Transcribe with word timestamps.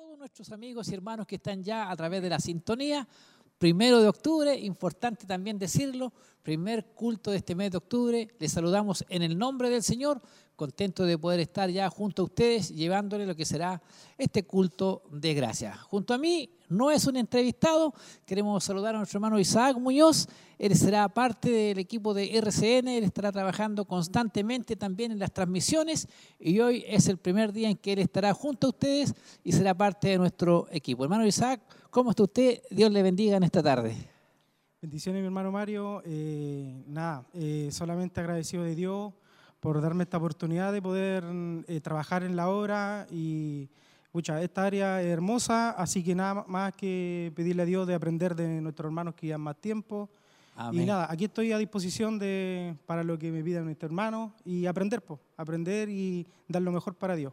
todos 0.00 0.18
nuestros 0.18 0.50
amigos 0.50 0.88
y 0.88 0.94
hermanos 0.94 1.26
que 1.26 1.36
están 1.36 1.62
ya 1.62 1.90
a 1.90 1.94
través 1.94 2.22
de 2.22 2.30
la 2.30 2.38
sintonía. 2.38 3.06
Primero 3.58 4.00
de 4.00 4.08
octubre, 4.08 4.58
importante 4.58 5.26
también 5.26 5.58
decirlo, 5.58 6.14
primer 6.42 6.86
culto 6.94 7.30
de 7.30 7.38
este 7.38 7.54
mes 7.54 7.70
de 7.70 7.78
octubre. 7.78 8.28
Les 8.38 8.52
saludamos 8.52 9.04
en 9.08 9.22
el 9.22 9.38
nombre 9.38 9.70
del 9.70 9.82
Señor, 9.82 10.20
contento 10.56 11.04
de 11.04 11.16
poder 11.16 11.40
estar 11.40 11.70
ya 11.70 11.88
junto 11.88 12.20
a 12.20 12.24
ustedes 12.26 12.68
llevándole 12.68 13.24
lo 13.24 13.34
que 13.34 13.46
será 13.46 13.80
este 14.18 14.44
culto 14.44 15.02
de 15.10 15.32
gracia. 15.32 15.74
Junto 15.74 16.12
a 16.12 16.18
mí 16.18 16.50
no 16.68 16.90
es 16.90 17.06
un 17.06 17.16
entrevistado, 17.16 17.94
queremos 18.26 18.62
saludar 18.62 18.94
a 18.94 18.98
nuestro 18.98 19.16
hermano 19.16 19.40
Isaac 19.40 19.78
Muñoz, 19.78 20.28
él 20.58 20.76
será 20.76 21.08
parte 21.08 21.50
del 21.50 21.78
equipo 21.78 22.12
de 22.12 22.36
RCN, 22.36 22.88
él 22.88 23.04
estará 23.04 23.32
trabajando 23.32 23.86
constantemente 23.86 24.76
también 24.76 25.12
en 25.12 25.18
las 25.18 25.32
transmisiones 25.32 26.08
y 26.38 26.60
hoy 26.60 26.84
es 26.86 27.08
el 27.08 27.16
primer 27.16 27.54
día 27.54 27.70
en 27.70 27.76
que 27.78 27.94
él 27.94 27.98
estará 28.00 28.34
junto 28.34 28.66
a 28.66 28.70
ustedes 28.70 29.14
y 29.42 29.52
será 29.52 29.72
parte 29.74 30.08
de 30.08 30.18
nuestro 30.18 30.68
equipo. 30.70 31.04
Hermano 31.04 31.26
Isaac, 31.26 31.62
¿cómo 31.88 32.10
está 32.10 32.24
usted? 32.24 32.60
Dios 32.70 32.92
le 32.92 33.02
bendiga 33.02 33.38
en 33.38 33.44
esta 33.44 33.62
tarde. 33.62 34.09
Bendiciones, 34.82 35.20
mi 35.20 35.26
hermano 35.26 35.52
Mario. 35.52 36.02
Eh, 36.06 36.84
nada, 36.86 37.26
eh, 37.34 37.68
solamente 37.70 38.18
agradecido 38.18 38.64
de 38.64 38.74
Dios 38.74 39.12
por 39.60 39.78
darme 39.82 40.04
esta 40.04 40.16
oportunidad 40.16 40.72
de 40.72 40.80
poder 40.80 41.22
eh, 41.66 41.80
trabajar 41.82 42.22
en 42.22 42.34
la 42.34 42.48
obra 42.48 43.06
y 43.10 43.68
Pucha, 44.10 44.40
esta 44.42 44.64
área 44.64 45.02
es 45.02 45.08
hermosa, 45.08 45.70
así 45.72 46.02
que 46.02 46.14
nada 46.14 46.46
más 46.48 46.72
que 46.72 47.30
pedirle 47.36 47.62
a 47.62 47.66
Dios 47.66 47.86
de 47.86 47.94
aprender 47.94 48.34
de 48.34 48.62
nuestros 48.62 48.86
hermanos 48.86 49.14
que 49.14 49.26
llevan 49.26 49.42
más 49.42 49.56
tiempo. 49.56 50.08
Y 50.72 50.84
nada, 50.84 51.06
aquí 51.10 51.26
estoy 51.26 51.52
a 51.52 51.58
disposición 51.58 52.18
de, 52.18 52.74
para 52.86 53.04
lo 53.04 53.18
que 53.18 53.30
me 53.30 53.44
pidan 53.44 53.66
nuestros 53.66 53.88
hermanos 53.88 54.32
y 54.44 54.66
aprender, 54.66 55.02
pues, 55.02 55.20
aprender 55.36 55.88
y 55.90 56.26
dar 56.48 56.62
lo 56.62 56.72
mejor 56.72 56.94
para 56.94 57.14
Dios. 57.14 57.32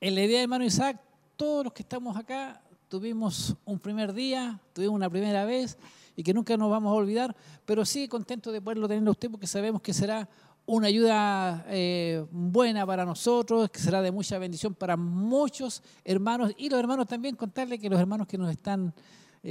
En 0.00 0.14
la 0.14 0.22
idea, 0.22 0.42
hermano 0.42 0.64
Isaac, 0.64 1.00
todos 1.36 1.64
los 1.64 1.72
que 1.72 1.82
estamos 1.82 2.16
acá 2.16 2.60
tuvimos 2.88 3.56
un 3.64 3.78
primer 3.78 4.12
día, 4.12 4.60
tuvimos 4.74 4.96
una 4.96 5.08
primera 5.08 5.44
vez 5.44 5.78
y 6.18 6.24
que 6.24 6.34
nunca 6.34 6.56
nos 6.56 6.68
vamos 6.68 6.90
a 6.90 6.94
olvidar, 6.94 7.36
pero 7.64 7.84
sí 7.84 8.08
contento 8.08 8.50
de 8.50 8.60
poderlo 8.60 8.88
tener 8.88 9.06
a 9.06 9.10
usted 9.12 9.30
porque 9.30 9.46
sabemos 9.46 9.80
que 9.80 9.94
será 9.94 10.28
una 10.66 10.88
ayuda 10.88 11.64
eh, 11.68 12.26
buena 12.32 12.84
para 12.84 13.04
nosotros, 13.04 13.70
que 13.70 13.78
será 13.78 14.02
de 14.02 14.10
mucha 14.10 14.36
bendición 14.36 14.74
para 14.74 14.96
muchos 14.96 15.80
hermanos 16.04 16.52
y 16.58 16.70
los 16.70 16.80
hermanos 16.80 17.06
también 17.06 17.36
contarle 17.36 17.78
que 17.78 17.88
los 17.88 18.00
hermanos 18.00 18.26
que 18.26 18.36
nos 18.36 18.50
están 18.50 18.92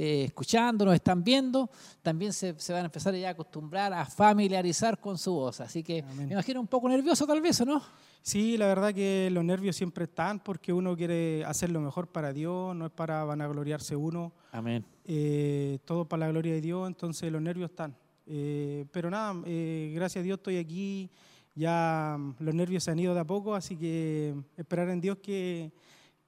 eh, 0.00 0.24
escuchando, 0.26 0.84
nos 0.84 0.94
están 0.94 1.24
viendo, 1.24 1.68
también 2.02 2.32
se, 2.32 2.52
van 2.52 2.82
a 2.82 2.84
empezar 2.84 3.12
ya 3.16 3.28
a 3.28 3.30
acostumbrar 3.32 3.92
a 3.92 4.06
familiarizar 4.06 5.00
con 5.00 5.18
su 5.18 5.32
voz. 5.32 5.60
Así 5.60 5.82
que 5.82 6.04
me 6.16 6.22
imagino 6.22 6.60
un 6.60 6.68
poco 6.68 6.88
nervioso 6.88 7.26
tal 7.26 7.40
vez, 7.40 7.60
¿o 7.62 7.64
no? 7.64 7.82
Sí, 8.22 8.56
la 8.56 8.68
verdad 8.68 8.94
que 8.94 9.28
los 9.32 9.44
nervios 9.44 9.74
siempre 9.74 10.04
están 10.04 10.38
porque 10.38 10.72
uno 10.72 10.96
quiere 10.96 11.44
hacer 11.44 11.70
lo 11.70 11.80
mejor 11.80 12.06
para 12.06 12.32
Dios, 12.32 12.76
no 12.76 12.86
es 12.86 12.92
para 12.92 13.24
vanagloriarse 13.24 13.96
uno. 13.96 14.32
Amén. 14.52 14.84
Eh, 15.04 15.80
todo 15.84 16.04
para 16.04 16.26
la 16.26 16.28
gloria 16.28 16.52
de 16.52 16.60
Dios, 16.60 16.86
entonces 16.86 17.32
los 17.32 17.42
nervios 17.42 17.70
están. 17.70 17.96
Eh, 18.24 18.84
pero 18.92 19.10
nada, 19.10 19.34
eh, 19.46 19.90
gracias 19.96 20.22
a 20.22 20.24
Dios 20.24 20.38
estoy 20.38 20.58
aquí, 20.58 21.10
ya 21.56 22.16
mm, 22.16 22.36
los 22.38 22.54
nervios 22.54 22.84
se 22.84 22.92
han 22.92 23.00
ido 23.00 23.14
de 23.14 23.20
a 23.20 23.24
poco, 23.24 23.56
así 23.56 23.76
que 23.76 24.32
esperar 24.56 24.90
en 24.90 25.00
Dios 25.00 25.18
que, 25.20 25.72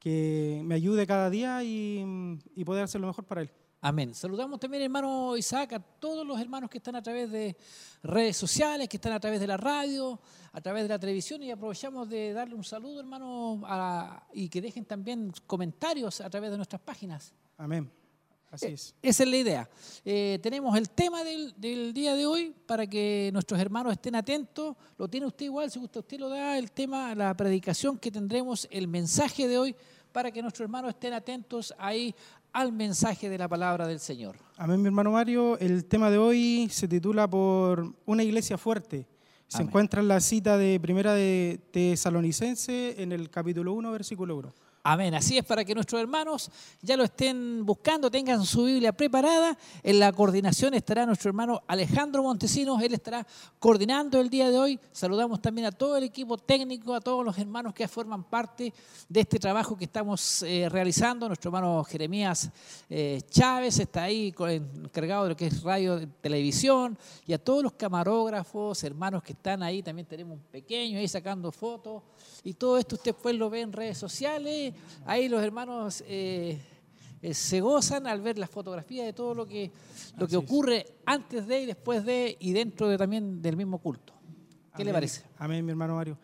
que 0.01 0.61
me 0.65 0.75
ayude 0.75 1.07
cada 1.07 1.31
día 1.31 1.63
y, 1.63 2.03
mm, 2.05 2.39
y 2.57 2.65
poder 2.65 2.83
hacer 2.83 3.01
lo 3.01 3.07
mejor 3.07 3.27
para 3.27 3.43
Él. 3.43 3.51
Amén. 3.83 4.15
Saludamos 4.15 4.61
también, 4.61 4.83
hermano 4.83 5.35
Isaac, 5.39 5.73
a 5.73 5.81
todos 5.81 6.27
los 6.27 6.39
hermanos 6.39 6.69
que 6.69 6.77
están 6.77 6.97
a 6.97 7.03
través 7.03 7.31
de 7.31 7.57
redes 8.03 8.37
sociales, 8.37 8.87
que 8.91 8.99
están 8.99 9.15
a 9.15 9.21
través 9.21 9.41
de 9.41 9.47
la 9.47 9.57
radio, 9.57 10.21
a 10.53 10.61
través 10.61 10.83
de 10.83 10.91
la 10.91 10.99
televisión 10.99 11.43
y 11.43 11.51
aprovechamos 11.51 12.07
de 12.11 12.35
darle 12.35 12.55
un 12.55 12.65
saludo, 12.65 13.01
hermano, 13.01 13.63
y 14.35 14.51
que 14.51 14.61
dejen 14.61 14.85
también 14.85 15.33
comentarios 15.47 16.21
a 16.21 16.29
través 16.29 16.51
de 16.51 16.59
nuestras 16.59 16.83
páginas. 16.83 17.33
Amén. 17.57 17.91
Así 18.51 18.67
eh, 18.67 18.73
es. 18.73 18.95
Esa 19.01 19.23
es 19.23 19.29
la 19.31 19.37
idea. 19.37 19.71
Eh, 20.05 20.39
tenemos 20.43 20.77
el 20.77 20.91
tema 20.91 21.25
del, 21.25 21.55
día 21.95 22.15
de 22.15 22.27
hoy 22.27 22.55
para 22.67 22.87
que 22.87 23.31
nuestros 23.33 23.59
hermanos 23.59 23.95
estén 23.95 24.15
atentos. 24.15 24.77
Lo 24.99 25.09
tiene 25.09 25.27
usted 25.27 25.47
igual, 25.47 25.71
si 25.71 25.79
gusta 25.79 26.01
usted 26.01 26.21
lo 26.21 26.29
da, 26.29 26.59
el 26.59 26.71
tema, 26.73 27.15
la 27.15 27.35
predicación 27.35 27.97
que 27.99 28.11
tendremos, 28.11 28.69
el 28.71 28.89
mensaje 28.89 29.49
de 29.49 29.57
hoy, 29.57 29.77
para 30.13 30.31
que 30.31 30.43
nuestros 30.43 30.65
hermanos 30.65 30.91
estén 30.91 31.13
atentos 31.13 31.73
ahí 31.79 32.15
al 32.53 32.73
mensaje 32.73 33.29
de 33.29 33.39
la 33.39 33.49
palabra 33.49 33.87
del 33.87 34.01
Señor. 34.01 34.37
Amén, 34.57 34.81
mi 34.81 34.89
hermano 34.89 35.13
Mario. 35.13 35.59
El 35.59 35.85
tema 35.85 36.11
de 36.11 36.19
hoy 36.19 36.69
se 36.71 36.89
titula 36.89 37.29
por 37.29 37.95
Una 38.07 38.23
iglesia 38.23 38.59
fuerte. 38.59 39.07
Se 39.47 39.63
encuentra 39.63 40.01
en 40.01 40.07
la 40.07 40.21
cita 40.21 40.57
de 40.57 40.79
Primera 40.79 41.13
de 41.13 41.61
Tesalonicense 41.73 43.03
en 43.03 43.11
el 43.11 43.31
capítulo 43.31 43.73
1, 43.73 43.91
versículo 43.91 44.37
1. 44.37 44.55
Amén. 44.83 45.15
Así 45.15 45.37
es 45.37 45.45
para 45.45 45.63
que 45.63 45.75
nuestros 45.75 46.01
hermanos 46.01 46.51
ya 46.81 46.97
lo 46.97 47.05
estén 47.05 47.67
buscando, 47.67 48.11
tengan 48.11 48.43
su 48.47 48.65
Biblia 48.65 48.93
preparada. 48.93 49.59
En 49.83 49.99
la 49.99 50.11
coordinación 50.11 50.73
estará 50.73 51.05
nuestro 51.05 51.29
hermano 51.29 51.61
Alejandro 51.67 52.23
Montesinos. 52.23 52.83
Él 52.83 52.95
estará 52.95 53.27
coordinando 53.59 54.19
el 54.19 54.31
día 54.31 54.49
de 54.49 54.57
hoy. 54.57 54.81
Saludamos 54.91 55.43
también 55.43 55.67
a 55.67 55.73
todo 55.73 55.99
el 55.99 56.05
equipo 56.05 56.39
técnico, 56.39 56.95
a 56.95 57.01
todos 57.03 57.23
los 57.23 57.37
hermanos 57.37 57.75
que 57.75 57.87
forman 57.89 58.25
parte 58.25 58.73
de 59.07 59.21
este 59.21 59.39
trabajo 59.39 59.77
que 59.77 59.85
estamos 59.85 60.43
eh, 60.45 60.67
realizando. 60.71 61.29
Nuestro 61.29 61.51
hermano 61.51 61.85
Jeremías 61.85 62.51
eh, 62.89 63.21
Chávez 63.29 63.79
está 63.81 64.05
ahí 64.05 64.35
encargado 64.39 65.25
de 65.25 65.29
lo 65.29 65.37
que 65.37 65.49
es 65.49 65.63
radio, 65.63 66.09
televisión. 66.23 66.97
Y 67.27 67.35
a 67.35 67.39
todos 67.39 67.63
los 67.63 67.75
camarógrafos, 67.75 68.83
hermanos 68.83 69.23
que 69.23 69.33
están 69.33 69.63
ahí. 69.63 69.83
También 69.83 70.07
tenemos 70.07 70.39
un 70.39 70.45
pequeño 70.45 70.99
ahí 70.99 71.07
sacando 71.07 71.53
fotos. 71.53 72.03
Y 72.43 72.55
todo 72.55 72.79
esto 72.79 72.95
usted 72.95 73.15
pues 73.15 73.37
lo 73.37 73.51
ve 73.51 73.61
en 73.61 73.73
redes 73.75 73.99
sociales 73.99 74.71
ahí 75.07 75.29
los 75.29 75.43
hermanos 75.43 76.05
eh, 76.07 76.61
eh, 77.23 77.35
se 77.35 77.61
gozan 77.61 78.07
al 78.07 78.21
ver 78.21 78.39
las 78.39 78.49
fotografías 78.49 79.07
de 79.07 79.13
todo 79.13 79.35
lo 79.35 79.47
que, 79.47 79.71
lo 80.19 80.27
que 80.27 80.37
ocurre 80.37 80.87
antes 81.05 81.47
de 81.47 81.63
y 81.63 81.67
después 81.67 82.05
de 82.05 82.37
y 82.41 82.53
dentro 82.53 82.89
de, 82.89 82.97
también 82.97 83.43
del 83.43 83.57
mismo 83.57 83.79
culto. 83.79 84.15
¿Qué 84.77 84.85
le 84.85 84.93
parece? 84.93 85.23
Amén, 85.39 85.65
mi 85.65 85.73
hermano 85.73 85.97
Mario. 85.97 86.17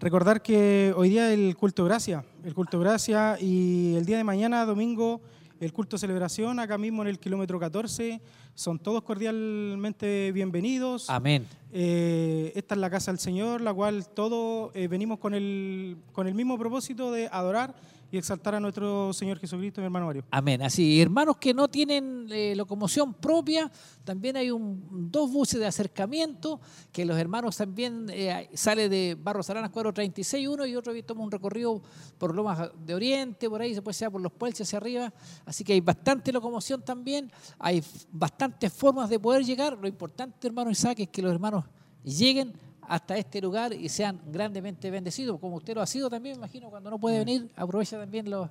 Recordar 0.00 0.42
que 0.42 0.92
hoy 0.96 1.10
día 1.10 1.32
el 1.32 1.56
culto 1.56 1.84
gracia, 1.84 2.24
el 2.44 2.54
culto 2.54 2.80
gracia 2.80 3.38
y 3.40 3.94
el 3.94 4.04
día 4.04 4.16
de 4.16 4.24
mañana, 4.24 4.66
domingo, 4.66 5.20
el 5.60 5.72
culto 5.72 5.96
celebración, 5.96 6.58
acá 6.58 6.76
mismo 6.76 7.02
en 7.02 7.08
el 7.08 7.20
kilómetro 7.20 7.60
14. 7.60 8.20
Son 8.54 8.78
todos 8.80 9.02
cordialmente 9.04 10.32
bienvenidos. 10.32 11.08
Amén. 11.08 11.46
Eh, 11.72 12.52
esta 12.56 12.74
es 12.74 12.80
la 12.80 12.90
casa 12.90 13.12
del 13.12 13.20
Señor, 13.20 13.60
la 13.60 13.72
cual 13.72 14.06
todos 14.08 14.72
venimos 14.74 15.20
con 15.20 15.32
el, 15.32 15.96
con 16.12 16.26
el 16.26 16.34
mismo 16.34 16.58
propósito 16.58 17.12
de 17.12 17.28
adorar 17.32 17.74
y 18.12 18.18
exaltar 18.18 18.54
a 18.54 18.60
nuestro 18.60 19.10
Señor 19.14 19.38
Jesucristo, 19.38 19.80
mi 19.80 19.86
hermano 19.86 20.04
Mario. 20.04 20.22
Amén. 20.30 20.60
Así, 20.60 21.00
hermanos 21.00 21.38
que 21.38 21.54
no 21.54 21.68
tienen 21.68 22.28
eh, 22.30 22.54
locomoción 22.54 23.14
propia, 23.14 23.72
también 24.04 24.36
hay 24.36 24.50
un, 24.50 25.10
dos 25.10 25.32
buses 25.32 25.58
de 25.58 25.66
acercamiento, 25.66 26.60
que 26.92 27.06
los 27.06 27.16
hermanos 27.16 27.56
también 27.56 28.08
eh, 28.10 28.50
sale 28.52 28.90
de 28.90 29.16
Barros 29.18 29.48
Aranas 29.48 29.70
436 29.70 30.46
uno 30.46 30.66
y 30.66 30.76
otro 30.76 30.92
toma 31.04 31.24
un 31.24 31.30
recorrido 31.30 31.80
por 32.18 32.34
Lomas 32.34 32.70
de 32.84 32.94
Oriente, 32.94 33.48
por 33.48 33.62
ahí, 33.62 33.74
se 33.74 33.80
puede 33.80 33.94
ser 33.94 34.10
por 34.10 34.20
los 34.20 34.30
puentes 34.30 34.60
hacia 34.60 34.76
arriba. 34.76 35.10
Así 35.46 35.64
que 35.64 35.72
hay 35.72 35.80
bastante 35.80 36.32
locomoción 36.32 36.82
también, 36.82 37.32
hay 37.58 37.82
bastantes 38.10 38.70
formas 38.74 39.08
de 39.08 39.18
poder 39.18 39.42
llegar. 39.42 39.78
Lo 39.80 39.88
importante, 39.88 40.46
hermano 40.46 40.70
Isaac, 40.70 41.00
es 41.00 41.08
que 41.08 41.22
los 41.22 41.32
hermanos 41.32 41.64
lleguen 42.04 42.52
hasta 42.92 43.16
este 43.16 43.40
lugar 43.40 43.72
y 43.72 43.88
sean 43.88 44.20
grandemente 44.30 44.90
bendecidos, 44.90 45.40
como 45.40 45.56
usted 45.56 45.74
lo 45.74 45.80
ha 45.80 45.86
sido 45.86 46.10
también, 46.10 46.36
imagino, 46.36 46.68
cuando 46.68 46.90
no 46.90 46.98
puede 46.98 47.20
venir, 47.20 47.48
aprovecha 47.56 47.98
también 47.98 48.28
lo, 48.28 48.50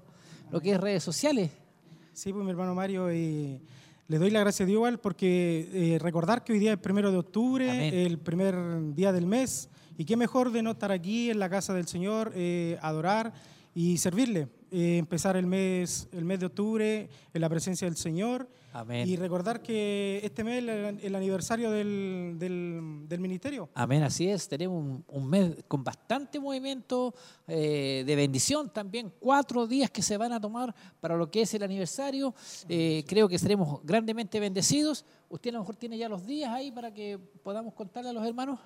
lo 0.50 0.60
que 0.60 0.72
es 0.72 0.82
redes 0.82 1.04
sociales. 1.04 1.52
Sí, 2.12 2.34
pues 2.34 2.44
mi 2.44 2.50
hermano 2.50 2.74
Mario, 2.74 3.14
y 3.14 3.62
le 4.08 4.18
doy 4.18 4.32
la 4.32 4.40
gracia 4.40 4.64
a 4.64 4.66
Dios 4.66 4.78
igual 4.78 5.00
porque 5.00 5.70
eh, 5.72 6.00
recordar 6.00 6.44
que 6.44 6.54
hoy 6.54 6.60
día 6.60 6.72
es 6.72 6.78
el 6.78 6.82
primero 6.82 7.12
de 7.12 7.20
octubre, 7.20 8.04
el 8.04 8.18
primer 8.18 8.96
día 8.96 9.12
del 9.12 9.28
mes, 9.28 9.70
y 9.96 10.06
qué 10.06 10.18
mejor 10.18 10.52
de 10.52 10.64
no 10.64 10.72
estar 10.72 10.92
aquí 10.92 11.30
en 11.30 11.38
la 11.38 11.48
casa 11.48 11.76
del 11.76 11.88
Señor, 11.88 12.32
eh, 12.34 12.80
adorar 12.82 13.34
y 13.76 14.00
servirle. 14.00 14.48
Eh, 14.72 14.98
empezar 14.98 15.38
el 15.38 15.46
mes, 15.46 16.08
el 16.14 16.26
mes 16.26 16.40
de 16.40 16.48
octubre 16.48 17.10
en 17.32 17.42
la 17.42 17.48
presencia 17.48 17.86
del 17.86 17.96
Señor. 17.96 18.50
Amén. 18.74 19.08
Y 19.08 19.18
recordar 19.18 19.62
que 19.62 20.22
este 20.24 20.44
mes 20.46 20.64
es 20.64 21.04
el, 21.04 21.16
aniversario 21.16 21.72
del, 21.72 22.36
del, 22.38 23.20
ministerio. 23.20 23.70
Amén, 23.74 24.02
así 24.04 24.30
es. 24.30 24.48
Tenemos 24.48 25.02
un, 25.08 25.30
mes 25.30 25.58
con 25.68 25.84
bastante 25.84 26.40
movimiento 26.40 27.14
eh, 27.48 28.04
de 28.06 28.16
bendición 28.16 28.70
también. 28.70 29.12
Cuatro 29.20 29.68
días 29.68 29.90
que 29.92 30.02
se 30.02 30.16
van 30.16 30.32
a 30.32 30.40
tomar 30.40 30.74
para 31.02 31.18
lo 31.18 31.30
que 31.30 31.42
es 31.42 31.54
el 31.54 31.64
aniversario. 31.64 32.34
Eh, 32.70 33.04
creo 33.08 33.28
que 33.28 33.38
seremos 33.38 33.82
grandemente 33.84 34.40
bendecidos. 34.40 35.04
Usted 35.28 35.50
a 35.50 35.54
lo 35.54 35.60
mejor 35.60 35.76
tiene 35.76 35.98
ya 35.98 36.08
los 36.08 36.26
días 36.26 36.50
ahí 36.52 36.72
para 36.72 36.94
que 36.94 37.20
podamos 37.44 37.74
contarle 37.74 38.12
a 38.12 38.14
los 38.14 38.26
hermanos. 38.26 38.58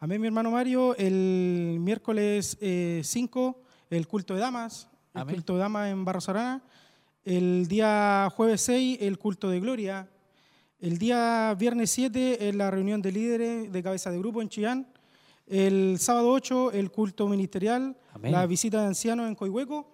Amén, 0.00 0.20
mi 0.20 0.26
hermano 0.26 0.50
Mario. 0.50 0.96
El 0.96 1.78
miércoles 1.80 2.58
5, 2.60 3.62
el 3.90 4.08
culto 4.08 4.34
de 4.34 4.40
damas 4.40 4.88
el 5.14 5.26
culto 5.26 5.52
de 5.54 5.60
dama 5.60 5.90
en 5.90 6.04
Barros 6.04 6.28
Arana. 6.28 6.60
El 7.24 7.68
día 7.68 8.28
jueves 8.36 8.60
6, 8.60 8.98
el 9.00 9.18
culto 9.18 9.48
de 9.48 9.58
gloria. 9.58 10.06
El 10.78 10.98
día 10.98 11.56
viernes 11.58 11.90
7 11.90 12.50
es 12.50 12.54
la 12.54 12.70
reunión 12.70 13.00
de 13.00 13.12
líderes 13.12 13.72
de 13.72 13.82
cabeza 13.82 14.10
de 14.10 14.18
grupo 14.18 14.42
en 14.42 14.50
Chillán. 14.50 14.86
El 15.46 15.98
sábado 15.98 16.30
8, 16.30 16.72
el 16.72 16.90
culto 16.90 17.26
ministerial, 17.26 17.96
la 18.20 18.44
visita 18.44 18.82
de 18.82 18.88
ancianos 18.88 19.26
en 19.26 19.36
Coihueco. 19.36 19.90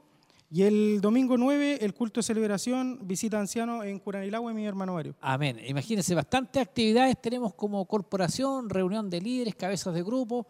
Y 0.50 0.62
el 0.62 1.00
domingo 1.00 1.38
9, 1.38 1.78
el 1.80 1.94
culto 1.94 2.18
de 2.18 2.24
celebración, 2.24 2.98
visita 3.02 3.38
ancianos 3.38 3.84
en 3.84 4.00
Curanilagua, 4.00 4.52
mi 4.52 4.66
hermano 4.66 4.94
Mario. 4.94 5.14
Amén. 5.20 5.60
Imagínense, 5.64 6.12
bastantes 6.16 6.60
actividades 6.60 7.22
tenemos 7.22 7.54
como 7.54 7.84
corporación, 7.84 8.68
reunión 8.68 9.08
de 9.08 9.20
líderes, 9.20 9.54
cabezas 9.54 9.94
de 9.94 10.02
grupo, 10.02 10.48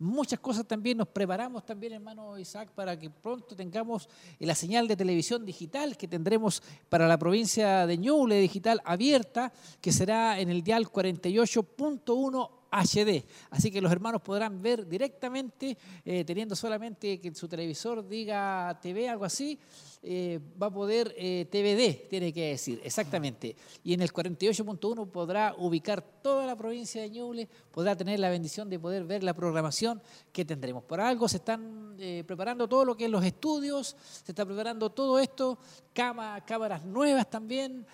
muchas 0.00 0.40
cosas 0.40 0.66
también. 0.66 0.98
Nos 0.98 1.08
preparamos 1.08 1.64
también, 1.64 1.92
hermano 1.92 2.36
Isaac, 2.38 2.70
para 2.74 2.98
que 2.98 3.08
pronto 3.10 3.54
tengamos 3.54 4.08
la 4.40 4.54
señal 4.56 4.88
de 4.88 4.96
televisión 4.96 5.46
digital 5.46 5.96
que 5.96 6.08
tendremos 6.08 6.62
para 6.88 7.06
la 7.06 7.18
provincia 7.18 7.86
de 7.86 7.98
Ñuble, 7.98 8.40
digital 8.40 8.80
abierta, 8.84 9.52
que 9.80 9.92
será 9.92 10.40
en 10.40 10.48
el 10.50 10.62
dial 10.62 10.90
48.1 10.90 12.59
HD. 12.70 13.24
Así 13.50 13.70
que 13.70 13.80
los 13.80 13.90
hermanos 13.90 14.22
podrán 14.22 14.62
ver 14.62 14.86
directamente, 14.86 15.76
eh, 16.04 16.24
teniendo 16.24 16.54
solamente 16.54 17.20
que 17.20 17.34
su 17.34 17.48
televisor 17.48 18.06
diga 18.06 18.78
TV, 18.80 19.08
algo 19.08 19.24
así, 19.24 19.58
eh, 20.02 20.40
va 20.60 20.68
a 20.68 20.72
poder 20.72 21.14
eh, 21.18 21.46
TVD, 21.50 22.08
tiene 22.08 22.32
que 22.32 22.50
decir, 22.50 22.80
exactamente. 22.84 23.56
Y 23.84 23.92
en 23.92 24.02
el 24.02 24.12
48.1 24.12 25.10
podrá 25.10 25.54
ubicar 25.58 26.00
toda 26.22 26.46
la 26.46 26.56
provincia 26.56 27.02
de 27.02 27.10
Ñuble, 27.10 27.48
podrá 27.70 27.96
tener 27.96 28.18
la 28.20 28.30
bendición 28.30 28.70
de 28.70 28.78
poder 28.78 29.04
ver 29.04 29.22
la 29.22 29.34
programación 29.34 30.00
que 30.32 30.44
tendremos. 30.44 30.84
Por 30.84 31.00
algo 31.00 31.28
se 31.28 31.38
están 31.38 31.96
preparando 32.26 32.66
todo 32.66 32.84
lo 32.84 32.96
que 32.96 33.04
es 33.04 33.10
los 33.10 33.24
estudios, 33.24 33.94
se 34.24 34.32
está 34.32 34.46
preparando 34.46 34.88
todo 34.90 35.18
esto, 35.18 35.58
cámaras 35.92 36.84
nuevas 36.86 37.28
también, 37.28 37.86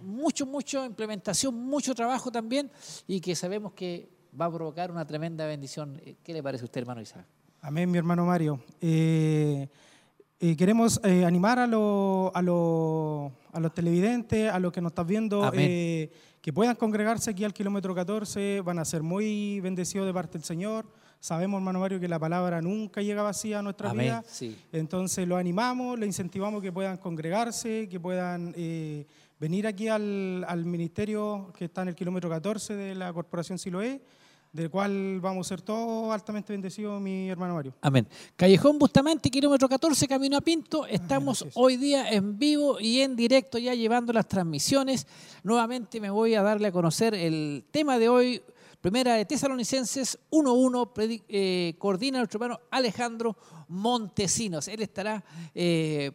mucho, 0.00 0.46
mucho 0.46 0.84
implementación, 0.84 1.54
mucho 1.54 1.92
trabajo 1.92 2.30
también, 2.30 2.70
y 3.08 3.20
que 3.20 3.34
sabemos 3.34 3.72
que 3.72 4.01
va 4.38 4.46
a 4.46 4.52
provocar 4.52 4.90
una 4.90 5.06
tremenda 5.06 5.46
bendición. 5.46 6.00
¿Qué 6.22 6.32
le 6.32 6.42
parece 6.42 6.64
a 6.64 6.66
usted, 6.66 6.80
hermano 6.80 7.00
Isaac? 7.00 7.26
Amén, 7.60 7.90
mi 7.90 7.98
hermano 7.98 8.24
Mario. 8.24 8.60
Eh, 8.80 9.68
eh, 10.40 10.56
queremos 10.56 11.00
eh, 11.04 11.24
animar 11.24 11.58
a, 11.58 11.64
a, 11.64 11.68
a, 11.68 13.60
los 13.60 13.74
televidentes, 13.74 14.50
a 14.50 14.58
los 14.58 14.72
que 14.72 14.80
nos 14.80 14.90
están 14.90 15.06
viendo, 15.06 15.50
que 15.52 16.52
puedan 16.52 16.74
congregarse 16.74 17.30
aquí 17.30 17.44
al 17.44 17.54
kilómetro 17.54 17.94
14, 17.94 18.62
van 18.62 18.78
a 18.80 18.84
ser 18.84 19.02
muy 19.02 19.60
bendecidos 19.60 20.06
de 20.06 20.14
parte 20.14 20.38
del 20.38 20.44
Señor. 20.44 20.86
Sabemos, 21.20 21.58
hermano 21.58 21.78
Mario, 21.78 22.00
que 22.00 22.08
la 22.08 22.18
palabra 22.18 22.60
nunca 22.60 23.00
llega 23.00 23.22
vacía 23.22 23.60
a 23.60 23.62
nuestra 23.62 23.92
vida. 23.92 24.24
Entonces 24.72 25.28
lo 25.28 25.36
animamos, 25.36 25.96
le 26.00 26.06
incentivamos 26.06 26.60
que 26.60 26.72
puedan 26.72 26.96
congregarse, 26.96 27.88
que 27.88 28.00
puedan 28.00 28.52
venir 29.38 29.68
aquí 29.68 29.86
al, 29.86 30.44
al, 30.48 30.64
ministerio 30.64 31.52
que 31.56 31.66
está 31.66 31.82
en 31.82 31.88
el 31.88 31.94
kilómetro 31.94 32.28
14 32.28 32.74
de 32.74 32.94
la 32.96 33.12
Corporación 33.12 33.56
Siloé 33.56 34.00
del 34.52 34.68
cual 34.68 35.18
vamos 35.20 35.46
a 35.46 35.48
ser 35.48 35.62
todos 35.62 36.12
altamente 36.12 36.52
bendecidos, 36.52 37.00
mi 37.00 37.30
hermano 37.30 37.54
Mario. 37.54 37.74
Amén. 37.80 38.06
Callejón 38.36 38.78
Bustamante, 38.78 39.30
kilómetro 39.30 39.66
14, 39.66 40.06
camino 40.06 40.36
a 40.36 40.42
Pinto. 40.42 40.86
Estamos 40.86 41.46
hoy 41.54 41.78
día 41.78 42.10
en 42.10 42.38
vivo 42.38 42.78
y 42.78 43.00
en 43.00 43.16
directo 43.16 43.56
ya 43.56 43.74
llevando 43.74 44.12
las 44.12 44.28
transmisiones. 44.28 45.06
Nuevamente 45.42 46.00
me 46.02 46.10
voy 46.10 46.34
a 46.34 46.42
darle 46.42 46.68
a 46.68 46.72
conocer 46.72 47.14
el 47.14 47.64
tema 47.70 47.98
de 47.98 48.10
hoy. 48.10 48.42
Primera 48.82 49.14
de 49.14 49.24
Tesalonicenses 49.24 50.18
1.1, 50.30 51.22
eh, 51.28 51.74
coordina 51.78 52.18
nuestro 52.18 52.36
hermano 52.36 52.60
Alejandro 52.70 53.36
Montesinos. 53.68 54.68
Él 54.68 54.82
estará 54.82 55.24
eh, 55.54 56.10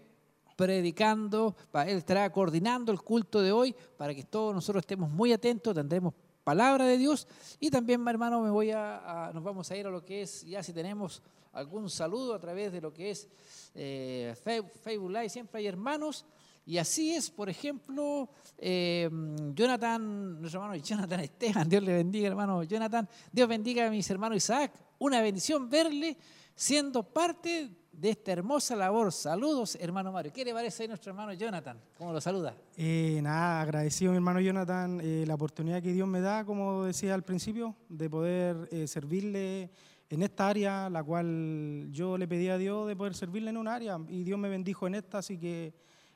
predicando, 0.56 1.56
él 1.74 1.98
estará 1.98 2.32
coordinando 2.32 2.92
el 2.92 3.02
culto 3.02 3.42
de 3.42 3.52
hoy 3.52 3.74
para 3.98 4.14
que 4.14 4.24
todos 4.26 4.54
nosotros 4.54 4.84
estemos 4.84 5.10
muy 5.10 5.34
atentos, 5.34 5.74
tendremos 5.74 6.14
palabra 6.48 6.86
de 6.86 6.98
Dios. 6.98 7.28
Y 7.60 7.70
también, 7.70 8.08
hermano, 8.08 8.40
me 8.40 8.50
voy 8.50 8.72
a, 8.72 9.32
nos 9.34 9.44
vamos 9.44 9.70
a 9.70 9.76
ir 9.76 9.86
a 9.86 9.90
lo 9.90 10.06
que 10.06 10.22
es, 10.22 10.46
ya 10.46 10.64
si 10.64 10.72
tenemos 10.72 11.22
algún 11.52 11.90
saludo 11.90 12.34
a 12.34 12.40
través 12.40 12.72
de 12.72 12.80
lo 12.80 12.94
que 12.94 13.12
es 13.12 13.28
eh, 13.76 14.34
Facebook 14.82 15.12
Live, 15.12 15.28
siempre 15.28 15.60
hay 15.60 15.68
hermanos. 15.68 16.26
Y 16.66 16.78
así 16.78 17.14
es, 17.14 17.30
por 17.30 17.50
ejemplo, 17.50 18.30
eh, 18.58 19.10
Jonathan, 19.54 20.40
nuestro 20.40 20.62
hermano 20.62 20.82
Jonathan 20.82 21.20
Esteban, 21.20 21.68
Dios 21.68 21.84
le 21.84 21.96
bendiga, 21.96 22.30
hermano 22.30 22.64
Jonathan, 22.64 23.10
Dios 23.30 23.50
bendiga 23.50 23.86
a 23.86 23.90
mis 23.90 24.10
hermanos 24.10 24.38
Isaac, 24.38 24.72
una 25.00 25.22
bendición 25.22 25.70
verle 25.70 26.18
siendo 26.56 27.04
parte 27.04 27.70
de 27.98 28.12
esta 28.12 28.32
hermosa 28.32 28.76
labor. 28.76 29.12
Saludos, 29.12 29.76
hermano 29.82 30.12
Mario. 30.12 30.32
¿Qué 30.32 30.46
le 30.46 30.54
parece 30.54 30.84
a 30.84 30.88
nuestro 30.88 31.10
hermano 31.10 31.34
Jonathan? 31.34 31.80
¿Cómo 31.98 32.14
lo 32.14 32.22
saluda? 32.22 32.56
Eh, 32.78 33.20
nada, 33.24 33.62
agradecido 33.62 34.12
mi 34.12 34.18
hermano 34.18 34.40
Jonathan 34.40 35.02
eh, 35.04 35.24
la 35.26 35.34
oportunidad 35.34 35.82
que 35.82 35.92
Dios 35.92 36.08
me 36.08 36.22
da, 36.22 36.46
como 36.46 36.84
decía 36.84 37.16
al 37.16 37.24
principio, 37.24 37.76
de 37.90 38.08
poder 38.08 38.70
eh, 38.72 38.88
servirle 38.88 39.72
en 40.10 40.22
esta 40.22 40.48
área, 40.48 40.90
la 40.92 41.04
cual 41.04 41.88
yo 41.92 42.20
le 42.20 42.28
pedí 42.28 42.50
a 42.50 42.58
Dios 42.60 42.88
de 42.88 42.96
poder 42.96 43.16
servirle 43.16 43.50
en 43.50 43.58
un 43.58 43.68
área 43.68 44.00
y 44.08 44.24
Dios 44.24 44.38
me 44.38 44.48
bendijo 44.48 44.86
en 44.86 44.94
esta, 44.94 45.18
así 45.18 45.40
que 45.40 45.74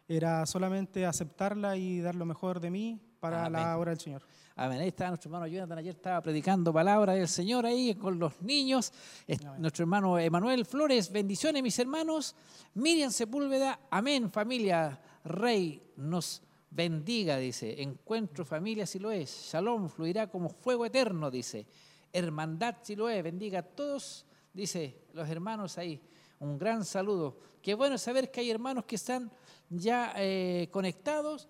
era 0.07 0.45
solamente 0.45 1.07
aceptarla 1.07 1.78
y 1.78 2.00
dar 2.00 2.13
lo 2.13 2.25
mejor 2.25 2.60
de 2.60 2.69
mí 2.69 3.01
para 3.19 3.50
la 3.50 3.78
obra 3.78 3.89
del 3.89 4.00
Señor. 4.00 4.22
Amén. 4.56 4.81
Ahí 4.81 4.89
está 4.89 5.07
nuestro 5.07 5.30
hermano 5.30 5.48
Jonathan. 5.48 5.77
Ayer 5.77 5.95
estaba 5.95 6.21
predicando 6.21 6.74
palabra 6.74 7.13
del 7.13 7.27
Señor 7.27 7.65
ahí 7.65 7.95
con 7.95 8.19
los 8.19 8.42
niños. 8.42 8.92
Nuestro 9.57 9.83
hermano 9.83 10.19
Emanuel 10.19 10.65
Flores. 10.65 11.09
Bendiciones, 11.09 11.63
mis 11.63 11.80
hermanos. 11.80 12.36
Miriam 12.74 13.12
Sepúlveda. 13.12 13.80
Amén, 13.89 14.30
familia. 14.30 15.00
Rey 15.24 15.81
nos 15.95 16.42
bendiga, 16.69 17.38
dice. 17.38 17.81
Encuentro 17.81 18.44
familia 18.44 18.86
si 18.86 19.00
lo 19.00 19.09
es. 19.09 19.50
Shalom 19.51 19.88
fluirá 19.88 20.27
como 20.27 20.50
fuego 20.50 20.86
eterno, 20.86 21.31
dice. 21.31 21.65
Hermandad 22.12 22.75
si 22.81 22.97
lo 22.97 23.07
es. 23.07 23.24
Bendiga 23.24 23.59
a 23.59 23.63
todos, 23.63 24.25
dice 24.54 25.06
los 25.13 25.30
hermanos 25.30 25.77
ahí. 25.77 26.01
Un 26.39 26.57
gran 26.57 26.83
saludo. 26.83 27.38
Qué 27.62 27.74
bueno 27.74 27.97
saber 27.97 28.30
que 28.30 28.42
hay 28.42 28.51
hermanos 28.51 28.83
que 28.83 28.95
están 28.95 29.31
ya 29.69 30.13
eh, 30.18 30.68
conectados, 30.71 31.47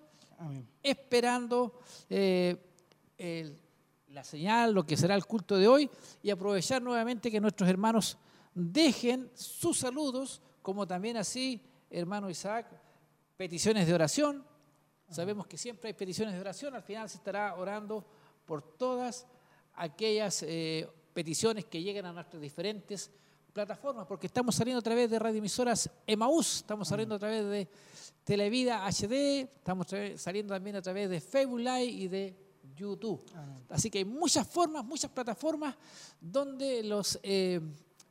esperando. 0.84 1.80
Eh, 2.08 2.68
la 4.10 4.24
señal, 4.24 4.74
lo 4.74 4.86
que 4.86 4.98
será 4.98 5.16
el 5.16 5.26
culto 5.26 5.58
de 5.58 5.68
hoy, 5.68 5.90
y 6.22 6.30
aprovechar 6.30 6.82
nuevamente 6.82 7.32
que 7.32 7.40
nuestros 7.40 7.70
hermanos 7.70 8.18
dejen 8.54 9.30
sus 9.34 9.80
saludos, 9.80 10.42
como 10.62 10.86
también 10.86 11.18
así, 11.18 11.62
hermano 11.90 12.30
Isaac, 12.30 12.68
peticiones 13.38 13.88
de 13.88 13.94
oración. 13.94 14.46
Sabemos 15.10 15.48
que 15.48 15.58
siempre 15.58 15.90
hay 15.90 15.94
peticiones 15.94 16.34
de 16.34 16.42
oración, 16.42 16.76
al 16.76 16.84
final 16.84 17.10
se 17.10 17.18
estará 17.18 17.56
orando 17.56 18.06
por 18.46 18.62
todas 18.62 19.28
aquellas 19.76 20.44
eh, 20.44 20.88
peticiones 21.14 21.66
que 21.66 21.82
lleguen 21.82 22.06
a 22.06 22.14
nuestras 22.14 22.42
diferentes 22.42 23.12
plataformas, 23.54 24.06
porque 24.08 24.28
estamos 24.28 24.56
saliendo 24.56 24.80
a 24.80 24.84
través 24.84 25.10
de 25.10 25.20
radioemisoras 25.20 25.90
Emaús, 26.08 26.58
estamos 26.58 26.88
saliendo 26.88 27.16
a 27.16 27.20
través 27.20 27.46
de 27.46 27.68
Televida 28.24 28.86
HD, 28.86 29.42
estamos 29.42 29.88
saliendo 30.16 30.54
también 30.54 30.78
a 30.78 30.82
través 30.82 31.10
de 31.10 31.20
Facebook 31.20 31.60
Live 31.60 31.84
y 31.84 32.08
de 32.08 32.51
YouTube. 32.82 33.24
Así 33.70 33.90
que 33.90 34.00
hay 34.00 34.06
muchas 34.06 34.48
formas, 34.48 34.84
muchas 34.84 35.12
plataformas 35.12 35.76
donde 36.20 36.84
los 36.84 37.20
eh, 37.24 37.62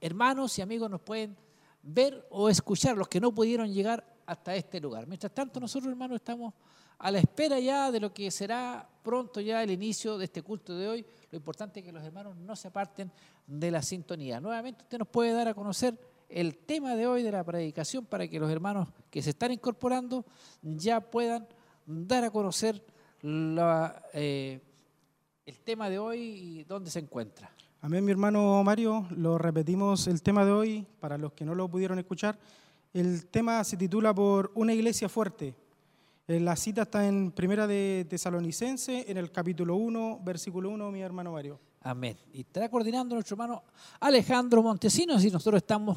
hermanos 0.01 0.59
y 0.59 0.63
amigos 0.63 0.91
nos 0.91 1.01
pueden 1.01 1.37
ver 1.83 2.27
o 2.31 2.49
escuchar, 2.49 2.97
los 2.97 3.09
que 3.09 3.21
no 3.21 3.35
pudieron 3.35 3.73
llegar 3.73 4.05
hasta 4.27 4.55
este 4.55 4.81
lugar. 4.81 5.07
Mientras 5.07 5.35
tanto, 5.35 5.59
nosotros, 5.61 5.91
hermanos, 5.91 6.17
estamos 6.17 6.55
a 6.99 7.11
la 7.11 7.19
espera 7.19 7.59
ya 7.59 7.91
de 7.91 7.99
lo 7.99 8.13
que 8.13 8.31
será 8.31 8.87
pronto 9.03 9.41
ya 9.41 9.63
el 9.63 9.71
inicio 9.71 10.19
de 10.19 10.27
este 10.27 10.43
culto 10.43 10.77
de 10.77 10.89
hoy. 10.89 11.07
Lo 11.31 11.37
importante 11.37 11.81
es 11.81 11.87
que 11.87 11.93
los 11.93 12.05
hermanos 12.05 12.37
no 12.37 12.55
se 12.55 12.69
aparten 12.69 13.11
de 13.47 13.71
la 13.71 13.83
sintonía. 13.83 14.41
Nuevamente, 14.41 14.83
usted 14.83 14.99
nos 14.99 15.09
puede 15.09 15.33
dar 15.33 15.49
a 15.49 15.55
conocer 15.55 15.99
el 16.29 16.59
tema 16.59 16.95
de 16.95 17.07
hoy 17.07 17.23
de 17.23 17.33
la 17.33 17.43
predicación 17.43 18.05
para 18.05 18.29
que 18.29 18.39
los 18.39 18.51
hermanos 18.51 18.89
que 19.11 19.23
se 19.23 19.31
están 19.31 19.51
incorporando 19.51 20.25
ya 20.63 21.01
puedan 21.01 21.49
dar 21.87 22.25
a 22.25 22.31
conocer 22.31 22.85
la, 23.23 24.03
eh, 24.13 24.61
el 25.47 25.59
tema 25.61 25.91
de 25.91 25.99
hoy 25.99 26.19
y 26.21 26.65
dónde 26.65 26.91
se 26.91 27.01
encuentra. 27.01 27.51
Amén, 27.83 28.05
mi 28.05 28.11
hermano 28.11 28.63
Mario. 28.63 29.07
Lo 29.17 29.39
repetimos 29.39 30.07
el 30.07 30.23
tema 30.23 30.45
de 30.45 30.53
hoy 30.53 30.87
para 31.01 31.17
los 31.17 31.33
que 31.33 31.45
no 31.45 31.55
lo 31.55 31.69
pudieron 31.69 31.99
escuchar. 31.99 32.39
El 32.93 33.27
tema 33.27 33.63
se 33.65 33.77
titula 33.77 34.15
por 34.15 34.51
Una 34.55 34.75
iglesia 34.75 35.09
fuerte. 35.09 35.55
Eh, 36.29 36.41
la 36.41 36.57
cita 36.57 36.83
está 36.83 37.07
en 37.07 37.33
Primera 37.33 37.67
de 37.67 38.07
Tesalonicense, 38.09 39.11
en 39.11 39.17
el 39.17 39.33
capítulo 39.33 39.77
1, 39.77 40.21
versículo 40.23 40.71
1, 40.71 40.91
mi 40.91 41.01
hermano 41.01 41.33
Mario. 41.33 41.59
Amén. 41.83 42.17
Y 42.35 42.41
estará 42.41 42.69
coordinando 42.69 43.15
nuestro 43.15 43.35
hermano 43.35 43.63
Alejandro 44.01 44.63
Montesinos 44.63 45.25
y 45.25 45.31
nosotros 45.31 45.63
estamos 45.63 45.97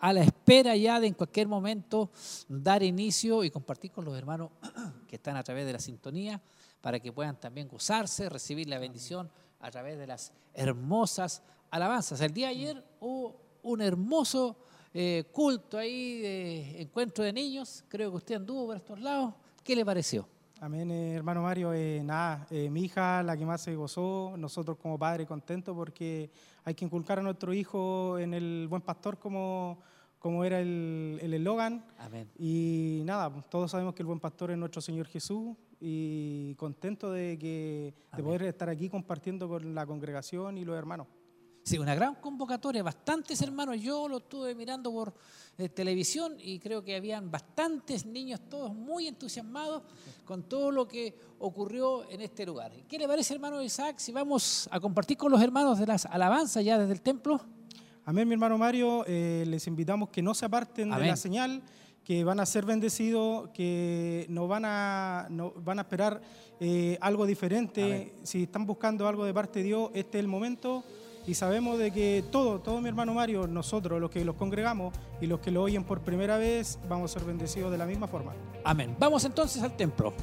a 0.00 0.12
la 0.12 0.22
espera 0.22 0.74
ya 0.74 0.98
de 0.98 1.06
en 1.06 1.14
cualquier 1.14 1.46
momento 1.46 2.10
dar 2.48 2.82
inicio 2.82 3.44
y 3.44 3.50
compartir 3.50 3.92
con 3.92 4.04
los 4.04 4.18
hermanos 4.18 4.50
que 5.06 5.16
están 5.16 5.36
a 5.36 5.44
través 5.44 5.64
de 5.66 5.72
la 5.72 5.78
sintonía 5.78 6.40
para 6.80 7.00
que 7.00 7.12
puedan 7.12 7.38
también 7.38 7.68
gozarse, 7.68 8.28
recibir 8.28 8.68
la 8.68 8.78
bendición 8.78 9.30
a 9.60 9.70
través 9.70 9.98
de 9.98 10.06
las 10.06 10.32
hermosas 10.54 11.42
alabanzas. 11.70 12.20
El 12.20 12.32
día 12.32 12.48
de 12.48 12.54
ayer 12.54 12.84
hubo 13.00 13.36
un 13.62 13.80
hermoso 13.80 14.56
eh, 14.92 15.24
culto 15.32 15.78
ahí 15.78 16.20
de 16.20 16.82
encuentro 16.82 17.22
de 17.22 17.32
niños, 17.32 17.84
creo 17.88 18.10
que 18.10 18.16
usted 18.16 18.34
anduvo 18.36 18.66
por 18.66 18.76
estos 18.76 19.00
lados. 19.00 19.34
¿Qué 19.62 19.76
le 19.76 19.84
pareció? 19.84 20.26
Amén, 20.60 20.90
eh, 20.90 21.14
hermano 21.14 21.42
Mario. 21.42 21.72
Eh, 21.72 22.02
nada, 22.04 22.46
mi 22.50 22.84
hija, 22.84 23.22
la 23.22 23.36
que 23.36 23.46
más 23.46 23.62
se 23.62 23.74
gozó, 23.76 24.34
nosotros 24.36 24.76
como 24.78 24.98
padres 24.98 25.26
contentos 25.26 25.74
porque 25.74 26.30
hay 26.64 26.74
que 26.74 26.84
inculcar 26.84 27.18
a 27.18 27.22
nuestro 27.22 27.52
hijo 27.54 28.18
en 28.18 28.34
el 28.34 28.66
buen 28.68 28.82
pastor 28.82 29.18
como, 29.18 29.78
como 30.18 30.44
era 30.44 30.60
el 30.60 31.18
el 31.22 31.34
eslogan. 31.34 31.84
Amén. 31.98 32.30
Y 32.38 33.02
nada, 33.04 33.30
pues, 33.30 33.48
todos 33.48 33.70
sabemos 33.70 33.94
que 33.94 34.02
el 34.02 34.06
buen 34.06 34.20
pastor 34.20 34.50
es 34.50 34.58
nuestro 34.58 34.80
Señor 34.80 35.06
Jesús 35.06 35.56
y 35.80 36.54
contento 36.56 37.10
de, 37.10 37.38
que, 37.38 37.94
de 38.16 38.22
poder 38.22 38.42
estar 38.44 38.68
aquí 38.68 38.88
compartiendo 38.88 39.48
con 39.48 39.74
la 39.74 39.86
congregación 39.86 40.58
y 40.58 40.64
los 40.64 40.76
hermanos. 40.76 41.06
Sí, 41.62 41.78
una 41.78 41.94
gran 41.94 42.14
convocatoria, 42.16 42.82
bastantes 42.82 43.40
hermanos. 43.42 43.78
Yo 43.80 44.08
lo 44.08 44.18
estuve 44.18 44.54
mirando 44.54 44.90
por 44.90 45.12
eh, 45.58 45.68
televisión 45.68 46.34
y 46.38 46.58
creo 46.58 46.82
que 46.82 46.96
habían 46.96 47.30
bastantes 47.30 48.06
niños, 48.06 48.40
todos 48.48 48.74
muy 48.74 49.06
entusiasmados 49.06 49.82
con 50.24 50.42
todo 50.44 50.70
lo 50.70 50.88
que 50.88 51.14
ocurrió 51.38 52.08
en 52.10 52.22
este 52.22 52.46
lugar. 52.46 52.72
¿Qué 52.88 52.98
le 52.98 53.06
parece, 53.06 53.34
hermano 53.34 53.62
Isaac, 53.62 53.98
si 53.98 54.10
vamos 54.10 54.68
a 54.72 54.80
compartir 54.80 55.18
con 55.18 55.30
los 55.30 55.40
hermanos 55.42 55.78
de 55.78 55.86
las 55.86 56.06
alabanzas 56.06 56.64
ya 56.64 56.78
desde 56.78 56.92
el 56.94 57.02
templo? 57.02 57.40
Amén, 58.06 58.26
mi 58.26 58.32
hermano 58.34 58.56
Mario. 58.56 59.04
eh, 59.06 59.44
les 59.46 59.66
invitamos 59.66 60.08
que 60.08 60.22
no 60.22 60.34
se 60.34 60.46
aparten 60.46 60.88
de 60.88 60.94
Amén. 60.96 61.08
la 61.08 61.16
señal, 61.16 61.62
que 62.04 62.24
van 62.24 62.40
a 62.40 62.46
ser 62.46 62.64
bendecidos, 62.64 63.50
que 63.50 64.26
no 64.28 64.48
van 64.48 64.64
a, 64.64 65.26
no, 65.30 65.52
van 65.56 65.78
a 65.78 65.82
esperar 65.82 66.20
eh, 66.58 66.98
algo 67.00 67.26
diferente. 67.26 67.82
Amén. 67.82 68.12
Si 68.22 68.44
están 68.44 68.66
buscando 68.66 69.06
algo 69.06 69.24
de 69.24 69.34
parte 69.34 69.60
de 69.60 69.66
Dios, 69.66 69.90
este 69.94 70.18
es 70.18 70.24
el 70.24 70.28
momento. 70.28 70.84
Y 71.26 71.34
sabemos 71.34 71.78
de 71.78 71.90
que 71.90 72.24
todo, 72.30 72.60
todo 72.60 72.80
mi 72.80 72.88
hermano 72.88 73.14
Mario, 73.14 73.46
nosotros, 73.46 74.00
los 74.00 74.10
que 74.10 74.24
los 74.24 74.36
congregamos 74.36 74.94
y 75.20 75.26
los 75.26 75.40
que 75.40 75.50
lo 75.50 75.62
oyen 75.62 75.84
por 75.84 76.00
primera 76.00 76.38
vez, 76.38 76.78
vamos 76.88 77.14
a 77.14 77.18
ser 77.18 77.26
bendecidos 77.26 77.70
de 77.70 77.78
la 77.78 77.86
misma 77.86 78.08
forma. 78.08 78.32
Amén. 78.64 78.96
Vamos 78.98 79.24
entonces 79.24 79.62
al 79.62 79.76
templo. 79.76 80.14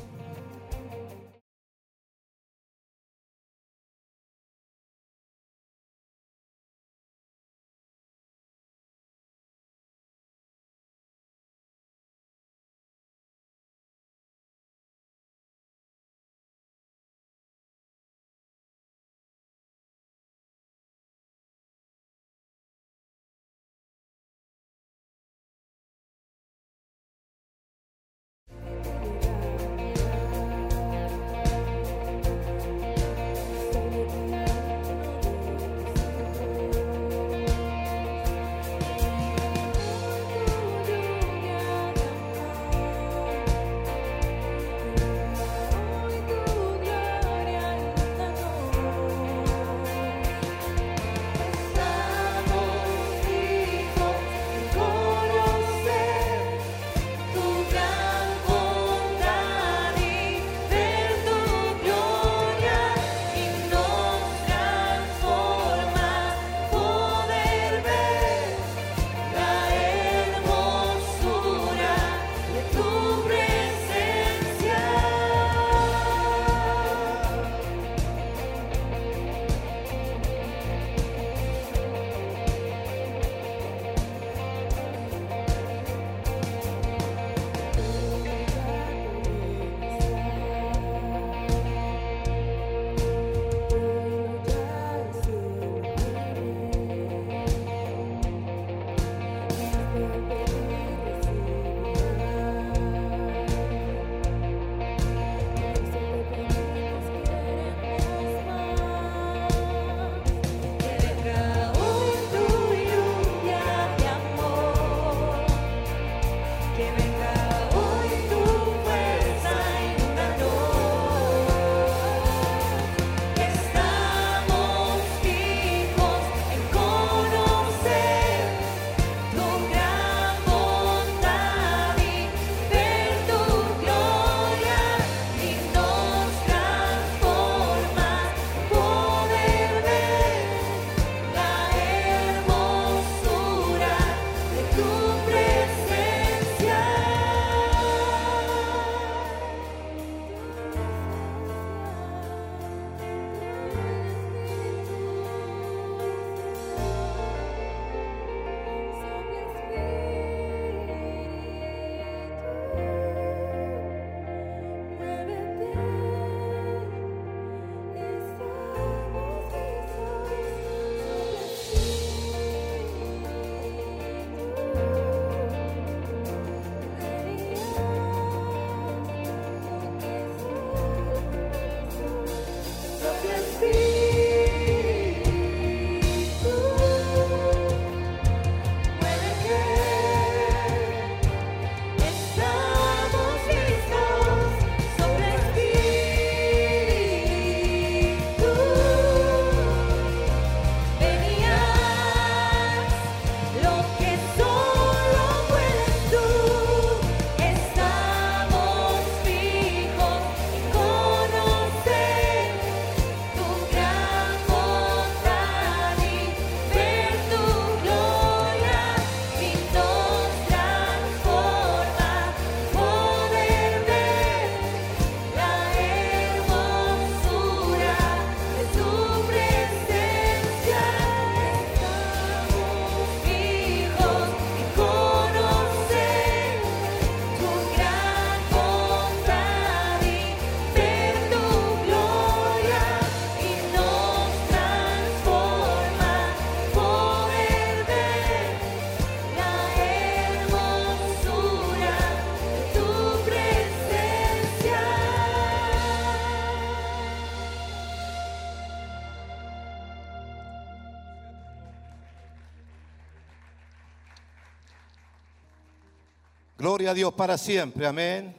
Gloria 266.77 266.91
a 266.91 266.93
Dios 266.93 267.13
para 267.15 267.39
siempre, 267.39 267.87
amén. 267.87 268.37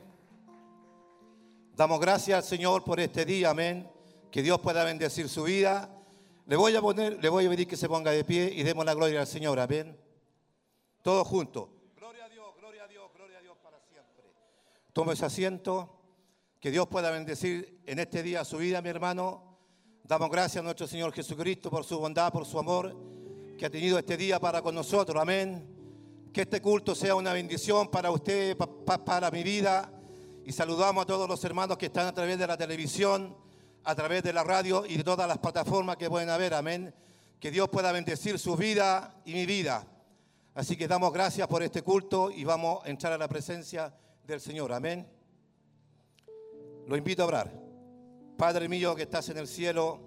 Damos 1.75 1.99
gracias 1.99 2.37
al 2.37 2.45
Señor 2.45 2.85
por 2.85 3.01
este 3.01 3.25
día, 3.25 3.51
amén. 3.51 3.91
Que 4.31 4.45
Dios 4.45 4.61
pueda 4.61 4.85
bendecir 4.85 5.29
su 5.29 5.43
vida. 5.43 5.91
Le 6.47 6.55
voy 6.55 6.77
a 6.77 6.81
pedir 6.81 7.67
que 7.67 7.77
se 7.77 7.89
ponga 7.89 8.13
de 8.13 8.23
pie 8.23 8.49
y 8.55 8.63
demos 8.63 8.85
la 8.85 8.95
gloria 8.95 9.23
al 9.23 9.27
Señor, 9.27 9.59
amén. 9.59 9.99
Todos 11.03 11.27
juntos. 11.27 11.69
Gloria 11.97 12.27
a 12.27 12.29
Dios, 12.29 12.47
gloria 12.61 12.85
a 12.85 12.87
Dios, 12.87 13.11
gloria 13.13 13.39
a 13.39 13.43
Dios 13.43 13.57
para 13.61 13.81
siempre. 13.81 14.27
Tome 14.93 15.15
ese 15.15 15.27
asiento. 15.27 16.01
Que 16.61 16.71
Dios 16.71 16.87
pueda 16.87 17.11
bendecir 17.11 17.81
en 17.87 17.99
este 17.99 18.23
día 18.23 18.45
su 18.45 18.59
vida, 18.59 18.81
mi 18.81 18.89
hermano. 18.89 19.59
Damos 20.05 20.31
gracias 20.31 20.61
a 20.61 20.63
nuestro 20.63 20.87
Señor 20.87 21.13
Jesucristo 21.13 21.71
por 21.71 21.85
su 21.85 21.99
bondad, 21.99 22.33
por 22.33 22.47
su 22.47 22.57
amor 22.57 22.97
que 23.59 23.67
ha 23.67 23.71
tenido 23.71 23.99
este 23.99 24.17
día 24.17 24.39
para 24.39 24.63
con 24.63 24.77
nosotros. 24.77 25.21
Amén. 25.21 25.78
Que 26.33 26.43
este 26.43 26.61
culto 26.61 26.95
sea 26.95 27.15
una 27.15 27.33
bendición 27.33 27.89
para 27.89 28.11
usted, 28.11 28.57
para 28.57 29.31
mi 29.31 29.43
vida. 29.43 29.93
Y 30.45 30.53
saludamos 30.53 31.03
a 31.03 31.07
todos 31.07 31.29
los 31.29 31.43
hermanos 31.45 31.79
que 31.79 31.87
están 31.87 32.07
a 32.07 32.15
través 32.15 32.39
de 32.39 32.47
la 32.47 32.57
televisión, 32.57 33.37
a 33.85 33.95
través 33.95 34.23
de 34.23 34.33
la 34.33 34.45
radio 34.45 34.85
y 34.87 34.97
de 34.97 35.05
todas 35.05 35.29
las 35.29 35.39
plataformas 35.39 35.97
que 35.97 36.09
pueden 36.09 36.31
haber. 36.31 36.55
Amén. 36.55 36.95
Que 37.41 37.51
Dios 37.51 37.69
pueda 37.69 37.93
bendecir 37.93 38.39
su 38.39 38.57
vida 38.57 39.21
y 39.25 39.33
mi 39.35 39.47
vida. 39.47 39.87
Así 40.55 40.77
que 40.77 40.89
damos 40.89 41.13
gracias 41.13 41.47
por 41.47 41.63
este 41.63 41.83
culto 41.83 42.31
y 42.31 42.45
vamos 42.45 42.85
a 42.85 42.89
entrar 42.89 43.13
a 43.13 43.19
la 43.19 43.29
presencia 43.29 43.95
del 44.27 44.41
Señor. 44.41 44.73
Amén. 44.73 45.09
Lo 46.87 46.97
invito 46.97 47.23
a 47.23 47.27
orar. 47.27 47.53
Padre 48.37 48.69
mío 48.69 48.95
que 48.95 49.03
estás 49.03 49.29
en 49.29 49.39
el 49.39 49.47
cielo, 49.47 50.01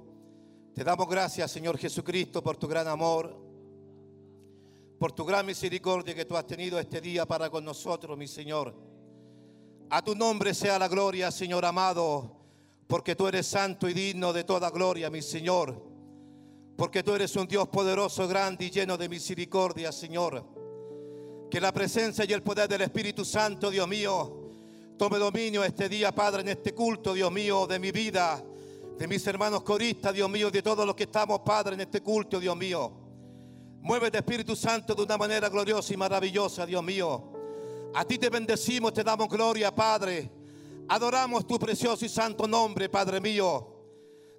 te 0.74 0.84
damos 0.84 1.08
gracias, 1.08 1.52
Señor 1.52 1.78
Jesucristo, 1.78 2.42
por 2.42 2.58
tu 2.58 2.68
gran 2.68 2.88
amor, 2.88 3.38
por 5.02 5.14
tu 5.14 5.26
gran 5.26 5.48
misericordia 5.48 6.14
que 6.14 6.26
tú 6.26 6.38
has 6.38 6.46
tenido 6.46 6.78
este 6.80 7.02
día 7.02 7.26
para 7.26 7.50
con 7.50 7.66
nosotros, 7.66 8.16
mi 8.16 8.28
Señor. 8.28 8.72
A 9.90 10.04
tu 10.04 10.14
nombre 10.14 10.54
sea 10.54 10.78
la 10.78 10.88
gloria, 10.88 11.32
Señor 11.32 11.66
amado, 11.66 12.38
porque 12.86 13.16
tú 13.16 13.28
eres 13.28 13.48
santo 13.48 13.90
y 13.90 13.96
digno 13.96 14.32
de 14.32 14.44
toda 14.44 14.70
gloria, 14.70 15.10
mi 15.10 15.24
Señor. 15.24 15.84
Porque 16.78 17.02
tú 17.02 17.16
eres 17.16 17.36
un 17.36 17.48
Dios 17.48 17.68
poderoso, 17.70 18.28
grande 18.28 18.66
y 18.66 18.70
lleno 18.70 18.96
de 18.96 19.10
misericordia, 19.10 19.92
Señor. 19.92 20.46
Que 21.50 21.60
la 21.60 21.72
presencia 21.72 22.24
y 22.24 22.34
el 22.34 22.44
poder 22.44 22.70
del 22.70 22.82
Espíritu 22.82 23.26
Santo, 23.26 23.72
Dios 23.72 23.88
mío, 23.88 24.52
tome 25.00 25.18
dominio 25.18 25.64
este 25.64 25.90
día, 25.90 26.14
Padre, 26.14 26.42
en 26.42 26.50
este 26.50 26.76
culto, 26.76 27.16
Dios 27.16 27.32
mío, 27.32 27.66
de 27.66 27.80
mi 27.80 27.92
vida, 27.92 28.40
de 29.00 29.08
mis 29.08 29.26
hermanos 29.26 29.64
coristas, 29.64 30.14
Dios 30.14 30.30
mío, 30.30 30.52
de 30.52 30.62
todos 30.62 30.86
los 30.86 30.94
que 30.94 31.06
estamos, 31.06 31.40
Padre, 31.40 31.74
en 31.74 31.82
este 31.82 32.02
culto, 32.02 32.40
Dios 32.40 32.56
mío. 32.56 33.01
Muévete, 33.82 34.20
Espíritu 34.20 34.56
Santo, 34.56 34.94
de 34.94 35.02
una 35.02 35.18
manera 35.18 35.50
gloriosa 35.50 35.92
y 35.92 35.98
maravillosa, 35.98 36.68
Dios 36.68 36.84
mío. 36.84 37.34
A 37.96 38.06
ti 38.06 38.20
te 38.20 38.30
bendecimos, 38.30 38.94
te 38.94 39.04
damos 39.04 39.28
gloria, 39.28 39.74
Padre. 39.74 40.32
Adoramos 40.88 41.48
tu 41.48 41.58
precioso 41.58 42.06
y 42.06 42.10
santo 42.10 42.48
nombre, 42.48 42.90
Padre 42.90 43.20
mío. 43.20 43.68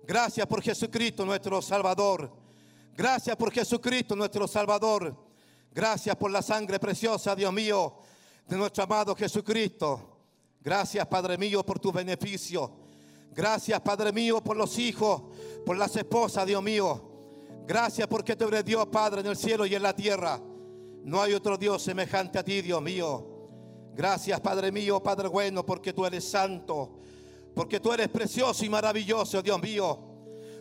Gracias 0.04 0.46
por 0.46 0.62
Jesucristo, 0.62 1.24
nuestro 1.24 1.60
Salvador. 1.60 2.32
Gracias 2.94 3.34
por 3.36 3.50
Jesucristo, 3.52 4.14
nuestro 4.14 4.46
Salvador. 4.46 5.16
Gracias 5.72 6.14
por 6.14 6.30
la 6.30 6.40
sangre 6.40 6.78
preciosa, 6.78 7.34
Dios 7.34 7.52
mío, 7.52 7.96
de 8.46 8.56
nuestro 8.56 8.84
amado 8.84 9.16
Jesucristo. 9.16 10.20
Gracias, 10.60 11.04
Padre 11.08 11.36
mío, 11.36 11.66
por 11.66 11.80
tu 11.80 11.90
beneficio. 11.90 12.70
Gracias, 13.34 13.80
Padre 13.80 14.12
mío, 14.12 14.40
por 14.40 14.56
los 14.56 14.78
hijos, 14.78 15.20
por 15.66 15.76
las 15.76 15.96
esposas, 15.96 16.46
Dios 16.46 16.62
mío. 16.62 17.11
Gracias 17.66 18.08
porque 18.08 18.36
tú 18.36 18.48
eres 18.48 18.64
Dios, 18.64 18.86
Padre, 18.86 19.20
en 19.20 19.28
el 19.28 19.36
cielo 19.36 19.64
y 19.66 19.74
en 19.74 19.82
la 19.82 19.94
tierra. 19.94 20.40
No 21.04 21.20
hay 21.20 21.32
otro 21.34 21.56
Dios 21.56 21.82
semejante 21.82 22.38
a 22.38 22.44
ti, 22.44 22.62
Dios 22.62 22.82
mío. 22.82 23.28
Gracias, 23.94 24.40
Padre 24.40 24.72
mío, 24.72 25.02
Padre 25.02 25.28
bueno, 25.28 25.64
porque 25.64 25.92
tú 25.92 26.06
eres 26.06 26.24
santo. 26.28 26.98
Porque 27.54 27.80
tú 27.80 27.92
eres 27.92 28.08
precioso 28.08 28.64
y 28.64 28.68
maravilloso, 28.68 29.42
Dios 29.42 29.60
mío. 29.60 29.98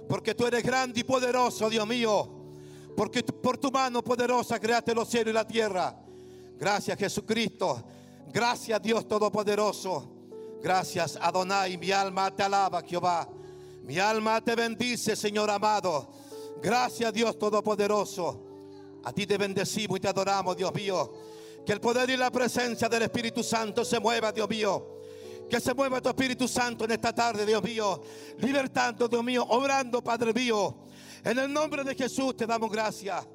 Porque 0.10 0.36
tú 0.36 0.46
eres 0.46 0.64
grande 0.64 1.00
y 1.00 1.04
poderoso, 1.04 1.70
Dios 1.70 1.88
mío. 1.88 2.42
Porque 2.98 3.24
por 3.24 3.58
tu 3.58 3.72
mano 3.72 4.04
poderosa 4.04 4.60
creaste 4.60 4.94
los 4.94 5.08
cielos 5.08 5.32
y 5.32 5.34
la 5.34 5.48
tierra. 5.48 5.98
Gracias, 6.58 6.98
Jesucristo. 6.98 7.84
Gracias, 8.32 8.82
Dios 8.82 9.08
Todopoderoso. 9.08 10.12
Gracias, 10.62 11.18
Adonai. 11.20 11.78
Mi 11.78 11.92
alma 11.92 12.36
te 12.36 12.44
alaba, 12.44 12.82
Jehová. 12.82 13.28
Mi 13.84 13.98
alma 13.98 14.42
te 14.42 14.56
bendice, 14.56 15.16
Señor 15.16 15.50
amado. 15.50 16.12
Gracias 16.62 17.12
Dios 17.12 17.38
Todopoderoso. 17.40 18.52
A 19.04 19.12
ti 19.12 19.26
te 19.26 19.38
bendecimos 19.38 19.98
y 19.98 20.02
te 20.02 20.08
adoramos, 20.08 20.56
Dios 20.56 20.74
mío. 20.74 21.12
Que 21.66 21.74
el 21.74 21.82
poder 21.82 22.10
y 22.10 22.18
la 22.18 22.32
presencia 22.32 22.88
del 22.88 23.04
Espíritu 23.04 23.44
Santo 23.44 23.84
se 23.84 24.00
mueva, 24.00 24.32
Dios 24.32 24.50
mío. 24.50 25.00
Que 25.50 25.60
se 25.60 25.74
mueva 25.74 26.02
tu 26.02 26.10
Espíritu 26.10 26.48
Santo 26.48 26.86
en 26.86 26.92
esta 26.92 27.14
tarde, 27.14 27.46
Dios 27.46 27.64
mío. 27.64 28.02
Libertando, 28.38 29.08
Dios 29.08 29.24
mío. 29.24 29.46
Obrando, 29.50 30.04
Padre 30.04 30.34
mío. 30.34 30.86
En 31.24 31.38
el 31.40 31.52
nombre 31.52 31.84
de 31.84 31.96
Jesús 31.96 32.38
te 32.38 32.46
damos 32.46 32.72
gracias. 32.72 33.28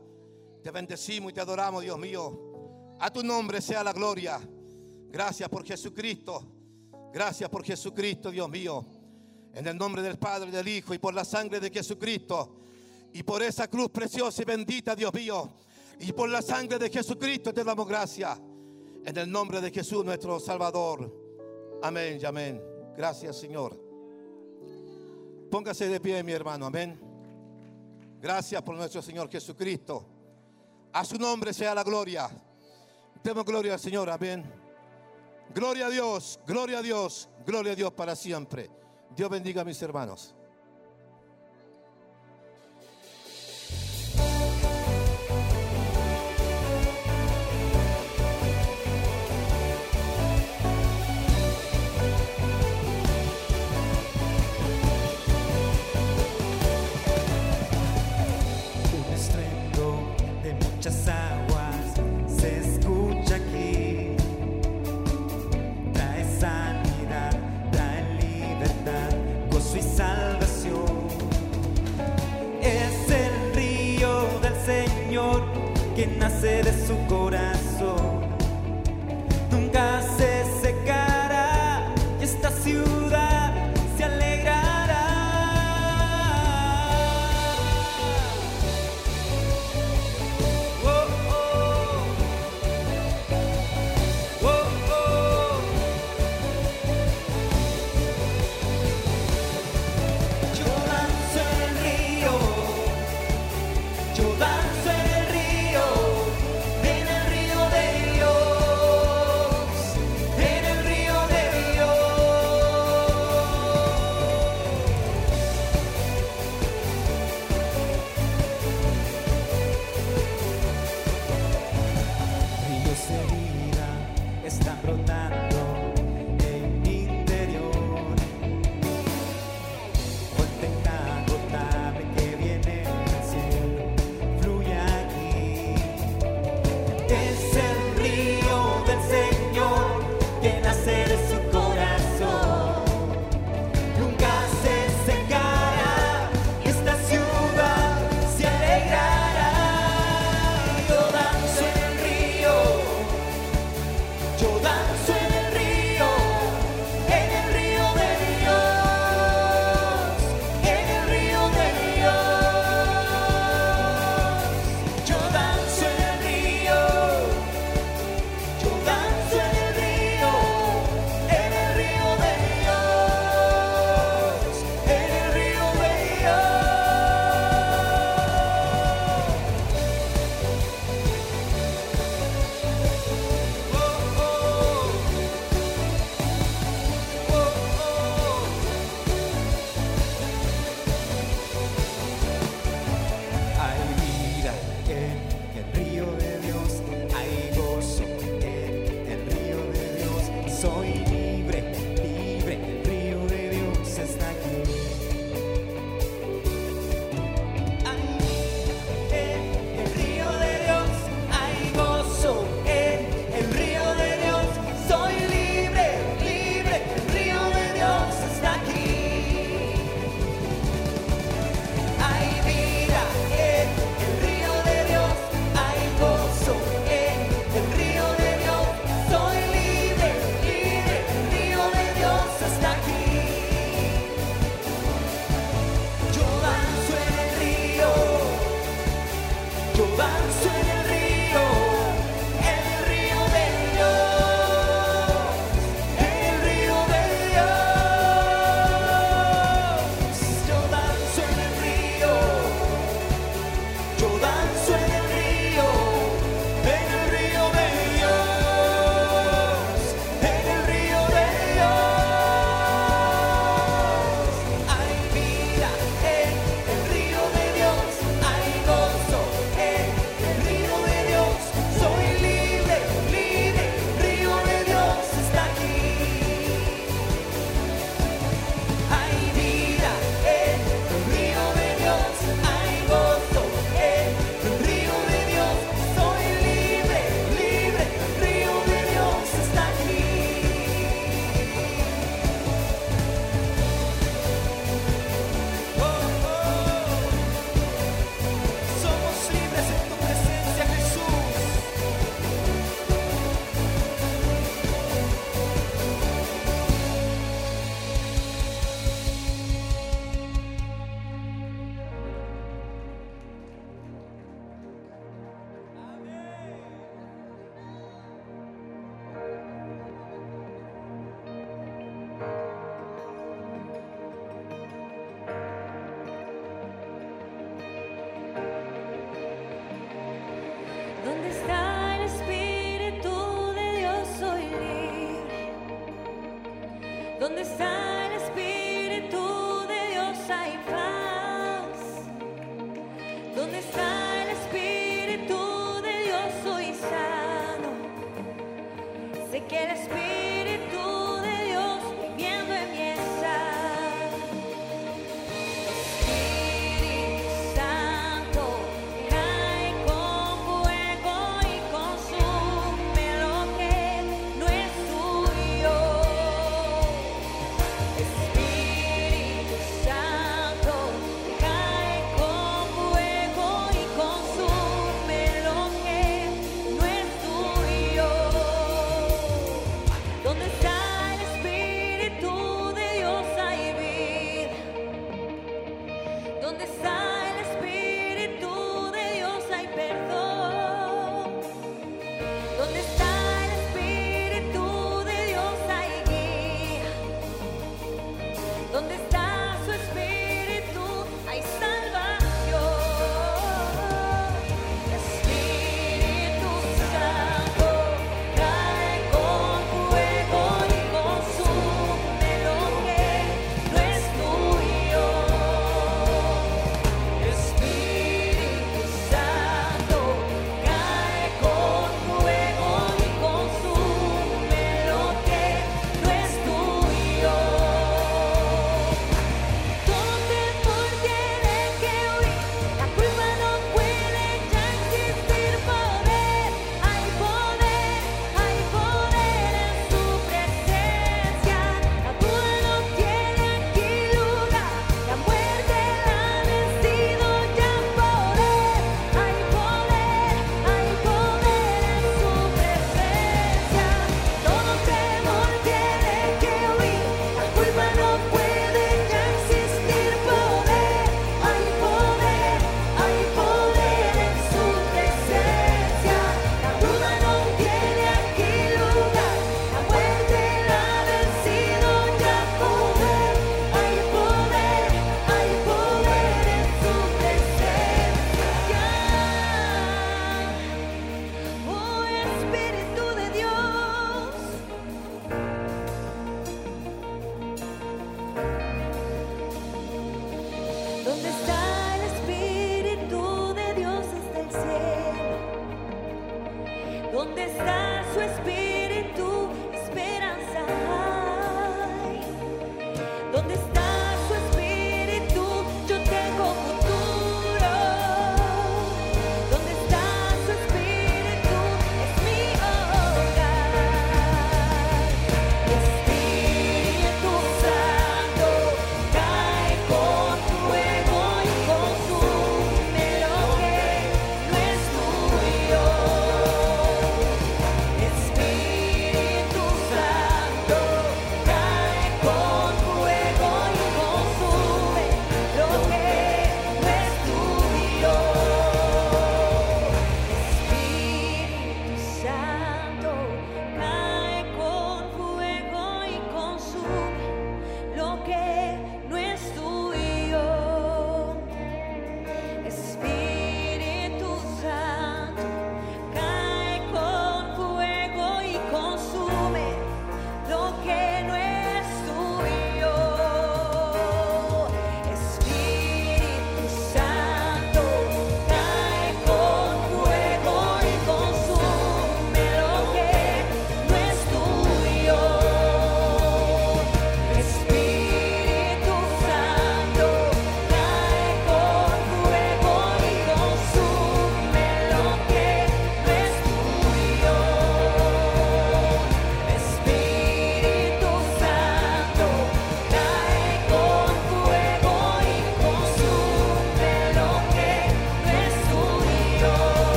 Te 0.63 0.71
bendecimos 0.71 1.31
y 1.31 1.35
te 1.35 1.41
adoramos, 1.41 1.83
Dios 1.83 1.99
mío. 1.99 2.97
A 3.01 3.13
tu 3.13 3.23
nombre 3.23 3.61
sea 3.61 3.85
la 3.85 3.93
gloria. 3.93 4.41
Gracias 5.11 5.49
por 5.49 5.65
Jesucristo. 5.65 6.53
Gracias 7.13 7.49
por 7.51 7.65
Jesucristo, 7.65 8.31
Dios 8.31 8.49
mío. 8.49 8.85
En 9.53 9.67
el 9.67 9.77
nombre 9.77 10.03
del 10.03 10.19
Padre, 10.19 10.51
del 10.51 10.69
Hijo 10.69 10.95
y 10.95 10.99
por 10.99 11.15
la 11.15 11.25
sangre 11.25 11.61
de 11.61 11.71
Jesucristo. 11.71 12.66
Y 13.17 13.23
por 13.23 13.43
esa 13.43 13.67
cruz 13.67 13.89
preciosa 13.89 14.43
y 14.43 14.45
bendita, 14.45 14.95
Dios 14.95 15.15
mío. 15.15 15.49
Y 16.01 16.13
por 16.13 16.29
la 16.29 16.43
sangre 16.43 16.79
de 16.79 16.91
Jesucristo 16.91 17.55
te 17.55 17.65
damos 17.65 17.89
gracias. 17.89 18.39
En 19.07 19.17
el 19.17 19.33
nombre 19.33 19.59
de 19.63 19.71
Jesús, 19.71 20.05
nuestro 20.05 20.39
Salvador. 20.39 21.11
Amén 21.83 22.19
y 22.21 22.27
amén. 22.27 22.63
Gracias, 22.95 23.39
Señor. 23.39 23.81
Póngase 25.51 25.89
de 25.89 25.99
pie, 25.99 26.23
mi 26.23 26.33
hermano. 26.33 26.67
Amén. 26.67 27.01
Gracias 28.21 28.61
por 28.61 28.77
nuestro 28.77 29.01
Señor 29.01 29.31
Jesucristo. 29.31 30.05
A 30.93 31.03
su 31.03 31.17
nombre 31.17 31.55
sea 31.55 31.75
la 31.75 31.85
gloria. 31.85 32.29
Demos 33.25 33.47
gloria 33.47 33.73
al 33.73 33.81
Señor. 33.81 34.11
Amén. 34.11 34.45
Gloria 35.55 35.87
a 35.87 35.89
Dios, 35.89 36.39
gloria 36.47 36.81
a 36.81 36.83
Dios, 36.83 37.31
gloria 37.47 37.73
a 37.73 37.77
Dios 37.77 37.95
para 37.95 38.15
siempre. 38.15 38.69
Dios 39.17 39.31
bendiga 39.31 39.63
a 39.63 39.65
mis 39.65 39.81
hermanos. 39.81 40.36
De 76.63 76.73
su 76.87 76.97
corazón. 77.09 77.66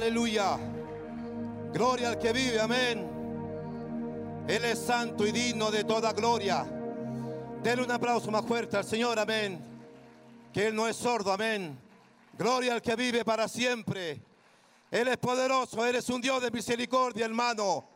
Aleluya. 0.00 0.58
Gloria 1.74 2.08
al 2.08 2.18
que 2.18 2.32
vive, 2.32 2.58
amén. 2.58 3.06
Él 4.48 4.64
es 4.64 4.78
santo 4.78 5.26
y 5.26 5.30
digno 5.30 5.70
de 5.70 5.84
toda 5.84 6.14
gloria. 6.14 6.64
Denle 7.62 7.84
un 7.84 7.90
aplauso 7.90 8.30
más 8.30 8.42
fuerte 8.46 8.78
al 8.78 8.84
Señor, 8.86 9.18
amén. 9.18 9.62
Que 10.54 10.68
Él 10.68 10.74
no 10.74 10.88
es 10.88 10.96
sordo, 10.96 11.30
amén. 11.30 11.78
Gloria 12.38 12.72
al 12.72 12.80
que 12.80 12.96
vive 12.96 13.26
para 13.26 13.46
siempre. 13.46 14.22
Él 14.90 15.06
es 15.08 15.18
poderoso, 15.18 15.84
Él 15.84 15.96
es 15.96 16.08
un 16.08 16.22
Dios 16.22 16.40
de 16.40 16.50
misericordia, 16.50 17.26
hermano. 17.26 17.86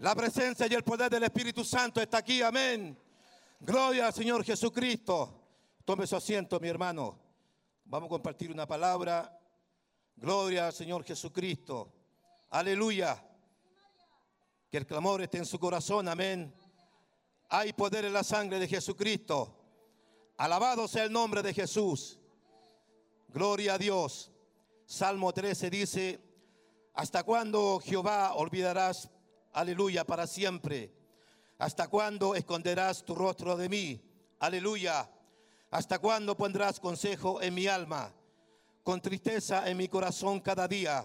La 0.00 0.14
presencia 0.14 0.66
y 0.68 0.74
el 0.74 0.84
poder 0.84 1.10
del 1.10 1.22
Espíritu 1.22 1.64
Santo 1.64 2.02
está 2.02 2.18
aquí, 2.18 2.42
amén. 2.42 2.98
Gloria 3.60 4.08
al 4.08 4.12
Señor 4.12 4.44
Jesucristo. 4.44 5.40
Tome 5.86 6.06
su 6.06 6.16
asiento, 6.16 6.60
mi 6.60 6.68
hermano. 6.68 7.18
Vamos 7.86 8.08
a 8.08 8.10
compartir 8.10 8.52
una 8.52 8.66
palabra. 8.66 9.40
Gloria 10.16 10.68
al 10.68 10.72
Señor 10.72 11.04
Jesucristo. 11.04 11.92
Aleluya. 12.50 13.22
Que 14.70 14.78
el 14.78 14.86
clamor 14.86 15.22
esté 15.22 15.38
en 15.38 15.46
su 15.46 15.58
corazón, 15.58 16.08
amén. 16.08 16.54
Hay 17.48 17.72
poder 17.72 18.04
en 18.04 18.12
la 18.12 18.24
sangre 18.24 18.58
de 18.58 18.68
Jesucristo. 18.68 19.60
Alabado 20.36 20.88
sea 20.88 21.04
el 21.04 21.12
nombre 21.12 21.42
de 21.42 21.54
Jesús. 21.54 22.18
Gloria 23.28 23.74
a 23.74 23.78
Dios. 23.78 24.30
Salmo 24.86 25.32
13 25.32 25.70
dice, 25.70 26.20
¿hasta 26.94 27.22
cuándo 27.22 27.80
Jehová 27.80 28.34
olvidarás, 28.34 29.08
aleluya, 29.52 30.04
para 30.04 30.26
siempre? 30.26 30.92
¿Hasta 31.58 31.88
cuándo 31.88 32.34
esconderás 32.34 33.04
tu 33.04 33.14
rostro 33.14 33.56
de 33.56 33.68
mí? 33.68 34.00
Aleluya. 34.40 35.10
¿Hasta 35.70 35.98
cuándo 35.98 36.36
pondrás 36.36 36.78
consejo 36.78 37.40
en 37.40 37.54
mi 37.54 37.66
alma? 37.66 38.12
Con 38.84 39.00
tristeza 39.00 39.68
en 39.68 39.76
mi 39.78 39.88
corazón 39.88 40.40
cada 40.40 40.68
día. 40.68 41.04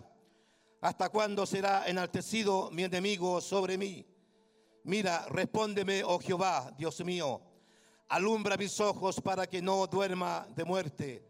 ¿Hasta 0.82 1.10
cuándo 1.10 1.46
será 1.46 1.88
enaltecido 1.88 2.70
mi 2.72 2.84
enemigo 2.84 3.40
sobre 3.42 3.78
mí? 3.78 4.06
Mira, 4.84 5.26
respóndeme, 5.30 6.04
oh 6.04 6.20
Jehová, 6.20 6.74
Dios 6.78 7.00
mío. 7.06 7.42
Alumbra 8.10 8.58
mis 8.58 8.80
ojos 8.82 9.22
para 9.22 9.48
que 9.48 9.62
no 9.62 9.88
duerma 9.88 10.46
de 10.56 10.66
muerte. 10.66 11.26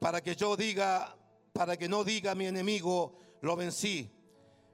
Para 0.00 0.20
que 0.20 0.34
yo 0.34 0.56
diga, 0.56 1.16
para 1.52 1.76
que 1.76 1.88
no 1.88 2.02
diga 2.04 2.34
mi 2.34 2.46
enemigo, 2.46 3.16
lo 3.40 3.54
vencí. 3.56 4.10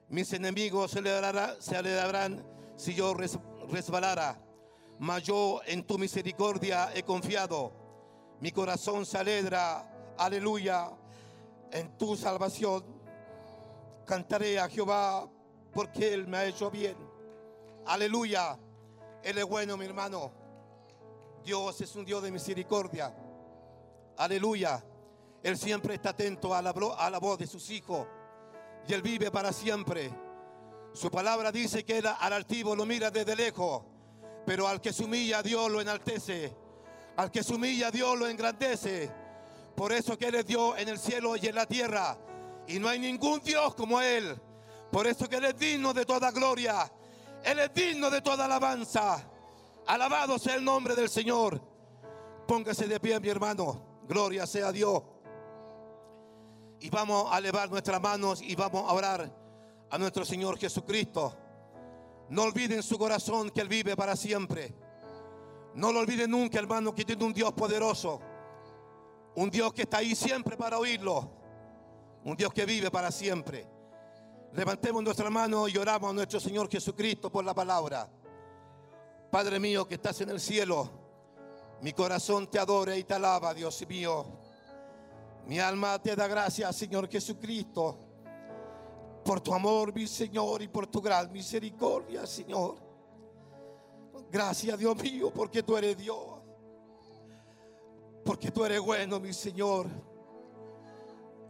Mis 0.09 0.33
enemigos 0.33 0.91
se 0.91 0.99
alegrará- 0.99 1.55
se 1.61 1.75
alegrarán 1.77 2.43
si 2.75 2.93
yo 2.95 3.13
res- 3.13 3.39
resbalara. 3.69 4.39
Mas 4.99 5.23
yo 5.23 5.61
en 5.67 5.83
tu 5.83 5.97
misericordia 5.99 6.91
he 6.95 7.03
confiado. 7.03 7.71
Mi 8.39 8.51
corazón 8.51 9.05
se 9.05 9.17
alegra, 9.17 10.15
aleluya, 10.17 10.91
en 11.73 11.97
tu 11.97 12.15
salvación. 12.15 12.83
Cantaré 14.05 14.59
a 14.59 14.69
Jehová 14.69 15.27
porque 15.73 16.13
Él 16.13 16.27
me 16.27 16.37
ha 16.37 16.45
hecho 16.45 16.71
bien. 16.71 16.95
Aleluya. 17.85 18.57
Él 19.23 19.37
es 19.37 19.45
bueno, 19.45 19.75
mi 19.75 19.85
hermano. 19.85 20.31
Dios 21.43 21.81
es 21.81 21.95
un 21.95 22.05
Dios 22.05 22.21
de 22.23 22.31
misericordia. 22.31 23.13
Aleluya. 24.17 24.83
Él 25.41 25.57
siempre 25.57 25.95
está 25.95 26.11
atento 26.11 26.53
a 26.53 26.61
la, 26.61 26.69
a 26.69 27.09
la 27.09 27.19
voz 27.19 27.39
de 27.39 27.47
sus 27.47 27.69
hijos. 27.69 28.07
Y 28.87 28.93
Él 28.93 29.01
vive 29.01 29.31
para 29.31 29.51
siempre. 29.51 30.11
Su 30.93 31.09
palabra 31.09 31.51
dice 31.51 31.83
que 31.83 31.97
él 31.97 32.05
al 32.05 32.33
altivo 32.33 32.75
lo 32.75 32.85
mira 32.85 33.09
desde 33.09 33.35
lejos. 33.35 33.83
Pero 34.45 34.67
al 34.67 34.79
que 34.79 34.93
se 34.93 35.03
humilla 35.03 35.41
Dios 35.41 35.71
lo 35.71 35.81
enaltece. 35.81 36.55
Al 37.17 37.31
que 37.31 37.43
se 37.43 37.55
humilla 37.55 37.89
Dios 37.89 38.17
lo 38.17 38.27
engrandece. 38.27 39.22
Por 39.75 39.91
eso 39.91 40.17
que 40.17 40.27
Él 40.27 40.35
es 40.35 40.45
Dios 40.45 40.75
en 40.77 40.89
el 40.89 40.99
cielo 40.99 41.35
y 41.35 41.47
en 41.47 41.55
la 41.55 41.65
tierra. 41.65 42.17
Y 42.67 42.79
no 42.79 42.87
hay 42.87 42.99
ningún 42.99 43.41
Dios 43.41 43.75
como 43.75 44.01
Él. 44.01 44.39
Por 44.91 45.07
eso 45.07 45.27
que 45.27 45.37
Él 45.37 45.45
es 45.45 45.57
digno 45.57 45.93
de 45.93 46.05
toda 46.05 46.31
gloria. 46.31 46.91
Él 47.43 47.59
es 47.59 47.73
digno 47.73 48.09
de 48.09 48.21
toda 48.21 48.45
alabanza. 48.45 49.27
Alabado 49.87 50.37
sea 50.39 50.55
el 50.55 50.63
nombre 50.63 50.95
del 50.95 51.09
Señor. 51.09 51.61
Póngase 52.47 52.87
de 52.87 52.99
pie, 52.99 53.19
mi 53.19 53.29
hermano. 53.29 54.01
Gloria 54.07 54.45
sea 54.45 54.71
Dios. 54.71 55.01
Y 56.79 56.89
vamos 56.89 57.31
a 57.31 57.37
elevar 57.37 57.69
nuestras 57.69 58.01
manos 58.01 58.41
y 58.41 58.55
vamos 58.55 58.89
a 58.89 58.93
orar 58.93 59.43
a 59.89 59.97
nuestro 59.97 60.25
Señor 60.25 60.57
Jesucristo. 60.57 61.35
No 62.29 62.43
olviden 62.43 62.77
en 62.77 62.83
su 62.83 62.97
corazón 62.97 63.49
que 63.49 63.61
Él 63.61 63.67
vive 63.67 63.95
para 63.95 64.15
siempre. 64.15 64.73
No 65.75 65.91
lo 65.91 65.99
olviden 66.01 66.31
nunca, 66.31 66.59
hermano, 66.59 66.93
que 66.93 67.05
tiene 67.05 67.23
un 67.23 67.33
Dios 67.33 67.53
poderoso. 67.53 68.21
Un 69.35 69.49
Dios 69.49 69.73
que 69.73 69.83
está 69.83 69.97
ahí 69.97 70.15
siempre 70.15 70.55
para 70.55 70.77
oírlo. 70.77 71.29
Un 72.23 72.35
Dios 72.35 72.53
que 72.53 72.65
vive 72.65 72.91
para 72.91 73.11
siempre. 73.11 73.67
Levantemos 74.53 75.03
nuestra 75.03 75.29
mano 75.29 75.67
y 75.67 75.77
oramos 75.77 76.11
a 76.11 76.13
nuestro 76.13 76.39
Señor 76.39 76.69
Jesucristo 76.69 77.31
por 77.31 77.43
la 77.43 77.53
palabra. 77.53 78.07
Padre 79.31 79.59
mío 79.59 79.87
que 79.87 79.95
estás 79.95 80.21
en 80.21 80.29
el 80.29 80.39
cielo, 80.39 80.89
mi 81.81 81.91
corazón 81.91 82.47
te 82.47 82.59
adora 82.59 82.95
y 82.95 83.03
te 83.03 83.15
alaba, 83.15 83.53
Dios 83.53 83.83
mío. 83.87 84.25
Mi 85.47 85.59
alma 85.59 85.99
te 85.99 86.15
da 86.15 86.27
gracias, 86.27 86.75
Señor 86.75 87.09
Jesucristo, 87.09 87.97
por 89.25 89.41
tu 89.41 89.53
amor, 89.53 89.93
mi 89.93 90.07
Señor, 90.07 90.61
y 90.61 90.67
por 90.67 90.87
tu 90.87 91.01
gran 91.01 91.31
misericordia, 91.31 92.25
Señor. 92.27 92.75
Gracias, 94.31 94.77
Dios 94.77 94.95
mío, 94.95 95.31
porque 95.33 95.63
tú 95.63 95.75
eres 95.75 95.97
Dios. 95.97 96.32
Porque 98.23 98.51
tú 98.51 98.63
eres 98.63 98.79
bueno, 98.79 99.19
mi 99.19 99.33
Señor. 99.33 99.87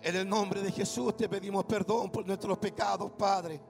En 0.02 0.16
el 0.16 0.28
nombre 0.28 0.62
de 0.62 0.72
Jesús 0.72 1.16
te 1.16 1.30
pedimos 1.30 1.64
perdón 1.66 2.12
por 2.12 2.26
nuestros 2.26 2.58
pecados, 2.58 3.12
Padre. 3.12 3.62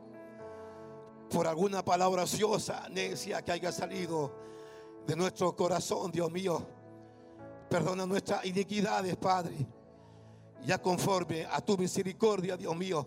Por 1.29 1.47
alguna 1.47 1.83
palabra 1.83 2.23
ociosa, 2.23 2.87
necia 2.89 3.41
que 3.43 3.51
haya 3.51 3.71
salido 3.71 4.33
de 5.05 5.15
nuestro 5.15 5.55
corazón, 5.55 6.11
Dios 6.11 6.31
mío. 6.31 6.65
Perdona 7.69 8.05
nuestras 8.05 8.45
iniquidades, 8.45 9.15
Padre. 9.17 9.55
Ya 10.65 10.81
conforme 10.81 11.45
a 11.45 11.59
tu 11.59 11.77
misericordia, 11.77 12.55
Dios 12.55 12.75
mío. 12.75 13.05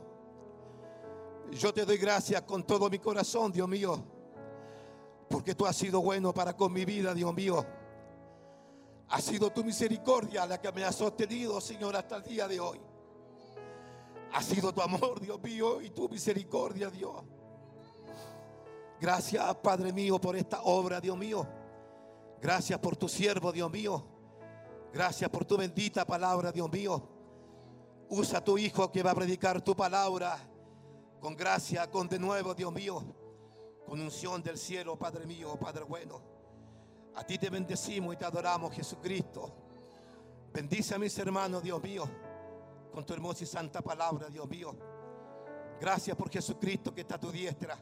Yo 1.52 1.72
te 1.72 1.84
doy 1.84 1.96
gracias 1.96 2.42
con 2.42 2.64
todo 2.64 2.90
mi 2.90 2.98
corazón, 2.98 3.50
Dios 3.50 3.68
mío. 3.68 4.04
Porque 5.28 5.54
tú 5.54 5.66
has 5.66 5.76
sido 5.76 6.00
bueno 6.00 6.34
para 6.34 6.56
con 6.56 6.72
mi 6.72 6.84
vida, 6.84 7.14
Dios 7.14 7.34
mío. 7.34 7.64
Ha 9.08 9.20
sido 9.20 9.50
tu 9.50 9.62
misericordia 9.62 10.46
la 10.46 10.60
que 10.60 10.72
me 10.72 10.84
ha 10.84 10.92
sostenido, 10.92 11.60
Señor, 11.60 11.94
hasta 11.96 12.16
el 12.16 12.22
día 12.24 12.48
de 12.48 12.58
hoy. 12.58 12.80
Ha 14.32 14.42
sido 14.42 14.72
tu 14.72 14.82
amor, 14.82 15.20
Dios 15.20 15.40
mío, 15.42 15.80
y 15.80 15.90
tu 15.90 16.08
misericordia, 16.08 16.90
Dios. 16.90 17.22
Gracias, 19.00 19.54
Padre 19.56 19.92
mío, 19.92 20.20
por 20.20 20.36
esta 20.36 20.62
obra, 20.62 21.00
Dios 21.00 21.16
mío. 21.16 21.46
Gracias 22.40 22.78
por 22.80 22.96
tu 22.96 23.08
siervo, 23.08 23.52
Dios 23.52 23.70
mío. 23.70 24.04
Gracias 24.92 25.30
por 25.30 25.44
tu 25.44 25.56
bendita 25.56 26.04
palabra, 26.04 26.50
Dios 26.50 26.70
mío. 26.70 27.08
Usa 28.08 28.38
a 28.38 28.44
tu 28.44 28.58
hijo 28.58 28.90
que 28.90 29.02
va 29.02 29.12
a 29.12 29.14
predicar 29.14 29.62
tu 29.62 29.76
palabra 29.76 30.38
con 31.20 31.36
gracia, 31.36 31.90
con 31.90 32.08
de 32.08 32.18
nuevo, 32.18 32.54
Dios 32.54 32.72
mío. 32.72 33.04
Con 33.86 34.00
unción 34.00 34.42
del 34.42 34.58
cielo, 34.58 34.98
Padre 34.98 35.26
mío, 35.26 35.56
Padre 35.58 35.84
bueno. 35.84 36.35
A 37.16 37.24
ti 37.24 37.38
te 37.38 37.48
bendecimos 37.48 38.14
y 38.14 38.16
te 38.18 38.24
adoramos, 38.24 38.74
Jesucristo. 38.74 39.52
Bendice 40.52 40.94
a 40.94 40.98
mis 40.98 41.16
hermanos, 41.18 41.62
Dios 41.62 41.82
mío, 41.82 42.04
con 42.92 43.04
tu 43.04 43.14
hermosa 43.14 43.44
y 43.44 43.46
santa 43.46 43.80
palabra, 43.82 44.28
Dios 44.28 44.48
mío. 44.48 44.74
Gracias 45.80 46.16
por 46.16 46.30
Jesucristo 46.30 46.94
que 46.94 47.02
está 47.02 47.16
a 47.16 47.20
tu 47.20 47.30
diestra. 47.30 47.78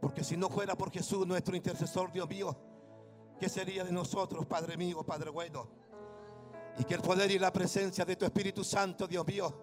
Porque 0.00 0.24
si 0.24 0.36
no 0.36 0.48
fuera 0.48 0.76
por 0.76 0.90
Jesús, 0.90 1.26
nuestro 1.26 1.56
intercesor, 1.56 2.10
Dios 2.12 2.28
mío, 2.28 2.56
¿qué 3.38 3.48
sería 3.48 3.84
de 3.84 3.92
nosotros, 3.92 4.46
Padre 4.46 4.76
mío, 4.76 5.02
Padre 5.02 5.30
bueno? 5.30 5.68
Y 6.78 6.84
que 6.84 6.94
el 6.94 7.00
poder 7.00 7.30
y 7.30 7.38
la 7.38 7.52
presencia 7.52 8.04
de 8.04 8.16
tu 8.16 8.24
Espíritu 8.24 8.64
Santo, 8.64 9.06
Dios 9.06 9.26
mío, 9.26 9.54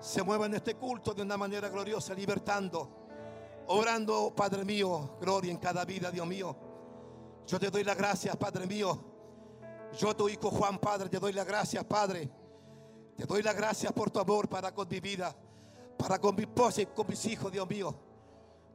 se 0.00 0.22
mueva 0.22 0.46
en 0.46 0.54
este 0.54 0.74
culto 0.74 1.14
de 1.14 1.22
una 1.22 1.36
manera 1.36 1.68
gloriosa, 1.68 2.14
libertando, 2.14 3.06
orando, 3.68 4.32
Padre 4.34 4.64
mío, 4.64 5.16
gloria 5.20 5.50
en 5.50 5.58
cada 5.58 5.84
vida, 5.84 6.10
Dios 6.10 6.26
mío. 6.26 6.73
Yo 7.46 7.60
te 7.60 7.70
doy 7.70 7.84
las 7.84 7.96
gracias, 7.96 8.36
Padre 8.36 8.66
mío. 8.66 9.04
Yo, 9.98 10.14
tu 10.16 10.28
hijo 10.28 10.50
Juan, 10.50 10.78
Padre, 10.78 11.08
te 11.08 11.18
doy 11.18 11.32
las 11.32 11.46
gracias, 11.46 11.84
Padre. 11.84 12.30
Te 13.16 13.26
doy 13.26 13.42
las 13.42 13.54
gracias 13.54 13.92
por 13.92 14.10
tu 14.10 14.18
amor 14.18 14.48
para 14.48 14.74
con 14.74 14.88
mi 14.88 14.98
vida, 14.98 15.34
para 15.96 16.18
con 16.18 16.34
mi 16.34 16.42
esposa 16.42 16.82
y 16.82 16.86
con 16.86 17.06
mis 17.06 17.24
hijos, 17.26 17.52
Dios 17.52 17.68
mío. 17.68 17.94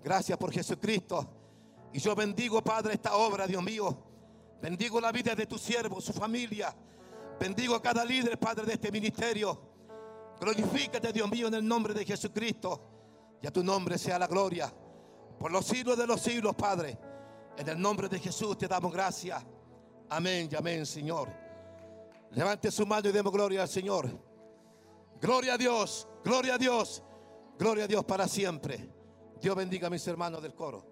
Gracias 0.03 0.37
por 0.37 0.51
Jesucristo. 0.51 1.27
Y 1.91 1.99
yo 1.99 2.15
bendigo, 2.15 2.61
Padre, 2.63 2.93
esta 2.93 3.15
obra, 3.15 3.47
Dios 3.47 3.61
mío. 3.61 3.97
Bendigo 4.61 5.01
la 5.01 5.11
vida 5.11 5.35
de 5.35 5.45
tu 5.45 5.57
siervo, 5.57 5.99
su 5.99 6.13
familia. 6.13 6.73
Bendigo 7.39 7.75
a 7.75 7.81
cada 7.81 8.05
líder, 8.05 8.39
Padre, 8.39 8.65
de 8.65 8.73
este 8.73 8.91
ministerio. 8.91 9.59
Glorifícate, 10.39 11.11
Dios 11.11 11.29
mío, 11.29 11.47
en 11.47 11.55
el 11.55 11.67
nombre 11.67 11.93
de 11.93 12.05
Jesucristo. 12.05 13.37
Y 13.41 13.47
a 13.47 13.51
tu 13.51 13.63
nombre 13.63 13.97
sea 13.97 14.19
la 14.19 14.27
gloria. 14.27 14.71
Por 15.37 15.51
los 15.51 15.65
siglos 15.65 15.97
de 15.97 16.07
los 16.07 16.21
siglos, 16.21 16.55
Padre. 16.55 16.97
En 17.59 17.67
el 17.67 17.81
nombre 17.81 18.07
de 18.07 18.17
Jesús 18.19 18.57
te 18.57 18.69
damos 18.69 18.93
gracias. 18.93 19.43
Amén 20.07 20.47
y 20.49 20.55
amén, 20.55 20.85
Señor. 20.85 21.27
Levante 22.31 22.71
su 22.71 22.85
mano 22.85 23.09
y 23.09 23.11
demos 23.11 23.33
gloria 23.33 23.63
al 23.63 23.67
Señor. 23.67 24.09
Gloria 25.19 25.55
a 25.55 25.57
Dios. 25.57 26.07
Gloria 26.23 26.55
a 26.55 26.57
Dios. 26.57 27.03
Gloria 27.57 27.83
a 27.83 27.87
Dios 27.87 28.05
para 28.05 28.29
siempre. 28.29 28.89
Dios 29.41 29.57
bendiga 29.57 29.87
a 29.87 29.89
mis 29.89 30.07
hermanos 30.07 30.41
del 30.41 30.55
coro. 30.55 30.88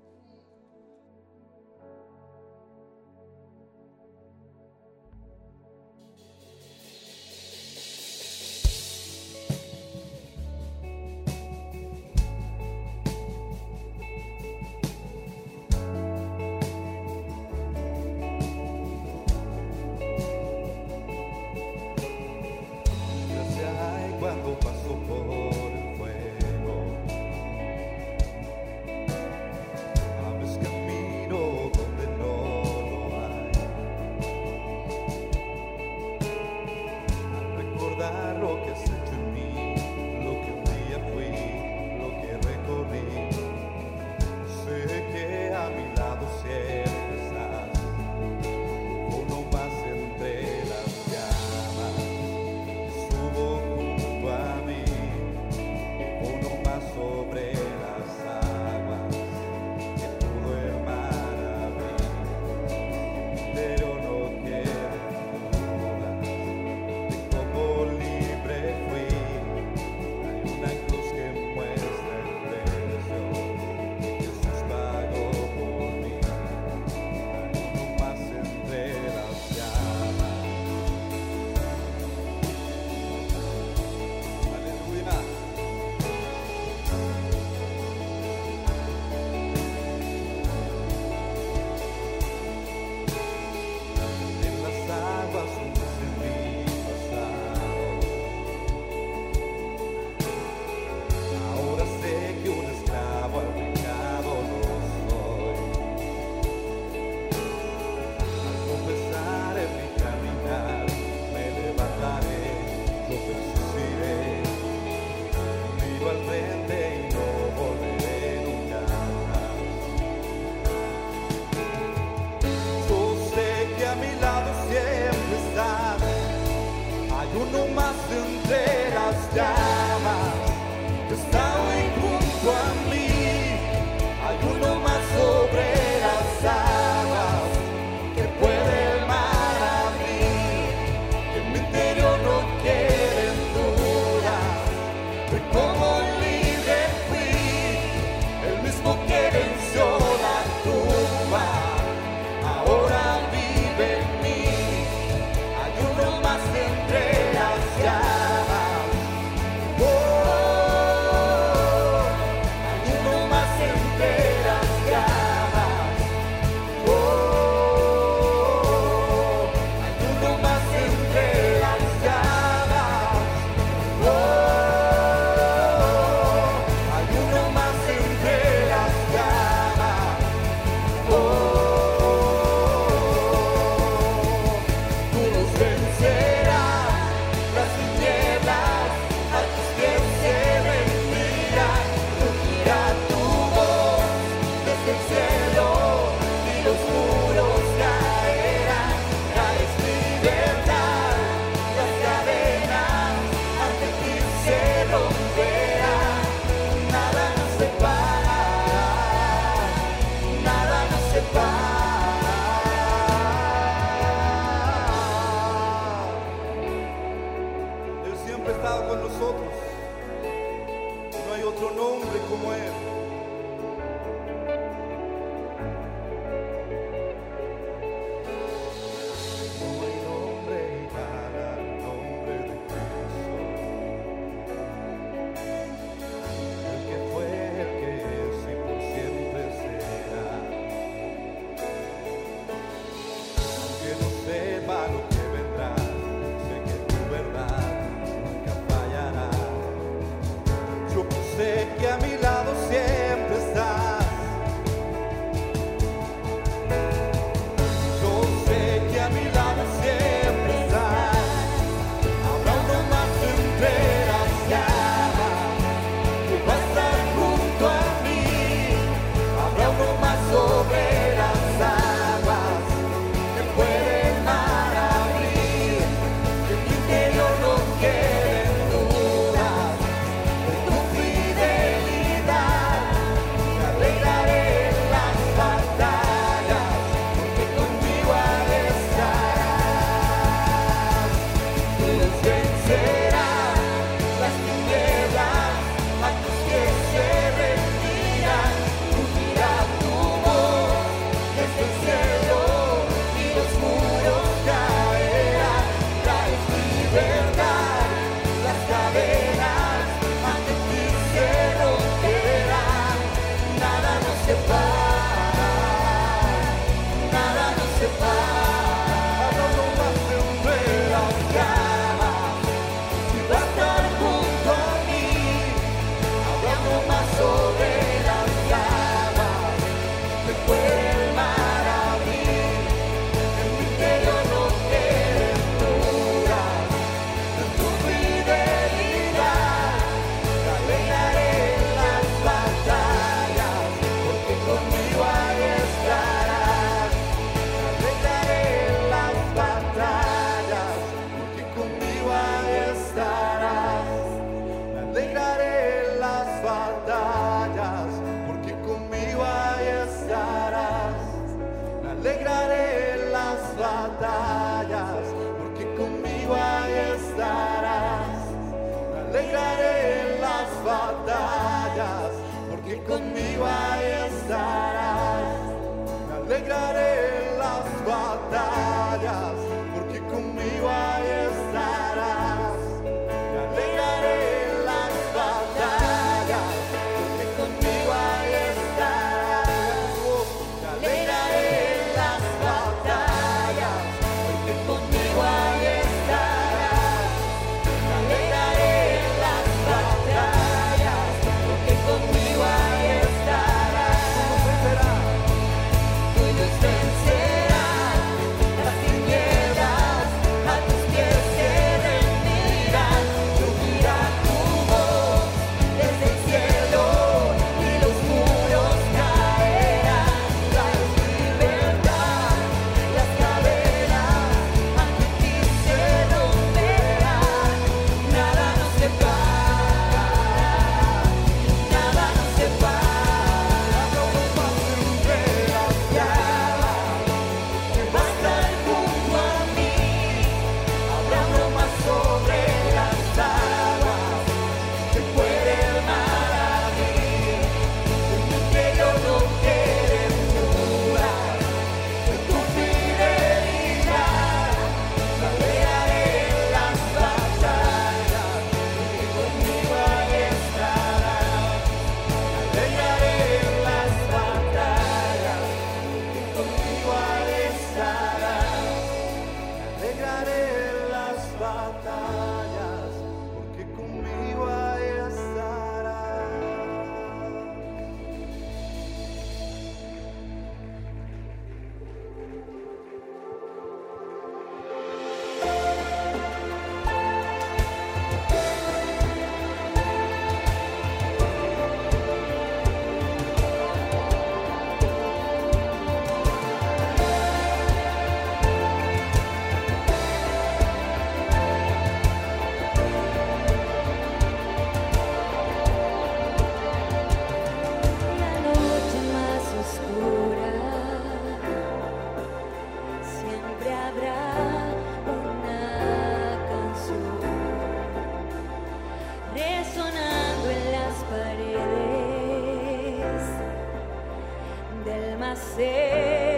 Del 525.55 526.36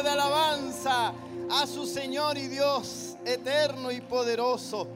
de 0.00 0.08
alabanza 0.08 1.12
a 1.50 1.66
su 1.66 1.86
Señor 1.86 2.38
y 2.38 2.48
Dios 2.48 3.18
eterno 3.26 3.90
y 3.90 4.00
poderoso. 4.00 4.88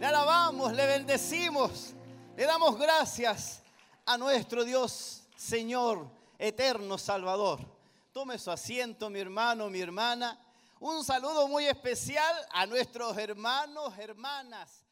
Le 0.00 0.06
alabamos, 0.06 0.72
le 0.72 0.86
bendecimos, 0.86 1.92
le 2.34 2.44
damos 2.46 2.78
gracias 2.78 3.60
a 4.06 4.16
nuestro 4.16 4.64
Dios, 4.64 5.24
Señor, 5.36 6.08
eterno 6.38 6.96
Salvador. 6.96 7.60
Tome 8.10 8.38
su 8.38 8.50
asiento, 8.50 9.10
mi 9.10 9.18
hermano, 9.18 9.68
mi 9.68 9.80
hermana. 9.80 10.40
Un 10.80 11.04
saludo 11.04 11.46
muy 11.46 11.66
especial 11.66 12.34
a 12.50 12.64
nuestros 12.64 13.18
hermanos, 13.18 13.92
hermanas. 13.98 14.87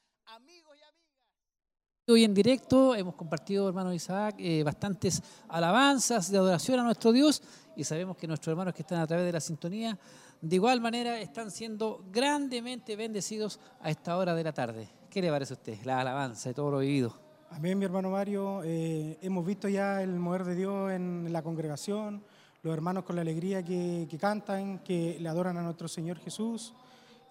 Hoy 2.09 2.23
en 2.23 2.35
directo 2.35 2.95
hemos 2.95 3.17
compartido, 3.17 3.67
hermano 3.67 3.93
Isaac, 3.93 4.37
eh, 4.39 4.63
bastantes 4.63 5.21
alabanzas 5.49 6.31
de 6.31 6.39
adoración 6.39 6.79
a 6.79 6.85
nuestro 6.85 7.11
Dios 7.11 7.43
y 7.75 7.83
sabemos 7.83 8.17
que 8.17 8.29
nuestros 8.29 8.53
hermanos 8.53 8.75
que 8.75 8.83
están 8.83 9.01
a 9.01 9.09
través 9.09 9.27
de 9.27 9.33
la 9.33 9.41
sintonía, 9.41 9.99
de 10.41 10.55
igual 10.55 10.81
manera 10.81 11.19
están 11.19 11.51
siendo 11.51 12.05
grandemente 12.13 12.95
bendecidos 12.95 13.59
a 13.81 13.91
esta 13.91 14.17
hora 14.17 14.37
de 14.37 14.45
la 14.45 14.53
tarde. 14.53 14.89
¿Qué 15.11 15.21
le 15.21 15.33
parece 15.33 15.55
a 15.55 15.57
usted? 15.57 15.79
La 15.83 16.01
alabanza 16.01 16.49
de 16.49 16.55
todo 16.55 16.71
lo 16.71 16.79
vivido. 16.79 17.13
Amén, 17.51 17.77
mi 17.77 17.87
hermano 17.87 18.11
Mario. 18.11 18.63
Eh, 18.63 19.19
hemos 19.21 19.45
visto 19.45 19.69
ya 19.69 20.01
el 20.01 20.11
mover 20.11 20.45
de 20.45 20.55
Dios 20.55 20.93
en 20.93 21.33
la 21.33 21.43
congregación, 21.43 22.23
los 22.63 22.73
hermanos 22.73 23.03
con 23.03 23.17
la 23.17 23.23
alegría 23.23 23.65
que, 23.65 24.07
que 24.09 24.17
cantan, 24.17 24.79
que 24.85 25.19
le 25.19 25.29
adoran 25.29 25.59
a 25.59 25.63
nuestro 25.63 25.89
Señor 25.89 26.19
Jesús. 26.21 26.73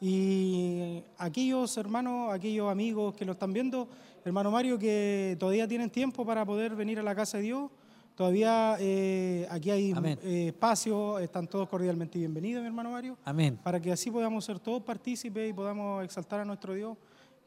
Y 0.01 1.01
aquellos 1.17 1.77
hermanos, 1.77 2.33
aquellos 2.33 2.69
amigos 2.69 3.15
que 3.15 3.23
lo 3.23 3.31
están 3.31 3.53
viendo, 3.53 3.87
hermano 4.25 4.49
Mario, 4.49 4.79
que 4.79 5.37
todavía 5.39 5.67
tienen 5.67 5.89
tiempo 5.91 6.25
para 6.25 6.43
poder 6.43 6.75
venir 6.75 6.99
a 6.99 7.03
la 7.03 7.13
casa 7.13 7.37
de 7.37 7.43
Dios, 7.43 7.69
todavía 8.15 8.75
eh, 8.79 9.47
aquí 9.51 9.69
hay 9.69 9.93
eh, 9.93 10.47
espacio, 10.47 11.19
están 11.19 11.47
todos 11.47 11.69
cordialmente 11.69 12.17
bienvenidos, 12.17 12.61
mi 12.63 12.67
hermano 12.67 12.89
Mario 12.89 13.17
Amén. 13.23 13.59
para 13.63 13.79
que 13.79 13.91
así 13.91 14.09
podamos 14.09 14.43
ser 14.43 14.59
todos 14.59 14.81
partícipes 14.81 15.47
y 15.47 15.53
podamos 15.53 16.03
exaltar 16.03 16.39
a 16.39 16.45
nuestro 16.45 16.73
Dios, 16.73 16.97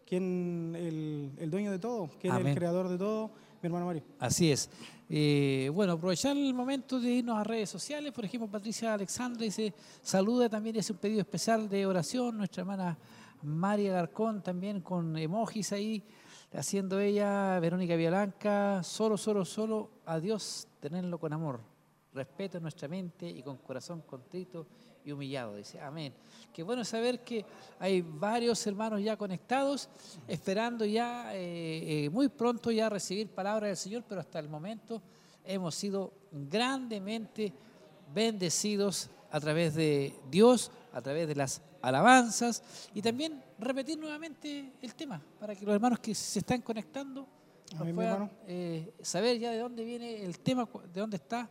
quien 0.06 0.72
el, 0.76 1.32
el 1.38 1.50
dueño 1.50 1.72
de 1.72 1.80
todo, 1.80 2.10
quien 2.20 2.34
es 2.36 2.46
el 2.46 2.54
creador 2.54 2.88
de 2.88 2.96
todo, 2.96 3.32
mi 3.60 3.66
hermano 3.66 3.86
Mario. 3.86 4.04
Así 4.20 4.52
es. 4.52 4.70
Eh, 5.10 5.70
bueno, 5.74 5.94
aprovechar 5.94 6.36
el 6.36 6.54
momento 6.54 7.00
de 7.00 7.10
irnos 7.10 7.38
a 7.38 7.42
redes 7.42 7.70
sociales. 7.70 8.12
Por 8.12 8.24
ejemplo, 8.24 8.48
Patricia 8.48 8.94
Alexandra 8.94 9.42
dice, 9.42 9.74
saluda 10.00 10.48
también 10.48 10.76
y 10.76 10.78
hace 10.78 10.92
un 10.92 10.98
pedido 10.98 11.20
especial 11.20 11.68
de 11.68 11.86
oración. 11.86 12.36
Nuestra 12.36 12.60
hermana 12.60 12.96
María 13.42 13.92
Garcón 13.92 14.42
también 14.42 14.80
con 14.80 15.16
emojis 15.16 15.72
ahí, 15.72 16.04
haciendo 16.53 16.99
ella, 17.01 17.59
Verónica 17.61 17.96
Vialanca, 17.96 18.82
solo, 18.82 19.16
solo, 19.16 19.44
solo, 19.44 19.90
a 20.07 20.18
Dios 20.18 20.66
tenerlo 20.80 21.18
con 21.18 21.32
amor, 21.32 21.61
respeto 22.12 22.57
en 22.57 22.62
nuestra 22.62 22.88
mente 22.88 23.28
y 23.28 23.42
con 23.42 23.59
corazón 23.59 24.03
contrito 24.03 24.66
y 25.05 25.12
humillado. 25.12 25.57
Dice, 25.57 25.80
amén. 25.80 26.14
Qué 26.53 26.62
bueno 26.62 26.84
saber 26.84 27.20
que 27.20 27.44
hay 27.78 28.03
varios 28.03 28.66
hermanos 28.66 29.03
ya 29.03 29.16
conectados, 29.16 29.88
esperando 30.26 30.84
ya 30.84 31.34
eh, 31.34 32.05
eh, 32.07 32.11
muy 32.11 32.28
pronto 32.28 32.70
ya 32.70 32.88
recibir 32.88 33.28
palabra 33.28 33.68
del 33.68 33.76
Señor, 33.76 34.05
pero 34.09 34.20
hasta 34.20 34.38
el 34.38 34.49
momento 34.49 35.03
hemos 35.44 35.74
sido 35.74 36.12
grandemente 36.32 37.53
bendecidos 38.14 39.11
a 39.30 39.40
través 39.40 39.74
de 39.74 40.14
Dios, 40.30 40.70
a 40.99 41.01
través 41.01 41.28
de 41.28 41.36
las 41.36 41.62
alabanzas 41.80 42.61
y 42.92 43.01
también 43.01 43.40
repetir 43.59 43.96
nuevamente 43.96 44.72
el 44.82 44.94
tema 44.96 45.22
para 45.38 45.55
que 45.55 45.64
los 45.64 45.72
hermanos 45.72 46.01
que 46.01 46.12
se 46.12 46.40
están 46.40 46.61
conectando 46.61 47.24
nos 47.78 47.92
puedan 47.92 48.30
eh, 48.46 48.92
saber 49.01 49.38
ya 49.38 49.53
de 49.53 49.59
dónde 49.59 49.84
viene 49.84 50.24
el 50.24 50.40
tema, 50.40 50.68
de 50.92 51.01
dónde 51.01 51.16
está. 51.16 51.49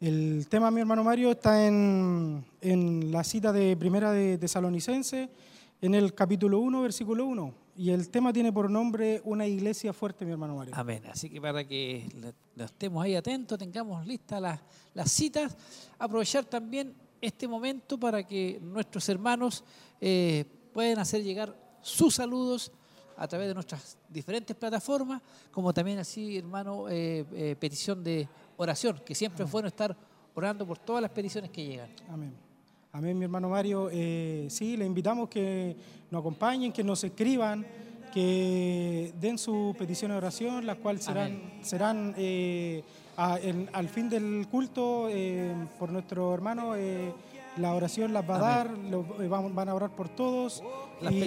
El 0.00 0.46
tema, 0.48 0.70
mi 0.70 0.80
hermano 0.80 1.04
Mario, 1.04 1.32
está 1.32 1.66
en, 1.66 2.44
en 2.60 3.12
la 3.12 3.22
cita 3.24 3.52
de 3.52 3.76
Primera 3.76 4.12
de 4.12 4.38
Tesalonicense, 4.38 5.28
en 5.82 5.94
el 5.94 6.14
capítulo 6.14 6.60
1, 6.60 6.82
versículo 6.82 7.26
1. 7.26 7.54
Y 7.76 7.90
el 7.90 8.08
tema 8.08 8.32
tiene 8.32 8.52
por 8.52 8.70
nombre 8.70 9.20
Una 9.24 9.46
iglesia 9.46 9.92
fuerte, 9.92 10.24
mi 10.24 10.32
hermano 10.32 10.56
Mario. 10.56 10.72
Amén. 10.76 11.02
Así 11.10 11.28
que 11.28 11.40
para 11.40 11.66
que 11.66 12.06
estemos 12.56 13.04
ahí 13.04 13.14
atentos, 13.14 13.58
tengamos 13.58 14.06
listas 14.06 14.40
las, 14.40 14.60
las 14.94 15.10
citas, 15.10 15.56
aprovechar 15.98 16.44
también 16.44 16.94
este 17.20 17.48
momento 17.48 17.98
para 17.98 18.22
que 18.22 18.58
nuestros 18.62 19.08
hermanos 19.08 19.64
eh, 20.00 20.44
puedan 20.72 20.98
hacer 20.98 21.22
llegar 21.22 21.56
sus 21.80 22.14
saludos 22.14 22.72
a 23.16 23.26
través 23.26 23.48
de 23.48 23.54
nuestras 23.54 23.98
diferentes 24.08 24.54
plataformas, 24.56 25.20
como 25.50 25.72
también 25.72 25.98
así, 25.98 26.38
hermano, 26.38 26.88
eh, 26.88 27.24
eh, 27.32 27.56
petición 27.58 28.04
de 28.04 28.28
oración, 28.56 29.00
que 29.04 29.14
siempre 29.14 29.44
es 29.44 29.50
bueno 29.50 29.68
estar 29.68 29.96
orando 30.34 30.64
por 30.66 30.78
todas 30.78 31.02
las 31.02 31.10
peticiones 31.10 31.50
que 31.50 31.64
llegan. 31.64 31.90
Amén. 32.08 32.32
Amén, 32.92 33.18
mi 33.18 33.24
hermano 33.24 33.48
Mario. 33.48 33.90
Sí, 34.48 34.76
le 34.76 34.86
invitamos 34.86 35.28
que 35.28 35.76
nos 36.10 36.20
acompañen, 36.20 36.72
que 36.72 36.82
nos 36.82 37.02
escriban, 37.04 37.66
que 38.12 39.12
den 39.20 39.36
su 39.36 39.74
petición 39.76 40.12
de 40.12 40.16
oración, 40.16 40.64
las 40.64 40.76
cuales 40.76 41.04
serán, 41.04 41.58
serán 41.62 42.14
a- 43.18 43.38
en- 43.42 43.68
al 43.74 43.88
fin 43.88 44.08
del 44.08 44.46
culto 44.50 45.08
eh, 45.10 45.52
por 45.78 45.90
nuestro 45.90 46.32
hermano. 46.32 46.74
eh, 46.76 47.12
la 47.58 47.74
oración 47.74 48.12
las 48.12 48.22
va 48.28 48.36
a 48.36 48.38
dar, 48.38 48.70
lo- 48.70 49.20
eh, 49.20 49.26
van, 49.28 49.52
van 49.54 49.68
a 49.68 49.74
orar 49.74 49.90
por 49.90 50.08
todos. 50.08 50.62
Las 51.00 51.12
y-. 51.12 51.18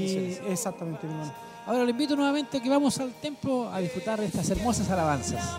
Exactamente, 0.47 1.05
mi 1.05 1.13
hermano. 1.13 1.33
Ahora 1.67 1.83
le 1.83 1.91
invito 1.91 2.15
nuevamente 2.15 2.57
a 2.57 2.61
que 2.63 2.69
vamos 2.69 2.97
al 2.99 3.11
templo 3.13 3.69
a 3.71 3.79
disfrutar 3.79 4.19
de 4.19 4.25
estas 4.27 4.49
hermosas 4.49 4.89
alabanzas. 4.89 5.57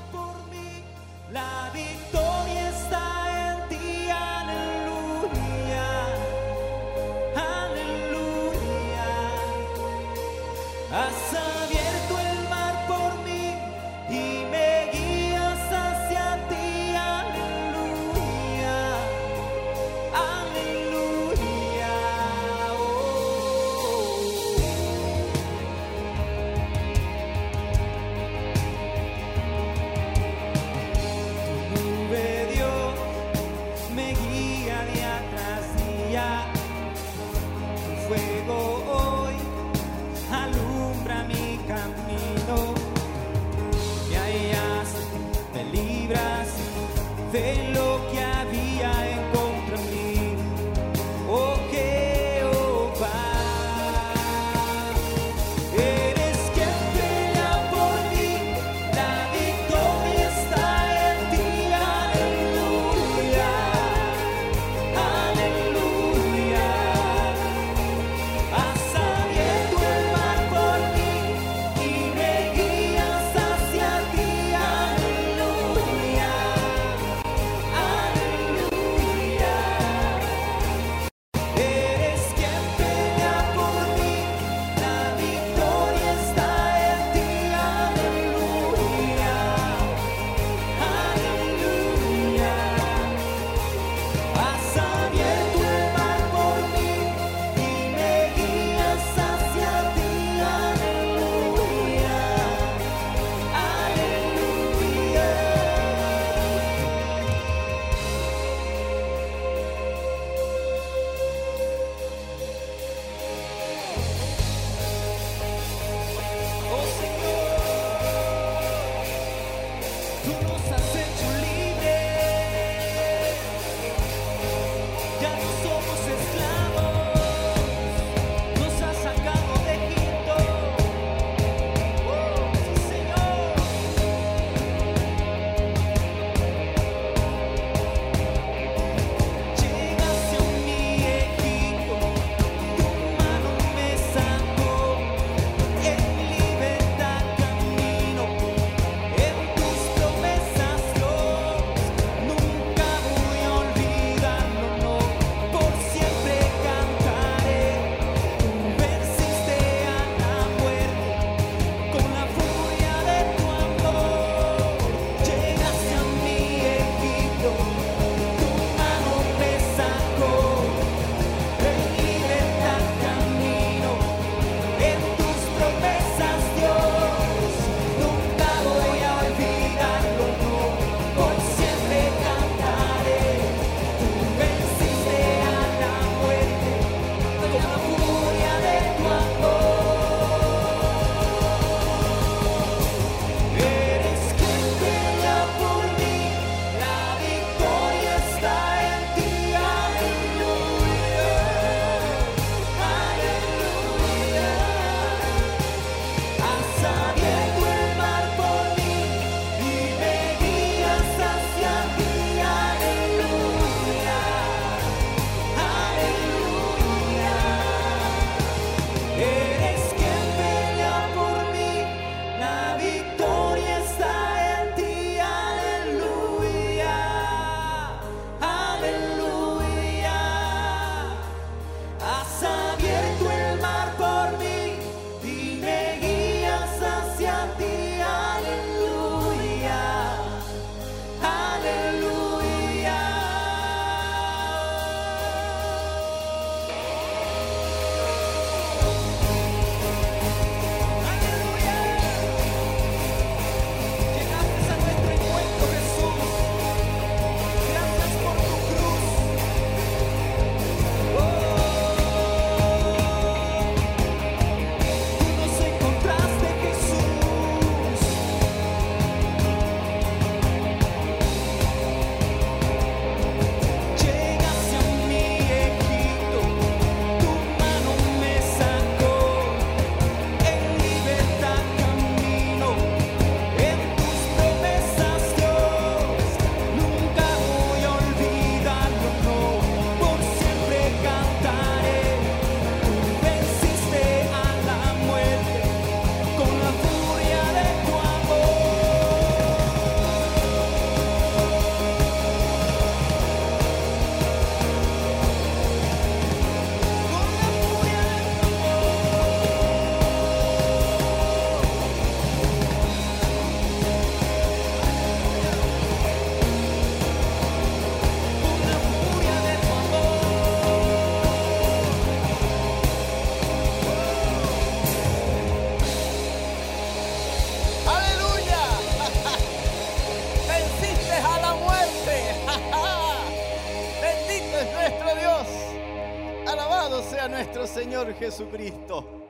Jesucristo. 338.33 339.29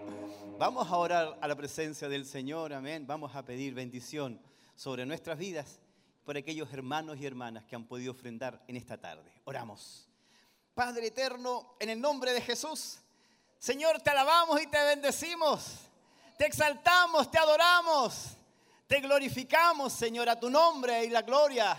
Vamos 0.61 0.89
a 0.89 0.97
orar 0.97 1.37
a 1.41 1.49
la 1.49 1.57
presencia 1.57 2.09
del 2.09 2.25
Señor, 2.25 2.73
amén. 2.73 3.05
Vamos 3.05 3.35
a 3.35 3.45
pedir 3.45 3.75
bendición 3.75 4.41
sobre 4.77 5.05
nuestras 5.05 5.37
vidas 5.39 5.81
por 6.25 6.37
aquellos 6.37 6.73
hermanos 6.73 7.19
y 7.19 7.27
hermanas 7.27 7.65
que 7.65 7.75
han 7.75 7.85
podido 7.85 8.13
ofrendar 8.13 8.63
en 8.69 8.77
esta 8.77 8.97
tarde. 8.97 9.29
Oramos. 9.43 10.09
Padre 10.73 11.09
eterno, 11.09 11.75
en 11.81 11.91
el 11.91 12.01
nombre 12.01 12.33
de 12.33 12.41
Jesús, 12.41 13.01
Señor, 13.59 14.01
te 14.01 14.11
alabamos 14.11 14.63
y 14.63 14.69
te 14.69 14.81
bendecimos. 14.85 15.81
Te 16.39 16.47
exaltamos, 16.47 17.29
te 17.29 17.39
adoramos, 17.39 18.37
te 18.87 19.01
glorificamos, 19.01 19.93
Señor, 19.93 20.29
a 20.29 20.39
tu 20.39 20.49
nombre 20.49 21.05
y 21.05 21.11
la 21.11 21.23
gloria. 21.23 21.77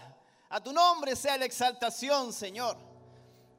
A 0.49 0.61
tu 0.61 0.73
nombre 0.73 1.15
sea 1.15 1.37
la 1.37 1.45
exaltación, 1.45 2.33
Señor. 2.33 2.75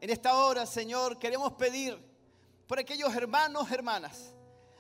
En 0.03 0.11
esta 0.11 0.35
hora, 0.35 0.67
Señor, 0.67 1.19
queremos 1.19 1.55
pedir 1.55 2.14
por 2.67 2.79
aquellos 2.79 3.15
hermanos, 3.15 3.71
hermanas, 3.71 4.33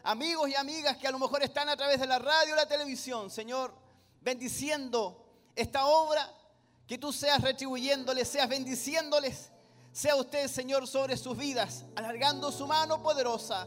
amigos 0.02 0.48
y 0.48 0.54
amigas 0.54 0.96
que 0.96 1.06
a 1.06 1.10
lo 1.10 1.18
mejor 1.18 1.42
están 1.42 1.68
a 1.68 1.76
través 1.76 2.00
de 2.00 2.06
la 2.06 2.18
radio 2.18 2.54
o 2.54 2.56
la 2.56 2.66
televisión, 2.66 3.30
Señor, 3.30 3.74
bendiciendo 4.20 5.24
esta 5.54 5.86
obra, 5.86 6.30
que 6.86 6.98
tú 6.98 7.12
seas 7.12 7.40
retribuyéndoles, 7.40 8.28
seas 8.28 8.48
bendiciéndoles, 8.48 9.50
sea 9.92 10.16
usted, 10.16 10.48
Señor, 10.48 10.86
sobre 10.86 11.16
sus 11.16 11.36
vidas, 11.36 11.84
alargando 11.94 12.52
su 12.52 12.66
mano 12.66 13.02
poderosa 13.02 13.66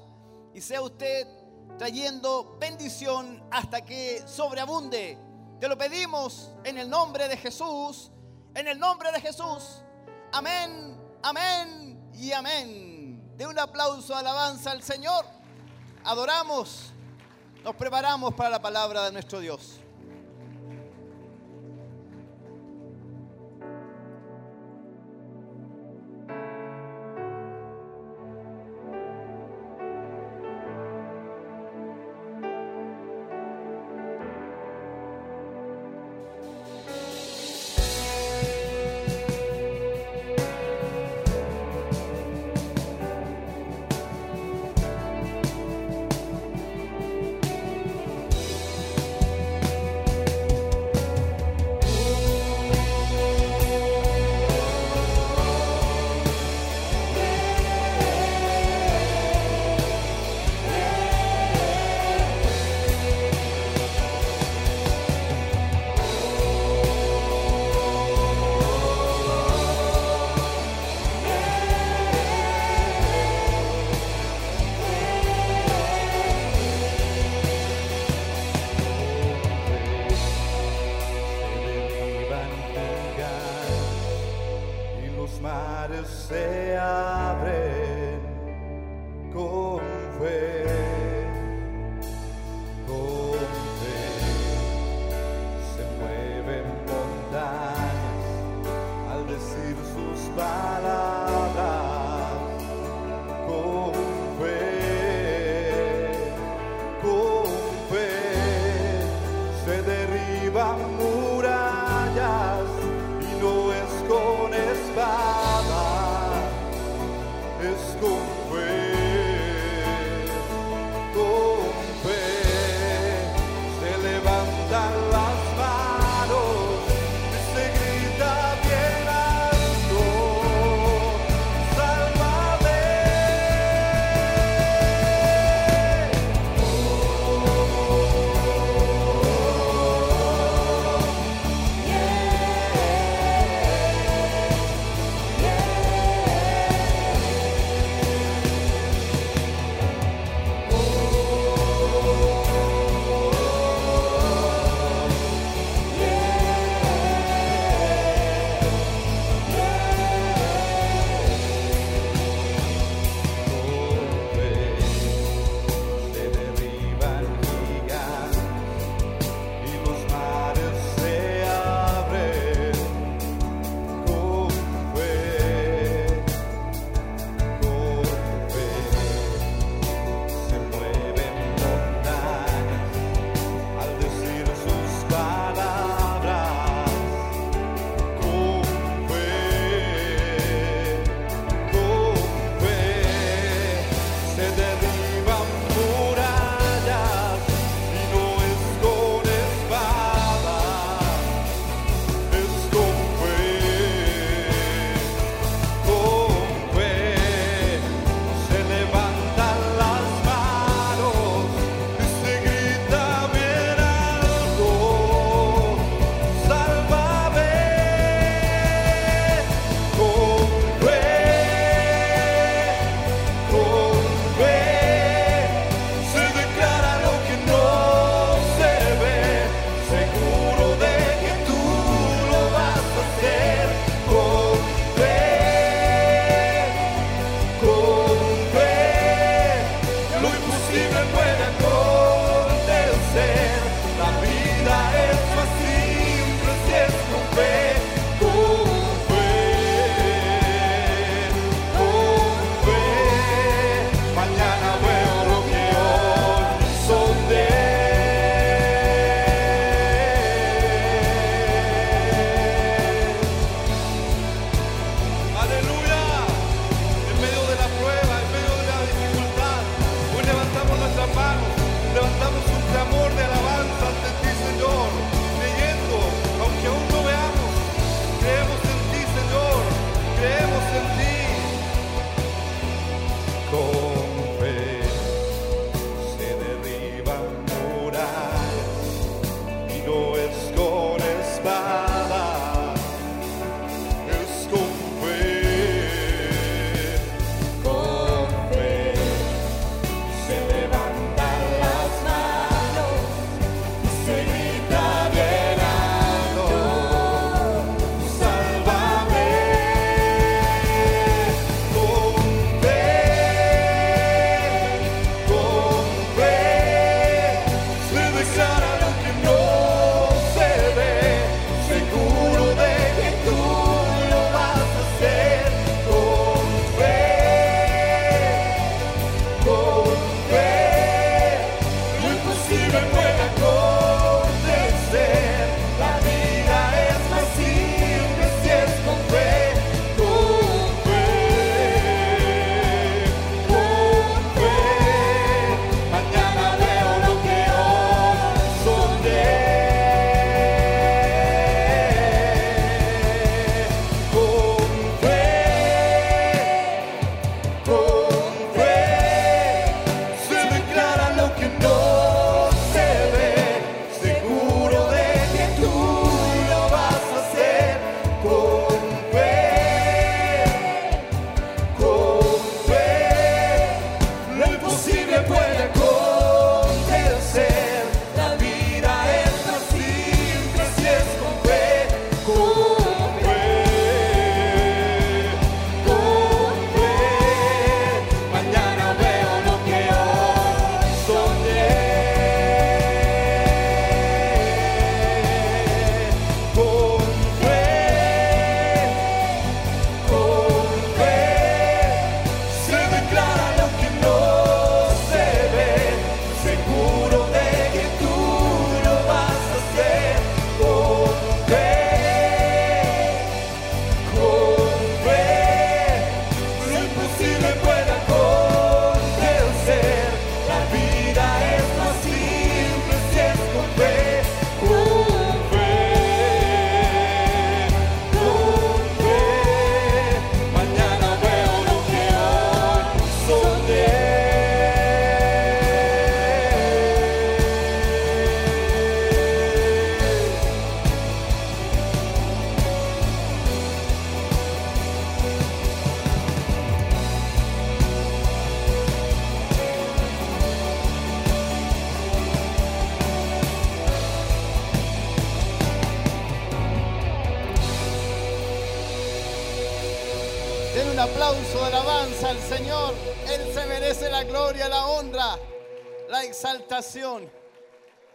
y 0.53 0.61
sea 0.61 0.81
usted 0.81 1.27
trayendo 1.77 2.57
bendición 2.59 3.43
hasta 3.51 3.83
que 3.83 4.23
sobreabunde. 4.27 5.17
Te 5.59 5.67
lo 5.67 5.77
pedimos 5.77 6.51
en 6.63 6.77
el 6.77 6.89
nombre 6.89 7.27
de 7.27 7.37
Jesús, 7.37 8.11
en 8.53 8.67
el 8.67 8.77
nombre 8.77 9.11
de 9.11 9.21
Jesús. 9.21 9.81
Amén, 10.31 10.99
amén 11.23 12.11
y 12.13 12.31
amén. 12.31 12.96
De 13.37 13.45
un 13.45 13.57
aplauso, 13.59 14.15
alabanza 14.15 14.71
al 14.71 14.81
Señor. 14.81 15.23
Adoramos, 16.03 16.91
nos 17.63 17.75
preparamos 17.75 18.33
para 18.33 18.49
la 18.49 18.61
palabra 18.61 19.05
de 19.05 19.11
nuestro 19.11 19.39
Dios. 19.39 19.79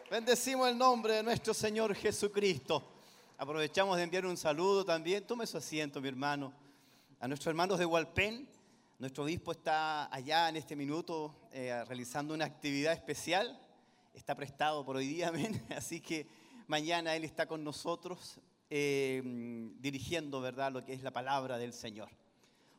Bendecimos 0.08 0.68
el 0.68 0.78
nombre 0.78 1.14
de 1.14 1.22
nuestro 1.24 1.52
Señor 1.52 1.96
Jesucristo. 1.96 2.80
Aprovechamos 3.36 3.96
de 3.96 4.04
enviar 4.04 4.24
un 4.24 4.36
saludo 4.36 4.84
también. 4.84 5.26
Tome 5.26 5.48
su 5.48 5.56
asiento, 5.56 6.00
mi 6.00 6.06
hermano. 6.06 6.52
A 7.18 7.26
nuestros 7.26 7.48
hermanos 7.48 7.80
de 7.80 7.86
Hualpén. 7.86 8.48
Nuestro 9.00 9.24
obispo 9.24 9.50
está 9.50 10.14
allá 10.14 10.48
en 10.48 10.54
este 10.54 10.76
minuto 10.76 11.34
eh, 11.50 11.84
realizando 11.88 12.34
una 12.34 12.44
actividad 12.44 12.92
especial. 12.92 13.58
Está 14.14 14.36
prestado 14.36 14.84
por 14.84 14.94
hoy 14.94 15.08
día, 15.08 15.28
amén. 15.30 15.60
Así 15.76 16.00
que 16.00 16.28
mañana 16.68 17.16
Él 17.16 17.24
está 17.24 17.46
con 17.46 17.64
nosotros 17.64 18.38
eh, 18.70 19.22
dirigiendo, 19.80 20.40
¿verdad?, 20.40 20.70
lo 20.70 20.84
que 20.84 20.92
es 20.92 21.02
la 21.02 21.10
palabra 21.10 21.58
del 21.58 21.72
Señor. 21.72 22.10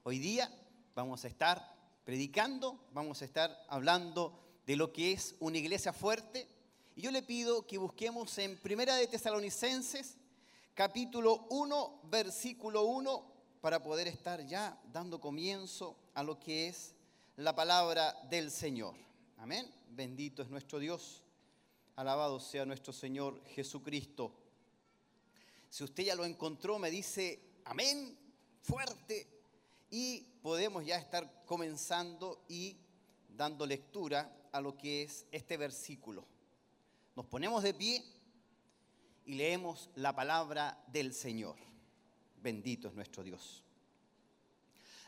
Hoy 0.03 0.17
día 0.17 0.49
vamos 0.95 1.25
a 1.25 1.27
estar 1.27 1.75
predicando, 2.05 2.79
vamos 2.93 3.21
a 3.21 3.25
estar 3.25 3.65
hablando 3.67 4.42
de 4.65 4.75
lo 4.75 4.93
que 4.93 5.11
es 5.11 5.35
una 5.39 5.57
iglesia 5.57 5.93
fuerte. 5.93 6.47
Y 6.95 7.01
yo 7.01 7.11
le 7.11 7.21
pido 7.21 7.65
que 7.65 7.77
busquemos 7.77 8.37
en 8.37 8.57
Primera 8.57 8.95
de 8.95 9.07
Tesalonicenses, 9.07 10.15
capítulo 10.73 11.47
1, 11.49 12.01
versículo 12.05 12.83
1, 12.83 13.33
para 13.61 13.81
poder 13.81 14.07
estar 14.07 14.45
ya 14.45 14.79
dando 14.91 15.19
comienzo 15.19 15.95
a 16.13 16.23
lo 16.23 16.39
que 16.39 16.67
es 16.67 16.93
la 17.37 17.55
palabra 17.55 18.13
del 18.29 18.51
Señor. 18.51 18.95
Amén. 19.37 19.69
Bendito 19.89 20.41
es 20.41 20.49
nuestro 20.49 20.79
Dios. 20.79 21.23
Alabado 21.95 22.39
sea 22.39 22.65
nuestro 22.65 22.93
Señor 22.93 23.43
Jesucristo. 23.47 24.31
Si 25.69 25.83
usted 25.83 26.03
ya 26.03 26.15
lo 26.15 26.25
encontró, 26.25 26.79
me 26.79 26.89
dice 26.89 27.39
amén, 27.65 28.17
fuerte. 28.61 29.27
Y 29.89 30.21
podemos 30.41 30.85
ya 30.85 30.97
estar 30.97 31.43
comenzando 31.45 32.43
y 32.47 32.77
dando 33.29 33.65
lectura 33.65 34.31
a 34.53 34.61
lo 34.61 34.77
que 34.77 35.03
es 35.03 35.25
este 35.31 35.57
versículo. 35.57 36.25
Nos 37.15 37.25
ponemos 37.25 37.61
de 37.61 37.73
pie 37.73 38.03
y 39.25 39.33
leemos 39.33 39.89
la 39.95 40.15
palabra 40.15 40.81
del 40.87 41.13
Señor. 41.13 41.55
Bendito 42.37 42.87
es 42.87 42.93
nuestro 42.93 43.23
Dios. 43.23 43.63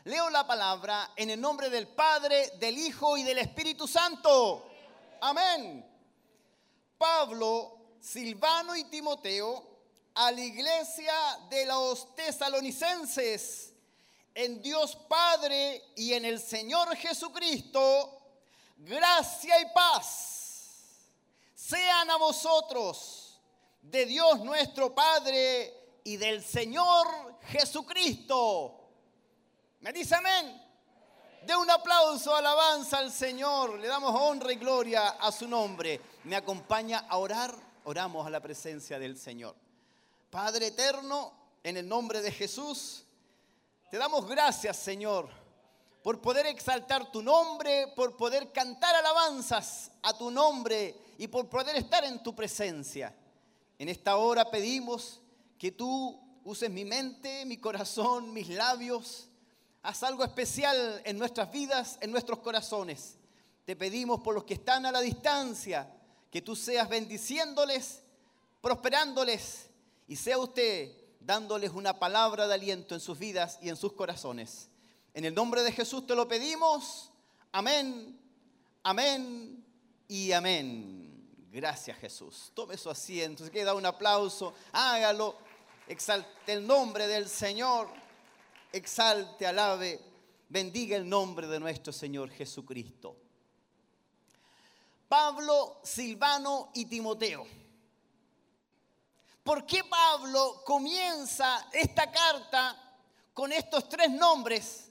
Leo 0.04 0.30
la 0.30 0.46
palabra 0.46 1.12
en 1.16 1.30
el 1.30 1.40
nombre 1.40 1.70
del 1.70 1.88
Padre, 1.88 2.52
del 2.60 2.76
Hijo 2.78 3.16
y 3.16 3.22
del 3.22 3.38
Espíritu 3.38 3.88
Santo. 3.88 4.68
Amén. 5.20 5.84
Pablo, 6.98 7.96
Silvano 8.00 8.76
y 8.76 8.84
Timoteo 8.84 9.76
a 10.14 10.32
la 10.32 10.40
iglesia 10.40 11.12
de 11.50 11.66
los 11.66 12.14
tesalonicenses, 12.14 13.74
en 14.34 14.62
Dios 14.62 14.96
Padre 15.08 15.82
y 15.94 16.14
en 16.14 16.24
el 16.24 16.40
Señor 16.40 16.94
Jesucristo, 16.96 18.15
gracia 18.76 19.60
y 19.60 19.66
paz 19.74 20.26
sean 21.54 22.10
a 22.10 22.16
vosotros, 22.16 23.40
de 23.82 24.06
Dios 24.06 24.40
nuestro 24.40 24.94
Padre 24.94 26.00
y 26.04 26.16
del 26.16 26.44
Señor 26.44 27.38
Jesucristo. 27.48 28.88
¿Me 29.80 29.92
dice 29.92 30.14
amén? 30.14 30.62
De 31.44 31.56
un 31.56 31.70
aplauso, 31.70 32.34
alabanza 32.34 32.98
al 32.98 33.12
Señor. 33.12 33.78
Le 33.78 33.86
damos 33.86 34.14
honra 34.14 34.52
y 34.52 34.56
gloria 34.56 35.10
a 35.10 35.30
su 35.30 35.46
nombre. 35.46 36.00
Me 36.24 36.36
acompaña 36.36 37.06
a 37.08 37.18
orar. 37.18 37.54
Oramos 37.84 38.26
a 38.26 38.30
la 38.30 38.40
presencia 38.40 38.98
del 38.98 39.16
Señor. 39.16 39.54
Padre 40.30 40.68
eterno, 40.68 41.32
en 41.62 41.76
el 41.76 41.88
nombre 41.88 42.20
de 42.20 42.32
Jesús, 42.32 43.04
te 43.90 43.96
damos 43.96 44.26
gracias, 44.26 44.76
Señor, 44.76 45.28
por 46.06 46.20
poder 46.20 46.46
exaltar 46.46 47.10
tu 47.10 47.20
nombre, 47.20 47.88
por 47.96 48.16
poder 48.16 48.52
cantar 48.52 48.94
alabanzas 48.94 49.90
a 50.04 50.16
tu 50.16 50.30
nombre 50.30 50.94
y 51.18 51.26
por 51.26 51.48
poder 51.48 51.74
estar 51.74 52.04
en 52.04 52.22
tu 52.22 52.32
presencia. 52.32 53.12
En 53.76 53.88
esta 53.88 54.16
hora 54.16 54.48
pedimos 54.48 55.20
que 55.58 55.72
tú 55.72 56.16
uses 56.44 56.70
mi 56.70 56.84
mente, 56.84 57.44
mi 57.44 57.56
corazón, 57.56 58.32
mis 58.32 58.48
labios. 58.50 59.26
Haz 59.82 60.04
algo 60.04 60.22
especial 60.22 61.02
en 61.04 61.18
nuestras 61.18 61.50
vidas, 61.50 61.98
en 62.00 62.12
nuestros 62.12 62.38
corazones. 62.38 63.16
Te 63.64 63.74
pedimos 63.74 64.20
por 64.20 64.32
los 64.32 64.44
que 64.44 64.54
están 64.54 64.86
a 64.86 64.92
la 64.92 65.00
distancia, 65.00 65.92
que 66.30 66.40
tú 66.40 66.54
seas 66.54 66.88
bendiciéndoles, 66.88 68.04
prosperándoles 68.60 69.70
y 70.06 70.14
sea 70.14 70.38
usted 70.38 70.88
dándoles 71.18 71.72
una 71.72 71.98
palabra 71.98 72.46
de 72.46 72.54
aliento 72.54 72.94
en 72.94 73.00
sus 73.00 73.18
vidas 73.18 73.58
y 73.60 73.70
en 73.70 73.76
sus 73.76 73.92
corazones. 73.92 74.68
En 75.16 75.24
el 75.24 75.34
nombre 75.34 75.62
de 75.62 75.72
Jesús 75.72 76.06
te 76.06 76.14
lo 76.14 76.28
pedimos. 76.28 77.10
Amén, 77.52 78.20
amén 78.82 79.64
y 80.06 80.30
amén. 80.30 81.48
Gracias 81.50 81.96
Jesús. 81.96 82.52
Tome 82.52 82.76
su 82.76 82.90
asiento. 82.90 83.42
Si 83.42 83.50
quiere 83.50 83.64
dar 83.64 83.76
un 83.76 83.86
aplauso, 83.86 84.52
hágalo. 84.72 85.38
Exalte 85.88 86.52
el 86.52 86.66
nombre 86.66 87.06
del 87.06 87.30
Señor. 87.30 87.88
Exalte, 88.70 89.46
alabe, 89.46 89.98
bendiga 90.50 90.98
el 90.98 91.08
nombre 91.08 91.46
de 91.46 91.60
nuestro 91.60 91.94
Señor 91.94 92.28
Jesucristo. 92.28 93.16
Pablo, 95.08 95.80
Silvano 95.82 96.72
y 96.74 96.84
Timoteo. 96.84 97.46
¿Por 99.42 99.64
qué 99.64 99.82
Pablo 99.82 100.62
comienza 100.62 101.70
esta 101.72 102.10
carta 102.12 102.98
con 103.32 103.50
estos 103.50 103.88
tres 103.88 104.10
nombres? 104.10 104.85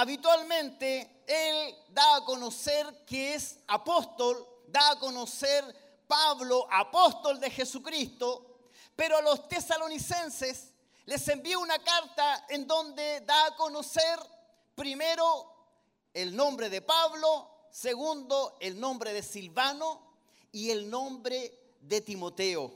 Habitualmente 0.00 1.24
él 1.26 1.74
da 1.88 2.14
a 2.14 2.24
conocer 2.24 3.04
que 3.04 3.34
es 3.34 3.58
apóstol, 3.66 4.46
da 4.68 4.90
a 4.90 4.98
conocer 5.00 5.64
Pablo 6.06 6.68
apóstol 6.70 7.40
de 7.40 7.50
Jesucristo, 7.50 8.60
pero 8.94 9.16
a 9.16 9.22
los 9.22 9.48
tesalonicenses 9.48 10.72
les 11.04 11.26
envía 11.26 11.58
una 11.58 11.80
carta 11.80 12.46
en 12.48 12.64
donde 12.64 13.22
da 13.22 13.46
a 13.46 13.56
conocer 13.56 14.20
primero 14.76 15.52
el 16.14 16.36
nombre 16.36 16.70
de 16.70 16.80
Pablo, 16.80 17.66
segundo 17.72 18.56
el 18.60 18.78
nombre 18.78 19.12
de 19.12 19.24
Silvano 19.24 20.00
y 20.52 20.70
el 20.70 20.88
nombre 20.88 21.74
de 21.80 22.00
Timoteo. 22.02 22.72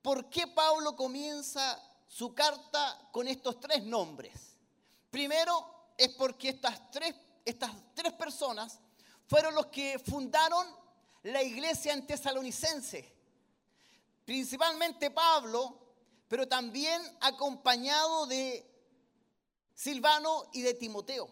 ¿Por 0.00 0.30
qué 0.30 0.46
Pablo 0.46 0.96
comienza 0.96 1.78
su 2.06 2.34
carta 2.34 3.10
con 3.12 3.28
estos 3.28 3.60
tres 3.60 3.82
nombres? 3.84 4.56
Primero 5.10 5.77
es 5.98 6.08
porque 6.10 6.50
estas 6.50 6.90
tres, 6.90 7.14
estas 7.44 7.72
tres 7.92 8.12
personas 8.12 8.78
fueron 9.26 9.54
los 9.54 9.66
que 9.66 9.98
fundaron 9.98 10.66
la 11.24 11.42
iglesia 11.42 11.92
en 11.92 12.06
Tesalonicense. 12.06 13.12
Principalmente 14.24 15.10
Pablo, 15.10 15.78
pero 16.28 16.46
también 16.46 17.02
acompañado 17.20 18.26
de 18.26 18.64
Silvano 19.74 20.48
y 20.52 20.62
de 20.62 20.74
Timoteo. 20.74 21.28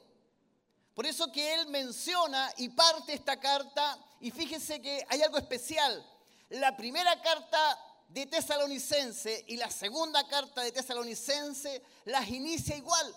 Por 0.95 1.07
eso 1.07 1.31
que 1.31 1.55
él 1.55 1.69
menciona 1.69 2.53
y 2.57 2.71
parte 2.71 3.13
esta 3.13 3.39
carta, 3.39 3.99
y 4.21 4.31
fíjese 4.31 4.81
que 4.81 5.05
hay 5.09 5.23
algo 5.23 5.39
especial. 5.39 6.05
La 6.49 6.77
primera 6.77 7.21
carta 7.21 7.79
de 8.09 8.27
Tesalonicense 8.27 9.45
y 9.47 9.57
la 9.57 9.71
segunda 9.71 10.27
carta 10.27 10.63
de 10.63 10.73
Tesalonicense 10.73 11.83
las 12.07 12.29
inicia 12.29 12.77
igual. 12.77 13.15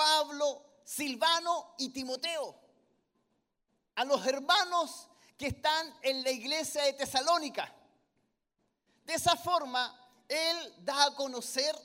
Pablo, 0.00 0.62
Silvano 0.82 1.74
y 1.76 1.90
Timoteo. 1.90 2.58
A 3.96 4.04
los 4.06 4.26
hermanos 4.26 5.08
que 5.36 5.48
están 5.48 5.94
en 6.00 6.22
la 6.24 6.30
iglesia 6.30 6.84
de 6.84 6.94
Tesalónica. 6.94 7.70
De 9.04 9.12
esa 9.12 9.36
forma, 9.36 9.94
él 10.26 10.74
da 10.78 11.04
a 11.04 11.14
conocer 11.14 11.76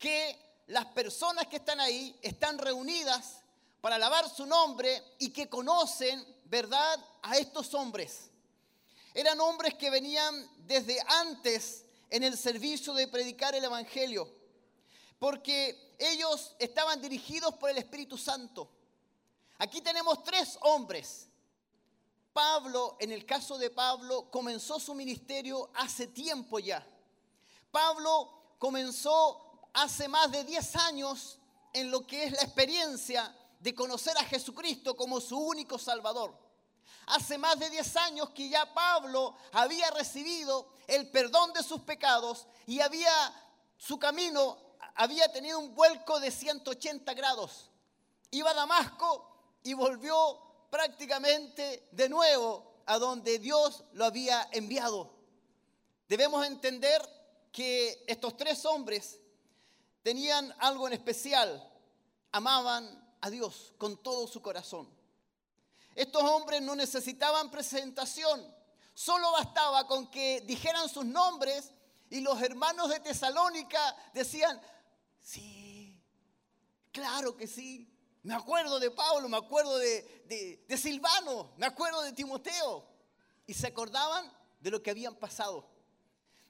que 0.00 0.64
las 0.66 0.86
personas 0.86 1.46
que 1.46 1.58
están 1.58 1.78
ahí 1.78 2.18
están 2.22 2.58
reunidas 2.58 3.36
para 3.80 3.94
alabar 3.94 4.28
su 4.28 4.46
nombre 4.46 5.14
y 5.20 5.30
que 5.30 5.48
conocen, 5.48 6.26
¿verdad?, 6.46 6.98
a 7.22 7.36
estos 7.36 7.72
hombres. 7.74 8.30
Eran 9.14 9.40
hombres 9.40 9.74
que 9.74 9.90
venían 9.90 10.50
desde 10.66 11.00
antes 11.06 11.84
en 12.10 12.24
el 12.24 12.36
servicio 12.36 12.94
de 12.94 13.06
predicar 13.06 13.54
el 13.54 13.62
Evangelio, 13.62 14.28
porque 15.20 15.83
ellos 15.98 16.54
estaban 16.58 17.00
dirigidos 17.00 17.54
por 17.54 17.70
el 17.70 17.78
Espíritu 17.78 18.16
Santo. 18.18 18.68
Aquí 19.58 19.80
tenemos 19.80 20.22
tres 20.24 20.58
hombres. 20.62 21.28
Pablo, 22.32 22.96
en 22.98 23.12
el 23.12 23.24
caso 23.24 23.56
de 23.58 23.70
Pablo, 23.70 24.28
comenzó 24.30 24.80
su 24.80 24.94
ministerio 24.94 25.70
hace 25.74 26.08
tiempo 26.08 26.58
ya. 26.58 26.84
Pablo 27.70 28.56
comenzó 28.58 29.68
hace 29.72 30.08
más 30.08 30.30
de 30.32 30.44
10 30.44 30.76
años 30.76 31.38
en 31.72 31.90
lo 31.90 32.06
que 32.06 32.24
es 32.24 32.32
la 32.32 32.42
experiencia 32.42 33.34
de 33.60 33.74
conocer 33.74 34.16
a 34.18 34.24
Jesucristo 34.24 34.96
como 34.96 35.20
su 35.20 35.38
único 35.38 35.78
Salvador. 35.78 36.36
Hace 37.06 37.38
más 37.38 37.58
de 37.58 37.70
10 37.70 37.96
años 37.96 38.30
que 38.30 38.48
ya 38.48 38.72
Pablo 38.72 39.36
había 39.52 39.90
recibido 39.90 40.68
el 40.86 41.10
perdón 41.10 41.52
de 41.52 41.62
sus 41.62 41.82
pecados 41.82 42.46
y 42.66 42.80
había 42.80 43.12
su 43.76 43.98
camino 43.98 44.56
había 44.94 45.32
tenido 45.32 45.58
un 45.58 45.74
vuelco 45.74 46.20
de 46.20 46.30
180 46.30 47.14
grados. 47.14 47.70
Iba 48.30 48.50
a 48.50 48.54
Damasco 48.54 49.58
y 49.62 49.74
volvió 49.74 50.40
prácticamente 50.70 51.88
de 51.92 52.08
nuevo 52.08 52.82
a 52.86 52.98
donde 52.98 53.38
Dios 53.38 53.84
lo 53.92 54.04
había 54.04 54.48
enviado. 54.52 55.14
Debemos 56.08 56.46
entender 56.46 57.02
que 57.52 58.04
estos 58.06 58.36
tres 58.36 58.64
hombres 58.64 59.20
tenían 60.02 60.54
algo 60.58 60.86
en 60.86 60.94
especial. 60.94 61.70
Amaban 62.32 63.16
a 63.20 63.30
Dios 63.30 63.72
con 63.78 63.96
todo 64.02 64.26
su 64.26 64.42
corazón. 64.42 64.88
Estos 65.94 66.22
hombres 66.24 66.60
no 66.60 66.74
necesitaban 66.74 67.50
presentación. 67.50 68.44
Solo 68.92 69.32
bastaba 69.32 69.86
con 69.86 70.10
que 70.10 70.40
dijeran 70.42 70.88
sus 70.88 71.04
nombres 71.04 71.72
y 72.14 72.20
los 72.20 72.40
hermanos 72.40 72.88
de 72.90 73.00
Tesalónica 73.00 73.80
decían, 74.12 74.60
sí, 75.20 76.00
claro 76.92 77.36
que 77.36 77.48
sí. 77.48 77.90
Me 78.22 78.34
acuerdo 78.34 78.78
de 78.78 78.92
Pablo, 78.92 79.28
me 79.28 79.36
acuerdo 79.36 79.76
de, 79.78 80.62
de- 80.68 80.76
Silvano, 80.78 81.52
me 81.56 81.66
acuerdo 81.66 82.02
de 82.02 82.12
Timoteo. 82.12 82.86
Y 83.48 83.54
se 83.54 83.66
acordaban 83.66 84.32
de 84.60 84.70
lo 84.70 84.80
que 84.80 84.92
habían 84.92 85.16
pasado. 85.16 85.68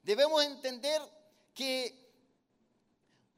Debemos 0.03 0.45
entender 0.45 1.01
que 1.55 2.13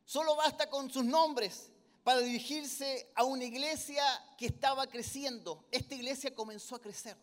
solo 0.04 0.34
basta 0.34 0.68
con 0.68 0.90
sus 0.90 1.04
nombres 1.04 1.70
para 2.02 2.18
dirigirse 2.18 3.08
a 3.14 3.22
una 3.22 3.44
iglesia 3.44 4.04
que 4.36 4.46
estaba 4.46 4.88
creciendo. 4.88 5.64
Esta 5.70 5.94
iglesia 5.94 6.34
comenzó 6.34 6.74
a 6.74 6.80
crecer. 6.80 7.16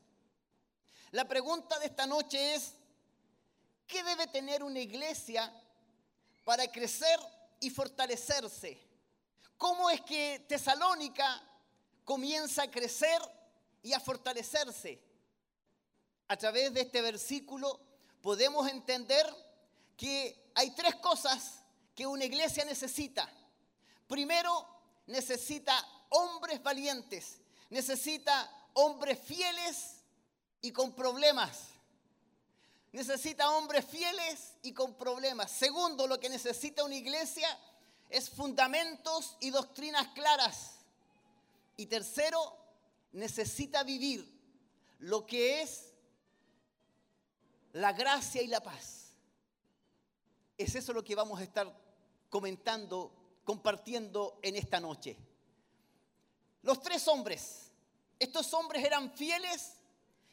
La 1.12 1.28
pregunta 1.28 1.78
de 1.80 1.88
esta 1.88 2.08
noche 2.08 2.56
es, 2.56 2.76
¿qué 3.88 4.04
debe 4.04 4.28
tener 4.28 4.64
una 4.64 4.80
iglesia 4.80 5.52
para 6.44 6.68
crecer 6.72 7.20
y 7.60 7.70
fortalecerse? 7.70 8.80
¿Cómo 9.58 9.90
es 9.90 10.02
que 10.02 10.46
Tesalónica 10.48 11.42
comienza 12.04 12.64
a 12.64 12.72
crecer 12.72 13.22
y 13.82 13.94
a 13.94 14.00
fortalecerse? 14.00 15.02
A 16.28 16.38
través 16.38 16.74
de 16.74 16.82
este 16.82 17.02
versículo 17.02 17.80
podemos 18.22 18.68
entender 18.68 19.26
que 19.96 20.52
hay 20.56 20.72
tres 20.72 20.96
cosas 20.96 21.64
que 21.96 22.08
una 22.08 22.26
iglesia 22.26 22.66
necesita. 22.66 23.30
Primero, 24.08 24.68
necesita 25.08 25.74
hombres 26.10 26.62
valientes, 26.62 27.40
necesita 27.70 28.50
hombres 28.74 29.20
fieles 29.20 29.98
y 30.62 30.72
con 30.72 30.94
problemas. 30.94 31.73
Necesita 32.94 33.50
hombres 33.50 33.86
fieles 33.86 34.54
y 34.62 34.72
con 34.72 34.94
problemas. 34.94 35.52
Segundo, 35.52 36.06
lo 36.06 36.20
que 36.20 36.30
necesita 36.30 36.84
una 36.84 36.96
iglesia 36.96 37.48
es 38.08 38.30
fundamentos 38.30 39.36
y 39.40 39.50
doctrinas 39.50 40.10
claras. 40.10 40.76
Y 41.76 41.88
tercero, 41.88 42.56
necesita 43.14 43.84
vivir 43.84 44.32
lo 45.00 45.26
que 45.26 45.64
es 45.64 45.92
la 47.74 47.94
gracia 47.94 48.44
y 48.44 48.48
la 48.48 48.62
paz. 48.62 49.16
Es 50.56 50.76
eso 50.76 50.94
lo 50.94 51.04
que 51.04 51.16
vamos 51.16 51.40
a 51.40 51.44
estar 51.44 51.76
comentando, 52.30 53.12
compartiendo 53.44 54.38
en 54.44 54.56
esta 54.56 54.80
noche. 54.80 55.18
Los 56.62 56.80
tres 56.80 57.08
hombres, 57.08 57.72
estos 58.20 58.54
hombres 58.54 58.86
eran 58.86 59.12
fieles 59.12 59.78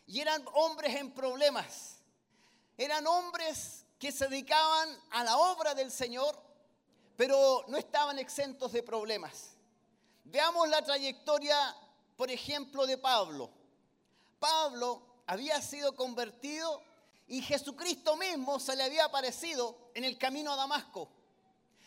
y 0.07 0.21
eran 0.21 0.45
hombres 0.53 0.95
en 0.97 1.11
problemas. 1.13 2.00
Eran 2.81 3.07
hombres 3.07 3.85
que 3.99 4.11
se 4.11 4.27
dedicaban 4.27 4.89
a 5.11 5.23
la 5.23 5.37
obra 5.37 5.75
del 5.75 5.93
Señor, 5.93 6.35
pero 7.15 7.63
no 7.69 7.77
estaban 7.77 8.19
exentos 8.19 8.73
de 8.73 8.83
problemas. 8.83 9.51
Veamos 10.25 10.67
la 10.67 10.83
trayectoria, 10.83 11.77
por 12.17 12.31
ejemplo, 12.31 12.87
de 12.87 12.97
Pablo. 12.97 13.51
Pablo 14.39 15.03
había 15.27 15.61
sido 15.61 15.95
convertido 15.95 16.83
y 17.29 17.43
Jesucristo 17.43 18.17
mismo 18.17 18.59
se 18.59 18.75
le 18.75 18.85
había 18.85 19.05
aparecido 19.05 19.77
en 19.93 20.05
el 20.05 20.17
camino 20.17 20.51
a 20.51 20.57
Damasco. 20.57 21.07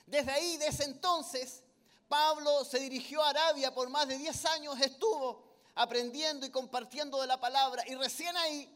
Desde 0.05 0.31
ahí, 0.31 0.57
desde 0.57 0.83
entonces, 0.83 1.63
Pablo 2.07 2.63
se 2.65 2.79
dirigió 2.79 3.23
a 3.23 3.31
Arabia 3.31 3.73
por 3.73 3.89
más 3.89 4.07
de 4.07 4.19
10 4.19 4.45
años, 4.45 4.79
estuvo 4.79 5.43
aprendiendo 5.73 6.45
y 6.45 6.51
compartiendo 6.51 7.19
de 7.19 7.25
la 7.25 7.39
palabra 7.39 7.83
y 7.87 7.95
recién 7.95 8.37
ahí 8.37 8.69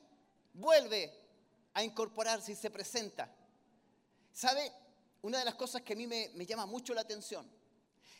vuelve 0.56 1.27
a 1.78 1.84
incorporarse 1.84 2.54
y 2.54 2.56
se 2.56 2.72
presenta. 2.72 3.32
¿Sabe? 4.34 4.72
Una 5.22 5.38
de 5.38 5.46
las 5.46 5.54
cosas 5.54 5.84
que 5.84 5.94
a 5.94 5.96
mí 5.96 6.08
me, 6.08 6.30
me 6.34 6.44
llama 6.44 6.66
mucho 6.66 6.92
la 6.96 7.02
atención 7.02 7.48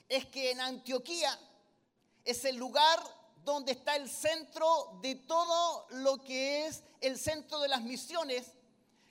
es 0.08 0.28
que 0.28 0.52
en 0.52 0.62
Antioquía 0.62 1.40
es 2.24 2.46
el 2.46 2.56
lugar 2.56 3.00
donde 3.44 3.72
está 3.72 3.96
el 3.96 4.12
centro 4.12 5.00
de 5.02 5.16
todo 5.16 5.88
lo 5.90 6.24
que 6.24 6.68
es 6.68 6.84
el 7.02 7.18
centro 7.18 7.58
de 7.60 7.68
las 7.68 7.82
misiones 7.82 8.46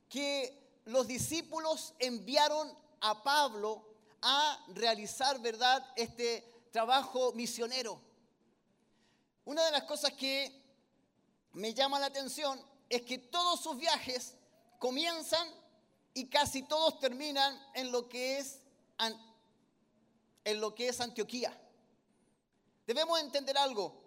que 0.08 0.80
los 0.84 1.08
discípulos 1.08 1.94
enviaron 1.98 2.72
a 3.00 3.24
Pablo 3.24 3.84
a 4.22 4.64
realizar, 4.68 5.40
¿verdad?, 5.40 5.84
este 5.96 6.68
trabajo 6.70 7.32
misionero. 7.32 8.00
Una 9.44 9.64
de 9.64 9.72
las 9.72 9.82
cosas 9.82 10.12
que 10.12 10.62
me 11.54 11.74
llama 11.74 11.98
la 11.98 12.06
atención 12.06 12.75
es 12.88 13.02
que 13.02 13.18
todos 13.18 13.60
sus 13.60 13.76
viajes 13.76 14.34
comienzan 14.78 15.48
y 16.14 16.26
casi 16.28 16.62
todos 16.62 16.98
terminan 16.98 17.60
en 17.74 17.92
lo 17.92 18.08
que 18.08 18.38
es, 18.38 18.60
en 20.44 20.60
lo 20.60 20.74
que 20.74 20.88
es 20.88 21.00
Antioquía. 21.00 21.56
Debemos 22.86 23.20
entender 23.20 23.58
algo. 23.58 24.02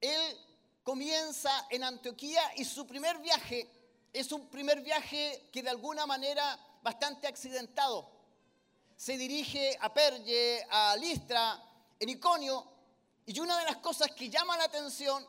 Él 0.00 0.38
comienza 0.82 1.66
en 1.70 1.82
Antioquía 1.84 2.40
y 2.56 2.64
su 2.64 2.86
primer 2.86 3.18
viaje 3.18 3.68
es 4.12 4.32
un 4.32 4.48
primer 4.48 4.80
viaje 4.80 5.48
que 5.52 5.62
de 5.62 5.68
alguna 5.68 6.06
manera 6.06 6.58
bastante 6.82 7.26
accidentado. 7.26 8.08
Se 8.96 9.18
dirige 9.18 9.76
a 9.80 9.92
Perge, 9.92 10.66
a 10.70 10.96
Listra, 10.96 11.62
en 11.98 12.08
Iconio, 12.08 12.66
y 13.26 13.38
una 13.40 13.58
de 13.58 13.64
las 13.64 13.76
cosas 13.78 14.12
que 14.12 14.30
llama 14.30 14.56
la 14.56 14.64
atención 14.64 15.26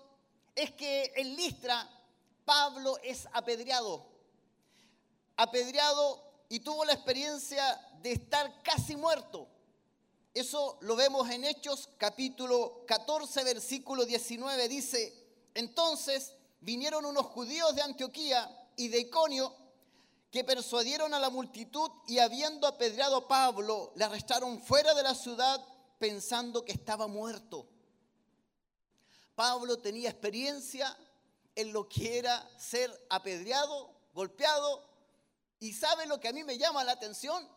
es 0.55 0.71
que 0.71 1.11
en 1.15 1.35
Listra 1.35 1.89
Pablo 2.47 2.97
es 3.03 3.27
apedreado. 3.33 4.07
Apedreado 5.35 6.45
y 6.47 6.61
tuvo 6.61 6.85
la 6.85 6.93
experiencia 6.93 7.61
de 8.01 8.13
estar 8.13 8.63
casi 8.63 8.95
muerto. 8.95 9.49
Eso 10.33 10.77
lo 10.79 10.95
vemos 10.95 11.29
en 11.29 11.43
Hechos 11.43 11.89
capítulo 11.97 12.85
14, 12.87 13.43
versículo 13.43 14.05
19. 14.05 14.69
Dice, 14.69 15.13
entonces 15.55 16.35
vinieron 16.61 17.03
unos 17.03 17.25
judíos 17.25 17.75
de 17.75 17.81
Antioquía 17.81 18.49
y 18.77 18.87
de 18.87 19.01
Iconio 19.01 19.53
que 20.31 20.45
persuadieron 20.45 21.13
a 21.13 21.19
la 21.19 21.29
multitud 21.29 21.91
y 22.07 22.19
habiendo 22.19 22.65
apedreado 22.65 23.17
a 23.17 23.27
Pablo, 23.27 23.91
le 23.95 24.05
arrestaron 24.05 24.63
fuera 24.63 24.93
de 24.93 25.03
la 25.03 25.15
ciudad 25.15 25.61
pensando 25.99 26.63
que 26.63 26.71
estaba 26.71 27.07
muerto. 27.07 27.67
Pablo 29.35 29.79
tenía 29.79 30.09
experiencia 30.09 30.97
en 31.57 31.73
lo 31.73 31.89
que 31.89 32.17
era 32.19 32.47
ser 32.57 32.89
apedreado, 33.09 33.91
golpeado, 34.13 34.83
y 35.59 35.73
sabe 35.73 36.05
lo 36.05 36.19
que 36.19 36.27
a 36.27 36.33
mí 36.33 36.43
me 36.43 36.57
llama 36.57 36.83
la 36.83 36.93
atención, 36.93 37.47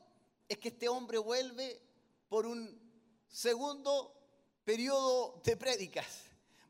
es 0.48 0.58
que 0.58 0.68
este 0.68 0.88
hombre 0.88 1.18
vuelve 1.18 1.80
por 2.28 2.46
un 2.46 2.80
segundo 3.28 4.12
periodo 4.64 5.40
de 5.44 5.56
prédicas. 5.56 6.06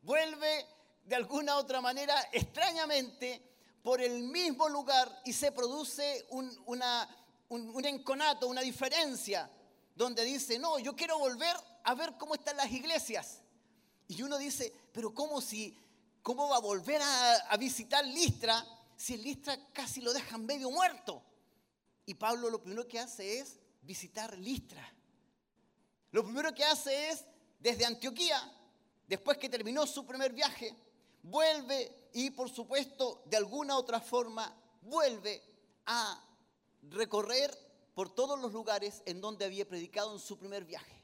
Vuelve 0.03 0.65
de 1.05 1.15
alguna 1.15 1.57
otra 1.57 1.81
manera, 1.81 2.15
extrañamente, 2.31 3.41
por 3.81 4.01
el 4.01 4.23
mismo 4.23 4.69
lugar 4.69 5.21
y 5.25 5.33
se 5.33 5.51
produce 5.51 6.25
un, 6.29 6.51
una- 6.65 7.07
un- 7.49 7.69
un 7.75 7.85
enconato, 7.85 8.47
una 8.47 8.61
diferencia, 8.61 9.49
donde 9.95 10.23
dice, 10.23 10.59
no, 10.59 10.77
yo 10.79 10.95
quiero 10.95 11.17
volver 11.17 11.55
a 11.83 11.95
ver 11.95 12.13
cómo 12.17 12.35
están 12.35 12.57
las 12.57 12.71
iglesias. 12.71 13.39
Y 14.07 14.21
uno 14.21 14.37
dice, 14.37 14.73
pero 14.91 15.13
¿cómo 15.13 15.41
si, 15.41 15.77
cómo 16.21 16.49
va 16.49 16.57
a 16.57 16.61
volver 16.61 17.01
a, 17.01 17.57
visitar 17.57 18.05
Listra 18.05 18.65
si 18.95 19.17
Listra 19.17 19.57
casi 19.73 20.01
lo 20.01 20.13
dejan 20.13 20.45
medio 20.45 20.69
muerto? 20.69 21.23
Y 22.05 22.13
Pablo 22.15 22.49
lo 22.49 22.61
primero 22.61 22.87
que 22.87 22.99
hace 22.99 23.39
es 23.39 23.59
visitar 23.81 24.37
Listra. 24.37 24.87
Lo 26.11 26.23
primero 26.23 26.53
que 26.53 26.63
hace 26.63 27.09
es, 27.09 27.25
desde 27.59 27.85
Antioquía, 27.85 28.39
después 29.07 29.37
que 29.37 29.49
terminó 29.49 29.85
su 29.87 30.05
primer 30.05 30.33
viaje, 30.33 30.75
vuelve 31.23 32.09
y 32.13 32.31
por 32.31 32.49
supuesto, 32.49 33.23
de 33.25 33.37
alguna 33.37 33.77
otra 33.77 33.99
forma, 34.01 34.53
vuelve 34.81 35.41
a 35.85 36.21
recorrer 36.89 37.55
por 37.93 38.13
todos 38.13 38.39
los 38.39 38.51
lugares 38.51 39.01
en 39.05 39.21
donde 39.21 39.45
había 39.45 39.67
predicado 39.67 40.13
en 40.13 40.19
su 40.19 40.37
primer 40.37 40.65
viaje. 40.65 41.01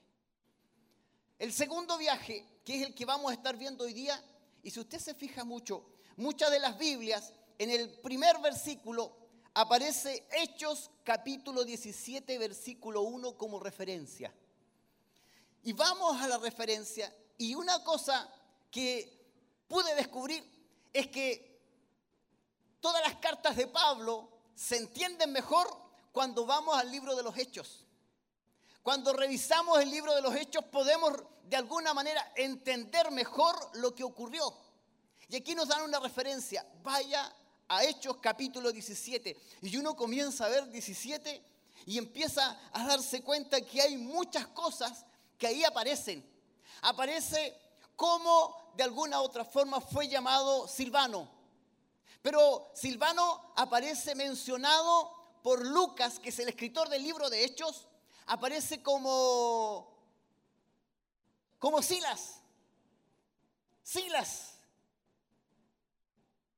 El 1.39 1.53
segundo 1.53 1.97
viaje, 1.97 2.45
que 2.65 2.81
es 2.81 2.87
el 2.87 2.95
que 2.95 3.05
vamos 3.05 3.31
a 3.31 3.35
estar 3.35 3.55
viendo 3.55 3.83
hoy 3.83 3.93
día, 3.93 4.21
y 4.63 4.71
si 4.71 4.79
usted 4.79 4.99
se 4.99 5.13
fija 5.13 5.43
mucho, 5.43 5.85
muchas 6.17 6.51
de 6.51 6.59
las 6.59 6.77
Biblias, 6.77 7.33
en 7.57 7.69
el 7.69 7.89
primer 7.99 8.39
versículo, 8.39 9.15
aparece 9.53 10.27
Hechos 10.31 10.91
capítulo 11.03 11.63
17, 11.63 12.37
versículo 12.37 13.01
1 13.01 13.37
como 13.37 13.59
referencia. 13.59 14.33
Y 15.63 15.73
vamos 15.73 16.21
a 16.21 16.27
la 16.27 16.37
referencia 16.37 17.13
y 17.37 17.55
una 17.55 17.83
cosa 17.83 18.31
que 18.69 19.17
pude 19.67 19.95
descubrir 19.95 20.43
es 20.93 21.07
que 21.07 21.59
todas 22.79 23.01
las 23.01 23.15
cartas 23.15 23.55
de 23.55 23.67
Pablo 23.67 24.29
se 24.55 24.77
entienden 24.77 25.31
mejor 25.31 25.67
cuando 26.11 26.45
vamos 26.45 26.77
al 26.77 26.91
libro 26.91 27.15
de 27.15 27.23
los 27.23 27.37
Hechos. 27.37 27.86
Cuando 28.87 29.11
revisamos 29.11 29.81
el 29.81 29.91
libro 29.91 30.15
de 30.15 30.21
los 30.21 30.33
Hechos 30.33 30.63
podemos 30.63 31.11
de 31.43 31.57
alguna 31.57 31.93
manera 31.93 32.31
entender 32.37 33.11
mejor 33.11 33.53
lo 33.73 33.93
que 33.93 34.01
ocurrió. 34.01 34.57
Y 35.27 35.35
aquí 35.35 35.53
nos 35.53 35.67
dan 35.67 35.81
una 35.81 35.99
referencia. 35.99 36.65
Vaya 36.83 37.29
a 37.67 37.83
Hechos 37.83 38.15
capítulo 38.21 38.71
17. 38.71 39.35
Y 39.63 39.75
uno 39.75 39.93
comienza 39.93 40.45
a 40.45 40.47
ver 40.47 40.69
17 40.71 41.43
y 41.85 41.97
empieza 41.97 42.57
a 42.71 42.87
darse 42.87 43.21
cuenta 43.23 43.59
que 43.59 43.81
hay 43.81 43.97
muchas 43.97 44.47
cosas 44.47 45.05
que 45.37 45.47
ahí 45.47 45.65
aparecen. 45.65 46.25
Aparece 46.83 47.59
cómo 47.93 48.71
de 48.77 48.83
alguna 48.83 49.19
otra 49.19 49.43
forma 49.43 49.81
fue 49.81 50.07
llamado 50.07 50.65
Silvano. 50.65 51.29
Pero 52.21 52.71
Silvano 52.73 53.51
aparece 53.57 54.15
mencionado 54.15 55.11
por 55.43 55.67
Lucas, 55.67 56.19
que 56.19 56.29
es 56.29 56.39
el 56.39 56.47
escritor 56.47 56.87
del 56.87 57.03
libro 57.03 57.29
de 57.29 57.43
Hechos, 57.43 57.85
aparece 58.27 58.81
como 58.83 59.97
como 61.59 61.81
Silas. 61.81 62.41
Silas. 63.81 64.53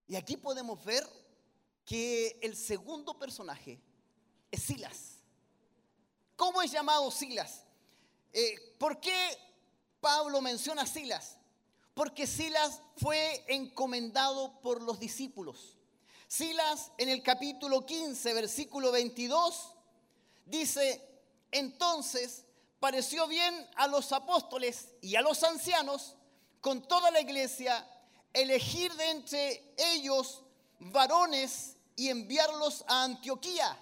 Y 0.08 0.16
aquí 0.16 0.36
podemos 0.36 0.84
ver 0.84 1.08
que 1.86 2.40
el 2.42 2.56
segundo 2.56 3.18
personaje 3.18 3.80
es 4.52 4.64
Silas. 4.64 5.20
¿Cómo 6.36 6.62
es 6.62 6.72
llamado 6.72 7.10
Silas? 7.12 7.64
Eh, 8.34 8.76
¿Por 8.78 9.00
qué 9.00 9.38
Pablo 10.00 10.42
menciona 10.42 10.86
Silas? 10.86 11.38
Porque 11.94 12.28
Silas 12.28 12.82
fue 12.98 13.44
encomendado 13.48 14.60
por 14.62 14.82
los 14.82 15.00
discípulos. 15.00 15.78
Silas 16.28 16.92
en 16.98 17.10
el 17.10 17.24
capítulo 17.24 17.86
15, 17.86 18.34
versículo 18.34 18.92
22, 18.92 19.76
dice, 20.46 21.09
entonces 21.52 22.46
pareció 22.80 23.28
bien 23.28 23.68
a 23.76 23.88
los 23.88 24.12
apóstoles 24.12 24.90
y 25.02 25.16
a 25.16 25.22
los 25.22 25.44
ancianos, 25.44 26.16
con 26.62 26.82
toda 26.88 27.12
la 27.12 27.22
iglesia, 27.22 27.88
elegir 28.34 28.94
de 28.96 29.10
entre 29.12 29.74
ellos 29.78 30.44
varones 30.80 31.76
y 31.96 32.10
enviarlos 32.10 32.84
a 32.88 33.04
Antioquía, 33.04 33.78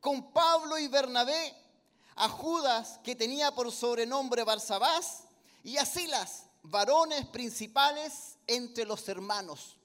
con 0.00 0.32
Pablo 0.32 0.78
y 0.78 0.88
Bernabé, 0.88 1.54
a 2.16 2.28
Judas, 2.28 2.98
que 3.04 3.14
tenía 3.14 3.52
por 3.52 3.70
sobrenombre 3.70 4.42
Barsabás, 4.44 5.24
y 5.62 5.76
a 5.76 5.84
Silas, 5.84 6.46
varones 6.62 7.26
principales 7.26 8.38
entre 8.46 8.84
los 8.84 9.08
hermanos. 9.08 9.76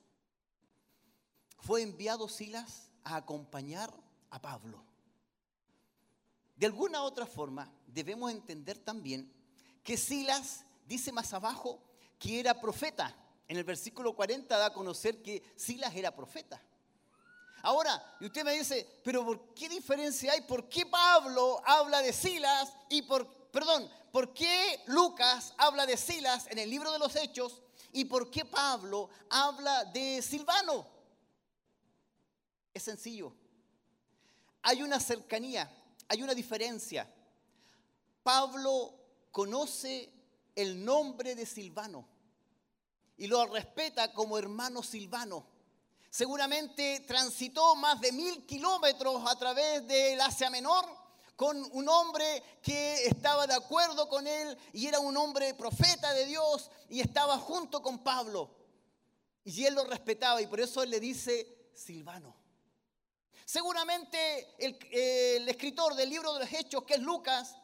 Fue 1.59 1.81
enviado 1.81 2.27
Silas 2.29 2.89
a 3.03 3.17
acompañar 3.17 3.93
a 4.29 4.41
Pablo. 4.41 4.90
De 6.61 6.67
alguna 6.67 7.01
otra 7.01 7.25
forma, 7.25 7.73
debemos 7.88 8.29
entender 8.29 8.77
también 8.77 9.33
que 9.83 9.97
Silas 9.97 10.63
dice 10.85 11.11
más 11.11 11.33
abajo 11.33 11.81
que 12.19 12.39
era 12.39 12.61
profeta. 12.61 13.15
En 13.47 13.57
el 13.57 13.63
versículo 13.63 14.15
40 14.15 14.55
da 14.55 14.67
a 14.67 14.71
conocer 14.71 15.23
que 15.23 15.41
Silas 15.55 15.95
era 15.95 16.15
profeta. 16.15 16.61
Ahora, 17.63 18.15
y 18.19 18.27
usted 18.27 18.45
me 18.45 18.53
dice, 18.53 18.88
pero 19.03 19.25
¿por 19.25 19.55
qué 19.55 19.69
diferencia 19.69 20.33
hay? 20.33 20.41
¿Por 20.41 20.69
qué 20.69 20.85
Pablo 20.85 21.59
habla 21.65 21.99
de 22.03 22.13
Silas 22.13 22.71
y 22.89 23.01
por, 23.01 23.27
perdón, 23.49 23.89
¿por 24.11 24.31
qué 24.31 24.83
Lucas 24.85 25.55
habla 25.57 25.88
de 25.88 25.97
Silas 25.97 26.45
en 26.45 26.59
el 26.59 26.69
libro 26.69 26.91
de 26.91 26.99
los 26.99 27.15
Hechos 27.15 27.59
y 27.91 28.05
por 28.05 28.29
qué 28.29 28.45
Pablo 28.45 29.09
habla 29.31 29.85
de 29.85 30.21
Silvano? 30.21 30.85
Es 32.71 32.83
sencillo. 32.83 33.33
Hay 34.61 34.83
una 34.83 34.99
cercanía, 34.99 35.75
hay 36.11 36.21
una 36.21 36.35
diferencia. 36.35 37.09
Pablo 38.21 38.93
conoce 39.31 40.11
el 40.53 40.83
nombre 40.83 41.35
de 41.35 41.45
Silvano 41.45 42.05
y 43.15 43.27
lo 43.27 43.45
respeta 43.45 44.11
como 44.11 44.38
hermano 44.38 44.83
Silvano. 44.83 45.47
Seguramente 46.09 47.05
transitó 47.07 47.77
más 47.77 48.01
de 48.01 48.11
mil 48.11 48.45
kilómetros 48.45 49.23
a 49.25 49.39
través 49.39 49.88
del 49.88 50.19
Asia 50.19 50.49
Menor 50.49 50.83
con 51.38 51.63
un 51.71 51.88
hombre 51.88 52.43
que 52.61 53.05
estaba 53.05 53.47
de 53.47 53.53
acuerdo 53.53 54.09
con 54.09 54.27
él 54.27 54.57
y 54.73 54.88
era 54.88 54.99
un 54.99 55.15
hombre 55.15 55.53
profeta 55.53 56.11
de 56.11 56.25
Dios 56.25 56.69
y 56.89 56.99
estaba 56.99 57.38
junto 57.38 57.81
con 57.81 57.99
Pablo. 58.03 58.53
Y 59.45 59.63
él 59.63 59.75
lo 59.75 59.85
respetaba 59.85 60.41
y 60.41 60.47
por 60.47 60.59
eso 60.59 60.83
él 60.83 60.89
le 60.89 60.99
dice 60.99 61.71
Silvano. 61.73 62.40
Seguramente 63.52 64.56
el, 64.60 65.49
escritor 65.49 65.94
del 65.94 66.10
libro 66.10 66.34
de 66.34 66.40
los 66.40 66.53
Hechos, 66.53 66.86
que 66.86 66.94
es 66.94 67.02
Lucas, 67.02 67.57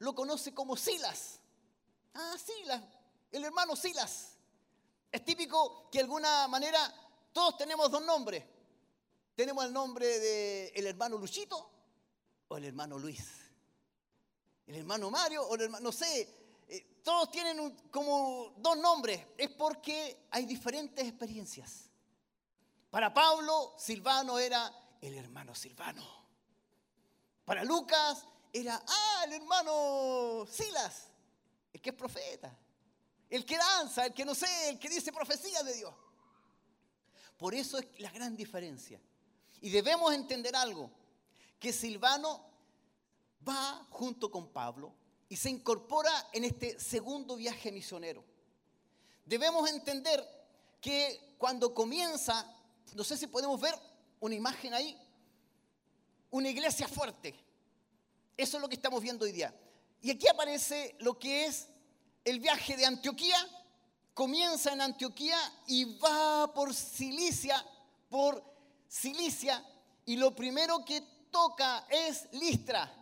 lo 0.00 0.14
conoce 0.14 0.52
como 0.52 0.76
Silas. 0.76 1.40
Ah, 2.12 2.36
Silas, 2.36 2.82
el 3.32 3.44
hermano 3.44 3.74
Silas. 3.74 4.36
Es 5.10 5.24
típico 5.24 5.88
que 5.90 5.96
de 5.96 6.04
alguna 6.04 6.46
manera 6.46 6.94
todos 7.32 7.56
tenemos 7.56 7.90
dos 7.90 8.02
nombres. 8.02 8.44
Tenemos 9.34 9.64
el 9.64 9.72
nombre 9.72 10.18
del 10.18 10.72
el 10.74 10.86
hermano 10.86 11.16
Luchito 11.16 11.70
o 12.46 12.58
el 12.58 12.66
hermano 12.66 12.98
Luis. 12.98 13.26
El 14.66 14.76
hermano 14.76 15.10
Mario 15.10 15.44
o 15.44 15.54
el 15.54 15.62
hermano, 15.62 15.84
no 15.84 15.92
sé. 15.92 16.28
eh, 16.68 17.00
todos 17.02 17.30
tienen 17.30 17.78
como 17.90 18.52
dos 18.58 18.76
nombres. 18.76 19.28
Es 19.38 19.48
porque 19.48 20.26
hay 20.32 20.44
diferentes 20.44 21.02
experiencias. 21.08 21.88
Para 22.90 23.14
Pablo, 23.14 23.74
Silvano 23.78 24.38
era 24.38 24.70
el 25.00 25.14
hermano 25.14 25.54
Silvano. 25.54 26.06
Para 27.44 27.64
Lucas 27.64 28.24
era, 28.52 28.82
ah, 28.86 29.24
el 29.26 29.32
hermano 29.34 30.46
Silas, 30.50 31.08
el 31.72 31.80
que 31.80 31.90
es 31.90 31.96
profeta, 31.96 32.56
el 33.28 33.44
que 33.44 33.56
danza, 33.56 34.06
el 34.06 34.14
que 34.14 34.24
no 34.24 34.34
sé, 34.34 34.70
el 34.70 34.78
que 34.78 34.88
dice 34.88 35.12
profecía 35.12 35.62
de 35.62 35.74
Dios. 35.74 35.94
Por 37.36 37.54
eso 37.54 37.78
es 37.78 37.86
la 37.98 38.10
gran 38.10 38.36
diferencia. 38.36 39.00
Y 39.60 39.70
debemos 39.70 40.12
entender 40.12 40.54
algo, 40.54 40.90
que 41.58 41.72
Silvano 41.72 42.44
va 43.46 43.86
junto 43.90 44.30
con 44.30 44.48
Pablo 44.48 44.94
y 45.28 45.36
se 45.36 45.50
incorpora 45.50 46.28
en 46.32 46.44
este 46.44 46.78
segundo 46.80 47.36
viaje 47.36 47.70
misionero. 47.70 48.24
Debemos 49.24 49.68
entender 49.68 50.26
que 50.80 51.36
cuando 51.38 51.72
comienza, 51.72 52.46
no 52.94 53.04
sé 53.04 53.16
si 53.16 53.26
podemos 53.26 53.60
ver 53.60 53.74
una 54.20 54.34
imagen 54.34 54.74
ahí, 54.74 54.96
una 56.30 56.48
iglesia 56.48 56.86
fuerte. 56.86 57.34
Eso 58.36 58.56
es 58.56 58.60
lo 58.60 58.68
que 58.68 58.76
estamos 58.76 59.02
viendo 59.02 59.24
hoy 59.24 59.32
día. 59.32 59.54
Y 60.00 60.10
aquí 60.10 60.28
aparece 60.28 60.96
lo 61.00 61.18
que 61.18 61.46
es 61.46 61.68
el 62.24 62.40
viaje 62.40 62.76
de 62.76 62.86
Antioquía. 62.86 63.36
Comienza 64.14 64.72
en 64.72 64.80
Antioquía 64.80 65.38
y 65.66 65.96
va 65.98 66.52
por 66.52 66.74
Cilicia, 66.74 67.64
por 68.08 68.42
Cilicia, 68.88 69.64
y 70.04 70.16
lo 70.16 70.34
primero 70.34 70.84
que 70.84 71.00
toca 71.30 71.86
es 71.88 72.28
Listra. 72.32 72.92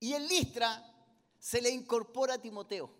Y 0.00 0.14
en 0.14 0.26
Listra 0.26 0.92
se 1.38 1.60
le 1.60 1.70
incorpora 1.70 2.34
a 2.34 2.38
Timoteo. 2.38 2.90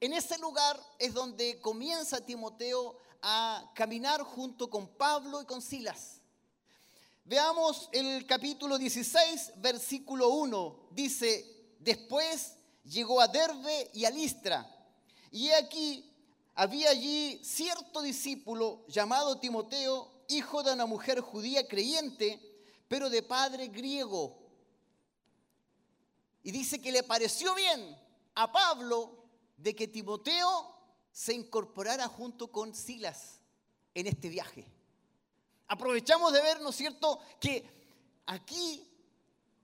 En 0.00 0.12
ese 0.12 0.36
lugar 0.38 0.78
es 0.98 1.14
donde 1.14 1.60
comienza 1.60 2.24
Timoteo 2.24 2.98
a 3.26 3.72
caminar 3.74 4.20
junto 4.22 4.68
con 4.68 4.86
Pablo 4.86 5.40
y 5.40 5.46
con 5.46 5.62
Silas. 5.62 6.20
Veamos 7.24 7.88
el 7.90 8.26
capítulo 8.26 8.76
16, 8.76 9.52
versículo 9.56 10.28
1. 10.28 10.88
Dice, 10.90 11.74
después 11.78 12.56
llegó 12.84 13.22
a 13.22 13.28
Derbe 13.28 13.90
y 13.94 14.04
a 14.04 14.10
Listra. 14.10 14.70
Y 15.30 15.50
aquí, 15.52 16.12
había 16.54 16.90
allí 16.90 17.40
cierto 17.42 18.02
discípulo 18.02 18.84
llamado 18.88 19.38
Timoteo, 19.38 20.26
hijo 20.28 20.62
de 20.62 20.74
una 20.74 20.84
mujer 20.84 21.22
judía 21.22 21.66
creyente, 21.66 22.38
pero 22.88 23.08
de 23.08 23.22
padre 23.22 23.68
griego. 23.68 24.38
Y 26.42 26.50
dice 26.50 26.78
que 26.78 26.92
le 26.92 27.02
pareció 27.02 27.54
bien 27.54 27.98
a 28.34 28.52
Pablo 28.52 29.24
de 29.56 29.74
que 29.74 29.88
Timoteo 29.88 30.73
se 31.14 31.32
incorporara 31.32 32.08
junto 32.08 32.50
con 32.50 32.74
Silas 32.74 33.38
en 33.94 34.08
este 34.08 34.28
viaje. 34.28 34.66
Aprovechamos 35.68 36.32
de 36.32 36.42
ver, 36.42 36.60
¿no 36.60 36.70
es 36.70 36.76
cierto?, 36.76 37.20
que 37.38 37.64
aquí 38.26 38.84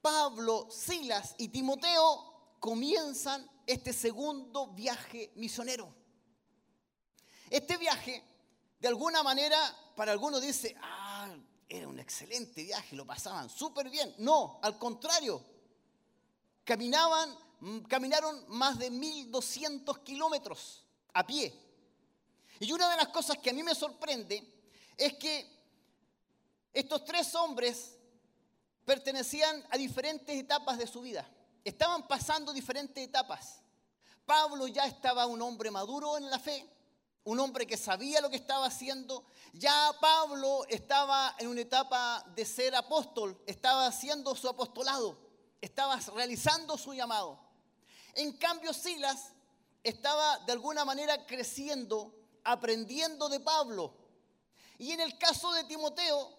Pablo, 0.01 0.68
Silas 0.70 1.35
y 1.39 1.48
Timoteo 1.48 2.55
comienzan 2.60 3.51
este 3.66 3.93
segundo 3.93 4.68
viaje 4.68 5.32
misionero. 5.35 5.93
Este 7.51 7.77
viaje, 7.78 8.22
de 8.78 8.86
alguna 8.86 9.24
manera, 9.24 9.59
para 9.97 10.12
algunos 10.12 10.40
dice, 10.40 10.77
ah, 10.81 11.36
era 11.68 11.89
un 11.89 11.98
excelente 11.98 12.62
viaje, 12.62 12.94
lo 12.94 13.05
pasaban 13.05 13.51
súper 13.51 13.90
bien. 13.90 14.14
No, 14.18 14.60
al 14.62 14.78
contrario, 14.78 15.44
caminaban, 16.62 17.36
mm, 17.59 17.81
caminaron 17.81 18.44
más 18.51 18.78
de 18.78 18.89
1200 18.89 19.98
kilómetros 19.98 20.85
a 21.15 21.27
pie. 21.27 21.53
Y 22.59 22.73
una 22.73 22.91
de 22.91 22.97
las 22.97 23.09
cosas 23.09 23.39
que 23.39 23.51
a 23.51 23.53
mí 23.53 23.62
me 23.62 23.74
sorprende 23.74 24.47
es 24.97 25.15
que 25.15 25.61
estos 26.73 27.05
tres 27.05 27.35
hombres 27.35 27.97
pertenecían 28.85 29.65
a 29.70 29.78
diferentes 29.78 30.37
etapas 30.37 30.78
de 30.78 30.87
su 30.87 31.01
vida. 31.01 31.28
Estaban 31.65 32.07
pasando 32.07 32.53
diferentes 32.53 33.03
etapas. 33.03 33.62
Pablo 34.27 34.66
ya 34.66 34.87
estaba 34.87 35.27
un 35.27 35.43
hombre 35.43 35.70
maduro 35.70 36.16
en 36.16 36.31
la 36.31 36.39
fe, 36.39 36.69
un 37.24 37.41
hombre 37.41 37.66
que 37.66 37.77
sabía 37.77 38.20
lo 38.20 38.31
que 38.31 38.37
estaba 38.37 38.66
haciendo. 38.66 39.24
Ya 39.53 39.93
Pablo 40.01 40.65
estaba 40.69 41.35
en 41.39 41.49
una 41.49 41.62
etapa 41.62 42.24
de 42.35 42.45
ser 42.45 42.74
apóstol, 42.74 43.41
estaba 43.47 43.87
haciendo 43.87 44.35
su 44.35 44.49
apostolado, 44.49 45.19
estaba 45.61 45.97
realizando 46.15 46.78
su 46.78 46.95
llamado. 46.95 47.41
En 48.15 48.32
cambio, 48.32 48.73
Silas 48.73 49.32
estaba 49.82 50.39
de 50.40 50.52
alguna 50.52 50.85
manera 50.85 51.27
creciendo, 51.27 52.15
aprendiendo 52.44 53.28
de 53.28 53.40
Pablo. 53.40 53.94
Y 54.78 54.93
en 54.93 55.01
el 55.01 55.19
caso 55.19 55.52
de 55.52 55.65
Timoteo, 55.65 56.39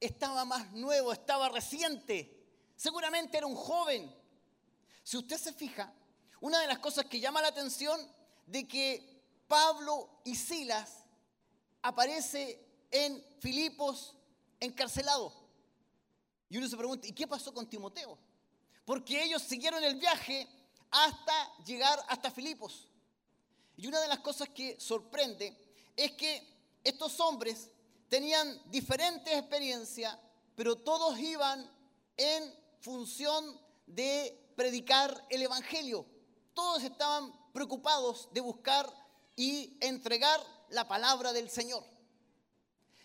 estaba 0.00 0.44
más 0.44 0.72
nuevo, 0.72 1.12
estaba 1.12 1.48
reciente. 1.48 2.42
Seguramente 2.76 3.38
era 3.38 3.46
un 3.46 3.54
joven. 3.54 4.14
Si 5.02 5.16
usted 5.16 5.38
se 5.38 5.52
fija, 5.52 5.92
una 6.40 6.58
de 6.60 6.66
las 6.66 6.78
cosas 6.78 7.06
que 7.06 7.20
llama 7.20 7.42
la 7.42 7.48
atención 7.48 8.00
de 8.46 8.66
que 8.66 9.22
Pablo 9.46 10.20
y 10.24 10.34
Silas 10.34 11.04
aparece 11.82 12.86
en 12.90 13.24
Filipos 13.40 14.16
encarcelado. 14.60 15.32
Y 16.48 16.58
uno 16.58 16.68
se 16.68 16.76
pregunta, 16.76 17.06
¿y 17.06 17.12
qué 17.12 17.26
pasó 17.26 17.54
con 17.54 17.68
Timoteo? 17.68 18.18
Porque 18.84 19.22
ellos 19.22 19.42
siguieron 19.42 19.82
el 19.84 19.96
viaje 19.96 20.48
hasta 20.92 21.56
llegar 21.64 21.98
hasta 22.08 22.30
Filipos. 22.30 22.86
Y 23.76 23.86
una 23.86 24.00
de 24.00 24.08
las 24.08 24.20
cosas 24.20 24.50
que 24.50 24.78
sorprende 24.78 25.56
es 25.96 26.12
que 26.12 26.46
estos 26.84 27.18
hombres 27.20 27.70
tenían 28.08 28.60
diferentes 28.70 29.32
experiencias, 29.32 30.16
pero 30.54 30.76
todos 30.76 31.18
iban 31.18 31.68
en 32.16 32.54
función 32.80 33.58
de 33.86 34.52
predicar 34.54 35.26
el 35.30 35.42
Evangelio. 35.42 36.06
Todos 36.54 36.82
estaban 36.82 37.32
preocupados 37.52 38.28
de 38.32 38.40
buscar 38.40 38.88
y 39.34 39.76
entregar 39.80 40.40
la 40.68 40.86
palabra 40.86 41.32
del 41.32 41.48
Señor. 41.48 41.84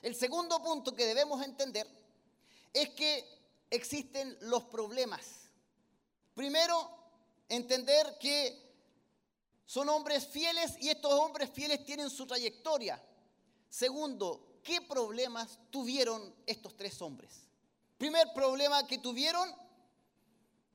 El 0.01 0.15
segundo 0.15 0.61
punto 0.61 0.93
que 0.93 1.05
debemos 1.05 1.41
entender 1.43 1.87
es 2.73 2.89
que 2.89 3.25
existen 3.69 4.37
los 4.41 4.65
problemas. 4.65 5.25
Primero, 6.35 6.96
entender 7.49 8.17
que 8.19 8.67
son 9.65 9.89
hombres 9.89 10.27
fieles 10.27 10.75
y 10.79 10.89
estos 10.89 11.11
hombres 11.13 11.49
fieles 11.49 11.83
tienen 11.83 12.09
su 12.09 12.25
trayectoria. 12.25 13.01
Segundo, 13.69 14.59
¿qué 14.63 14.81
problemas 14.81 15.59
tuvieron 15.69 16.33
estos 16.45 16.75
tres 16.75 17.01
hombres? 17.01 17.47
Primer 17.97 18.31
problema 18.33 18.87
que 18.87 18.99
tuvieron, 18.99 19.53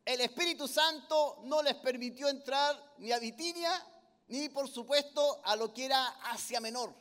el 0.04 0.20
Espíritu 0.20 0.66
Santo 0.68 1.40
no 1.44 1.62
les 1.62 1.74
permitió 1.76 2.28
entrar 2.28 2.94
ni 2.98 3.12
a 3.12 3.18
Bitinia, 3.18 3.86
ni 4.28 4.48
por 4.48 4.68
supuesto 4.68 5.40
a 5.44 5.56
lo 5.56 5.72
que 5.72 5.84
era 5.84 6.06
Asia 6.30 6.60
Menor. 6.60 6.94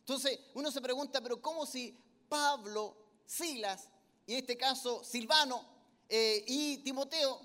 Entonces 0.00 0.38
uno 0.54 0.70
se 0.70 0.80
pregunta, 0.80 1.20
pero 1.20 1.40
¿cómo 1.40 1.66
si 1.66 1.98
Pablo, 2.28 2.96
Silas, 3.24 3.88
y 4.26 4.34
en 4.34 4.38
este 4.40 4.56
caso 4.56 5.02
Silvano 5.02 5.64
eh, 6.08 6.44
y 6.46 6.78
Timoteo 6.78 7.40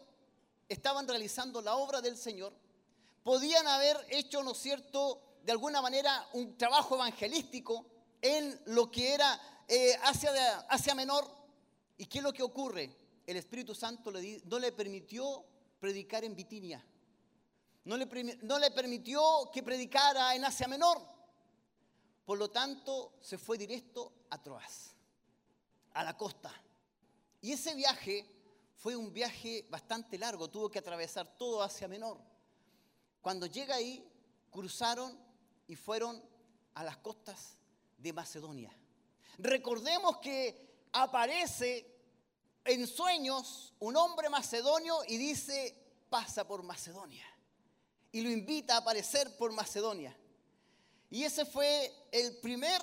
estaban 0.71 1.07
realizando 1.07 1.61
la 1.61 1.75
obra 1.75 2.01
del 2.01 2.17
Señor, 2.17 2.53
podían 3.23 3.67
haber 3.67 3.97
hecho, 4.09 4.41
¿no 4.41 4.51
es 4.51 4.57
cierto?, 4.57 5.21
de 5.43 5.51
alguna 5.51 5.81
manera 5.81 6.27
un 6.33 6.57
trabajo 6.57 6.95
evangelístico 6.95 7.85
en 8.21 8.59
lo 8.67 8.89
que 8.89 9.13
era 9.13 9.63
eh, 9.67 9.93
Asia, 10.03 10.59
Asia 10.69 10.95
Menor. 10.95 11.27
¿Y 11.97 12.05
qué 12.05 12.19
es 12.19 12.23
lo 12.23 12.31
que 12.31 12.43
ocurre? 12.43 12.95
El 13.25 13.37
Espíritu 13.37 13.73
Santo 13.73 14.11
le 14.11 14.41
no 14.45 14.59
le 14.59 14.71
permitió 14.71 15.43
predicar 15.79 16.23
en 16.23 16.35
Bitinia. 16.35 16.83
No 17.83 17.97
le, 17.97 18.05
no 18.43 18.59
le 18.59 18.71
permitió 18.71 19.49
que 19.51 19.63
predicara 19.63 20.35
en 20.35 20.45
Asia 20.45 20.67
Menor. 20.67 21.01
Por 22.23 22.37
lo 22.37 22.49
tanto, 22.49 23.13
se 23.19 23.37
fue 23.37 23.57
directo 23.57 24.13
a 24.29 24.41
Troas, 24.41 24.91
a 25.93 26.03
la 26.03 26.15
costa. 26.15 26.53
Y 27.41 27.51
ese 27.51 27.73
viaje 27.73 28.25
fue 28.81 28.95
un 28.95 29.13
viaje 29.13 29.63
bastante 29.69 30.17
largo, 30.17 30.49
tuvo 30.49 30.67
que 30.67 30.79
atravesar 30.79 31.37
todo 31.37 31.61
Asia 31.61 31.87
Menor. 31.87 32.17
Cuando 33.21 33.45
llega 33.45 33.75
ahí, 33.75 34.03
cruzaron 34.49 35.15
y 35.67 35.75
fueron 35.75 36.19
a 36.73 36.83
las 36.83 36.97
costas 36.97 37.57
de 37.99 38.11
Macedonia. 38.11 38.75
Recordemos 39.37 40.17
que 40.17 40.87
aparece 40.93 41.85
en 42.65 42.87
sueños 42.87 43.71
un 43.77 43.95
hombre 43.97 44.29
macedonio 44.29 44.95
y 45.07 45.17
dice, 45.17 45.77
pasa 46.09 46.47
por 46.47 46.63
Macedonia. 46.63 47.25
Y 48.11 48.21
lo 48.21 48.31
invita 48.31 48.73
a 48.73 48.77
aparecer 48.77 49.37
por 49.37 49.51
Macedonia. 49.51 50.17
Y 51.11 51.23
ese 51.23 51.45
fue 51.45 51.93
el 52.11 52.37
primer, 52.37 52.81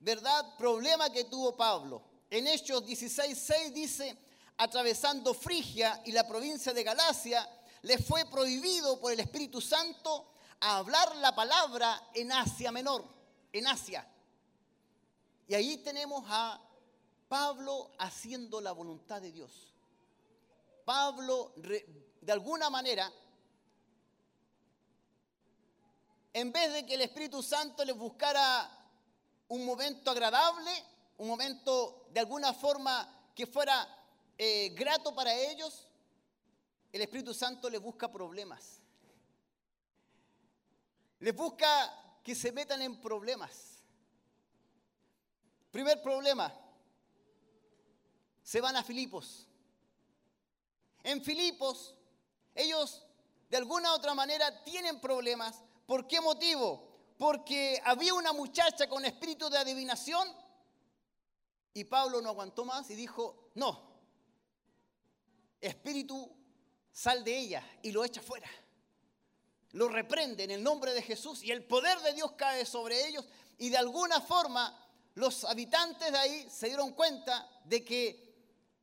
¿verdad?, 0.00 0.56
problema 0.56 1.12
que 1.12 1.24
tuvo 1.24 1.54
Pablo. 1.54 2.02
En 2.30 2.46
Hechos 2.46 2.84
16:6 2.86 3.72
dice, 3.72 4.25
atravesando 4.58 5.34
Frigia 5.34 6.02
y 6.04 6.12
la 6.12 6.26
provincia 6.26 6.72
de 6.72 6.82
Galacia, 6.82 7.48
le 7.82 7.98
fue 7.98 8.24
prohibido 8.26 8.98
por 9.00 9.12
el 9.12 9.20
Espíritu 9.20 9.60
Santo 9.60 10.32
hablar 10.60 11.14
la 11.16 11.34
palabra 11.34 12.08
en 12.14 12.32
Asia 12.32 12.72
Menor, 12.72 13.04
en 13.52 13.66
Asia. 13.66 14.06
Y 15.46 15.54
ahí 15.54 15.76
tenemos 15.78 16.24
a 16.28 16.60
Pablo 17.28 17.92
haciendo 17.98 18.60
la 18.60 18.72
voluntad 18.72 19.20
de 19.20 19.32
Dios. 19.32 19.72
Pablo, 20.84 21.52
de 21.56 22.32
alguna 22.32 22.70
manera, 22.70 23.12
en 26.32 26.52
vez 26.52 26.72
de 26.72 26.86
que 26.86 26.94
el 26.94 27.00
Espíritu 27.02 27.42
Santo 27.42 27.84
les 27.84 27.96
buscara 27.96 28.70
un 29.48 29.64
momento 29.64 30.10
agradable, 30.10 30.70
un 31.18 31.28
momento 31.28 32.06
de 32.10 32.20
alguna 32.20 32.52
forma 32.52 33.08
que 33.34 33.46
fuera 33.46 33.95
eh, 34.38 34.70
grato 34.70 35.14
para 35.14 35.34
ellos, 35.34 35.88
el 36.92 37.02
Espíritu 37.02 37.32
Santo 37.34 37.68
les 37.70 37.80
busca 37.80 38.10
problemas. 38.10 38.80
Les 41.20 41.34
busca 41.34 42.18
que 42.22 42.34
se 42.34 42.52
metan 42.52 42.82
en 42.82 43.00
problemas. 43.00 43.82
Primer 45.70 46.00
problema, 46.02 46.52
se 48.42 48.60
van 48.60 48.76
a 48.76 48.84
Filipos. 48.84 49.46
En 51.02 51.22
Filipos, 51.22 51.94
ellos 52.54 53.06
de 53.48 53.56
alguna 53.56 53.92
u 53.92 53.94
otra 53.94 54.14
manera 54.14 54.64
tienen 54.64 55.00
problemas. 55.00 55.62
¿Por 55.86 56.06
qué 56.06 56.20
motivo? 56.20 57.14
Porque 57.18 57.80
había 57.84 58.14
una 58.14 58.32
muchacha 58.32 58.88
con 58.88 59.04
espíritu 59.04 59.48
de 59.48 59.58
adivinación 59.58 60.28
y 61.74 61.84
Pablo 61.84 62.20
no 62.20 62.30
aguantó 62.30 62.64
más 62.64 62.90
y 62.90 62.94
dijo, 62.94 63.50
no, 63.54 63.85
espíritu, 65.60 66.30
sal 66.92 67.24
de 67.24 67.36
ella 67.36 67.62
y 67.82 67.92
lo 67.92 68.04
echa 68.04 68.22
fuera. 68.22 68.48
Lo 69.72 69.88
reprende 69.88 70.44
en 70.44 70.50
el 70.50 70.62
nombre 70.62 70.94
de 70.94 71.02
Jesús 71.02 71.42
y 71.42 71.50
el 71.50 71.64
poder 71.64 71.98
de 72.00 72.14
Dios 72.14 72.32
cae 72.32 72.64
sobre 72.64 73.06
ellos 73.06 73.24
y 73.58 73.68
de 73.68 73.76
alguna 73.76 74.20
forma 74.20 74.74
los 75.14 75.44
habitantes 75.44 76.12
de 76.12 76.18
ahí 76.18 76.48
se 76.50 76.68
dieron 76.68 76.92
cuenta 76.92 77.48
de 77.64 77.84
que 77.84 78.34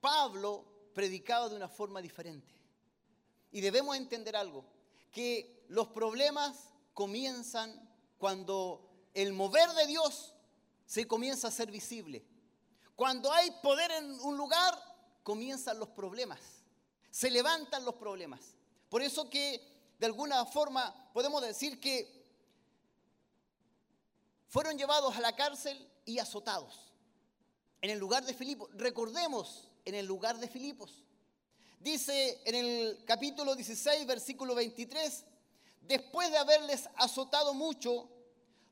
Pablo 0.01 0.65
predicaba 0.93 1.49
de 1.49 1.55
una 1.55 1.69
forma 1.69 2.01
diferente. 2.01 2.53
Y 3.51 3.61
debemos 3.61 3.95
entender 3.95 4.35
algo, 4.35 4.65
que 5.11 5.65
los 5.69 5.87
problemas 5.87 6.69
comienzan 6.93 7.89
cuando 8.17 8.89
el 9.13 9.33
mover 9.33 9.69
de 9.71 9.87
Dios 9.87 10.33
se 10.85 11.07
comienza 11.07 11.47
a 11.47 11.51
ser 11.51 11.71
visible. 11.71 12.25
Cuando 12.95 13.31
hay 13.31 13.51
poder 13.61 13.91
en 13.91 14.19
un 14.21 14.37
lugar, 14.37 14.77
comienzan 15.23 15.79
los 15.79 15.89
problemas. 15.89 16.62
Se 17.14 17.30
levantan 17.30 17.85
los 17.85 17.94
problemas. 17.94 18.41
Por 18.90 19.03
eso 19.03 19.30
que 19.30 19.61
de 19.99 20.07
alguna 20.07 20.45
forma 20.45 21.11
podemos 21.14 21.44
decir 21.44 21.80
que 21.80 22.26
fueron 24.48 24.80
llevados 24.80 25.15
a 25.15 25.22
la 25.22 25.35
cárcel 25.35 25.88
y 26.06 26.18
azotados. 26.18 26.91
En 27.81 27.91
el 27.91 27.99
lugar 27.99 28.26
de 28.26 28.34
Filipos, 28.34 28.68
recordemos, 28.73 29.69
en 29.85 29.94
el 29.94 30.07
lugar 30.07 30.40
de 30.40 30.48
Filipos. 30.48 31.03
Dice 31.80 32.41
en 32.45 32.56
el 32.56 33.06
capítulo 33.06 33.53
16, 33.53 34.07
versículo 34.07 34.56
23, 34.56 35.23
después 35.81 36.31
de 36.31 36.40
haberles 36.40 36.90
azotado 36.95 37.53
mucho, 37.53 38.10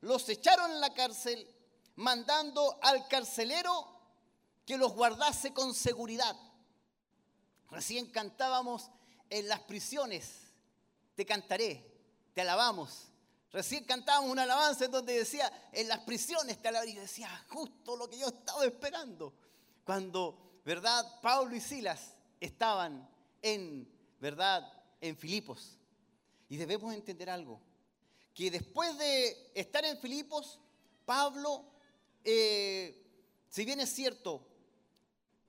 los 0.00 0.28
echaron 0.28 0.72
en 0.72 0.80
la 0.80 0.92
cárcel, 0.92 1.46
mandando 1.94 2.76
al 2.82 3.06
carcelero 3.06 3.86
que 4.66 4.78
los 4.78 4.92
guardase 4.94 5.54
con 5.54 5.74
seguridad. 5.74 6.36
Recién 7.72 8.04
cantábamos 8.10 8.90
en 9.30 9.48
las 9.48 9.60
prisiones, 9.60 10.52
te 11.14 11.24
cantaré, 11.24 11.82
te 12.34 12.42
alabamos. 12.42 13.08
Recién 13.50 13.84
cantábamos 13.84 14.30
una 14.30 14.42
alabanza 14.42 14.84
en 14.84 14.90
donde 14.90 15.14
decía, 15.14 15.50
en 15.72 15.88
las 15.88 16.00
prisiones 16.00 16.60
te 16.60 16.68
alabaré. 16.68 16.90
Y 16.90 16.96
decía, 16.96 17.30
justo 17.48 17.96
lo 17.96 18.10
que 18.10 18.18
yo 18.18 18.28
estaba 18.28 18.66
esperando. 18.66 19.32
Cuando, 19.84 20.60
¿verdad? 20.66 21.02
Pablo 21.22 21.56
y 21.56 21.60
Silas 21.60 22.12
estaban 22.40 23.08
en, 23.40 23.90
¿verdad? 24.20 24.70
En 25.00 25.16
Filipos. 25.16 25.78
Y 26.50 26.58
debemos 26.58 26.92
entender 26.92 27.30
algo, 27.30 27.58
que 28.34 28.50
después 28.50 28.98
de 28.98 29.50
estar 29.54 29.82
en 29.86 29.98
Filipos, 29.98 30.60
Pablo, 31.06 31.64
eh, 32.22 33.02
si 33.48 33.64
bien 33.64 33.80
es 33.80 33.94
cierto, 33.94 34.46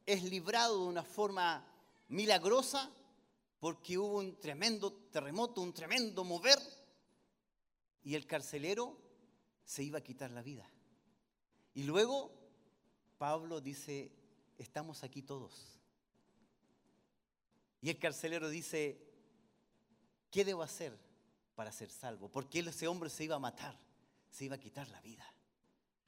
es 0.05 0.23
librado 0.23 0.79
de 0.79 0.87
una 0.87 1.03
forma 1.03 1.69
milagrosa, 2.07 2.91
porque 3.59 3.97
hubo 3.97 4.19
un 4.19 4.39
tremendo 4.39 4.91
terremoto, 5.11 5.61
un 5.61 5.73
tremendo 5.73 6.23
mover, 6.23 6.59
y 8.03 8.15
el 8.15 8.25
carcelero 8.27 8.97
se 9.63 9.84
iba 9.84 9.99
a 9.99 10.03
quitar 10.03 10.31
la 10.31 10.41
vida. 10.41 10.69
Y 11.73 11.84
luego 11.84 12.31
Pablo 13.17 13.61
dice, 13.61 14.11
estamos 14.57 15.03
aquí 15.03 15.21
todos. 15.21 15.80
Y 17.81 17.89
el 17.89 17.99
carcelero 17.99 18.49
dice, 18.49 18.97
¿qué 20.30 20.45
debo 20.45 20.61
hacer 20.61 20.97
para 21.55 21.71
ser 21.71 21.89
salvo? 21.89 22.30
Porque 22.30 22.59
ese 22.59 22.88
hombre 22.88 23.09
se 23.09 23.23
iba 23.23 23.35
a 23.35 23.39
matar, 23.39 23.77
se 24.30 24.45
iba 24.45 24.55
a 24.55 24.59
quitar 24.59 24.88
la 24.89 25.01
vida. 25.01 25.25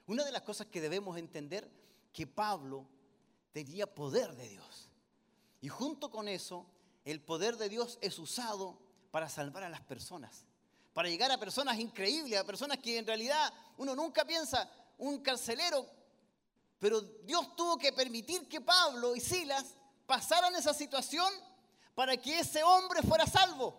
Una 0.07 0.23
de 0.23 0.31
las 0.31 0.43
cosas 0.43 0.67
que 0.67 0.81
debemos 0.81 1.17
entender, 1.17 1.69
que 2.13 2.27
Pablo 2.27 2.87
tenía 3.51 3.87
poder 3.93 4.35
de 4.35 4.49
Dios. 4.49 4.89
Y 5.65 5.67
junto 5.67 6.11
con 6.11 6.27
eso, 6.27 6.63
el 7.05 7.21
poder 7.21 7.57
de 7.57 7.69
Dios 7.69 7.97
es 7.99 8.19
usado 8.19 8.77
para 9.09 9.27
salvar 9.27 9.63
a 9.63 9.69
las 9.69 9.81
personas. 9.81 10.45
Para 10.93 11.09
llegar 11.09 11.31
a 11.31 11.39
personas 11.39 11.79
increíbles, 11.79 12.39
a 12.39 12.43
personas 12.43 12.77
que 12.77 12.99
en 12.99 13.07
realidad 13.07 13.51
uno 13.79 13.95
nunca 13.95 14.23
piensa, 14.25 14.69
un 14.99 15.23
carcelero, 15.23 15.83
pero 16.77 17.01
Dios 17.01 17.55
tuvo 17.55 17.79
que 17.79 17.91
permitir 17.91 18.47
que 18.47 18.61
Pablo 18.61 19.15
y 19.15 19.19
Silas 19.19 19.65
pasaran 20.05 20.55
esa 20.55 20.71
situación 20.71 21.33
para 21.95 22.15
que 22.15 22.41
ese 22.41 22.61
hombre 22.63 23.01
fuera 23.01 23.25
salvo. 23.25 23.75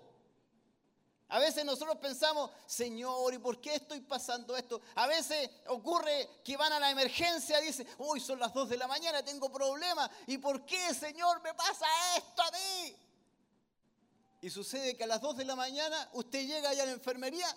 A 1.29 1.41
veces 1.41 1.65
nosotros 1.65 1.97
pensamos, 1.97 2.51
Señor, 2.67 3.35
¿y 3.35 3.39
por 3.39 3.61
qué 3.61 3.75
estoy 3.75 4.01
pasando 4.01 4.57
esto? 4.57 4.81
A 4.95 5.09
veces 5.09 5.51
ocurre 5.67 6.29
que 6.45 6.57
van 6.57 6.73
a 6.73 6.79
la 6.79 6.91
emergencia 6.91 7.61
y 7.61 7.67
dicen, 7.67 7.89
hoy 7.99 8.21
son 8.21 8.39
las 8.39 8.55
2 8.55 8.69
de 8.69 8.77
la 8.77 8.87
mañana, 8.87 9.25
tengo 9.25 9.51
problemas. 9.51 10.09
¿Y 10.29 10.39
por 10.39 10.65
qué, 10.65 10.95
Señor, 10.95 11.43
me 11.43 11.53
pasa 11.55 11.87
esto 12.17 12.43
a 12.43 12.51
mí? 12.53 12.97
Y 14.41 14.51
sucede 14.51 14.97
que 14.97 15.03
a 15.03 15.09
las 15.09 15.21
2 15.21 15.39
de 15.39 15.45
la 15.45 15.57
mañana 15.57 16.09
usted 16.13 16.47
llega 16.47 16.71
allá 16.71 16.85
a 16.85 16.87
la 16.87 16.93
enfermería 16.93 17.49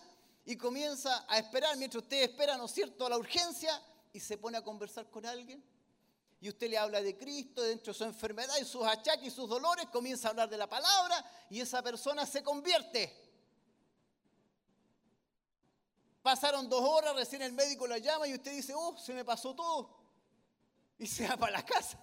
y 0.45 0.55
comienza 0.57 1.25
a 1.27 1.37
esperar, 1.37 1.77
mientras 1.77 2.01
usted 2.01 2.23
espera, 2.23 2.57
¿no 2.57 2.65
es 2.65 2.71
cierto?, 2.71 3.05
a 3.05 3.09
la 3.09 3.19
urgencia 3.19 3.79
y 4.11 4.19
se 4.19 4.39
pone 4.39 4.57
a 4.57 4.63
conversar 4.63 5.07
con 5.11 5.27
alguien. 5.27 5.63
Y 6.41 6.49
usted 6.49 6.71
le 6.71 6.77
habla 6.79 7.03
de 7.03 7.15
Cristo 7.15 7.61
dentro 7.61 7.93
de 7.93 7.99
su 7.99 8.03
enfermedad 8.03 8.55
y 8.59 8.65
sus 8.65 8.83
achaques 8.87 9.27
y 9.27 9.29
sus 9.29 9.47
dolores, 9.47 9.85
comienza 9.91 10.29
a 10.29 10.31
hablar 10.31 10.49
de 10.49 10.57
la 10.57 10.67
palabra 10.67 11.23
y 11.51 11.61
esa 11.61 11.83
persona 11.83 12.25
se 12.25 12.41
convierte. 12.41 13.28
Pasaron 16.21 16.67
dos 16.67 16.81
horas, 16.81 17.15
recién 17.15 17.41
el 17.41 17.53
médico 17.53 17.87
la 17.87 17.97
llama 17.97 18.27
y 18.27 18.33
usted 18.33 18.51
dice, 18.51 18.73
oh, 18.75 18.97
se 18.97 19.13
me 19.13 19.23
pasó 19.23 19.55
todo. 19.55 19.97
Y 20.97 21.07
se 21.07 21.27
va 21.27 21.37
para 21.37 21.53
la 21.53 21.65
casa. 21.65 21.97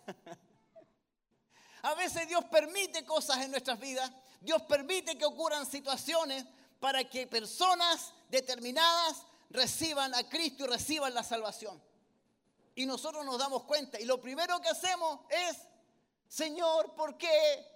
A 1.82 1.94
veces 1.94 2.26
Dios 2.26 2.44
permite 2.46 3.04
cosas 3.04 3.38
en 3.38 3.50
nuestras 3.50 3.78
vidas. 3.78 4.10
Dios 4.40 4.62
permite 4.62 5.16
que 5.16 5.24
ocurran 5.24 5.66
situaciones 5.66 6.44
para 6.80 7.04
que 7.04 7.26
personas 7.26 8.12
determinadas 8.28 9.22
reciban 9.50 10.14
a 10.14 10.28
Cristo 10.28 10.64
y 10.64 10.68
reciban 10.68 11.14
la 11.14 11.22
salvación. 11.22 11.80
Y 12.74 12.86
nosotros 12.86 13.24
nos 13.24 13.38
damos 13.38 13.64
cuenta. 13.64 14.00
Y 14.00 14.04
lo 14.04 14.20
primero 14.20 14.60
que 14.60 14.68
hacemos 14.68 15.20
es, 15.30 15.58
Señor, 16.28 16.94
¿por 16.94 17.16
qué? 17.16 17.66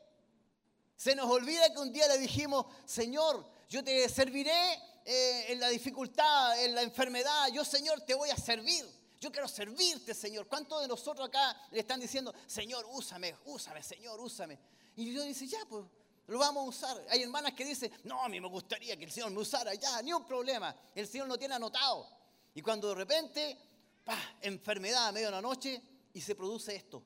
Se 0.97 1.15
nos 1.15 1.31
olvida 1.31 1.73
que 1.73 1.79
un 1.79 1.93
día 1.93 2.09
le 2.09 2.19
dijimos, 2.19 2.67
Señor, 2.85 3.47
yo 3.69 3.83
te 3.85 4.09
serviré 4.09 4.83
eh, 5.05 5.47
en 5.49 5.61
la 5.61 5.69
dificultad, 5.69 6.63
en 6.65 6.75
la 6.75 6.83
enfermedad. 6.83 7.49
Yo, 7.53 7.65
Señor, 7.65 8.01
te 8.03 8.15
voy 8.15 8.31
a 8.31 8.37
servir. 8.37 8.85
Yo 9.21 9.31
quiero 9.31 9.49
servirte, 9.49 10.15
Señor. 10.15 10.47
¿Cuántos 10.47 10.81
de 10.81 10.89
nosotros 10.89 11.29
acá 11.29 11.57
le 11.71 11.81
están 11.81 12.01
diciendo, 12.01 12.35
Señor, 12.47 12.87
úsame, 12.91 13.37
úsame, 13.45 13.83
Señor, 13.83 14.19
úsame? 14.21 14.59
Y 14.97 15.11
Dios 15.11 15.27
dice, 15.27 15.47
ya, 15.47 15.59
pues, 15.69 15.85
lo 16.27 16.39
vamos 16.39 16.65
a 16.65 16.69
usar. 16.69 17.07
Hay 17.11 17.23
hermanas 17.23 17.53
que 17.53 17.65
dicen, 17.65 17.93
no, 18.05 18.25
a 18.25 18.29
mí 18.29 18.41
me 18.41 18.49
gustaría 18.49 18.97
que 18.97 19.05
el 19.05 19.13
Señor 19.13 19.31
me 19.31 19.41
usara, 19.41 19.75
ya, 19.75 20.01
ni 20.01 20.13
un 20.13 20.25
problema. 20.27 20.75
El 20.95 21.07
Señor 21.07 21.29
lo 21.29 21.39
tiene 21.39 21.55
anotado. 21.55 22.09
Y 22.55 22.63
cuando 22.63 22.89
de 22.89 22.95
repente, 22.95 23.59
pa, 24.05 24.17
enfermedad 24.41 25.09
a 25.09 25.13
medio 25.13 25.27
de 25.27 25.33
la 25.33 25.43
noche 25.43 25.83
y 26.15 26.21
se 26.21 26.35
produce 26.35 26.75
esto. 26.75 27.03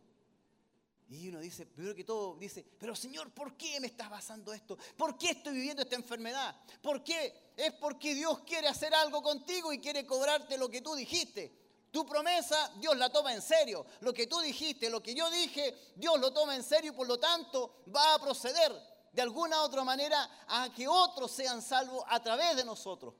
Y 1.15 1.29
uno 1.29 1.39
dice, 1.39 1.65
primero 1.65 1.95
que 1.95 2.03
todo, 2.03 2.37
dice, 2.37 2.65
pero 2.79 2.97
Señor, 2.97 3.31
¿por 3.33 3.57
qué 3.57 3.79
me 3.79 3.87
estás 3.87 4.09
pasando 4.09 4.53
esto? 4.53 4.77
¿Por 4.97 5.17
qué 5.17 5.31
estoy 5.31 5.55
viviendo 5.55 5.83
esta 5.83 5.95
enfermedad? 5.95 6.57
¿Por 6.83 7.05
qué? 7.05 7.53
Es 7.57 7.73
porque 7.75 8.15
Dios 8.15 8.41
quiere 8.41 8.67
hacer 8.67 8.93
algo 8.95 9.23
contigo 9.23 9.73
y 9.73 9.79
quiere 9.79 10.05
cobrarte 10.05 10.59
lo 10.59 10.69
que 10.69 10.81
tú 10.81 10.95
dijiste. 10.95 11.53
Tu 11.93 12.05
promesa, 12.05 12.73
Dios 12.81 12.97
la 12.97 13.11
toma 13.11 13.33
en 13.33 13.41
serio. 13.41 13.87
Lo 14.01 14.13
que 14.13 14.27
tú 14.27 14.41
dijiste, 14.41 14.91
lo 14.91 15.01
que 15.01 15.15
yo 15.15 15.31
dije, 15.31 15.93
Dios 15.95 16.19
lo 16.19 16.33
toma 16.33 16.57
en 16.57 16.65
serio 16.65 16.91
y 16.93 16.97
por 16.97 17.07
lo 17.07 17.21
tanto 17.21 17.85
va 17.95 18.15
a 18.15 18.19
proceder 18.19 18.73
de 19.13 19.23
alguna 19.23 19.61
u 19.61 19.65
otra 19.67 19.85
manera 19.85 20.29
a 20.49 20.73
que 20.75 20.89
otros 20.89 21.31
sean 21.31 21.63
salvos 21.63 22.03
a 22.09 22.21
través 22.21 22.57
de 22.57 22.65
nosotros. 22.65 23.15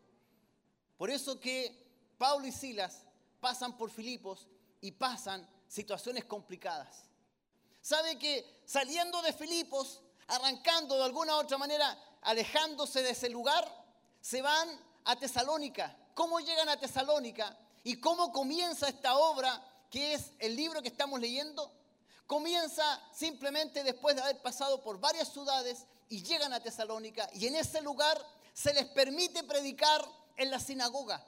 Por 0.97 1.11
eso 1.11 1.39
que 1.39 2.13
Pablo 2.19 2.47
y 2.49 2.53
Silas 2.53 3.07
pasan 3.39 3.77
por 3.77 3.91
Filipos 3.91 4.49
y 4.81 4.91
pasan 4.91 5.49
situaciones 5.69 6.25
complicadas. 6.25 7.14
Sabe 7.85 8.19
que 8.19 8.63
saliendo 8.65 9.21
de 9.21 9.35
Filipos, 9.35 10.01
arrancando 10.29 10.97
de 10.97 11.05
alguna 11.05 11.37
u 11.37 11.41
otra 11.41 11.59
manera, 11.59 11.99
alejándose 12.23 13.03
de 13.03 13.11
ese 13.11 13.29
lugar, 13.29 13.63
se 14.23 14.41
van 14.41 14.71
a 15.05 15.17
Tesalónica. 15.17 15.95
¿Cómo 16.15 16.41
llegan 16.41 16.71
a 16.71 16.79
Tesalónica? 16.79 17.55
¿Y 17.83 18.01
cómo 18.01 18.33
comienza 18.33 18.89
esta 18.89 19.19
obra 19.19 19.63
que 19.91 20.15
es 20.15 20.31
el 20.39 20.57
libro 20.57 20.81
que 20.81 20.89
estamos 20.89 21.21
leyendo? 21.21 21.71
Comienza 22.27 23.03
simplemente 23.13 23.85
después 23.85 24.17
de 24.17 24.23
haber 24.23 24.41
pasado 24.41 24.83
por 24.83 24.99
varias 24.99 25.31
ciudades 25.31 25.85
y 26.09 26.23
llegan 26.23 26.55
a 26.55 26.61
Tesalónica 26.61 27.29
y 27.35 27.49
en 27.49 27.57
ese 27.57 27.83
lugar 27.83 28.19
se 28.55 28.73
les 28.73 28.87
permite 28.87 29.45
predicar 29.45 30.03
en 30.39 30.51
la 30.51 30.59
sinagoga. 30.59 31.23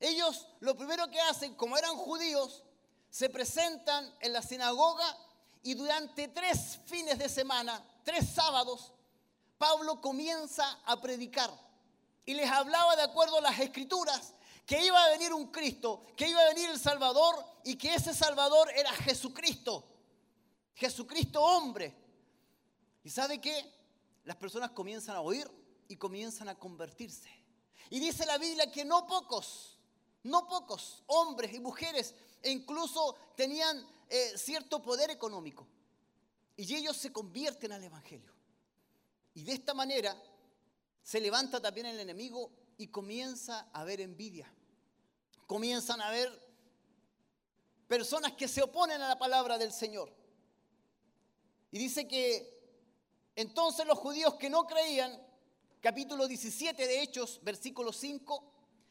Ellos 0.00 0.48
lo 0.58 0.76
primero 0.76 1.08
que 1.12 1.20
hacen, 1.20 1.54
como 1.54 1.78
eran 1.78 1.94
judíos, 1.94 2.64
se 3.12 3.28
presentan 3.28 4.10
en 4.20 4.32
la 4.32 4.40
sinagoga 4.40 5.04
y 5.62 5.74
durante 5.74 6.28
tres 6.28 6.78
fines 6.86 7.18
de 7.18 7.28
semana, 7.28 7.84
tres 8.04 8.26
sábados, 8.30 8.94
Pablo 9.58 10.00
comienza 10.00 10.80
a 10.86 10.98
predicar 10.98 11.50
y 12.24 12.32
les 12.32 12.50
hablaba 12.50 12.96
de 12.96 13.02
acuerdo 13.02 13.36
a 13.36 13.42
las 13.42 13.60
escrituras 13.60 14.32
que 14.64 14.82
iba 14.82 15.04
a 15.04 15.10
venir 15.10 15.34
un 15.34 15.48
Cristo, 15.48 16.06
que 16.16 16.26
iba 16.26 16.40
a 16.40 16.48
venir 16.54 16.70
el 16.70 16.78
Salvador 16.78 17.36
y 17.64 17.76
que 17.76 17.94
ese 17.94 18.14
Salvador 18.14 18.70
era 18.74 18.90
Jesucristo, 18.92 19.84
Jesucristo 20.74 21.42
hombre. 21.42 21.94
¿Y 23.04 23.10
sabe 23.10 23.42
qué? 23.42 23.70
Las 24.24 24.36
personas 24.36 24.70
comienzan 24.70 25.16
a 25.16 25.20
oír 25.20 25.50
y 25.86 25.96
comienzan 25.96 26.48
a 26.48 26.58
convertirse. 26.58 27.28
Y 27.90 28.00
dice 28.00 28.24
la 28.24 28.38
Biblia 28.38 28.72
que 28.72 28.86
no 28.86 29.06
pocos, 29.06 29.76
no 30.22 30.48
pocos 30.48 31.02
hombres 31.08 31.52
y 31.52 31.60
mujeres 31.60 32.14
e 32.42 32.50
incluso 32.50 33.16
tenían 33.36 33.86
eh, 34.08 34.32
cierto 34.36 34.82
poder 34.82 35.10
económico. 35.10 35.66
Y 36.56 36.74
ellos 36.74 36.96
se 36.96 37.12
convierten 37.12 37.72
al 37.72 37.82
Evangelio. 37.82 38.32
Y 39.34 39.44
de 39.44 39.52
esta 39.52 39.72
manera 39.72 40.20
se 41.02 41.20
levanta 41.20 41.60
también 41.60 41.86
el 41.86 41.98
enemigo 41.98 42.50
y 42.76 42.88
comienza 42.88 43.68
a 43.72 43.80
haber 43.80 44.00
envidia. 44.00 44.52
Comienzan 45.46 46.00
a 46.00 46.08
haber 46.08 46.30
personas 47.88 48.32
que 48.32 48.48
se 48.48 48.62
oponen 48.62 49.00
a 49.02 49.08
la 49.08 49.18
palabra 49.18 49.58
del 49.58 49.72
Señor. 49.72 50.12
Y 51.70 51.78
dice 51.78 52.06
que 52.06 52.52
entonces 53.34 53.86
los 53.86 53.98
judíos 53.98 54.34
que 54.34 54.50
no 54.50 54.66
creían, 54.66 55.18
capítulo 55.80 56.28
17 56.28 56.86
de 56.86 57.02
Hechos, 57.02 57.40
versículo 57.42 57.92
5, 57.92 58.44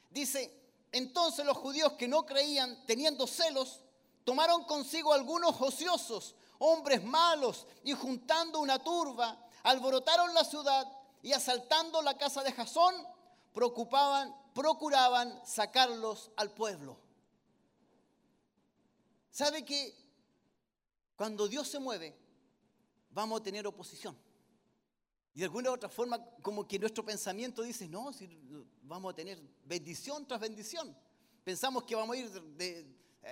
dice, 0.09 0.60
entonces 0.91 1.45
los 1.45 1.57
judíos 1.57 1.93
que 1.93 2.07
no 2.07 2.25
creían, 2.25 2.85
teniendo 2.85 3.27
celos, 3.27 3.81
tomaron 4.23 4.63
consigo 4.65 5.13
algunos 5.13 5.59
ociosos, 5.61 6.35
hombres 6.59 7.03
malos, 7.03 7.67
y 7.83 7.93
juntando 7.93 8.59
una 8.59 8.79
turba, 8.79 9.47
alborotaron 9.63 10.33
la 10.33 10.43
ciudad 10.43 10.91
y 11.21 11.33
asaltando 11.33 12.01
la 12.01 12.17
casa 12.17 12.43
de 12.43 12.51
Jasón, 12.51 12.95
procuraban 13.53 15.41
sacarlos 15.45 16.31
al 16.35 16.51
pueblo. 16.51 16.97
¿Sabe 19.31 19.63
que 19.63 19.95
cuando 21.21 21.47
Dios 21.47 21.67
se 21.67 21.77
mueve, 21.77 22.17
vamos 23.11 23.39
a 23.39 23.43
tener 23.43 23.67
oposición. 23.67 24.17
Y 25.33 25.39
de 25.39 25.45
alguna 25.45 25.71
u 25.71 25.73
otra 25.73 25.89
forma, 25.89 26.23
como 26.41 26.67
que 26.67 26.77
nuestro 26.77 27.05
pensamiento 27.05 27.61
dice, 27.61 27.87
no, 27.87 28.11
si 28.11 28.27
vamos 28.83 29.13
a 29.13 29.15
tener 29.15 29.39
bendición 29.63 30.27
tras 30.27 30.39
bendición. 30.39 30.95
Pensamos 31.43 31.83
que 31.83 31.95
vamos 31.95 32.15
a 32.15 32.19
ir 32.19 32.29
de, 32.29 32.85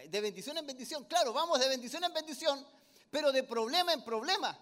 de 0.08 0.22
bendición 0.22 0.58
en 0.58 0.66
bendición. 0.66 1.04
Claro, 1.06 1.34
vamos 1.34 1.60
de 1.60 1.68
bendición 1.68 2.04
en 2.04 2.14
bendición, 2.14 2.66
pero 3.12 3.32
de 3.32 3.44
problema 3.44 3.94
en 3.94 4.04
problema. 4.04 4.58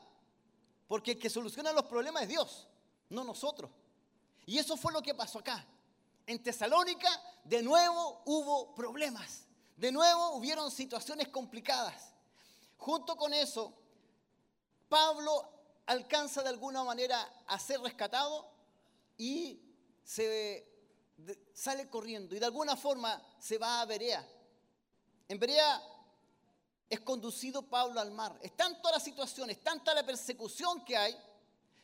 Porque 0.88 1.12
el 1.12 1.20
que 1.20 1.30
soluciona 1.30 1.72
los 1.72 1.86
problemas 1.86 2.24
es 2.24 2.30
Dios, 2.30 2.68
no 3.10 3.24
nosotros. 3.24 3.70
Y 4.46 4.58
eso 4.58 4.78
fue 4.78 4.94
lo 4.94 5.02
que 5.02 5.14
pasó 5.14 5.40
acá. 5.40 5.66
En 6.26 6.42
Tesalónica, 6.42 7.10
de 7.44 7.62
nuevo 7.62 8.22
hubo 8.26 8.74
problemas. 8.74 9.46
De 9.76 9.92
nuevo 9.92 10.32
hubieron 10.32 10.72
situaciones 10.72 11.28
complicadas. 11.28 12.14
Junto 12.78 13.16
con 13.16 13.34
eso, 13.34 13.74
Pablo 14.90 15.57
alcanza 15.88 16.44
de 16.44 16.50
alguna 16.50 16.84
manera 16.84 17.44
a 17.48 17.58
ser 17.58 17.80
rescatado 17.82 18.50
y 19.18 19.60
se 20.04 20.66
sale 21.54 21.90
corriendo 21.90 22.36
y 22.36 22.40
de 22.40 22.46
alguna 22.46 22.76
forma 22.76 23.22
se 23.40 23.58
va 23.58 23.82
a 23.82 23.86
Berea. 23.86 24.26
En 25.28 25.40
Berea 25.40 25.82
es 26.90 27.00
conducido 27.02 27.64
Pablo 27.64 28.00
al 28.00 28.12
mar. 28.12 28.38
Es 28.42 28.56
tanta 28.56 28.92
la 28.92 29.00
situación, 29.00 29.50
es 29.50 29.62
tanta 29.62 29.94
la 29.94 30.06
persecución 30.06 30.86
que 30.86 30.96
hay, 30.96 31.18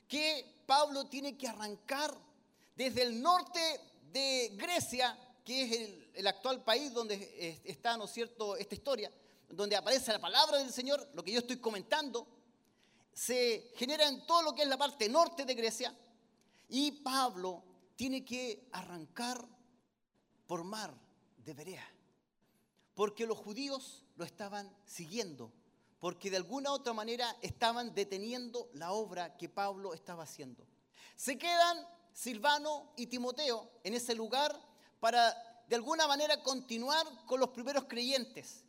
que 0.08 0.64
Pablo 0.66 1.06
tiene 1.06 1.38
que 1.38 1.48
arrancar 1.48 2.16
desde 2.76 3.04
el 3.04 3.22
norte 3.22 3.82
de 4.12 4.52
Grecia, 4.56 5.18
que 5.44 5.64
es 5.64 5.72
el, 6.16 6.28
actual 6.28 6.64
país 6.64 6.94
donde 6.94 7.62
está, 7.66 7.98
¿no 7.98 8.08
cierto?, 8.08 8.56
esta 8.56 8.76
historia, 8.76 9.12
donde 9.50 9.76
aparece 9.76 10.12
la 10.12 10.20
palabra 10.20 10.58
del 10.58 10.72
Señor, 10.72 11.10
lo 11.14 11.24
que 11.24 11.32
yo 11.32 11.40
estoy 11.40 11.58
comentando, 11.58 12.28
se 13.14 13.72
genera 13.76 14.08
en 14.08 14.26
todo 14.26 14.42
lo 14.42 14.56
que 14.56 14.64
es 14.64 14.68
la 14.68 14.78
parte 14.78 15.10
norte 15.10 15.46
de 15.46 15.56
Grecia, 15.56 15.96
y 16.70 16.92
Pablo 16.92 17.64
tiene 17.96 18.26
que 18.26 18.68
arrancar 18.72 19.48
por 20.48 20.64
mar 20.64 20.94
de 21.38 21.54
Berea 21.54 21.94
porque 22.96 23.26
los 23.26 23.38
judíos 23.38 24.04
lo 24.16 24.26
estaban 24.26 24.72
siguiendo, 24.86 25.52
porque 26.00 26.30
de 26.30 26.38
alguna 26.38 26.72
otra 26.72 26.94
manera 26.94 27.36
estaban 27.42 27.94
deteniendo 27.94 28.70
la 28.74 28.92
obra 28.92 29.36
que 29.38 29.50
Pablo 29.50 29.94
estaba 29.94 30.24
haciendo. 30.24 30.66
Se 31.16 31.38
quedan 31.38 31.78
Silvano 32.14 32.92
y 32.96 33.08
Timoteo 33.08 33.70
en 33.84 33.94
ese 33.94 34.14
lugar 34.14 34.60
para 35.00 35.34
de 35.68 35.76
alguna 35.76 36.08
manera 36.08 36.44
continuar 36.44 37.08
con 37.26 37.40
los 37.40 37.50
primeros 37.50 37.86
creyentes. 37.86 38.63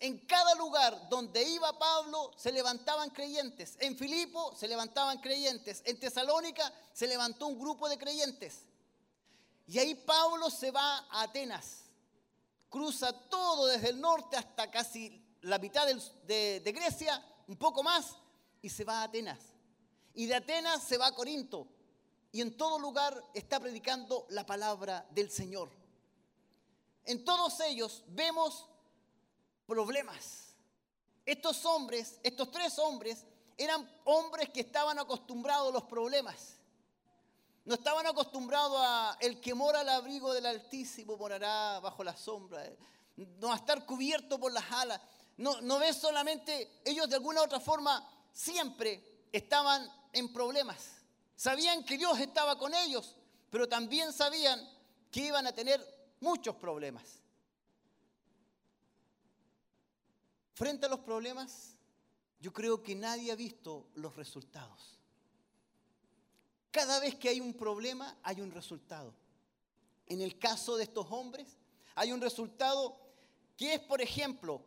En 0.00 0.18
cada 0.26 0.54
lugar 0.54 1.08
donde 1.08 1.42
iba 1.42 1.78
Pablo 1.78 2.32
se 2.36 2.50
levantaban 2.50 3.10
creyentes. 3.10 3.76
En 3.80 3.96
Filipo 3.96 4.54
se 4.56 4.66
levantaban 4.66 5.18
creyentes. 5.20 5.82
En 5.84 6.00
Tesalónica 6.00 6.72
se 6.92 7.06
levantó 7.06 7.46
un 7.46 7.58
grupo 7.58 7.88
de 7.88 7.98
creyentes. 7.98 8.62
Y 9.66 9.78
ahí 9.78 9.94
Pablo 9.94 10.50
se 10.50 10.70
va 10.70 11.06
a 11.10 11.22
Atenas 11.22 11.84
cruza 12.70 13.12
todo 13.28 13.66
desde 13.66 13.90
el 13.90 14.00
norte 14.00 14.36
hasta 14.36 14.70
casi 14.70 15.20
la 15.42 15.58
mitad 15.58 15.86
de 15.86 16.72
Grecia, 16.72 17.22
un 17.48 17.56
poco 17.56 17.82
más, 17.82 18.16
y 18.62 18.70
se 18.70 18.84
va 18.84 19.00
a 19.00 19.04
Atenas. 19.04 19.40
Y 20.14 20.26
de 20.26 20.36
Atenas 20.36 20.82
se 20.82 20.96
va 20.96 21.08
a 21.08 21.14
Corinto. 21.14 21.66
Y 22.32 22.40
en 22.40 22.56
todo 22.56 22.78
lugar 22.78 23.24
está 23.34 23.58
predicando 23.58 24.24
la 24.30 24.46
palabra 24.46 25.04
del 25.10 25.30
Señor. 25.30 25.68
En 27.04 27.24
todos 27.24 27.58
ellos 27.60 28.04
vemos 28.08 28.66
problemas. 29.70 30.48
Estos 31.24 31.64
hombres, 31.64 32.18
estos 32.24 32.50
tres 32.50 32.76
hombres, 32.80 33.24
eran 33.56 33.88
hombres 34.04 34.48
que 34.48 34.62
estaban 34.62 34.98
acostumbrados 34.98 35.68
a 35.68 35.72
los 35.72 35.84
problemas. 35.84 36.56
No 37.64 37.74
estaban 37.74 38.04
acostumbrados 38.04 38.76
a 38.80 39.16
el 39.20 39.40
que 39.40 39.54
mora 39.54 39.80
al 39.80 39.88
abrigo 39.90 40.32
del 40.32 40.46
Altísimo 40.46 41.16
morará 41.16 41.78
bajo 41.78 42.02
la 42.02 42.16
sombra. 42.16 42.68
No 43.16 43.52
a 43.52 43.56
estar 43.56 43.86
cubierto 43.86 44.40
por 44.40 44.50
las 44.50 44.68
alas. 44.72 45.00
No, 45.36 45.60
no 45.60 45.78
ves 45.78 45.96
solamente, 45.96 46.80
ellos 46.84 47.08
de 47.08 47.14
alguna 47.14 47.42
u 47.42 47.44
otra 47.44 47.60
forma 47.60 48.04
siempre 48.32 49.28
estaban 49.30 49.88
en 50.12 50.32
problemas. 50.32 50.96
Sabían 51.36 51.84
que 51.84 51.96
Dios 51.96 52.18
estaba 52.18 52.58
con 52.58 52.74
ellos, 52.74 53.14
pero 53.50 53.68
también 53.68 54.12
sabían 54.12 54.68
que 55.12 55.20
iban 55.20 55.46
a 55.46 55.52
tener 55.52 55.80
muchos 56.18 56.56
problemas. 56.56 57.20
Frente 60.60 60.84
a 60.84 60.90
los 60.90 61.00
problemas, 61.00 61.74
yo 62.38 62.52
creo 62.52 62.82
que 62.82 62.94
nadie 62.94 63.32
ha 63.32 63.34
visto 63.34 63.88
los 63.94 64.14
resultados. 64.14 64.98
Cada 66.70 67.00
vez 67.00 67.14
que 67.14 67.30
hay 67.30 67.40
un 67.40 67.54
problema, 67.54 68.18
hay 68.22 68.42
un 68.42 68.50
resultado. 68.50 69.14
En 70.06 70.20
el 70.20 70.38
caso 70.38 70.76
de 70.76 70.82
estos 70.82 71.06
hombres, 71.12 71.56
hay 71.94 72.12
un 72.12 72.20
resultado 72.20 72.94
que 73.56 73.72
es, 73.72 73.80
por 73.80 74.02
ejemplo, 74.02 74.62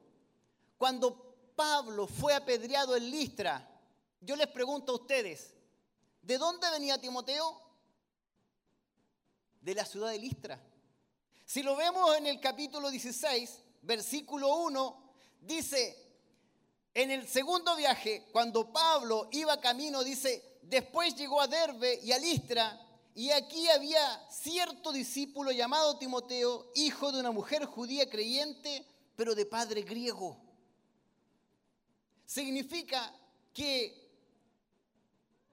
cuando 0.79 1.51
Pablo 1.55 2.07
fue 2.07 2.33
apedreado 2.33 2.95
en 2.95 3.11
Listra, 3.11 3.69
yo 4.19 4.35
les 4.35 4.47
pregunto 4.47 4.93
a 4.93 4.95
ustedes, 4.95 5.53
¿de 6.23 6.39
dónde 6.39 6.71
venía 6.71 6.99
Timoteo? 6.99 7.61
De 9.61 9.75
la 9.75 9.85
ciudad 9.85 10.09
de 10.09 10.17
Listra. 10.17 10.59
Si 11.45 11.61
lo 11.61 11.75
vemos 11.75 12.17
en 12.17 12.25
el 12.25 12.41
capítulo 12.41 12.89
16, 12.89 13.59
versículo 13.83 14.55
1, 14.55 15.02
dice, 15.45 15.97
en 16.93 17.11
el 17.11 17.27
segundo 17.27 17.75
viaje, 17.75 18.27
cuando 18.31 18.71
Pablo 18.71 19.29
iba 19.31 19.59
camino, 19.59 20.03
dice, 20.03 20.59
después 20.63 21.15
llegó 21.15 21.41
a 21.41 21.47
Derbe 21.47 21.99
y 22.03 22.11
a 22.11 22.17
Listra, 22.17 22.79
y 23.15 23.29
aquí 23.29 23.67
había 23.69 24.27
cierto 24.29 24.91
discípulo 24.91 25.51
llamado 25.51 25.97
Timoteo, 25.97 26.71
hijo 26.75 27.11
de 27.11 27.19
una 27.19 27.31
mujer 27.31 27.65
judía 27.65 28.09
creyente, 28.09 28.85
pero 29.15 29.35
de 29.35 29.45
padre 29.45 29.83
griego. 29.83 30.37
Significa 32.25 33.13
que 33.53 34.03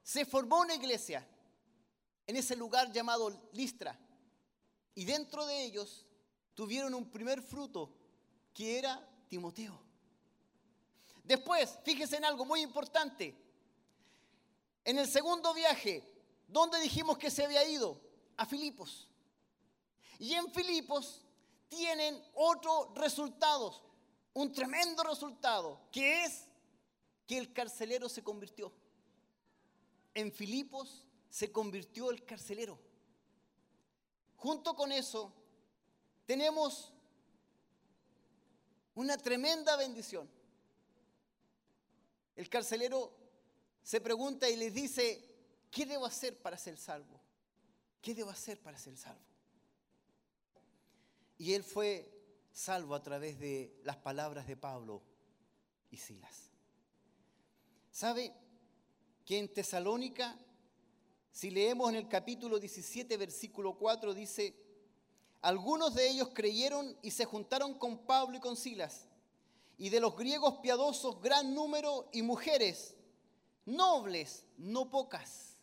se 0.02 0.24
formó 0.24 0.60
una 0.60 0.74
iglesia 0.74 1.26
en 2.26 2.36
ese 2.36 2.56
lugar 2.56 2.90
llamado 2.92 3.50
Listra, 3.52 3.98
y 4.94 5.04
dentro 5.04 5.46
de 5.46 5.64
ellos 5.64 6.06
tuvieron 6.54 6.94
un 6.94 7.10
primer 7.10 7.42
fruto, 7.42 7.94
que 8.54 8.78
era 8.78 9.06
Timoteo. 9.31 9.81
Después, 11.23 11.78
fíjese 11.85 12.16
en 12.16 12.24
algo 12.24 12.44
muy 12.44 12.61
importante. 12.61 13.35
En 14.85 14.98
el 14.98 15.07
segundo 15.07 15.55
viaje, 15.55 16.02
¿dónde 16.48 16.81
dijimos 16.81 17.16
que 17.16 17.31
se 17.31 17.44
había 17.44 17.65
ido? 17.65 18.01
A 18.36 18.44
Filipos. 18.44 19.09
Y 20.19 20.35
en 20.35 20.52
Filipos 20.52 21.24
tienen 21.69 22.20
otro 22.35 22.93
resultado, 22.97 23.81
un 24.35 24.52
tremendo 24.52 25.05
resultado, 25.05 25.81
que 25.93 26.24
es 26.24 26.48
que 27.27 27.39
el 27.39 27.52
carcelero 27.52 28.09
se 28.09 28.24
convirtió. 28.24 28.73
En 30.12 30.32
Filipos 30.32 31.07
se 31.28 31.52
convirtió 31.52 32.11
el 32.11 32.24
carcelero. 32.24 32.77
Junto 34.35 34.74
con 34.74 34.90
eso, 34.90 35.32
tenemos 36.27 36.93
una 38.94 39.16
tremenda 39.16 39.76
bendición. 39.76 40.28
El 42.36 42.48
carcelero 42.48 43.12
se 43.82 44.00
pregunta 44.00 44.48
y 44.48 44.56
les 44.56 44.74
dice, 44.74 45.22
¿qué 45.70 45.86
debo 45.86 46.06
hacer 46.06 46.36
para 46.38 46.56
ser 46.56 46.76
salvo? 46.76 47.20
¿Qué 48.00 48.14
debo 48.14 48.30
hacer 48.30 48.58
para 48.60 48.78
ser 48.78 48.96
salvo? 48.96 49.20
Y 51.38 51.54
él 51.54 51.64
fue 51.64 52.10
salvo 52.52 52.94
a 52.94 53.02
través 53.02 53.38
de 53.38 53.80
las 53.84 53.96
palabras 53.96 54.46
de 54.46 54.56
Pablo 54.56 55.02
y 55.90 55.96
Silas. 55.96 56.50
¿Sabe 57.90 58.32
que 59.24 59.38
en 59.38 59.52
Tesalónica, 59.52 60.38
si 61.32 61.50
leemos 61.50 61.90
en 61.90 61.96
el 61.96 62.08
capítulo 62.08 62.58
17, 62.58 63.16
versículo 63.16 63.76
4, 63.76 64.14
dice, 64.14 64.54
algunos 65.42 65.94
de 65.94 66.08
ellos 66.08 66.30
creyeron 66.34 66.96
y 67.02 67.10
se 67.10 67.24
juntaron 67.24 67.74
con 67.74 67.98
Pablo 67.98 68.36
y 68.36 68.40
con 68.40 68.56
Silas, 68.56 69.06
y 69.78 69.88
de 69.88 70.00
los 70.00 70.16
griegos 70.16 70.58
piadosos 70.58 71.20
gran 71.22 71.54
número 71.54 72.08
y 72.12 72.22
mujeres, 72.22 72.94
nobles, 73.64 74.44
no 74.58 74.90
pocas. 74.90 75.56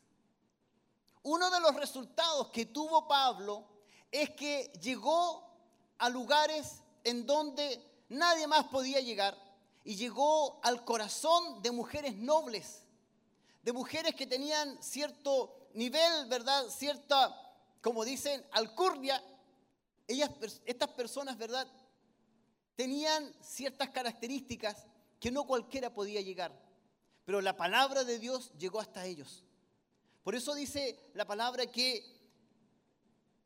Uno 1.24 1.50
de 1.52 1.60
los 1.60 1.76
resultados 1.76 2.50
que 2.50 2.66
tuvo 2.66 3.08
Pablo 3.08 3.66
es 4.12 4.30
que 4.32 4.72
llegó 4.82 5.44
a 5.98 6.10
lugares 6.10 6.82
en 7.04 7.26
donde 7.26 7.84
nadie 8.10 8.48
más 8.48 8.66
podía 8.66 9.02
llegar 9.02 9.38
y 9.84 9.96
llegó 9.96 10.60
al 10.64 10.84
corazón 10.84 11.62
de 11.62 11.72
mujeres 11.72 12.16
nobles, 12.16 12.84
de 13.64 13.74
mujeres 13.74 14.16
que 14.16 14.26
tenían 14.26 14.82
cierto 14.82 15.70
nivel, 15.74 16.26
¿verdad? 16.28 16.68
Cierta, 16.70 17.54
como 17.82 18.04
dicen, 18.04 18.46
alcurnia. 18.52 19.24
Ellas, 20.08 20.32
estas 20.66 20.90
personas, 20.90 21.38
¿verdad? 21.38 21.68
Tenían 22.76 23.34
ciertas 23.42 23.90
características 23.90 24.86
que 25.20 25.32
no 25.32 25.46
cualquiera 25.46 25.94
podía 25.94 26.22
llegar, 26.22 26.58
pero 27.26 27.42
la 27.42 27.58
palabra 27.58 28.04
de 28.04 28.20
Dios 28.20 28.52
llegó 28.58 28.80
hasta 28.80 29.06
ellos. 29.06 29.44
Por 30.24 30.36
eso 30.36 30.54
dice 30.54 31.00
la 31.14 31.26
palabra 31.26 31.66
que 31.68 32.04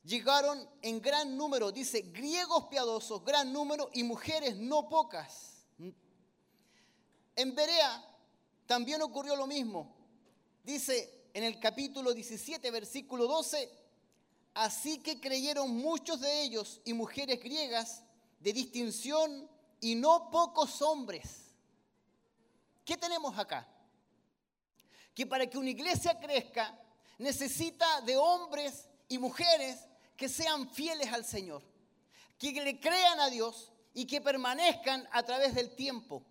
llegaron 0.03 0.67
en 0.81 1.01
gran 1.01 1.37
número, 1.37 1.71
dice 1.71 2.01
griegos 2.01 2.65
piadosos, 2.65 3.23
gran 3.23 3.53
número 3.53 3.89
y 3.93 4.03
mujeres 4.03 4.57
no 4.57 4.89
pocas. 4.89 5.65
En 7.35 7.55
Berea 7.55 8.05
también 8.65 9.01
ocurrió 9.01 9.35
lo 9.35 9.47
mismo. 9.47 9.95
Dice 10.63 11.29
en 11.33 11.43
el 11.43 11.59
capítulo 11.59 12.13
17, 12.13 12.69
versículo 12.71 13.25
12, 13.25 13.69
así 14.53 14.99
que 14.99 15.19
creyeron 15.19 15.75
muchos 15.75 16.21
de 16.21 16.43
ellos 16.43 16.81
y 16.85 16.93
mujeres 16.93 17.39
griegas 17.41 18.03
de 18.39 18.53
distinción 18.53 19.49
y 19.79 19.95
no 19.95 20.29
pocos 20.29 20.81
hombres. 20.81 21.51
¿Qué 22.83 22.97
tenemos 22.97 23.37
acá? 23.37 23.67
Que 25.13 25.25
para 25.25 25.47
que 25.47 25.57
una 25.57 25.69
iglesia 25.69 26.19
crezca 26.19 26.77
necesita 27.21 28.01
de 28.01 28.17
hombres 28.17 28.87
y 29.07 29.17
mujeres 29.19 29.87
que 30.17 30.27
sean 30.27 30.69
fieles 30.69 31.11
al 31.13 31.23
Señor, 31.23 31.63
que 32.37 32.51
le 32.51 32.79
crean 32.79 33.19
a 33.19 33.29
Dios 33.29 33.71
y 33.93 34.05
que 34.05 34.21
permanezcan 34.21 35.07
a 35.11 35.23
través 35.23 35.53
del 35.53 35.75
tiempo, 35.75 36.23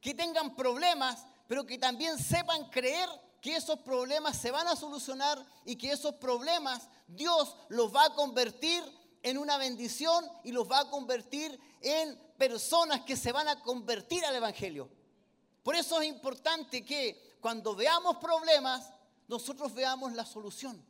que 0.00 0.12
tengan 0.12 0.56
problemas, 0.56 1.24
pero 1.46 1.64
que 1.64 1.78
también 1.78 2.18
sepan 2.18 2.68
creer 2.70 3.08
que 3.44 3.56
esos 3.56 3.78
problemas 3.80 4.38
se 4.38 4.50
van 4.50 4.66
a 4.68 4.74
solucionar 4.74 5.38
y 5.66 5.76
que 5.76 5.92
esos 5.92 6.14
problemas 6.14 6.88
Dios 7.06 7.54
los 7.68 7.94
va 7.94 8.06
a 8.06 8.14
convertir 8.14 8.82
en 9.22 9.36
una 9.36 9.58
bendición 9.58 10.24
y 10.44 10.50
los 10.50 10.66
va 10.66 10.80
a 10.80 10.88
convertir 10.88 11.60
en 11.82 12.18
personas 12.38 13.02
que 13.02 13.18
se 13.18 13.32
van 13.32 13.46
a 13.46 13.60
convertir 13.60 14.24
al 14.24 14.34
Evangelio. 14.34 14.88
Por 15.62 15.76
eso 15.76 16.00
es 16.00 16.08
importante 16.08 16.86
que 16.86 17.36
cuando 17.38 17.74
veamos 17.74 18.16
problemas, 18.16 18.88
nosotros 19.28 19.74
veamos 19.74 20.14
la 20.14 20.24
solución. 20.24 20.82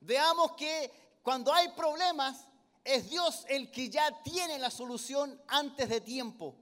Veamos 0.00 0.52
que 0.52 0.92
cuando 1.24 1.52
hay 1.52 1.70
problemas, 1.70 2.46
es 2.84 3.10
Dios 3.10 3.44
el 3.48 3.68
que 3.72 3.90
ya 3.90 4.22
tiene 4.22 4.60
la 4.60 4.70
solución 4.70 5.42
antes 5.48 5.88
de 5.88 6.00
tiempo. 6.00 6.54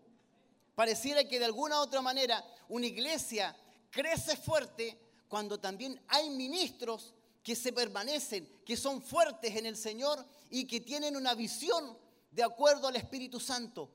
Pareciera 0.74 1.22
que 1.28 1.38
de 1.38 1.44
alguna 1.44 1.80
u 1.80 1.82
otra 1.82 2.00
manera 2.00 2.42
una 2.70 2.86
iglesia 2.86 3.55
crece 3.90 4.34
fuerte 4.34 5.07
cuando 5.28 5.60
también 5.60 6.00
hay 6.09 6.30
ministros 6.30 7.14
que 7.42 7.55
se 7.55 7.72
permanecen, 7.72 8.48
que 8.64 8.76
son 8.76 9.00
fuertes 9.00 9.55
en 9.56 9.66
el 9.66 9.76
Señor 9.76 10.24
y 10.50 10.66
que 10.66 10.80
tienen 10.80 11.16
una 11.16 11.34
visión 11.34 11.96
de 12.30 12.42
acuerdo 12.42 12.88
al 12.88 12.96
Espíritu 12.96 13.40
Santo. 13.40 13.90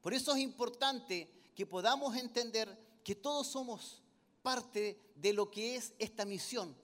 Por 0.00 0.14
eso 0.14 0.34
es 0.34 0.38
importante 0.38 1.30
que 1.54 1.66
podamos 1.66 2.16
entender 2.16 2.78
que 3.02 3.14
todos 3.14 3.46
somos 3.46 4.02
parte 4.42 4.98
de 5.16 5.32
lo 5.32 5.50
que 5.50 5.76
es 5.76 5.92
esta 5.98 6.24
misión. 6.24 6.74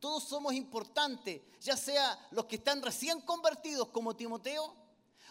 Todos 0.00 0.24
somos 0.24 0.52
importantes, 0.52 1.40
ya 1.60 1.76
sea 1.76 2.28
los 2.32 2.46
que 2.46 2.56
están 2.56 2.82
recién 2.82 3.20
convertidos 3.22 3.88
como 3.88 4.14
Timoteo, 4.14 4.74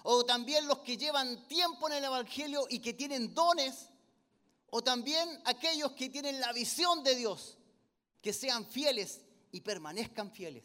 o 0.03 0.23
también 0.23 0.67
los 0.67 0.79
que 0.79 0.97
llevan 0.97 1.47
tiempo 1.47 1.87
en 1.87 1.93
el 1.93 2.03
Evangelio 2.03 2.65
y 2.69 2.79
que 2.79 2.93
tienen 2.93 3.33
dones, 3.33 3.89
o 4.69 4.81
también 4.83 5.41
aquellos 5.45 5.91
que 5.93 6.09
tienen 6.09 6.39
la 6.39 6.51
visión 6.53 7.03
de 7.03 7.15
Dios, 7.15 7.54
que 8.25 8.33
sean 8.33 8.65
fieles 8.65 9.21
y 9.51 9.61
permanezcan 9.61 10.31
fieles. 10.31 10.63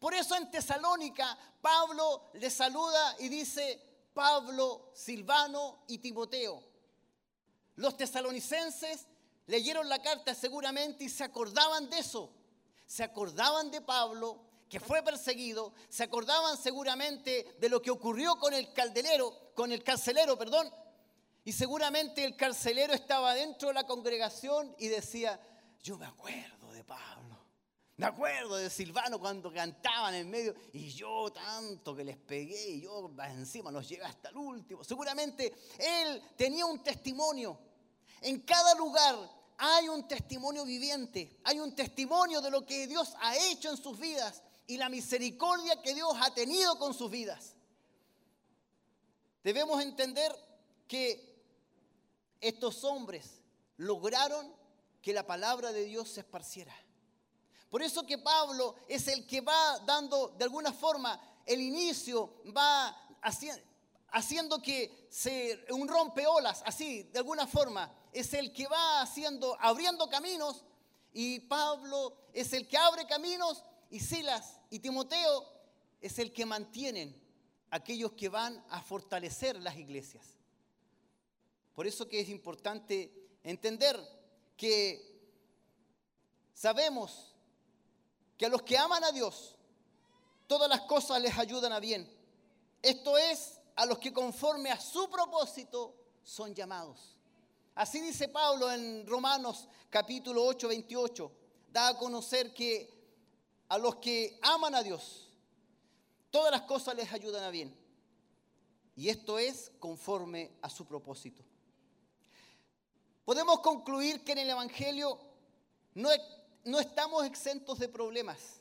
Por 0.00 0.14
eso 0.14 0.34
en 0.34 0.50
Tesalónica 0.50 1.38
Pablo 1.60 2.24
le 2.34 2.50
saluda 2.50 3.14
y 3.20 3.28
dice 3.28 3.80
Pablo, 4.12 4.90
Silvano 4.92 5.84
y 5.86 5.98
Timoteo. 5.98 6.60
Los 7.76 7.96
tesalonicenses 7.96 9.06
leyeron 9.46 9.88
la 9.88 10.02
carta 10.02 10.34
seguramente 10.34 11.04
y 11.04 11.08
se 11.08 11.22
acordaban 11.22 11.88
de 11.88 12.00
eso. 12.00 12.32
Se 12.84 13.04
acordaban 13.04 13.70
de 13.70 13.80
Pablo, 13.80 14.40
que 14.68 14.80
fue 14.80 15.04
perseguido, 15.04 15.72
se 15.88 16.02
acordaban 16.02 16.58
seguramente 16.58 17.56
de 17.60 17.68
lo 17.68 17.80
que 17.80 17.92
ocurrió 17.92 18.40
con 18.40 18.52
el 18.54 18.72
caldelero, 18.72 19.52
con 19.54 19.70
el 19.70 19.84
carcelero, 19.84 20.36
perdón, 20.36 20.68
y 21.44 21.52
seguramente 21.52 22.24
el 22.24 22.34
carcelero 22.34 22.92
estaba 22.92 23.34
dentro 23.34 23.68
de 23.68 23.74
la 23.74 23.86
congregación 23.86 24.74
y 24.80 24.88
decía, 24.88 25.40
yo 25.80 25.96
me 25.96 26.06
acuerdo 26.06 26.55
Pablo. 26.86 27.36
Me 27.98 28.06
acuerdo 28.06 28.56
de 28.56 28.68
Silvano 28.68 29.18
cuando 29.18 29.50
cantaban 29.50 30.14
en 30.14 30.28
medio 30.28 30.54
y 30.74 30.90
yo 30.90 31.32
tanto 31.32 31.96
que 31.96 32.04
les 32.04 32.18
pegué 32.18 32.72
y 32.72 32.82
yo 32.82 33.10
encima 33.24 33.70
los 33.70 33.88
llegué 33.88 34.04
hasta 34.04 34.28
el 34.28 34.36
último. 34.36 34.84
Seguramente 34.84 35.54
él 35.78 36.22
tenía 36.36 36.66
un 36.66 36.82
testimonio. 36.82 37.58
En 38.20 38.40
cada 38.40 38.74
lugar 38.74 39.16
hay 39.56 39.88
un 39.88 40.06
testimonio 40.06 40.66
viviente, 40.66 41.38
hay 41.44 41.58
un 41.58 41.74
testimonio 41.74 42.42
de 42.42 42.50
lo 42.50 42.66
que 42.66 42.86
Dios 42.86 43.14
ha 43.18 43.34
hecho 43.36 43.70
en 43.70 43.78
sus 43.78 43.98
vidas 43.98 44.42
y 44.66 44.76
la 44.76 44.90
misericordia 44.90 45.80
que 45.80 45.94
Dios 45.94 46.12
ha 46.20 46.34
tenido 46.34 46.78
con 46.78 46.92
sus 46.92 47.10
vidas. 47.10 47.54
Debemos 49.42 49.80
entender 49.82 50.34
que 50.86 51.34
estos 52.40 52.84
hombres 52.84 53.40
lograron 53.76 54.55
que 55.06 55.12
la 55.12 55.24
palabra 55.24 55.72
de 55.72 55.84
Dios 55.84 56.08
se 56.08 56.18
esparciera. 56.18 56.74
Por 57.70 57.80
eso 57.80 58.04
que 58.04 58.18
Pablo 58.18 58.74
es 58.88 59.06
el 59.06 59.24
que 59.24 59.40
va 59.40 59.78
dando 59.86 60.34
de 60.36 60.42
alguna 60.42 60.72
forma 60.72 61.20
el 61.46 61.60
inicio, 61.60 62.42
va 62.46 62.88
haciendo 64.10 64.60
que 64.60 65.06
se 65.08 65.64
un 65.70 65.86
rompeolas, 65.86 66.60
así, 66.66 67.04
de 67.04 67.20
alguna 67.20 67.46
forma, 67.46 67.88
es 68.12 68.34
el 68.34 68.52
que 68.52 68.66
va 68.66 69.00
haciendo, 69.00 69.56
abriendo 69.60 70.08
caminos, 70.08 70.64
y 71.12 71.38
Pablo 71.38 72.16
es 72.32 72.52
el 72.52 72.66
que 72.66 72.76
abre 72.76 73.06
caminos, 73.06 73.62
y 73.88 74.00
Silas 74.00 74.58
y 74.70 74.80
Timoteo 74.80 75.46
es 76.00 76.18
el 76.18 76.32
que 76.32 76.44
mantienen 76.44 77.14
aquellos 77.70 78.10
que 78.14 78.28
van 78.28 78.60
a 78.70 78.82
fortalecer 78.82 79.54
las 79.62 79.76
iglesias. 79.76 80.26
Por 81.76 81.86
eso 81.86 82.08
que 82.08 82.18
es 82.18 82.28
importante 82.28 83.12
entender 83.44 84.15
que 84.56 85.16
sabemos 86.54 87.34
que 88.36 88.46
a 88.46 88.48
los 88.48 88.62
que 88.62 88.76
aman 88.76 89.04
a 89.04 89.12
Dios, 89.12 89.56
todas 90.46 90.68
las 90.68 90.82
cosas 90.82 91.20
les 91.20 91.36
ayudan 91.38 91.72
a 91.72 91.80
bien. 91.80 92.10
Esto 92.82 93.16
es 93.18 93.60
a 93.74 93.86
los 93.86 93.98
que 93.98 94.12
conforme 94.12 94.70
a 94.70 94.80
su 94.80 95.08
propósito 95.08 95.94
son 96.22 96.54
llamados. 96.54 97.16
Así 97.74 98.00
dice 98.00 98.28
Pablo 98.28 98.70
en 98.72 99.06
Romanos 99.06 99.68
capítulo 99.90 100.44
8, 100.44 100.68
28. 100.68 101.32
Da 101.70 101.88
a 101.88 101.98
conocer 101.98 102.54
que 102.54 102.90
a 103.68 103.78
los 103.78 103.96
que 103.96 104.38
aman 104.42 104.74
a 104.74 104.82
Dios, 104.82 105.28
todas 106.30 106.50
las 106.50 106.62
cosas 106.62 106.94
les 106.94 107.12
ayudan 107.12 107.44
a 107.44 107.50
bien. 107.50 107.76
Y 108.94 109.10
esto 109.10 109.38
es 109.38 109.70
conforme 109.78 110.52
a 110.62 110.70
su 110.70 110.86
propósito. 110.86 111.44
Podemos 113.26 113.58
concluir 113.58 114.22
que 114.22 114.32
en 114.32 114.38
el 114.38 114.50
Evangelio 114.50 115.18
no, 115.94 116.10
no 116.62 116.78
estamos 116.78 117.26
exentos 117.26 117.80
de 117.80 117.88
problemas, 117.88 118.60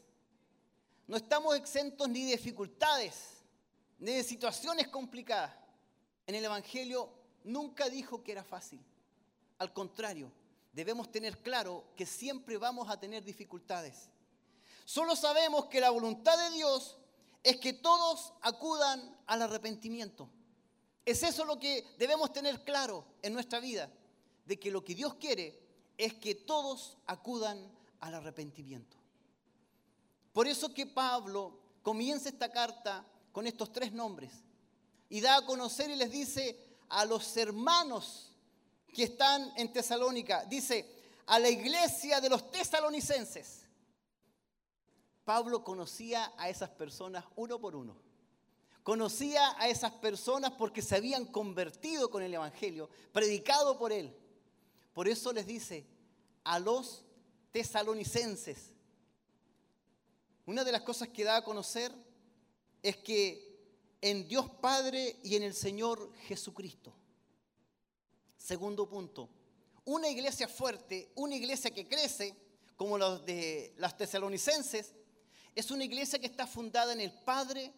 no 1.05 1.17
estamos 1.17 1.55
exentos 1.55 2.09
ni 2.09 2.23
de 2.23 2.31
dificultades, 2.31 3.43
ni 3.99 4.13
de 4.13 4.23
situaciones 4.23 4.87
complicadas. 4.87 5.53
En 6.25 6.33
el 6.33 6.43
Evangelio 6.43 7.11
nunca 7.43 7.89
dijo 7.89 8.23
que 8.23 8.31
era 8.31 8.43
fácil. 8.43 8.83
Al 9.59 9.71
contrario, 9.71 10.31
debemos 10.73 11.11
tener 11.11 11.43
claro 11.43 11.83
que 11.95 12.07
siempre 12.07 12.57
vamos 12.57 12.89
a 12.89 12.99
tener 12.99 13.23
dificultades. 13.23 14.09
Solo 14.83 15.15
sabemos 15.15 15.65
que 15.65 15.79
la 15.79 15.91
voluntad 15.91 16.39
de 16.39 16.55
Dios 16.55 16.97
es 17.43 17.57
que 17.57 17.73
todos 17.73 18.33
acudan 18.41 19.15
al 19.27 19.43
arrepentimiento. 19.43 20.27
Es 21.05 21.21
eso 21.21 21.45
lo 21.45 21.59
que 21.59 21.85
debemos 21.99 22.33
tener 22.33 22.63
claro 22.63 23.05
en 23.21 23.31
nuestra 23.31 23.59
vida, 23.59 23.91
de 24.45 24.59
que 24.59 24.71
lo 24.71 24.83
que 24.83 24.95
Dios 24.95 25.15
quiere 25.15 25.59
es 25.97 26.13
que 26.15 26.35
todos 26.35 26.97
acudan 27.05 27.71
al 27.99 28.15
arrepentimiento. 28.15 28.97
Por 30.33 30.47
eso 30.47 30.73
que 30.73 30.85
Pablo 30.85 31.57
comienza 31.81 32.29
esta 32.29 32.51
carta 32.51 33.05
con 33.31 33.47
estos 33.47 33.71
tres 33.71 33.91
nombres 33.91 34.31
y 35.09 35.21
da 35.21 35.37
a 35.37 35.45
conocer 35.45 35.89
y 35.89 35.95
les 35.95 36.11
dice 36.11 36.57
a 36.89 37.05
los 37.05 37.35
hermanos 37.37 38.31
que 38.93 39.03
están 39.03 39.51
en 39.57 39.71
Tesalónica, 39.71 40.45
dice 40.45 41.03
a 41.27 41.39
la 41.39 41.49
iglesia 41.49 42.21
de 42.21 42.29
los 42.29 42.51
tesalonicenses. 42.51 43.65
Pablo 45.23 45.63
conocía 45.63 46.33
a 46.37 46.49
esas 46.49 46.69
personas 46.69 47.25
uno 47.35 47.59
por 47.59 47.75
uno. 47.75 47.97
Conocía 48.83 49.55
a 49.57 49.67
esas 49.67 49.91
personas 49.93 50.51
porque 50.51 50.83
se 50.83 50.95
habían 50.95 51.25
convertido 51.25 52.11
con 52.11 52.21
el 52.21 52.33
Evangelio, 52.33 52.89
predicado 53.11 53.79
por 53.79 53.91
él. 53.91 54.15
Por 54.95 55.07
eso 55.07 55.31
les 55.31 55.45
dice 55.45 55.85
a 56.43 56.57
los 56.57 57.03
tesalonicenses. 57.51 58.71
Una 60.47 60.63
de 60.63 60.71
las 60.71 60.81
cosas 60.81 61.09
que 61.09 61.23
da 61.23 61.35
a 61.35 61.43
conocer 61.43 61.91
es 62.81 62.97
que 62.97 63.59
en 64.01 64.27
Dios 64.27 64.49
Padre 64.61 65.19
y 65.21 65.35
en 65.35 65.43
el 65.43 65.53
Señor 65.53 66.11
Jesucristo 66.27 66.93
Segundo 68.45 68.87
punto, 68.87 69.27
una 69.85 70.07
iglesia 70.07 70.47
fuerte, 70.47 71.11
una 71.15 71.35
iglesia 71.35 71.71
que 71.71 71.87
crece, 71.87 72.35
como 72.77 72.95
los 72.95 73.25
de 73.25 73.73
las 73.77 73.97
tesalonicenses, 73.97 74.93
es 75.55 75.71
una 75.71 75.83
iglesia 75.83 76.19
que 76.19 76.27
está 76.27 76.45
fundada 76.45 76.93
en 76.93 77.01
el 77.01 77.11
Padre 77.11 77.73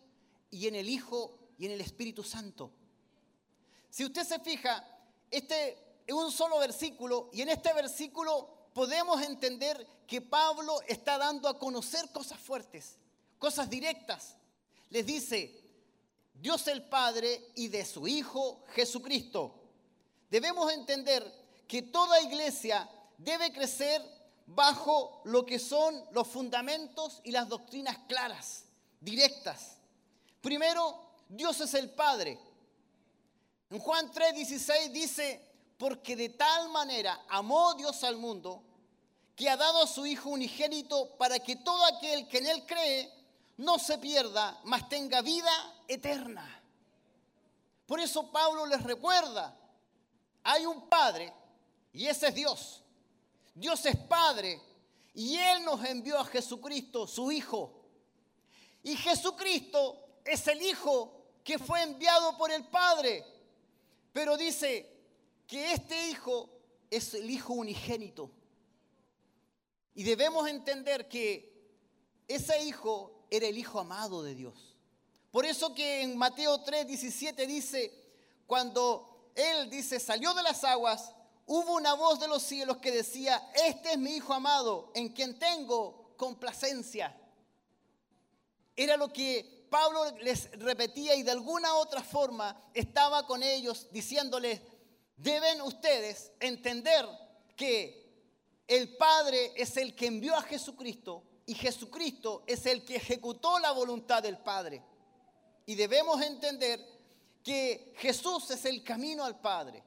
y 0.51 0.67
en 0.67 0.75
el 0.75 0.89
Hijo 0.89 1.39
y 1.57 1.67
en 1.67 1.71
el 1.71 1.79
Espíritu 1.79 2.21
Santo. 2.21 2.73
Si 3.89 4.03
usted 4.03 4.25
se 4.25 4.39
fija, 4.41 4.85
este 5.31 5.86
es 6.07 6.13
un 6.13 6.31
solo 6.31 6.57
versículo 6.59 7.29
y 7.33 7.41
en 7.41 7.49
este 7.49 7.73
versículo 7.73 8.49
podemos 8.73 9.21
entender 9.21 9.85
que 10.07 10.21
Pablo 10.21 10.81
está 10.87 11.17
dando 11.17 11.49
a 11.49 11.59
conocer 11.59 12.09
cosas 12.11 12.39
fuertes, 12.39 12.97
cosas 13.37 13.69
directas. 13.69 14.35
Les 14.89 15.05
dice, 15.05 15.61
Dios 16.33 16.65
el 16.67 16.83
Padre 16.83 17.51
y 17.55 17.67
de 17.67 17.83
su 17.83 18.07
Hijo 18.07 18.63
Jesucristo. 18.69 19.53
Debemos 20.29 20.71
entender 20.71 21.29
que 21.67 21.81
toda 21.81 22.21
iglesia 22.21 22.89
debe 23.17 23.51
crecer 23.51 24.01
bajo 24.45 25.21
lo 25.25 25.45
que 25.45 25.59
son 25.59 26.01
los 26.11 26.27
fundamentos 26.27 27.19
y 27.25 27.31
las 27.31 27.49
doctrinas 27.49 27.97
claras, 28.07 28.63
directas. 29.01 29.77
Primero, 30.41 30.97
Dios 31.27 31.59
es 31.59 31.73
el 31.73 31.89
Padre. 31.89 32.39
En 33.69 33.79
Juan 33.79 34.09
3:16 34.11 34.91
dice, 34.91 35.46
porque 35.77 36.15
de 36.15 36.29
tal 36.29 36.69
manera 36.69 37.23
amó 37.29 37.73
Dios 37.75 38.03
al 38.03 38.17
mundo 38.17 38.63
que 39.35 39.49
ha 39.49 39.55
dado 39.55 39.83
a 39.83 39.87
su 39.87 40.05
Hijo 40.05 40.29
unigénito 40.29 41.15
para 41.17 41.39
que 41.39 41.57
todo 41.57 41.85
aquel 41.85 42.27
que 42.27 42.39
en 42.39 42.47
Él 42.47 42.65
cree 42.65 43.13
no 43.57 43.77
se 43.77 43.97
pierda, 43.99 44.59
mas 44.63 44.89
tenga 44.89 45.21
vida 45.21 45.51
eterna. 45.87 46.61
Por 47.85 47.99
eso 47.99 48.31
Pablo 48.31 48.65
les 48.65 48.81
recuerda, 48.83 49.55
hay 50.43 50.65
un 50.65 50.89
Padre 50.89 51.31
y 51.93 52.07
ese 52.07 52.27
es 52.27 52.35
Dios. 52.35 52.81
Dios 53.53 53.85
es 53.85 53.95
Padre 53.95 54.59
y 55.13 55.37
Él 55.37 55.63
nos 55.63 55.83
envió 55.85 56.19
a 56.19 56.25
Jesucristo, 56.25 57.05
su 57.07 57.31
Hijo. 57.31 57.73
Y 58.83 58.95
Jesucristo 58.95 59.99
es 60.25 60.47
el 60.47 60.61
Hijo 60.61 61.13
que 61.43 61.59
fue 61.59 61.81
enviado 61.83 62.35
por 62.37 62.51
el 62.51 62.65
Padre. 62.65 63.25
Pero 64.13 64.35
dice 64.35 64.96
que 65.47 65.71
este 65.71 66.09
Hijo 66.09 66.49
es 66.91 67.13
el 67.13 67.29
Hijo 67.29 67.53
unigénito. 67.53 68.29
Y 69.95 70.03
debemos 70.03 70.47
entender 70.47 71.07
que 71.07 71.57
ese 72.27 72.63
Hijo 72.63 73.25
era 73.31 73.47
el 73.47 73.57
Hijo 73.57 73.79
amado 73.79 74.21
de 74.21 74.35
Dios. 74.35 74.75
Por 75.31 75.45
eso 75.45 75.73
que 75.73 76.01
en 76.01 76.17
Mateo 76.17 76.61
3, 76.61 76.85
17 76.87 77.47
dice, 77.47 77.93
cuando 78.45 79.31
Él 79.35 79.69
dice, 79.69 79.99
salió 79.99 80.33
de 80.33 80.43
las 80.43 80.63
aguas, 80.63 81.13
hubo 81.45 81.75
una 81.75 81.93
voz 81.93 82.19
de 82.19 82.27
los 82.27 82.43
cielos 82.43 82.77
que 82.77 82.91
decía, 82.91 83.49
este 83.65 83.93
es 83.93 83.97
mi 83.97 84.15
Hijo 84.15 84.33
amado, 84.33 84.91
en 84.93 85.09
quien 85.09 85.39
tengo 85.39 86.13
complacencia. 86.17 87.15
Era 88.75 88.97
lo 88.97 89.11
que 89.11 89.67
Pablo 89.69 90.11
les 90.21 90.51
repetía 90.59 91.15
y 91.15 91.23
de 91.23 91.31
alguna 91.31 91.73
otra 91.75 92.03
forma 92.03 92.69
estaba 92.73 93.25
con 93.25 93.43
ellos 93.43 93.87
diciéndoles, 93.91 94.61
deben 95.17 95.61
ustedes 95.61 96.31
entender 96.39 97.05
que 97.55 98.07
el 98.67 98.95
Padre 98.95 99.53
es 99.55 99.75
el 99.77 99.95
que 99.95 100.07
envió 100.07 100.35
a 100.35 100.43
Jesucristo 100.43 101.23
y 101.45 101.55
Jesucristo 101.55 102.43
es 102.45 102.65
el 102.65 102.85
que 102.85 102.97
ejecutó 102.97 103.57
la 103.59 103.71
voluntad 103.71 104.21
del 104.21 104.37
Padre. 104.37 104.83
Y 105.65 105.75
debemos 105.75 106.21
entender 106.21 106.85
que 107.43 107.93
Jesús 107.97 108.51
es 108.51 108.65
el 108.65 108.83
camino 108.83 109.23
al 109.23 109.39
Padre. 109.39 109.83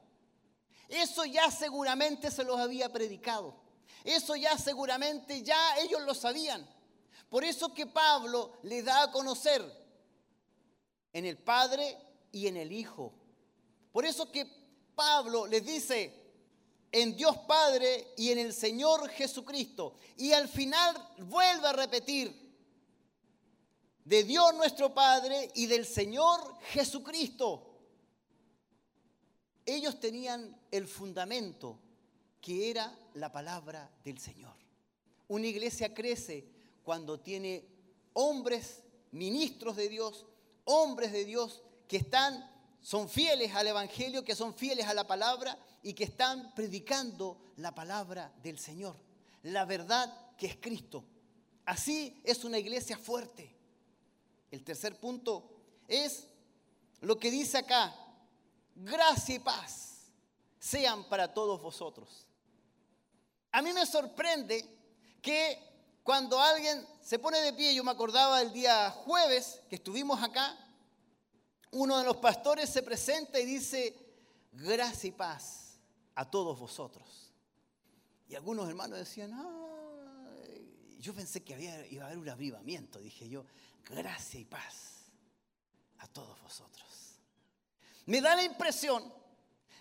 Eso 0.89 1.23
ya 1.25 1.49
seguramente 1.51 2.29
se 2.31 2.43
los 2.43 2.59
había 2.59 2.91
predicado. 2.91 3.55
Eso 4.03 4.35
ya 4.35 4.57
seguramente 4.57 5.43
ya 5.43 5.77
ellos 5.77 6.01
lo 6.01 6.13
sabían. 6.13 6.67
Por 7.29 7.43
eso 7.43 7.73
que 7.73 7.85
Pablo 7.85 8.57
le 8.63 8.81
da 8.81 9.03
a 9.03 9.11
conocer 9.11 9.63
en 11.13 11.25
el 11.25 11.37
Padre 11.37 11.97
y 12.31 12.47
en 12.47 12.57
el 12.57 12.71
Hijo. 12.71 13.13
Por 13.91 14.05
eso 14.05 14.31
que 14.31 14.60
Pablo 15.01 15.47
les 15.47 15.65
dice 15.65 16.13
en 16.91 17.15
Dios 17.15 17.35
Padre 17.47 18.13
y 18.17 18.29
en 18.29 18.37
el 18.37 18.53
Señor 18.53 19.09
Jesucristo. 19.09 19.95
Y 20.15 20.31
al 20.31 20.47
final 20.47 20.95
vuelve 21.21 21.67
a 21.67 21.73
repetir 21.73 22.31
de 24.05 24.23
Dios 24.23 24.53
nuestro 24.53 24.93
Padre 24.93 25.49
y 25.55 25.65
del 25.65 25.87
Señor 25.87 26.55
Jesucristo. 26.65 27.79
Ellos 29.65 29.99
tenían 29.99 30.55
el 30.69 30.87
fundamento 30.87 31.79
que 32.39 32.69
era 32.69 32.95
la 33.15 33.31
palabra 33.31 33.89
del 34.03 34.19
Señor. 34.19 34.53
Una 35.29 35.47
iglesia 35.47 35.95
crece 35.95 36.45
cuando 36.83 37.19
tiene 37.19 37.65
hombres, 38.13 38.83
ministros 39.13 39.77
de 39.77 39.89
Dios, 39.89 40.27
hombres 40.65 41.11
de 41.11 41.25
Dios 41.25 41.63
que 41.87 41.97
están, 41.97 42.50
son 42.81 43.07
fieles 43.07 43.53
al 43.55 43.67
Evangelio, 43.67 44.23
que 44.23 44.35
son 44.35 44.53
fieles 44.53 44.87
a 44.87 44.93
la 44.93 45.05
palabra 45.05 45.57
y 45.83 45.93
que 45.93 46.03
están 46.03 46.53
predicando 46.55 47.53
la 47.57 47.73
palabra 47.73 48.33
del 48.41 48.57
Señor, 48.57 48.95
la 49.43 49.65
verdad 49.65 50.35
que 50.37 50.47
es 50.47 50.57
Cristo. 50.57 51.03
Así 51.65 52.21
es 52.23 52.43
una 52.43 52.57
iglesia 52.57 52.97
fuerte. 52.97 53.55
El 54.49 54.63
tercer 54.63 54.99
punto 54.99 55.49
es 55.87 56.27
lo 57.01 57.17
que 57.17 57.31
dice 57.31 57.59
acá, 57.59 57.95
gracia 58.75 59.35
y 59.35 59.39
paz 59.39 60.11
sean 60.59 61.07
para 61.07 61.33
todos 61.33 61.61
vosotros. 61.61 62.25
A 63.51 63.61
mí 63.61 63.73
me 63.73 63.85
sorprende 63.85 64.65
que 65.21 65.59
cuando 66.03 66.39
alguien 66.39 66.85
se 67.01 67.19
pone 67.19 67.39
de 67.41 67.53
pie, 67.53 67.75
yo 67.75 67.83
me 67.83 67.91
acordaba 67.91 68.41
el 68.41 68.51
día 68.51 68.89
jueves 68.89 69.61
que 69.69 69.75
estuvimos 69.75 70.21
acá, 70.21 70.57
uno 71.71 71.97
de 71.97 72.05
los 72.05 72.17
pastores 72.17 72.69
se 72.69 72.83
presenta 72.83 73.39
y 73.39 73.45
dice, 73.45 73.95
gracia 74.51 75.07
y 75.07 75.11
paz 75.11 75.79
a 76.15 76.29
todos 76.29 76.59
vosotros. 76.59 77.31
Y 78.27 78.35
algunos 78.35 78.67
hermanos 78.67 78.99
decían, 78.99 79.31
yo 80.99 81.13
pensé 81.13 81.43
que 81.43 81.53
había, 81.53 81.85
iba 81.87 82.03
a 82.03 82.07
haber 82.07 82.19
un 82.19 82.29
avivamiento, 82.29 82.99
dije 82.99 83.27
yo, 83.27 83.45
gracia 83.83 84.39
y 84.39 84.45
paz 84.45 85.05
a 85.99 86.07
todos 86.07 86.41
vosotros. 86.41 86.87
Me 88.05 88.21
da 88.21 88.35
la 88.35 88.43
impresión 88.43 89.13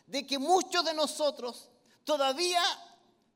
de 0.07 0.27
que 0.27 0.39
muchos 0.39 0.85
de 0.85 0.95
nosotros 0.95 1.71
todavía 2.05 2.63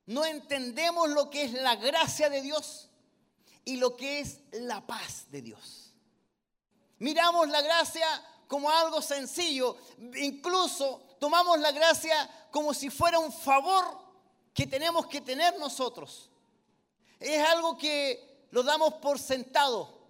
no 0.06 0.24
entendemos 0.24 1.08
lo 1.10 1.30
que 1.30 1.44
es 1.44 1.52
la 1.52 1.76
gracia 1.76 2.28
de 2.28 2.42
Dios 2.42 2.88
y 3.64 3.76
lo 3.76 3.96
que 3.96 4.20
es 4.20 4.40
la 4.52 4.86
paz 4.86 5.26
de 5.30 5.42
Dios. 5.42 5.92
Miramos 6.98 7.48
la 7.48 7.62
gracia 7.62 8.06
como 8.54 8.70
algo 8.70 9.02
sencillo, 9.02 9.76
incluso 10.14 11.02
tomamos 11.18 11.58
la 11.58 11.72
gracia 11.72 12.46
como 12.52 12.72
si 12.72 12.88
fuera 12.88 13.18
un 13.18 13.32
favor 13.32 13.84
que 14.54 14.64
tenemos 14.64 15.08
que 15.08 15.20
tener 15.20 15.58
nosotros. 15.58 16.30
Es 17.18 17.44
algo 17.48 17.76
que 17.76 18.46
lo 18.52 18.62
damos 18.62 18.94
por 18.94 19.18
sentado, 19.18 20.06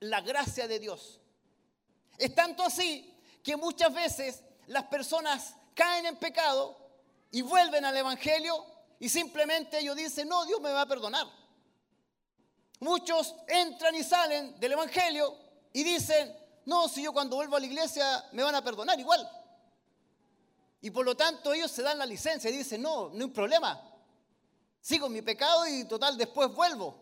la 0.00 0.20
gracia 0.20 0.68
de 0.68 0.78
Dios. 0.78 1.18
Es 2.18 2.34
tanto 2.34 2.62
así 2.62 3.10
que 3.42 3.56
muchas 3.56 3.94
veces 3.94 4.42
las 4.66 4.84
personas 4.84 5.54
caen 5.72 6.04
en 6.04 6.16
pecado 6.16 6.76
y 7.30 7.40
vuelven 7.40 7.86
al 7.86 7.96
Evangelio 7.96 8.66
y 9.00 9.08
simplemente 9.08 9.78
ellos 9.78 9.96
dicen, 9.96 10.28
no, 10.28 10.44
Dios 10.44 10.60
me 10.60 10.72
va 10.72 10.82
a 10.82 10.86
perdonar. 10.86 11.26
Muchos 12.80 13.34
entran 13.46 13.94
y 13.94 14.04
salen 14.04 14.60
del 14.60 14.72
Evangelio 14.72 15.34
y 15.72 15.82
dicen, 15.84 16.47
no, 16.68 16.86
si 16.86 17.02
yo 17.02 17.14
cuando 17.14 17.36
vuelvo 17.36 17.56
a 17.56 17.60
la 17.60 17.64
iglesia 17.64 18.26
me 18.32 18.42
van 18.42 18.54
a 18.54 18.62
perdonar 18.62 19.00
igual. 19.00 19.26
Y 20.82 20.90
por 20.90 21.02
lo 21.06 21.16
tanto 21.16 21.54
ellos 21.54 21.70
se 21.70 21.82
dan 21.82 21.96
la 21.96 22.04
licencia 22.04 22.50
y 22.50 22.58
dicen, 22.58 22.82
no, 22.82 23.08
no 23.08 23.24
hay 23.24 23.30
problema. 23.30 23.80
Sigo 24.78 25.08
mi 25.08 25.22
pecado 25.22 25.66
y 25.66 25.84
total 25.84 26.18
después 26.18 26.52
vuelvo. 26.52 26.94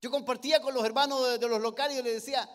Yo 0.00 0.10
compartía 0.10 0.58
con 0.62 0.72
los 0.72 0.82
hermanos 0.82 1.38
de, 1.38 1.48
los 1.48 1.60
locales 1.60 1.98
y 1.98 2.02
les 2.02 2.14
decía, 2.14 2.48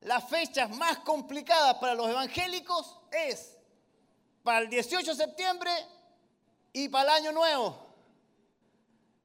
las 0.00 0.26
fechas 0.30 0.70
más 0.70 1.00
complicadas 1.00 1.74
para 1.74 1.94
los 1.94 2.08
evangélicos 2.08 2.98
es 3.10 3.58
para 4.42 4.60
el 4.60 4.70
18 4.70 5.10
de 5.10 5.24
septiembre 5.24 5.70
y 6.72 6.88
para 6.88 7.18
el 7.18 7.24
año 7.24 7.32
nuevo. 7.32 7.86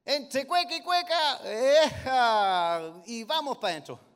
Entre 0.04 0.46
cueca 0.46 0.76
y 0.76 0.82
cueca, 0.82 1.40
¡eja! 1.46 2.92
y 3.06 3.24
vamos 3.24 3.58
para 3.58 3.72
adentro. 3.72 4.07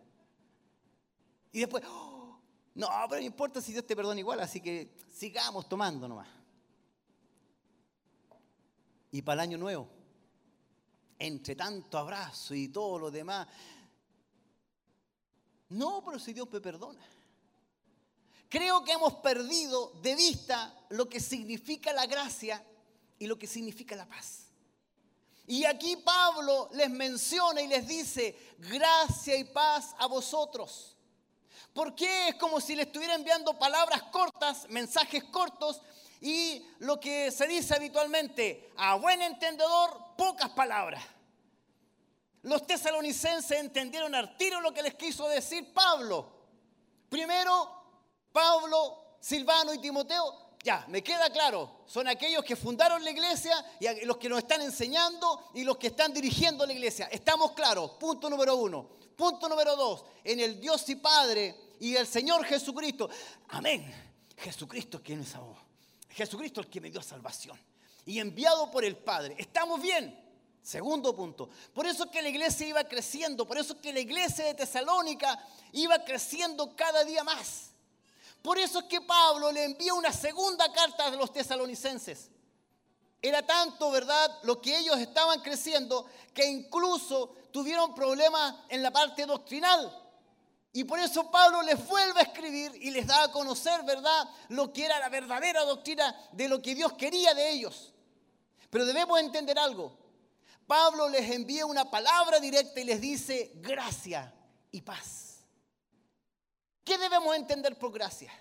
Y 1.52 1.60
después, 1.60 1.84
¡oh! 1.88 2.40
no, 2.76 2.88
pero 3.10 3.22
no 3.22 3.28
importa 3.28 3.61
si 3.61 3.72
Dios 3.72 3.86
te 3.86 3.95
perdona 3.95 4.19
igual, 4.19 4.40
así 4.40 4.61
que 4.61 4.95
sigamos 5.14 5.68
tomando 5.68 6.07
nomás. 6.07 6.28
Y 9.11 9.22
para 9.22 9.44
el 9.44 9.49
año 9.49 9.57
nuevo, 9.57 9.90
entre 11.19 11.56
tanto 11.56 11.98
abrazo 11.98 12.56
y 12.56 12.69
todo 12.69 12.98
lo 12.98 13.11
demás, 13.11 13.48
no, 15.69 16.03
pero 16.03 16.19
si 16.19 16.34
Dios 16.34 16.49
me 16.52 16.60
perdona. 16.60 17.02
creo 18.49 18.84
que 18.84 18.91
hemos 18.91 19.15
perdido 19.15 19.94
de 20.02 20.15
vista 20.15 20.78
lo 20.90 21.07
que 21.07 21.22
significa 21.22 21.94
la 21.94 22.06
gracia 22.06 22.65
y 23.18 23.28
lo 23.28 23.38
que 23.38 23.48
significa 23.48 23.95
la 23.95 24.06
paz. 24.06 24.48
Y 25.48 25.64
aquí 25.65 25.98
Pablo 25.98 26.69
les 26.73 26.90
menciona 26.90 27.61
y 27.61 27.68
les 27.68 27.88
dice, 27.88 28.56
gracia 28.57 29.38
y 29.38 29.45
paz 29.45 29.95
a 29.98 30.07
vosotros. 30.07 30.90
¿Por 31.73 31.95
qué? 31.95 32.30
Es 32.30 32.35
como 32.35 32.60
si 32.60 32.76
le 32.76 32.84
estuviera 32.84 33.15
enviando 33.15 33.57
palabras 33.57 34.03
cortas, 34.03 34.68
mensajes 34.69 35.23
cortos, 35.26 35.81
y 36.19 36.65
lo 36.80 36.99
que 36.99 37.31
se 37.31 37.48
dice 37.48 37.76
habitualmente, 37.76 38.72
a 38.77 38.95
buen 38.95 39.22
entendedor, 39.22 40.15
pocas 40.18 40.49
palabras. 40.49 41.03
Los 42.43 42.65
tesalonicenses 42.68 43.60
entendieron 43.60 44.14
al 44.15 44.38
tiro 44.38 44.61
lo 44.61 44.73
que 44.73 44.84
les 44.84 44.95
quiso 44.95 45.27
decir 45.27 45.73
Pablo. 45.73 46.31
Primero, 47.10 47.69
Pablo, 48.31 49.15
Silvano 49.19 49.73
y 49.73 49.80
Timoteo, 49.80 50.52
ya, 50.64 50.85
me 50.89 51.03
queda 51.03 51.30
claro, 51.31 51.81
son 51.88 52.07
aquellos 52.07 52.43
que 52.43 52.56
fundaron 52.56 53.03
la 53.03 53.10
iglesia 53.10 53.53
y 53.80 54.06
los 54.06 54.18
que 54.18 54.30
nos 54.30 54.39
están 54.39 54.61
enseñando 54.61 55.49
y 55.56 55.64
los 55.64 55.77
que 55.77 55.88
están 55.88 56.14
dirigiendo 56.14 56.65
la 56.65 56.73
iglesia. 56.73 57.07
Estamos 57.11 57.53
claros, 57.53 57.91
punto 57.91 58.30
número 58.30 58.56
uno. 58.56 59.01
Punto 59.15 59.47
número 59.47 59.75
dos, 59.75 60.05
en 60.23 60.39
el 60.39 60.59
Dios 60.59 60.88
y 60.89 60.95
Padre 60.95 61.55
y 61.79 61.95
el 61.95 62.07
Señor 62.07 62.43
Jesucristo. 62.45 63.09
Amén. 63.49 63.93
Jesucristo 64.38 64.97
es 64.97 65.03
quien 65.03 65.19
me 65.19 65.25
salvó. 65.25 65.57
Jesucristo 66.09 66.61
es 66.61 66.67
el 66.67 66.71
que 66.71 66.81
me 66.81 66.89
dio 66.89 67.01
salvación. 67.01 67.59
Y 68.05 68.19
enviado 68.19 68.71
por 68.71 68.83
el 68.83 68.97
Padre. 68.97 69.35
¿Estamos 69.38 69.81
bien? 69.81 70.19
Segundo 70.61 71.15
punto. 71.15 71.49
Por 71.73 71.85
eso 71.85 72.05
es 72.05 72.11
que 72.11 72.21
la 72.21 72.29
iglesia 72.29 72.67
iba 72.67 72.83
creciendo. 72.83 73.47
Por 73.47 73.57
eso 73.57 73.73
es 73.73 73.79
que 73.79 73.93
la 73.93 73.99
iglesia 73.99 74.45
de 74.45 74.53
Tesalónica 74.53 75.39
iba 75.71 76.03
creciendo 76.03 76.75
cada 76.75 77.03
día 77.03 77.23
más. 77.23 77.71
Por 78.41 78.57
eso 78.57 78.79
es 78.79 78.85
que 78.85 79.01
Pablo 79.01 79.51
le 79.51 79.65
envía 79.65 79.93
una 79.93 80.11
segunda 80.11 80.71
carta 80.73 81.05
a 81.05 81.11
los 81.11 81.31
tesalonicenses. 81.31 82.31
Era 83.22 83.45
tanto, 83.45 83.91
¿verdad?, 83.91 84.39
lo 84.43 84.60
que 84.60 84.77
ellos 84.77 84.98
estaban 84.98 85.41
creciendo 85.41 86.07
que 86.34 86.45
incluso 86.45 87.35
tuvieron 87.52 87.93
problemas 87.93 88.56
en 88.69 88.81
la 88.81 88.91
parte 88.91 89.26
doctrinal. 89.26 89.98
Y 90.73 90.85
por 90.85 90.99
eso 90.99 91.30
Pablo 91.30 91.61
les 91.61 91.85
vuelve 91.85 92.22
a 92.22 92.23
escribir 92.23 92.72
y 92.81 92.91
les 92.91 93.06
da 93.06 93.23
a 93.23 93.31
conocer, 93.31 93.84
¿verdad?, 93.84 94.27
lo 94.49 94.73
que 94.73 94.85
era 94.85 94.98
la 94.99 95.10
verdadera 95.10 95.64
doctrina 95.65 96.30
de 96.31 96.48
lo 96.48 96.61
que 96.61 96.73
Dios 96.73 96.93
quería 96.93 97.34
de 97.34 97.52
ellos. 97.52 97.93
Pero 98.69 98.85
debemos 98.85 99.19
entender 99.19 99.60
algo. 99.60 99.98
Pablo 100.65 101.10
les 101.10 101.30
envía 101.30 101.65
una 101.65 101.91
palabra 101.91 102.39
directa 102.39 102.80
y 102.80 102.85
les 102.85 103.02
dice 103.02 103.52
gracia 103.56 104.34
y 104.72 104.81
paz. 104.81 105.43
¿Qué 106.84 106.98
debemos 106.98 107.35
entender 107.35 107.77
por 107.77 107.91
gracia? 107.91 108.31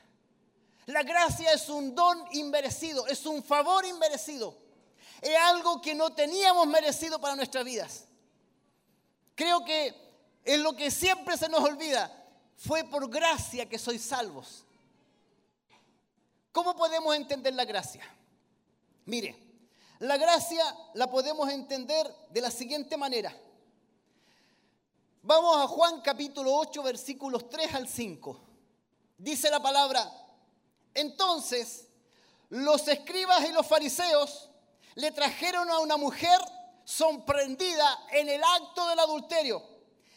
La 0.86 1.02
gracia 1.02 1.52
es 1.52 1.68
un 1.68 1.94
don 1.94 2.24
inmerecido, 2.32 3.06
es 3.08 3.26
un 3.26 3.42
favor 3.42 3.84
inmerecido. 3.84 4.69
Es 5.20 5.36
algo 5.36 5.80
que 5.80 5.94
no 5.94 6.12
teníamos 6.12 6.66
merecido 6.66 7.20
para 7.20 7.36
nuestras 7.36 7.64
vidas. 7.64 8.04
Creo 9.34 9.64
que 9.64 9.94
es 10.44 10.58
lo 10.58 10.74
que 10.74 10.90
siempre 10.90 11.36
se 11.36 11.48
nos 11.48 11.62
olvida. 11.62 12.10
Fue 12.56 12.84
por 12.84 13.08
gracia 13.08 13.68
que 13.68 13.78
sois 13.78 14.02
salvos. 14.02 14.64
¿Cómo 16.52 16.74
podemos 16.74 17.14
entender 17.14 17.54
la 17.54 17.64
gracia? 17.64 18.02
Mire, 19.06 19.36
la 20.00 20.16
gracia 20.16 20.64
la 20.94 21.10
podemos 21.10 21.48
entender 21.50 22.12
de 22.30 22.40
la 22.40 22.50
siguiente 22.50 22.96
manera. 22.96 23.34
Vamos 25.22 25.56
a 25.58 25.66
Juan 25.68 26.00
capítulo 26.00 26.54
8 26.56 26.82
versículos 26.82 27.48
3 27.48 27.74
al 27.74 27.88
5. 27.88 28.40
Dice 29.18 29.50
la 29.50 29.60
palabra, 29.60 30.10
entonces 30.94 31.86
los 32.48 32.88
escribas 32.88 33.48
y 33.48 33.52
los 33.52 33.66
fariseos 33.66 34.49
le 34.94 35.10
trajeron 35.12 35.70
a 35.70 35.78
una 35.78 35.96
mujer 35.96 36.38
sorprendida 36.84 38.06
en 38.12 38.28
el 38.28 38.42
acto 38.42 38.88
del 38.88 38.98
adulterio. 38.98 39.62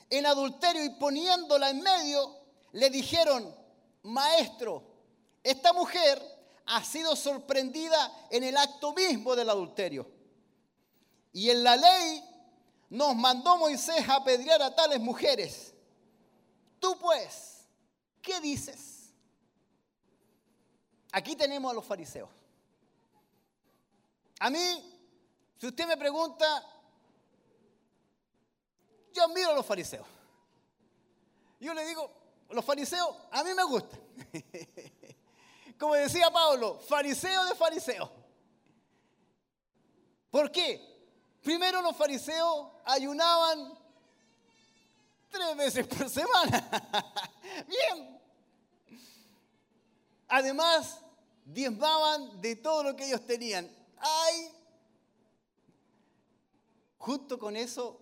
En 0.10 0.26
adulterio 0.26 0.84
y 0.84 0.90
poniéndola 0.92 1.70
en 1.70 1.82
medio, 1.82 2.36
le 2.72 2.90
dijeron, 2.90 3.56
maestro, 4.04 4.84
esta 5.44 5.74
mujer 5.74 6.22
ha 6.66 6.84
sido 6.84 7.16
sorprendida 7.16 8.28
en 8.30 8.44
el 8.44 8.58
acto 8.58 8.94
mismo 8.94 9.36
del 9.36 9.50
adulterio. 9.50 10.10
Y 11.32 11.50
en 11.50 11.64
la 11.64 11.76
ley 11.76 12.24
nos 12.90 13.16
mandó 13.16 13.58
Moisés 13.58 14.08
a 14.08 14.16
apedrear 14.16 14.62
a 14.62 14.74
tales 14.76 15.00
mujeres. 15.00 15.74
Tú 16.80 16.98
pues, 17.00 17.68
¿qué 18.22 18.40
dices? 18.40 19.14
Aquí 21.12 21.36
tenemos 21.36 21.72
a 21.72 21.76
los 21.76 21.86
fariseos. 21.86 22.30
A 24.44 24.50
mí, 24.50 24.60
si 25.58 25.68
usted 25.68 25.88
me 25.88 25.96
pregunta, 25.96 26.46
yo 29.14 29.24
admiro 29.24 29.52
a 29.52 29.54
los 29.54 29.66
fariseos. 29.66 30.06
Yo 31.62 31.74
le 31.74 31.86
digo, 31.86 32.12
los 32.50 32.66
fariseos 32.66 33.16
a 33.32 33.42
mí 33.42 33.54
me 33.54 33.64
gustan. 33.64 34.02
Como 35.80 35.94
decía 35.94 36.30
Pablo, 36.30 36.78
fariseo 36.78 37.46
de 37.46 37.56
fariseo. 37.56 38.12
¿Por 40.30 40.52
qué? 40.52 41.08
Primero 41.42 41.82
los 41.82 41.96
fariseos 41.96 42.68
ayunaban 42.84 43.80
tres 45.30 45.56
veces 45.56 45.88
por 45.88 46.10
semana. 46.10 46.70
Bien. 47.66 48.20
Además, 50.28 51.00
diezmaban 51.46 52.42
de 52.42 52.58
todo 52.58 52.84
lo 52.84 52.94
que 52.94 53.06
ellos 53.08 53.26
tenían. 53.26 53.83
Ay. 54.04 54.52
Junto 56.98 57.40
con 57.40 57.56
eso, 57.56 58.00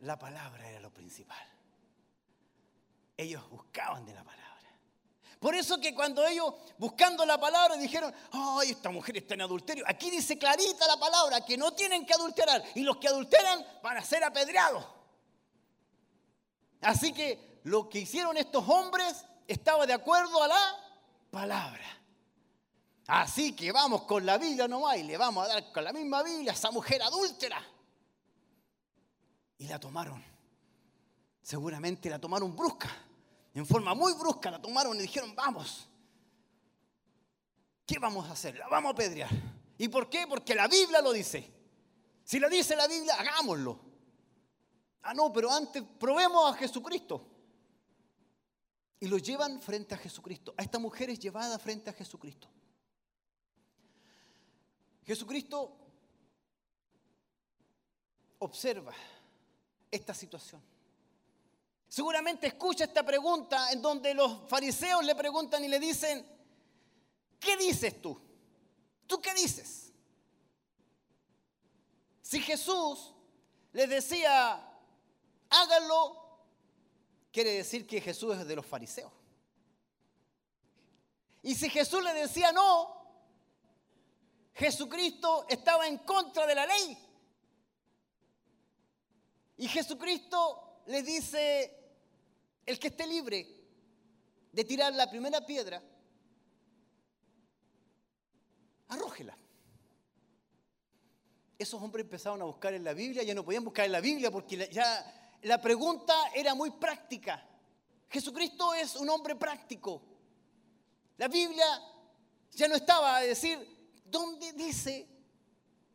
la 0.00 0.18
palabra 0.18 0.68
era 0.68 0.80
lo 0.80 0.92
principal. 0.92 1.46
Ellos 3.16 3.48
buscaban 3.50 4.04
de 4.04 4.14
la 4.14 4.24
palabra. 4.24 4.42
Por 5.38 5.56
eso 5.56 5.80
que 5.80 5.92
cuando 5.92 6.24
ellos 6.24 6.54
buscando 6.78 7.26
la 7.26 7.38
palabra 7.38 7.76
dijeron, 7.76 8.14
ay, 8.30 8.70
esta 8.70 8.90
mujer 8.90 9.16
está 9.16 9.34
en 9.34 9.42
adulterio. 9.42 9.84
Aquí 9.88 10.08
dice 10.08 10.38
clarita 10.38 10.86
la 10.86 10.96
palabra 10.98 11.44
que 11.44 11.56
no 11.56 11.72
tienen 11.72 12.06
que 12.06 12.14
adulterar. 12.14 12.62
Y 12.76 12.82
los 12.82 12.98
que 12.98 13.08
adulteran 13.08 13.64
van 13.82 13.96
a 13.96 14.04
ser 14.04 14.22
apedreados. 14.22 14.86
Así 16.80 17.12
que 17.12 17.60
lo 17.64 17.88
que 17.88 18.00
hicieron 18.00 18.36
estos 18.36 18.68
hombres 18.68 19.24
estaba 19.48 19.84
de 19.84 19.94
acuerdo 19.94 20.42
a 20.42 20.48
la 20.48 20.76
palabra. 21.32 22.01
Así 23.06 23.54
que 23.54 23.72
vamos 23.72 24.02
con 24.02 24.24
la 24.24 24.38
Biblia 24.38 24.68
nomás 24.68 24.96
y 24.98 25.02
le 25.02 25.16
vamos 25.16 25.44
a 25.44 25.48
dar 25.48 25.72
con 25.72 25.84
la 25.84 25.92
misma 25.92 26.22
Biblia 26.22 26.52
a 26.52 26.54
esa 26.54 26.70
mujer 26.70 27.02
adúltera. 27.02 27.62
Y 29.58 29.66
la 29.66 29.78
tomaron. 29.78 30.22
Seguramente 31.42 32.08
la 32.08 32.18
tomaron 32.18 32.54
brusca. 32.54 32.90
En 33.54 33.66
forma 33.66 33.94
muy 33.94 34.14
brusca 34.14 34.50
la 34.50 34.60
tomaron 34.60 34.96
y 34.96 35.02
dijeron, 35.02 35.34
vamos. 35.34 35.88
¿Qué 37.84 37.98
vamos 37.98 38.28
a 38.28 38.32
hacer? 38.32 38.56
La 38.56 38.68
vamos 38.68 38.90
a 38.90 38.92
apedrear. 38.92 39.30
¿Y 39.76 39.88
por 39.88 40.08
qué? 40.08 40.26
Porque 40.28 40.54
la 40.54 40.68
Biblia 40.68 41.02
lo 41.02 41.12
dice. 41.12 41.52
Si 42.24 42.38
lo 42.38 42.48
dice 42.48 42.76
la 42.76 42.86
Biblia, 42.86 43.14
hagámoslo. 43.14 43.80
Ah, 45.02 45.12
no, 45.12 45.32
pero 45.32 45.50
antes 45.50 45.82
probemos 45.98 46.52
a 46.52 46.56
Jesucristo. 46.56 47.28
Y 49.00 49.08
lo 49.08 49.18
llevan 49.18 49.60
frente 49.60 49.96
a 49.96 49.98
Jesucristo. 49.98 50.54
A 50.56 50.62
esta 50.62 50.78
mujer 50.78 51.10
es 51.10 51.18
llevada 51.18 51.58
frente 51.58 51.90
a 51.90 51.92
Jesucristo. 51.92 52.48
Jesucristo 55.04 55.76
observa 58.38 58.92
esta 59.90 60.14
situación. 60.14 60.62
Seguramente 61.88 62.46
escucha 62.46 62.84
esta 62.84 63.04
pregunta 63.04 63.70
en 63.70 63.82
donde 63.82 64.14
los 64.14 64.48
fariseos 64.48 65.04
le 65.04 65.14
preguntan 65.14 65.62
y 65.64 65.68
le 65.68 65.78
dicen, 65.78 66.26
¿qué 67.38 67.56
dices 67.56 68.00
tú? 68.00 68.18
¿Tú 69.06 69.20
qué 69.20 69.34
dices? 69.34 69.92
Si 72.22 72.40
Jesús 72.40 73.12
les 73.72 73.90
decía, 73.90 74.66
háganlo, 75.50 76.40
quiere 77.30 77.52
decir 77.52 77.86
que 77.86 78.00
Jesús 78.00 78.38
es 78.38 78.46
de 78.46 78.56
los 78.56 78.64
fariseos. 78.64 79.12
Y 81.42 81.54
si 81.54 81.68
Jesús 81.68 82.02
le 82.02 82.14
decía 82.14 82.52
no, 82.52 83.01
Jesucristo 84.54 85.46
estaba 85.48 85.86
en 85.86 85.98
contra 85.98 86.46
de 86.46 86.54
la 86.54 86.66
ley. 86.66 86.98
Y 89.56 89.68
Jesucristo 89.68 90.82
le 90.86 91.02
dice, 91.02 91.82
el 92.66 92.78
que 92.78 92.88
esté 92.88 93.06
libre 93.06 93.46
de 94.52 94.64
tirar 94.64 94.92
la 94.92 95.08
primera 95.08 95.44
piedra, 95.44 95.82
arrójela. 98.88 99.36
Esos 101.58 101.80
hombres 101.80 102.04
empezaron 102.04 102.42
a 102.42 102.44
buscar 102.44 102.74
en 102.74 102.84
la 102.84 102.92
Biblia, 102.92 103.22
ya 103.22 103.34
no 103.34 103.44
podían 103.44 103.64
buscar 103.64 103.86
en 103.86 103.92
la 103.92 104.00
Biblia 104.00 104.30
porque 104.30 104.68
ya 104.70 105.38
la 105.42 105.60
pregunta 105.60 106.14
era 106.34 106.54
muy 106.54 106.70
práctica. 106.72 107.48
Jesucristo 108.08 108.74
es 108.74 108.96
un 108.96 109.08
hombre 109.08 109.36
práctico. 109.36 110.02
La 111.16 111.28
Biblia 111.28 111.64
ya 112.50 112.68
no 112.68 112.74
estaba 112.74 113.16
a 113.16 113.20
decir, 113.20 113.58
¿dónde 114.12 114.52
dice 114.52 115.08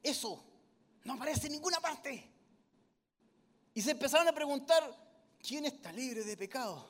eso? 0.04 0.44
No 1.06 1.14
aparece 1.14 1.48
en 1.48 1.54
ninguna 1.54 1.80
parte. 1.80 2.30
Y 3.74 3.82
se 3.82 3.92
empezaron 3.92 4.28
a 4.28 4.34
preguntar, 4.34 4.84
¿quién 5.40 5.66
está 5.66 5.94
libre 5.94 6.24
de 6.24 6.36
pecado? 6.36 6.90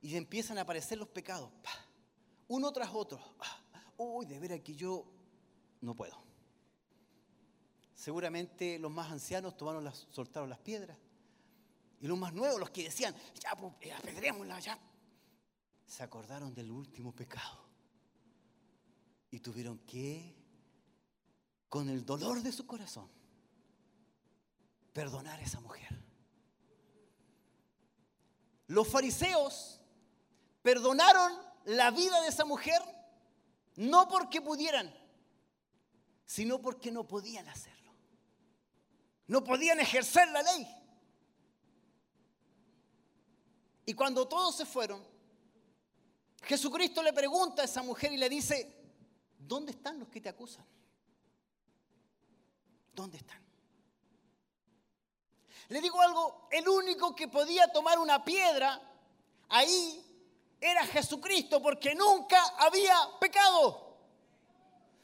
Y 0.00 0.16
empiezan 0.16 0.58
a 0.58 0.62
aparecer 0.62 0.98
los 0.98 1.08
pecados, 1.08 1.50
uno 2.48 2.72
tras 2.72 2.90
otro. 2.92 3.20
Ah, 3.38 3.60
Uy, 3.96 4.26
de 4.26 4.38
veras 4.38 4.60
que 4.60 4.74
yo 4.74 5.04
no 5.80 5.94
puedo. 5.94 6.20
Seguramente 7.94 8.78
los 8.78 8.90
más 8.90 9.10
ancianos 9.10 9.56
tomaron 9.56 9.84
las, 9.84 10.06
soltaron 10.10 10.50
las 10.50 10.58
piedras. 10.58 10.98
Y 12.00 12.06
los 12.06 12.18
más 12.18 12.34
nuevos, 12.34 12.58
los 12.58 12.70
que 12.70 12.84
decían, 12.84 13.14
ya, 13.40 13.54
pues, 13.56 13.72
eh, 13.80 13.92
apedrémosla, 13.92 14.58
ya. 14.60 14.78
Se 15.86 16.02
acordaron 16.02 16.52
del 16.52 16.70
último 16.70 17.14
pecado. 17.14 17.63
Y 19.34 19.40
tuvieron 19.40 19.78
que, 19.80 20.32
con 21.68 21.88
el 21.88 22.06
dolor 22.06 22.40
de 22.40 22.52
su 22.52 22.68
corazón, 22.68 23.10
perdonar 24.92 25.40
a 25.40 25.42
esa 25.42 25.58
mujer. 25.58 25.88
Los 28.68 28.86
fariseos 28.86 29.80
perdonaron 30.62 31.32
la 31.64 31.90
vida 31.90 32.20
de 32.20 32.28
esa 32.28 32.44
mujer 32.44 32.80
no 33.74 34.06
porque 34.06 34.40
pudieran, 34.40 34.94
sino 36.24 36.62
porque 36.62 36.92
no 36.92 37.08
podían 37.08 37.48
hacerlo. 37.48 37.92
No 39.26 39.42
podían 39.42 39.80
ejercer 39.80 40.28
la 40.28 40.42
ley. 40.42 40.64
Y 43.84 43.94
cuando 43.94 44.28
todos 44.28 44.54
se 44.54 44.64
fueron, 44.64 45.04
Jesucristo 46.44 47.02
le 47.02 47.12
pregunta 47.12 47.62
a 47.62 47.64
esa 47.64 47.82
mujer 47.82 48.12
y 48.12 48.16
le 48.16 48.28
dice, 48.28 48.83
¿dónde 49.46 49.72
están 49.72 49.98
los 49.98 50.08
que 50.08 50.20
te 50.20 50.28
acusan? 50.28 50.64
¿Dónde 52.92 53.18
están? 53.18 53.42
Le 55.68 55.80
digo 55.80 56.00
algo, 56.00 56.48
el 56.50 56.68
único 56.68 57.14
que 57.14 57.28
podía 57.28 57.68
tomar 57.68 57.98
una 57.98 58.22
piedra 58.24 58.80
ahí 59.48 60.00
era 60.60 60.86
Jesucristo 60.86 61.60
porque 61.62 61.94
nunca 61.94 62.40
había 62.58 62.96
pecado. 63.18 63.96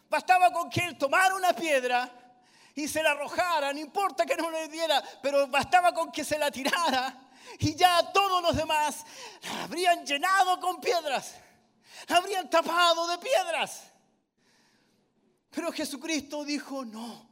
Bastaba 0.08 0.52
con 0.52 0.68
que 0.68 0.80
él 0.80 0.98
tomara 0.98 1.34
una 1.34 1.52
piedra 1.52 2.10
y 2.74 2.88
se 2.88 3.02
la 3.02 3.12
arrojara, 3.12 3.72
no 3.72 3.78
importa 3.78 4.26
que 4.26 4.36
no 4.36 4.50
le 4.50 4.68
diera, 4.68 5.02
pero 5.22 5.46
bastaba 5.48 5.92
con 5.92 6.10
que 6.10 6.24
se 6.24 6.38
la 6.38 6.50
tirara 6.50 7.30
y 7.58 7.74
ya 7.74 8.12
todos 8.12 8.42
los 8.42 8.56
demás 8.56 9.04
la 9.42 9.64
habrían 9.64 10.04
llenado 10.04 10.60
con 10.60 10.80
piedras, 10.80 11.34
la 12.08 12.16
habrían 12.16 12.48
tapado 12.48 13.06
de 13.08 13.18
piedras. 13.18 13.89
Pero 15.50 15.72
Jesucristo 15.72 16.44
dijo, 16.44 16.84
no, 16.84 17.28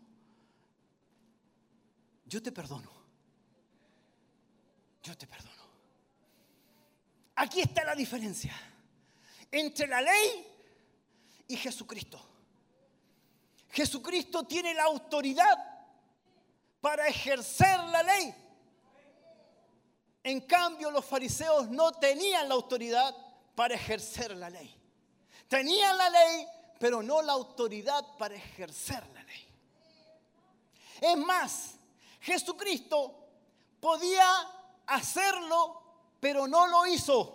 yo 2.25 2.43
te 2.43 2.53
perdono, 2.53 2.91
yo 5.03 5.17
te 5.17 5.27
perdono. 5.27 5.55
Aquí 7.37 7.61
está 7.61 7.85
la 7.85 7.95
diferencia 7.95 8.53
entre 9.51 9.87
la 9.87 10.03
ley 10.03 10.47
y 11.47 11.57
Jesucristo. 11.57 12.21
Jesucristo 13.71 14.45
tiene 14.45 14.75
la 14.75 14.85
autoridad 14.85 15.57
para 16.81 17.07
ejercer 17.07 17.79
la 17.85 18.03
ley. 18.03 18.35
En 20.25 20.41
cambio, 20.43 20.91
los 20.91 21.05
fariseos 21.05 21.69
no 21.69 21.93
tenían 21.93 22.49
la 22.49 22.55
autoridad 22.55 23.15
para 23.55 23.75
ejercer 23.75 24.37
la 24.37 24.51
ley. 24.51 24.75
Tenían 25.49 25.97
la 25.97 26.11
ley, 26.11 26.47
pero 26.79 27.03
no 27.03 27.23
la 27.23 27.33
autoridad 27.33 28.17
para 28.17 28.35
ejercer 28.35 29.07
la 29.15 29.23
ley. 29.25 29.49
Es 31.01 31.17
más, 31.17 31.75
Jesucristo 32.21 33.29
podía 33.81 34.27
hacerlo, 34.87 35.83
pero 36.21 36.47
no 36.47 36.67
lo 36.67 36.87
hizo. 36.87 37.35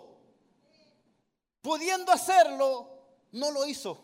Pudiendo 1.60 2.12
hacerlo, 2.12 2.88
no 3.32 3.50
lo 3.50 3.66
hizo. 3.66 4.02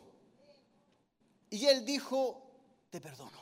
Y 1.51 1.67
él 1.67 1.85
dijo, 1.85 2.51
te 2.91 3.01
perdono. 3.01 3.41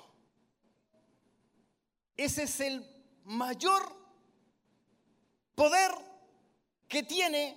Ese 2.16 2.44
es 2.44 2.60
el 2.60 2.84
mayor 3.24 3.96
poder 5.54 5.92
que 6.88 7.02
tiene 7.02 7.56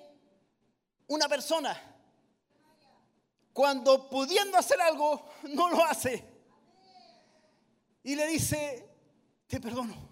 una 1.07 1.27
persona. 1.27 1.90
Cuando 3.53 4.09
pudiendo 4.09 4.57
hacer 4.57 4.79
algo, 4.81 5.29
no 5.43 5.69
lo 5.69 5.83
hace. 5.83 6.23
Y 8.03 8.15
le 8.15 8.27
dice, 8.27 8.89
te 9.47 9.59
perdono. 9.59 10.09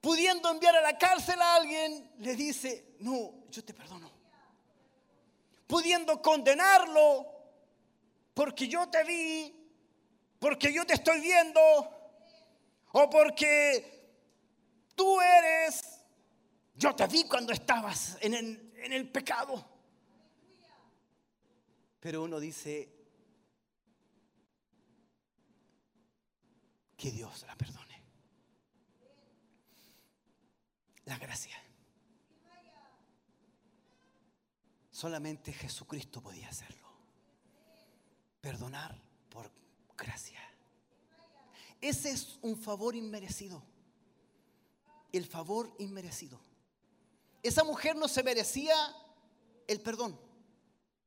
Pudiendo 0.00 0.50
enviar 0.50 0.76
a 0.76 0.80
la 0.80 0.96
cárcel 0.96 1.40
a 1.40 1.56
alguien, 1.56 2.12
le 2.18 2.34
dice, 2.34 2.96
no, 3.00 3.46
yo 3.50 3.64
te 3.64 3.74
perdono. 3.74 4.10
Pudiendo 5.66 6.22
condenarlo, 6.22 7.26
porque 8.32 8.68
yo 8.68 8.88
te 8.88 9.02
vi, 9.04 9.52
porque 10.38 10.72
yo 10.72 10.86
te 10.86 10.94
estoy 10.94 11.20
viendo, 11.20 11.60
o 12.92 13.10
porque 13.10 14.14
tú 14.94 15.20
eres, 15.20 15.82
yo 16.74 16.94
te 16.94 17.06
vi 17.08 17.24
cuando 17.24 17.52
estabas 17.52 18.16
en 18.20 18.34
el, 18.34 18.72
en 18.76 18.92
el 18.92 19.10
pecado. 19.10 19.75
Pero 22.06 22.22
uno 22.22 22.38
dice, 22.38 22.88
que 26.96 27.10
Dios 27.10 27.44
la 27.48 27.56
perdone. 27.56 28.00
La 31.06 31.18
gracia. 31.18 31.60
Solamente 34.88 35.52
Jesucristo 35.52 36.22
podía 36.22 36.48
hacerlo. 36.48 36.86
Perdonar 38.40 38.96
por 39.28 39.50
gracia. 39.98 40.38
Ese 41.80 42.12
es 42.12 42.38
un 42.40 42.56
favor 42.56 42.94
inmerecido. 42.94 43.64
El 45.10 45.26
favor 45.26 45.74
inmerecido. 45.80 46.38
Esa 47.42 47.64
mujer 47.64 47.96
no 47.96 48.06
se 48.06 48.22
merecía 48.22 48.76
el 49.66 49.80
perdón. 49.80 50.25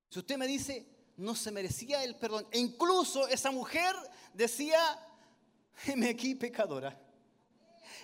Si 0.10 0.20
usted 0.20 0.38
me 0.38 0.48
dice, 0.48 0.88
no 1.18 1.36
se 1.36 1.52
merecía 1.52 2.04
el 2.04 2.16
perdón. 2.16 2.48
E 2.52 2.60
incluso 2.60 3.28
esa 3.28 3.52
mujer 3.52 3.96
decía, 4.34 4.80
heme 5.86 6.10
aquí 6.10 6.36
pecadora. 6.36 6.98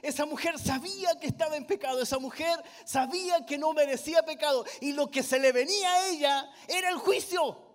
Esa 0.02 0.26
mujer 0.26 0.60
sabía 0.60 1.18
que 1.20 1.28
estaba 1.28 1.56
en 1.56 1.66
pecado, 1.66 2.02
esa 2.02 2.20
mujer 2.20 2.62
sabía 2.86 3.46
que 3.46 3.58
no 3.58 3.74
merecía 3.74 4.22
pecado 4.24 4.66
y 4.82 4.92
lo 4.92 5.10
que 5.10 5.24
se 5.24 5.40
le 5.40 5.52
venía 5.52 5.92
a 5.92 6.08
ella 6.10 6.52
era 6.68 6.90
el 6.90 6.98
juicio. 6.98 7.66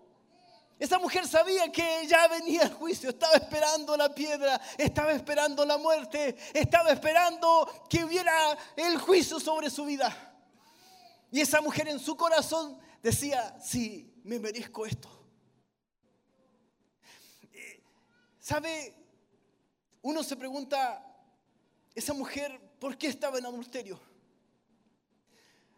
Esa 0.78 0.98
mujer 0.98 1.26
sabía 1.26 1.70
que 1.72 2.06
ya 2.06 2.28
venía 2.28 2.62
el 2.62 2.72
juicio, 2.72 3.10
estaba 3.10 3.34
esperando 3.34 3.96
la 3.96 4.14
piedra, 4.14 4.60
estaba 4.78 5.12
esperando 5.12 5.64
la 5.66 5.76
muerte, 5.76 6.36
estaba 6.54 6.90
esperando 6.90 7.68
que 7.88 8.04
hubiera 8.04 8.56
el 8.76 8.96
juicio 8.98 9.40
sobre 9.40 9.68
su 9.68 9.84
vida. 9.84 10.14
Y 11.30 11.40
esa 11.40 11.60
mujer 11.60 11.88
en 11.88 11.98
su 11.98 12.16
corazón 12.16 12.78
decía, 13.02 13.56
sí, 13.62 14.09
me 14.24 14.38
merezco 14.38 14.86
esto. 14.86 15.08
Eh, 17.52 17.82
¿Sabe? 18.38 18.94
Uno 20.02 20.22
se 20.22 20.36
pregunta, 20.36 21.04
esa 21.94 22.14
mujer, 22.14 22.58
¿por 22.78 22.96
qué 22.96 23.08
estaba 23.08 23.38
en 23.38 23.46
adulterio? 23.46 24.00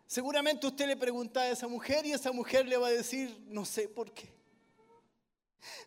Seguramente 0.07 0.67
usted 0.67 0.87
le 0.87 0.97
pregunta 0.97 1.41
a 1.41 1.49
esa 1.49 1.67
mujer 1.67 2.05
y 2.05 2.13
esa 2.13 2.33
mujer 2.33 2.69
le 2.69 2.77
va 2.77 2.89
a 2.89 2.91
decir, 2.91 3.45
no 3.49 3.65
sé 3.65 3.89
por 3.89 4.13
qué. 4.13 4.31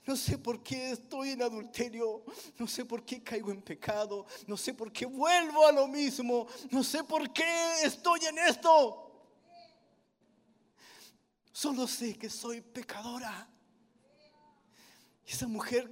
No 0.06 0.16
sé 0.16 0.38
por 0.38 0.64
qué 0.64 0.92
estoy 0.92 1.32
en 1.32 1.42
adulterio, 1.42 2.24
no 2.58 2.68
sé 2.68 2.86
por 2.86 3.04
qué 3.04 3.22
caigo 3.22 3.52
en 3.52 3.62
pecado, 3.62 4.26
no 4.48 4.56
sé 4.56 4.74
por 4.74 4.92
qué 4.92 5.06
vuelvo 5.06 5.68
a 5.68 5.72
lo 5.72 5.88
mismo, 5.88 6.48
no 6.72 6.84
sé 6.84 7.04
por 7.04 7.32
qué 7.34 7.84
estoy 7.84 8.22
en 8.26 8.38
esto. 8.40 9.05
Solo 11.56 11.88
sé 11.88 12.18
que 12.18 12.30
soy 12.30 12.60
pecadora. 12.60 13.48
Esa 15.26 15.48
mujer 15.48 15.90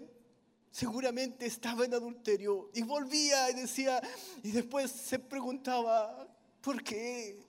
seguramente 0.69 1.45
estaba 1.45 1.85
en 1.85 1.93
adulterio 1.93 2.69
y 2.73 2.81
volvía 2.81 3.49
y 3.49 3.53
decía, 3.53 4.01
y 4.43 4.51
después 4.51 4.91
se 4.91 5.19
preguntaba, 5.19 6.27
¿por 6.59 6.83
qué? 6.83 7.47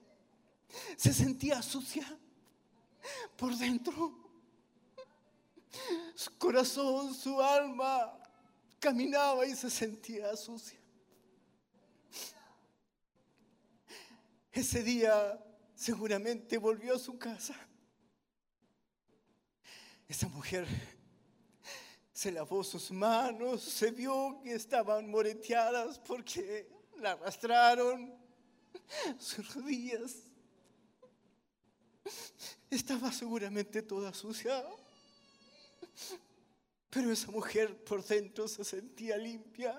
Se 0.96 1.12
sentía 1.12 1.60
sucia 1.60 2.06
por 3.36 3.56
dentro. 3.56 4.16
Su 6.14 6.38
corazón, 6.38 7.12
su 7.12 7.42
alma 7.42 8.16
caminaba 8.78 9.44
y 9.44 9.56
se 9.56 9.68
sentía 9.68 10.36
sucia. 10.36 10.78
Ese 14.52 14.84
día 14.84 15.44
seguramente 15.74 16.58
volvió 16.58 16.94
a 16.94 16.98
su 17.00 17.18
casa 17.18 17.56
Esa 20.08 20.28
mujer 20.28 20.66
se 22.12 22.30
lavó 22.30 22.62
sus 22.62 22.90
manos, 22.90 23.62
se 23.62 23.90
vio 23.90 24.40
que 24.42 24.54
estaban 24.54 25.10
moreteadas 25.10 25.98
porque 25.98 26.68
la 26.98 27.12
arrastraron 27.12 28.14
sus 29.18 29.54
rodillas. 29.54 30.14
Estaba 32.70 33.10
seguramente 33.12 33.82
toda 33.82 34.12
sucia. 34.12 34.64
Pero 36.90 37.10
esa 37.10 37.30
mujer 37.30 37.76
por 37.84 38.04
dentro 38.04 38.46
se 38.46 38.62
sentía 38.64 39.16
limpia. 39.16 39.74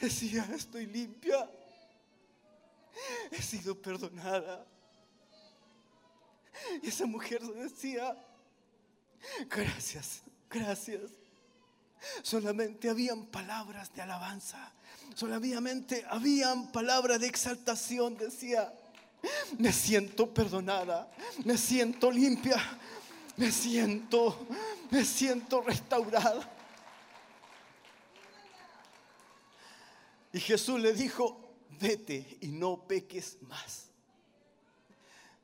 Decía, 0.00 0.48
estoy 0.54 0.86
limpia. 0.86 1.50
He 3.30 3.42
sido 3.42 3.80
perdonada. 3.80 4.66
Y 6.82 6.88
esa 6.88 7.06
mujer 7.06 7.42
decía, 7.42 8.16
gracias, 9.50 10.22
gracias. 10.50 11.00
Solamente 12.22 12.88
habían 12.88 13.26
palabras 13.26 13.94
de 13.94 14.02
alabanza. 14.02 14.72
Solamente 15.14 16.04
habían 16.08 16.70
palabras 16.70 17.20
de 17.20 17.26
exaltación. 17.26 18.16
Decía, 18.16 18.72
me 19.58 19.72
siento 19.72 20.32
perdonada, 20.32 21.10
me 21.44 21.56
siento 21.56 22.10
limpia, 22.10 22.56
me 23.36 23.50
siento, 23.50 24.46
me 24.90 25.04
siento 25.04 25.62
restaurada. 25.62 26.50
Y 30.32 30.40
Jesús 30.40 30.80
le 30.80 30.92
dijo, 30.92 31.56
vete 31.80 32.38
y 32.40 32.48
no 32.48 32.86
peques 32.86 33.38
más. 33.42 33.86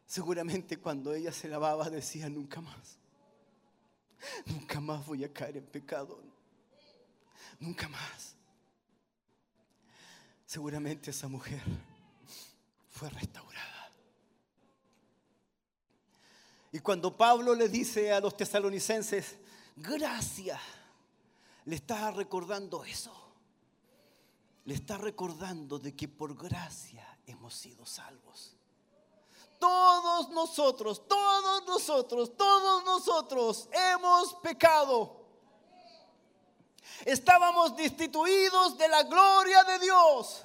Seguramente 0.07 0.77
cuando 0.79 1.15
ella 1.15 1.33
se 1.33 1.49
lavaba 1.49 1.89
decía, 1.89 2.29
nunca 2.29 2.61
más, 2.61 2.99
nunca 4.47 4.81
más 4.81 5.05
voy 5.07 5.25
a 5.25 5.33
caer 5.33 5.57
en 5.57 5.67
pecado, 5.67 6.21
nunca 7.59 7.89
más. 7.89 8.35
Seguramente 10.47 11.11
esa 11.11 11.29
mujer 11.29 11.63
fue 12.89 13.09
restaurada. 13.11 13.93
Y 16.73 16.79
cuando 16.81 17.17
Pablo 17.17 17.55
le 17.55 17.69
dice 17.69 18.13
a 18.13 18.21
los 18.21 18.37
tesalonicenses, 18.37 19.39
gracias, 19.77 20.61
le 21.65 21.77
está 21.77 22.11
recordando 22.11 22.85
eso. 22.85 23.13
Le 24.65 24.75
está 24.75 24.99
recordando 24.99 25.79
de 25.79 25.97
que 25.97 26.07
por 26.07 26.37
gracia 26.37 27.19
hemos 27.27 27.55
sido 27.55 27.87
salvos. 27.87 28.57
Todos 29.61 30.31
nosotros, 30.31 31.07
todos 31.07 31.65
nosotros, 31.67 32.37
todos 32.37 32.85
nosotros 32.85 33.69
hemos 33.71 34.35
pecado. 34.37 35.21
Estábamos 37.05 37.77
destituidos 37.77 38.77
de 38.79 38.89
la 38.89 39.03
gloria 39.03 39.63
de 39.65 39.79
Dios. 39.81 40.45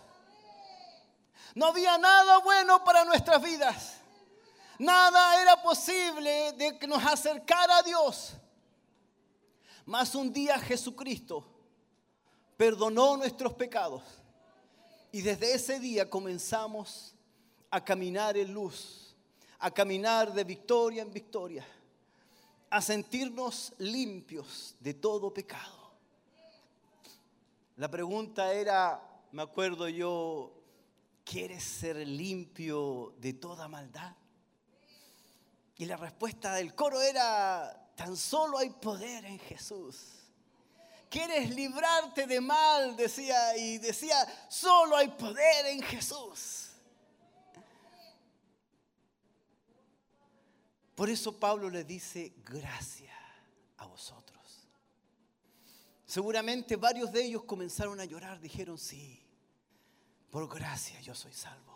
No 1.55 1.67
había 1.67 1.97
nada 1.97 2.39
bueno 2.39 2.83
para 2.83 3.05
nuestras 3.05 3.41
vidas. 3.41 3.93
Nada 4.77 5.41
era 5.41 5.61
posible 5.61 6.51
de 6.51 6.77
que 6.77 6.85
nos 6.85 7.03
acercara 7.03 7.77
a 7.77 7.83
Dios. 7.83 8.33
Mas 9.85 10.13
un 10.13 10.33
día 10.33 10.59
Jesucristo 10.59 11.45
perdonó 12.57 13.15
nuestros 13.15 13.53
pecados. 13.53 14.03
Y 15.13 15.21
desde 15.21 15.53
ese 15.53 15.79
día 15.79 16.09
comenzamos 16.09 17.15
a 17.75 17.83
caminar 17.83 18.37
en 18.37 18.53
luz, 18.53 19.04
a 19.59 19.71
caminar 19.71 20.33
de 20.33 20.43
victoria 20.43 21.01
en 21.01 21.11
victoria, 21.11 21.65
a 22.69 22.81
sentirnos 22.81 23.73
limpios 23.77 24.75
de 24.79 24.93
todo 24.93 25.33
pecado. 25.33 25.91
La 27.77 27.89
pregunta 27.89 28.53
era, 28.53 29.01
me 29.31 29.41
acuerdo 29.41 29.89
yo, 29.89 30.53
¿quieres 31.23 31.63
ser 31.63 31.97
limpio 31.97 33.13
de 33.17 33.33
toda 33.33 33.67
maldad? 33.67 34.15
Y 35.77 35.85
la 35.85 35.97
respuesta 35.97 36.53
del 36.53 36.73
coro 36.73 37.01
era, 37.01 37.91
tan 37.95 38.15
solo 38.15 38.57
hay 38.57 38.69
poder 38.69 39.25
en 39.25 39.39
Jesús. 39.39 40.21
¿Quieres 41.09 41.49
librarte 41.49 42.27
de 42.27 42.41
mal? 42.41 42.95
Decía, 42.95 43.57
y 43.57 43.77
decía, 43.77 44.17
solo 44.49 44.95
hay 44.95 45.09
poder 45.09 45.65
en 45.67 45.81
Jesús. 45.81 46.64
Por 50.95 51.09
eso 51.09 51.37
Pablo 51.37 51.69
le 51.69 51.83
dice, 51.83 52.33
gracias 52.45 53.13
a 53.77 53.85
vosotros. 53.85 54.67
Seguramente 56.05 56.75
varios 56.77 57.11
de 57.11 57.23
ellos 57.25 57.43
comenzaron 57.43 57.99
a 57.99 58.05
llorar, 58.05 58.39
dijeron, 58.39 58.77
sí, 58.77 59.21
por 60.29 60.47
gracia 60.53 60.99
yo 61.01 61.13
soy 61.13 61.33
salvo. 61.33 61.73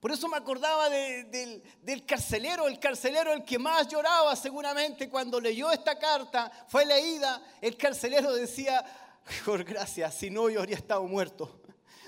Por 0.00 0.12
eso 0.12 0.28
me 0.28 0.36
acordaba 0.36 0.88
de- 0.90 1.24
del, 1.24 1.62
del 1.82 2.04
carcelero, 2.06 2.68
el 2.68 2.78
carcelero 2.78 3.32
el 3.32 3.42
que 3.44 3.58
más 3.58 3.88
lloraba 3.88 4.36
seguramente 4.36 5.08
cuando 5.08 5.40
leyó 5.40 5.70
esta 5.70 5.98
carta, 5.98 6.50
fue 6.68 6.84
leída, 6.84 7.42
el 7.60 7.76
carcelero 7.76 8.32
decía, 8.34 8.84
por 9.44 9.64
gracia, 9.64 10.10
si 10.10 10.30
no 10.30 10.48
yo 10.50 10.60
habría 10.60 10.76
estado 10.76 11.02
muerto. 11.04 11.60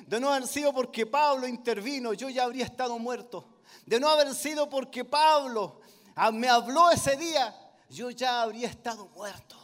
De 0.07 0.21
no 0.21 0.33
haber 0.33 0.47
sido 0.47 0.73
porque 0.73 1.05
Pablo 1.07 1.49
intervino, 1.49 2.13
yo 2.13 2.29
ya 2.29 2.45
habría 2.45 2.67
estado 2.67 2.99
muerto. 2.99 3.49
De 3.85 4.01
no 4.01 4.09
haber 4.09 4.35
sido 4.35 4.69
porque 4.69 5.05
Pablo 5.05 5.81
ah, 6.15 6.33
me 6.33 6.49
habló 6.49 6.91
ese 6.91 7.17
día, 7.17 7.55
yo 7.91 8.11
ya 8.11 8.43
habría 8.43 8.69
estado 8.69 9.09
muerto. 9.09 9.57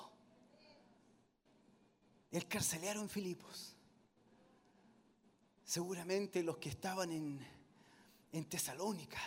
El 2.31 2.47
carcelero 2.47 3.01
en 3.01 3.09
Filipos. 3.09 3.75
Seguramente 5.65 6.43
los 6.43 6.59
que 6.59 6.69
estaban 6.69 7.11
en, 7.13 7.47
en 8.33 8.45
Tesalónica, 8.45 9.21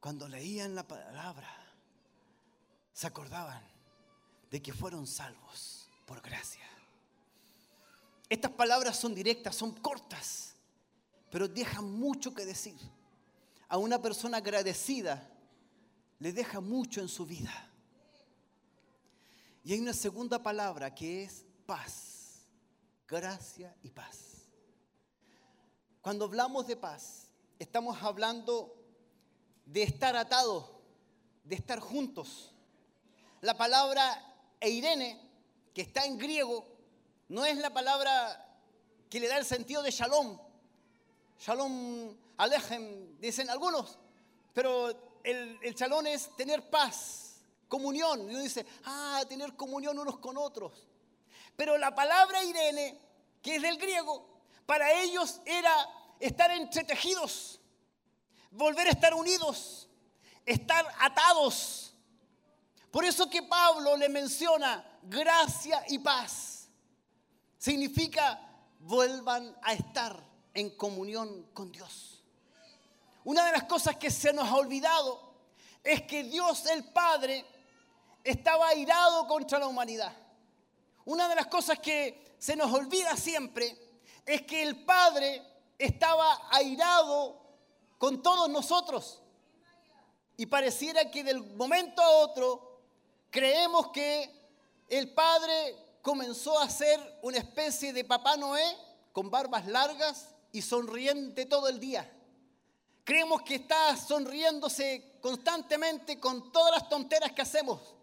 cuando 0.00 0.28
leían 0.28 0.74
la 0.74 0.86
palabra, 0.86 1.48
se 2.92 3.06
acordaban 3.06 3.62
de 4.50 4.62
que 4.62 4.72
fueron 4.72 5.06
salvos 5.06 5.88
por 6.06 6.20
gracia. 6.20 6.64
Estas 8.28 8.52
palabras 8.52 8.98
son 8.98 9.14
directas, 9.14 9.56
son 9.56 9.72
cortas, 9.72 10.54
pero 11.30 11.48
dejan 11.48 11.90
mucho 11.90 12.34
que 12.34 12.44
decir. 12.44 12.76
A 13.68 13.76
una 13.76 14.00
persona 14.00 14.38
agradecida 14.38 15.30
le 16.18 16.32
deja 16.32 16.60
mucho 16.60 17.00
en 17.00 17.08
su 17.08 17.26
vida. 17.26 17.52
Y 19.62 19.74
hay 19.74 19.80
una 19.80 19.92
segunda 19.92 20.42
palabra 20.42 20.94
que 20.94 21.24
es 21.24 21.44
paz, 21.66 22.46
gracia 23.06 23.76
y 23.82 23.90
paz. 23.90 24.46
Cuando 26.00 26.24
hablamos 26.24 26.66
de 26.66 26.76
paz, 26.76 27.28
estamos 27.58 28.02
hablando 28.02 28.74
de 29.66 29.82
estar 29.82 30.16
atados, 30.16 30.70
de 31.44 31.56
estar 31.56 31.80
juntos. 31.80 32.54
La 33.42 33.56
palabra 33.58 34.24
eirene, 34.60 35.20
que 35.74 35.82
está 35.82 36.06
en 36.06 36.16
griego, 36.16 36.66
no 37.28 37.44
es 37.44 37.58
la 37.58 37.72
palabra 37.72 38.46
que 39.10 39.20
le 39.20 39.28
da 39.28 39.36
el 39.36 39.44
sentido 39.44 39.82
de 39.82 39.90
shalom. 39.90 40.38
Shalom 41.38 42.16
alejem, 42.38 43.18
dicen 43.20 43.50
algunos, 43.50 43.98
pero 44.54 45.20
el, 45.22 45.58
el 45.62 45.74
shalom 45.74 46.06
es 46.06 46.34
tener 46.36 46.70
paz, 46.70 47.40
comunión. 47.68 48.20
Y 48.30 48.34
uno 48.34 48.42
dice, 48.42 48.64
ah, 48.84 49.22
tener 49.28 49.54
comunión 49.54 49.98
unos 49.98 50.18
con 50.18 50.36
otros. 50.36 50.86
Pero 51.56 51.76
la 51.76 51.94
palabra 51.94 52.42
Irene, 52.42 52.98
que 53.42 53.56
es 53.56 53.62
del 53.62 53.76
griego, 53.76 54.26
para 54.64 54.92
ellos 54.92 55.40
era 55.44 55.72
estar 56.20 56.50
entretejidos, 56.50 57.60
volver 58.50 58.86
a 58.86 58.90
estar 58.90 59.14
unidos, 59.14 59.88
estar 60.46 60.86
atados. 61.00 61.94
Por 62.90 63.04
eso 63.04 63.28
que 63.28 63.42
Pablo 63.42 63.96
le 63.96 64.08
menciona 64.08 64.84
gracia 65.02 65.84
y 65.88 65.98
paz. 65.98 66.68
Significa 67.58 68.40
vuelvan 68.80 69.56
a 69.62 69.72
estar 69.72 70.22
en 70.54 70.70
comunión 70.70 71.44
con 71.52 71.70
Dios. 71.72 72.07
Una 73.28 73.44
de 73.44 73.52
las 73.52 73.64
cosas 73.64 73.96
que 73.96 74.10
se 74.10 74.32
nos 74.32 74.48
ha 74.48 74.56
olvidado 74.56 75.20
es 75.84 76.00
que 76.04 76.22
Dios 76.24 76.64
el 76.64 76.82
Padre 76.82 77.44
estaba 78.24 78.68
airado 78.68 79.26
contra 79.26 79.58
la 79.58 79.66
humanidad. 79.66 80.16
Una 81.04 81.28
de 81.28 81.34
las 81.34 81.46
cosas 81.48 81.78
que 81.78 82.34
se 82.38 82.56
nos 82.56 82.72
olvida 82.72 83.14
siempre 83.18 84.00
es 84.24 84.40
que 84.46 84.62
el 84.62 84.82
Padre 84.82 85.42
estaba 85.76 86.48
airado 86.50 87.38
con 87.98 88.22
todos 88.22 88.48
nosotros. 88.48 89.20
Y 90.38 90.46
pareciera 90.46 91.10
que 91.10 91.22
del 91.22 91.42
momento 91.54 92.00
a 92.00 92.08
otro 92.08 92.80
creemos 93.28 93.88
que 93.88 94.48
el 94.88 95.12
Padre 95.12 95.98
comenzó 96.00 96.58
a 96.58 96.70
ser 96.70 97.18
una 97.20 97.36
especie 97.36 97.92
de 97.92 98.04
Papá 98.04 98.38
Noé 98.38 98.64
con 99.12 99.30
barbas 99.30 99.66
largas 99.66 100.34
y 100.50 100.62
sonriente 100.62 101.44
todo 101.44 101.68
el 101.68 101.78
día. 101.78 102.10
Creemos 103.08 103.40
que 103.40 103.54
está 103.54 103.96
sonriéndose 103.96 105.16
constantemente 105.22 106.20
con 106.20 106.52
todas 106.52 106.72
las 106.72 106.90
tonteras 106.90 107.32
que 107.32 107.40
hacemos, 107.40 107.94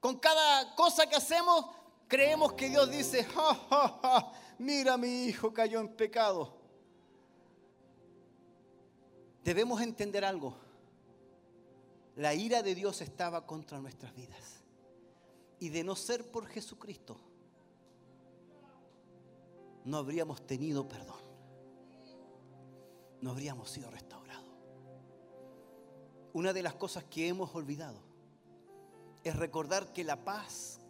con 0.00 0.18
cada 0.18 0.74
cosa 0.74 1.06
que 1.08 1.14
hacemos, 1.14 1.66
creemos 2.08 2.54
que 2.54 2.68
Dios 2.68 2.90
dice, 2.90 3.22
"Ja, 3.22 3.54
ja, 3.54 3.98
ja, 4.02 4.32
mira 4.58 4.96
mi 4.96 5.26
hijo 5.26 5.54
cayó 5.54 5.78
en 5.78 5.94
pecado. 5.94 6.52
Debemos 9.44 9.80
entender 9.82 10.24
algo. 10.24 10.56
La 12.16 12.34
ira 12.34 12.60
de 12.60 12.74
Dios 12.74 13.02
estaba 13.02 13.46
contra 13.46 13.78
nuestras 13.78 14.12
vidas. 14.16 14.64
Y 15.60 15.68
de 15.68 15.84
no 15.84 15.94
ser 15.94 16.28
por 16.28 16.48
Jesucristo, 16.48 17.20
no 19.84 19.98
habríamos 19.98 20.44
tenido 20.44 20.88
perdón. 20.88 21.20
No 23.20 23.30
habríamos 23.30 23.70
sido 23.70 23.88
restaurados. 23.92 24.19
Una 26.32 26.52
de 26.52 26.62
las 26.62 26.74
cosas 26.74 27.04
que 27.04 27.28
hemos 27.28 27.54
olvidado 27.54 27.98
es 29.24 29.36
recordar 29.36 29.92
que 29.92 30.04
la 30.04 30.24
paz, 30.24 30.80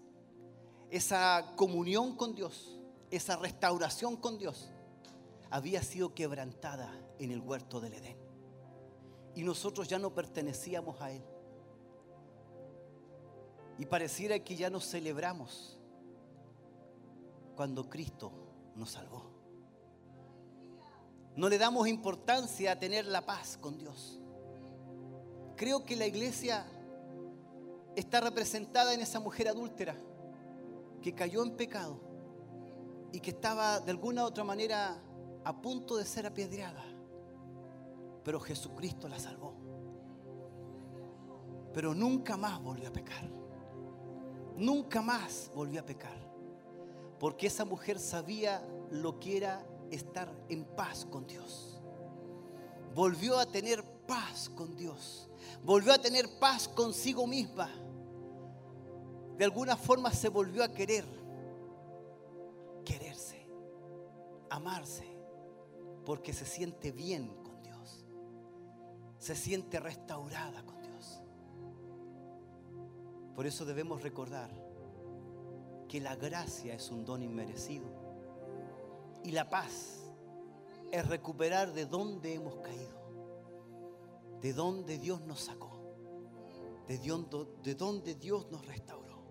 esa 0.91 1.55
comunión 1.57 2.17
con 2.17 2.35
Dios, 2.35 2.79
esa 3.11 3.37
restauración 3.37 4.17
con 4.17 4.39
Dios, 4.39 4.71
había 5.51 5.83
sido 5.83 6.15
quebrantada 6.15 6.93
en 7.19 7.31
el 7.33 7.41
huerto 7.41 7.81
del 7.81 7.95
Edén. 7.95 8.17
Y 9.35 9.43
nosotros 9.43 9.89
ya 9.89 9.99
no 9.99 10.15
pertenecíamos 10.15 11.01
a 11.01 11.11
Él. 11.11 11.23
Y 13.79 13.87
pareciera 13.87 14.39
que 14.41 14.57
ya 14.57 14.69
nos 14.69 14.89
celebramos 14.89 15.79
cuando 17.57 17.89
Cristo 17.89 18.33
nos 18.75 18.91
salvó. 18.91 19.31
No 21.37 21.49
le 21.49 21.59
damos 21.59 21.89
importancia 21.89 22.73
a 22.73 22.79
tener 22.79 23.07
la 23.07 23.25
paz 23.25 23.57
con 23.57 23.79
Dios. 23.79 24.20
Creo 25.61 25.85
que 25.85 25.95
la 25.95 26.07
iglesia 26.07 26.65
está 27.95 28.19
representada 28.23 28.95
en 28.95 29.01
esa 29.01 29.21
mujer 29.21 29.47
adúltera 29.47 29.95
que 31.03 31.15
cayó 31.15 31.43
en 31.43 31.55
pecado 31.55 32.01
y 33.13 33.21
que 33.21 33.29
estaba 33.29 33.79
de 33.79 33.91
alguna 33.91 34.25
u 34.25 34.29
otra 34.29 34.43
manera 34.43 34.97
a 35.45 35.61
punto 35.61 35.99
de 35.99 36.07
ser 36.07 36.27
apedreada. 36.27 36.83
Pero 38.25 38.41
Jesucristo 38.41 39.07
la 39.07 39.19
salvó. 39.19 39.53
Pero 41.75 41.95
nunca 41.95 42.39
más 42.39 42.59
volvió 42.63 42.89
a 42.89 42.93
pecar. 42.93 43.29
Nunca 44.57 45.03
más 45.03 45.51
volvió 45.55 45.83
a 45.83 45.85
pecar. 45.85 46.17
Porque 47.19 47.49
esa 47.49 47.67
mujer 47.67 47.99
sabía 47.99 48.67
lo 48.91 49.21
que 49.21 49.37
era 49.37 49.63
estar 49.91 50.33
en 50.49 50.65
paz 50.65 51.05
con 51.05 51.27
Dios. 51.27 51.83
Volvió 52.95 53.39
a 53.39 53.45
tener 53.45 53.85
paz 54.11 54.49
con 54.57 54.75
Dios. 54.75 55.29
Volvió 55.63 55.93
a 55.93 55.99
tener 55.99 56.29
paz 56.41 56.67
consigo 56.67 57.29
misma. 57.29 57.71
De 59.39 59.45
alguna 59.45 59.77
forma 59.77 60.11
se 60.11 60.29
volvió 60.29 60.65
a 60.65 60.73
querer. 60.73 61.05
Quererse. 62.85 63.47
Amarse. 64.51 65.07
Porque 66.05 66.33
se 66.33 66.45
siente 66.45 66.91
bien 66.91 67.29
con 67.45 67.63
Dios. 67.63 68.05
Se 69.19 69.37
siente 69.37 69.79
restaurada 69.79 70.65
con 70.65 70.83
Dios. 70.83 71.23
Por 73.37 73.47
eso 73.47 73.65
debemos 73.65 74.03
recordar 74.03 74.51
que 75.89 76.01
la 76.01 76.17
gracia 76.17 76.75
es 76.75 76.91
un 76.91 77.05
don 77.05 77.23
inmerecido 77.23 77.87
y 79.23 79.31
la 79.31 79.49
paz 79.49 80.01
es 80.91 81.07
recuperar 81.07 81.73
de 81.73 81.87
dónde 81.87 82.35
hemos 82.35 82.57
caído, 82.57 83.00
de 84.41 84.53
dónde 84.53 84.99
Dios 84.99 85.21
nos 85.23 85.41
sacó, 85.41 85.71
de 86.87 86.99
dónde, 86.99 87.47
de 87.63 87.75
dónde 87.75 88.15
Dios 88.15 88.51
nos 88.51 88.67
restauró. 88.67 89.23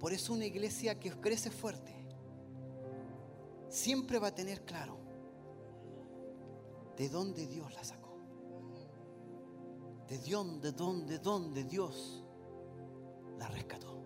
Por 0.00 0.12
eso 0.12 0.32
una 0.32 0.46
iglesia 0.46 0.98
que 0.98 1.10
crece 1.10 1.50
fuerte 1.50 1.94
siempre 3.68 4.18
va 4.18 4.28
a 4.28 4.34
tener 4.34 4.64
claro 4.64 4.96
de 6.96 7.08
dónde 7.08 7.46
Dios 7.46 7.72
la 7.74 7.84
sacó, 7.84 8.16
de 10.08 10.18
dónde, 10.18 10.72
dónde, 10.72 11.18
dónde 11.18 11.64
Dios 11.64 12.24
la 13.38 13.48
rescató. 13.48 13.96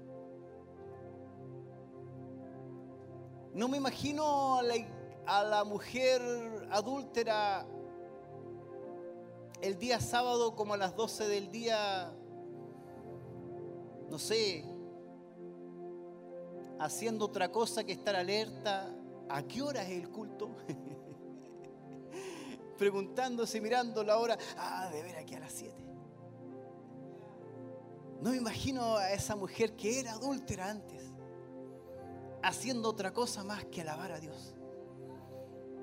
No 3.54 3.68
me 3.68 3.76
imagino 3.76 4.60
a 5.26 5.44
la 5.44 5.64
mujer 5.64 6.22
adúltera 6.70 7.66
el 9.62 9.78
día 9.78 10.00
sábado 10.00 10.54
como 10.54 10.74
a 10.74 10.76
las 10.76 10.96
12 10.96 11.28
del 11.28 11.50
día, 11.50 12.12
no 14.10 14.18
sé, 14.18 14.64
haciendo 16.78 17.26
otra 17.26 17.50
cosa 17.50 17.84
que 17.84 17.92
estar 17.92 18.16
alerta. 18.16 18.94
¿A 19.28 19.42
qué 19.44 19.62
hora 19.62 19.82
es 19.82 19.90
el 19.90 20.10
culto? 20.10 20.50
Preguntándose, 22.78 23.60
mirando 23.60 24.02
la 24.02 24.18
hora. 24.18 24.36
Ah, 24.58 24.90
de 24.92 25.02
ver 25.02 25.16
aquí 25.16 25.36
a 25.36 25.40
las 25.40 25.52
7. 25.52 25.74
No 28.20 28.30
me 28.30 28.36
imagino 28.36 28.96
a 28.96 29.12
esa 29.12 29.36
mujer 29.36 29.74
que 29.74 30.00
era 30.00 30.12
adúltera 30.12 30.70
antes 30.70 31.12
haciendo 32.42 32.88
otra 32.88 33.12
cosa 33.12 33.44
más 33.44 33.64
que 33.66 33.80
alabar 33.80 34.12
a 34.12 34.18
Dios. 34.18 34.54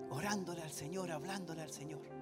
Orándole 0.10 0.61
al 0.61 0.72
Señor, 0.72 1.11
hablándole 1.11 1.61
al 1.61 1.72
Señor. 1.72 2.19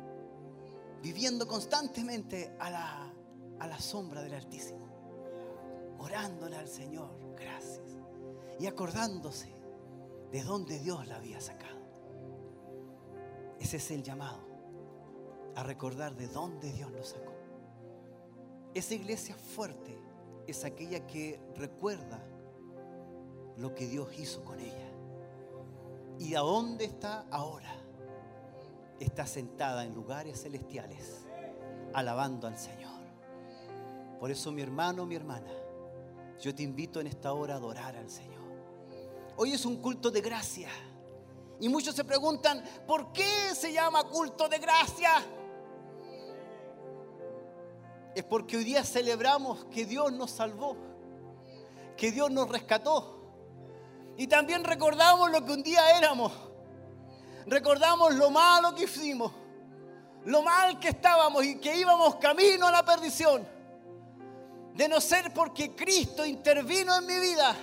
Viviendo 1.01 1.47
constantemente 1.47 2.55
a 2.59 2.69
la, 2.69 3.13
a 3.59 3.67
la 3.67 3.79
sombra 3.79 4.21
del 4.21 4.33
Altísimo. 4.33 4.87
Orándole 5.99 6.57
al 6.57 6.67
Señor, 6.67 7.35
gracias. 7.35 7.97
Y 8.59 8.67
acordándose 8.67 9.53
de 10.31 10.43
dónde 10.43 10.79
Dios 10.79 11.07
la 11.07 11.17
había 11.17 11.39
sacado. 11.39 11.77
Ese 13.59 13.77
es 13.77 13.91
el 13.91 14.03
llamado. 14.03 14.39
A 15.55 15.63
recordar 15.63 16.15
de 16.15 16.27
dónde 16.27 16.71
Dios 16.71 16.91
nos 16.91 17.09
sacó. 17.09 17.33
Esa 18.73 18.93
iglesia 18.93 19.35
fuerte 19.35 19.97
es 20.45 20.63
aquella 20.63 21.07
que 21.07 21.39
recuerda 21.55 22.23
lo 23.57 23.73
que 23.73 23.87
Dios 23.87 24.07
hizo 24.19 24.43
con 24.45 24.59
ella. 24.59 24.91
¿Y 26.19 26.35
a 26.35 26.39
dónde 26.39 26.85
está 26.85 27.25
ahora? 27.31 27.75
Está 28.99 29.27
sentada 29.27 29.85
en 29.85 29.93
lugares 29.93 30.41
celestiales, 30.41 31.25
alabando 31.93 32.47
al 32.47 32.57
Señor. 32.57 32.97
Por 34.19 34.31
eso 34.31 34.51
mi 34.51 34.61
hermano, 34.61 35.05
mi 35.05 35.15
hermana, 35.15 35.51
yo 36.39 36.53
te 36.53 36.63
invito 36.63 36.99
en 36.99 37.07
esta 37.07 37.33
hora 37.33 37.55
a 37.55 37.57
adorar 37.57 37.95
al 37.95 38.09
Señor. 38.09 38.41
Hoy 39.35 39.53
es 39.53 39.65
un 39.65 39.77
culto 39.77 40.09
de 40.09 40.21
gracia. 40.21 40.69
Y 41.59 41.69
muchos 41.69 41.95
se 41.95 42.03
preguntan, 42.03 42.63
¿por 42.85 43.11
qué 43.11 43.53
se 43.55 43.73
llama 43.73 44.03
culto 44.03 44.47
de 44.47 44.59
gracia? 44.59 45.11
Es 48.15 48.23
porque 48.23 48.57
hoy 48.57 48.63
día 48.63 48.83
celebramos 48.83 49.65
que 49.65 49.85
Dios 49.85 50.11
nos 50.11 50.31
salvó, 50.31 50.75
que 51.95 52.11
Dios 52.11 52.31
nos 52.31 52.49
rescató. 52.49 53.17
Y 54.17 54.25
también 54.25 54.63
recordamos 54.63 55.31
lo 55.31 55.45
que 55.45 55.51
un 55.51 55.61
día 55.61 55.97
éramos. 55.97 56.31
Recordamos 57.47 58.13
lo 58.15 58.29
malo 58.29 58.75
que 58.75 58.83
hicimos. 58.83 59.31
Lo 60.25 60.43
mal 60.43 60.79
que 60.79 60.89
estábamos 60.89 61.45
y 61.45 61.57
que 61.59 61.75
íbamos 61.77 62.15
camino 62.15 62.67
a 62.67 62.71
la 62.71 62.83
perdición. 62.83 63.47
De 64.73 64.87
no 64.87 64.99
ser 64.99 65.33
porque 65.33 65.73
Cristo 65.73 66.25
intervino 66.25 66.95
en 66.97 67.05
mi 67.05 67.19
vida, 67.19 67.55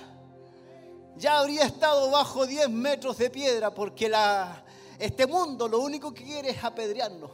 ya 1.15 1.37
habría 1.37 1.63
estado 1.63 2.09
bajo 2.09 2.45
10 2.45 2.69
metros 2.69 3.17
de 3.19 3.29
piedra 3.29 3.73
porque 3.73 4.09
la, 4.09 4.65
este 4.97 5.27
mundo 5.27 5.67
lo 5.67 5.79
único 5.79 6.13
que 6.13 6.23
quiere 6.23 6.49
es 6.49 6.63
apedrearnos. 6.63 7.31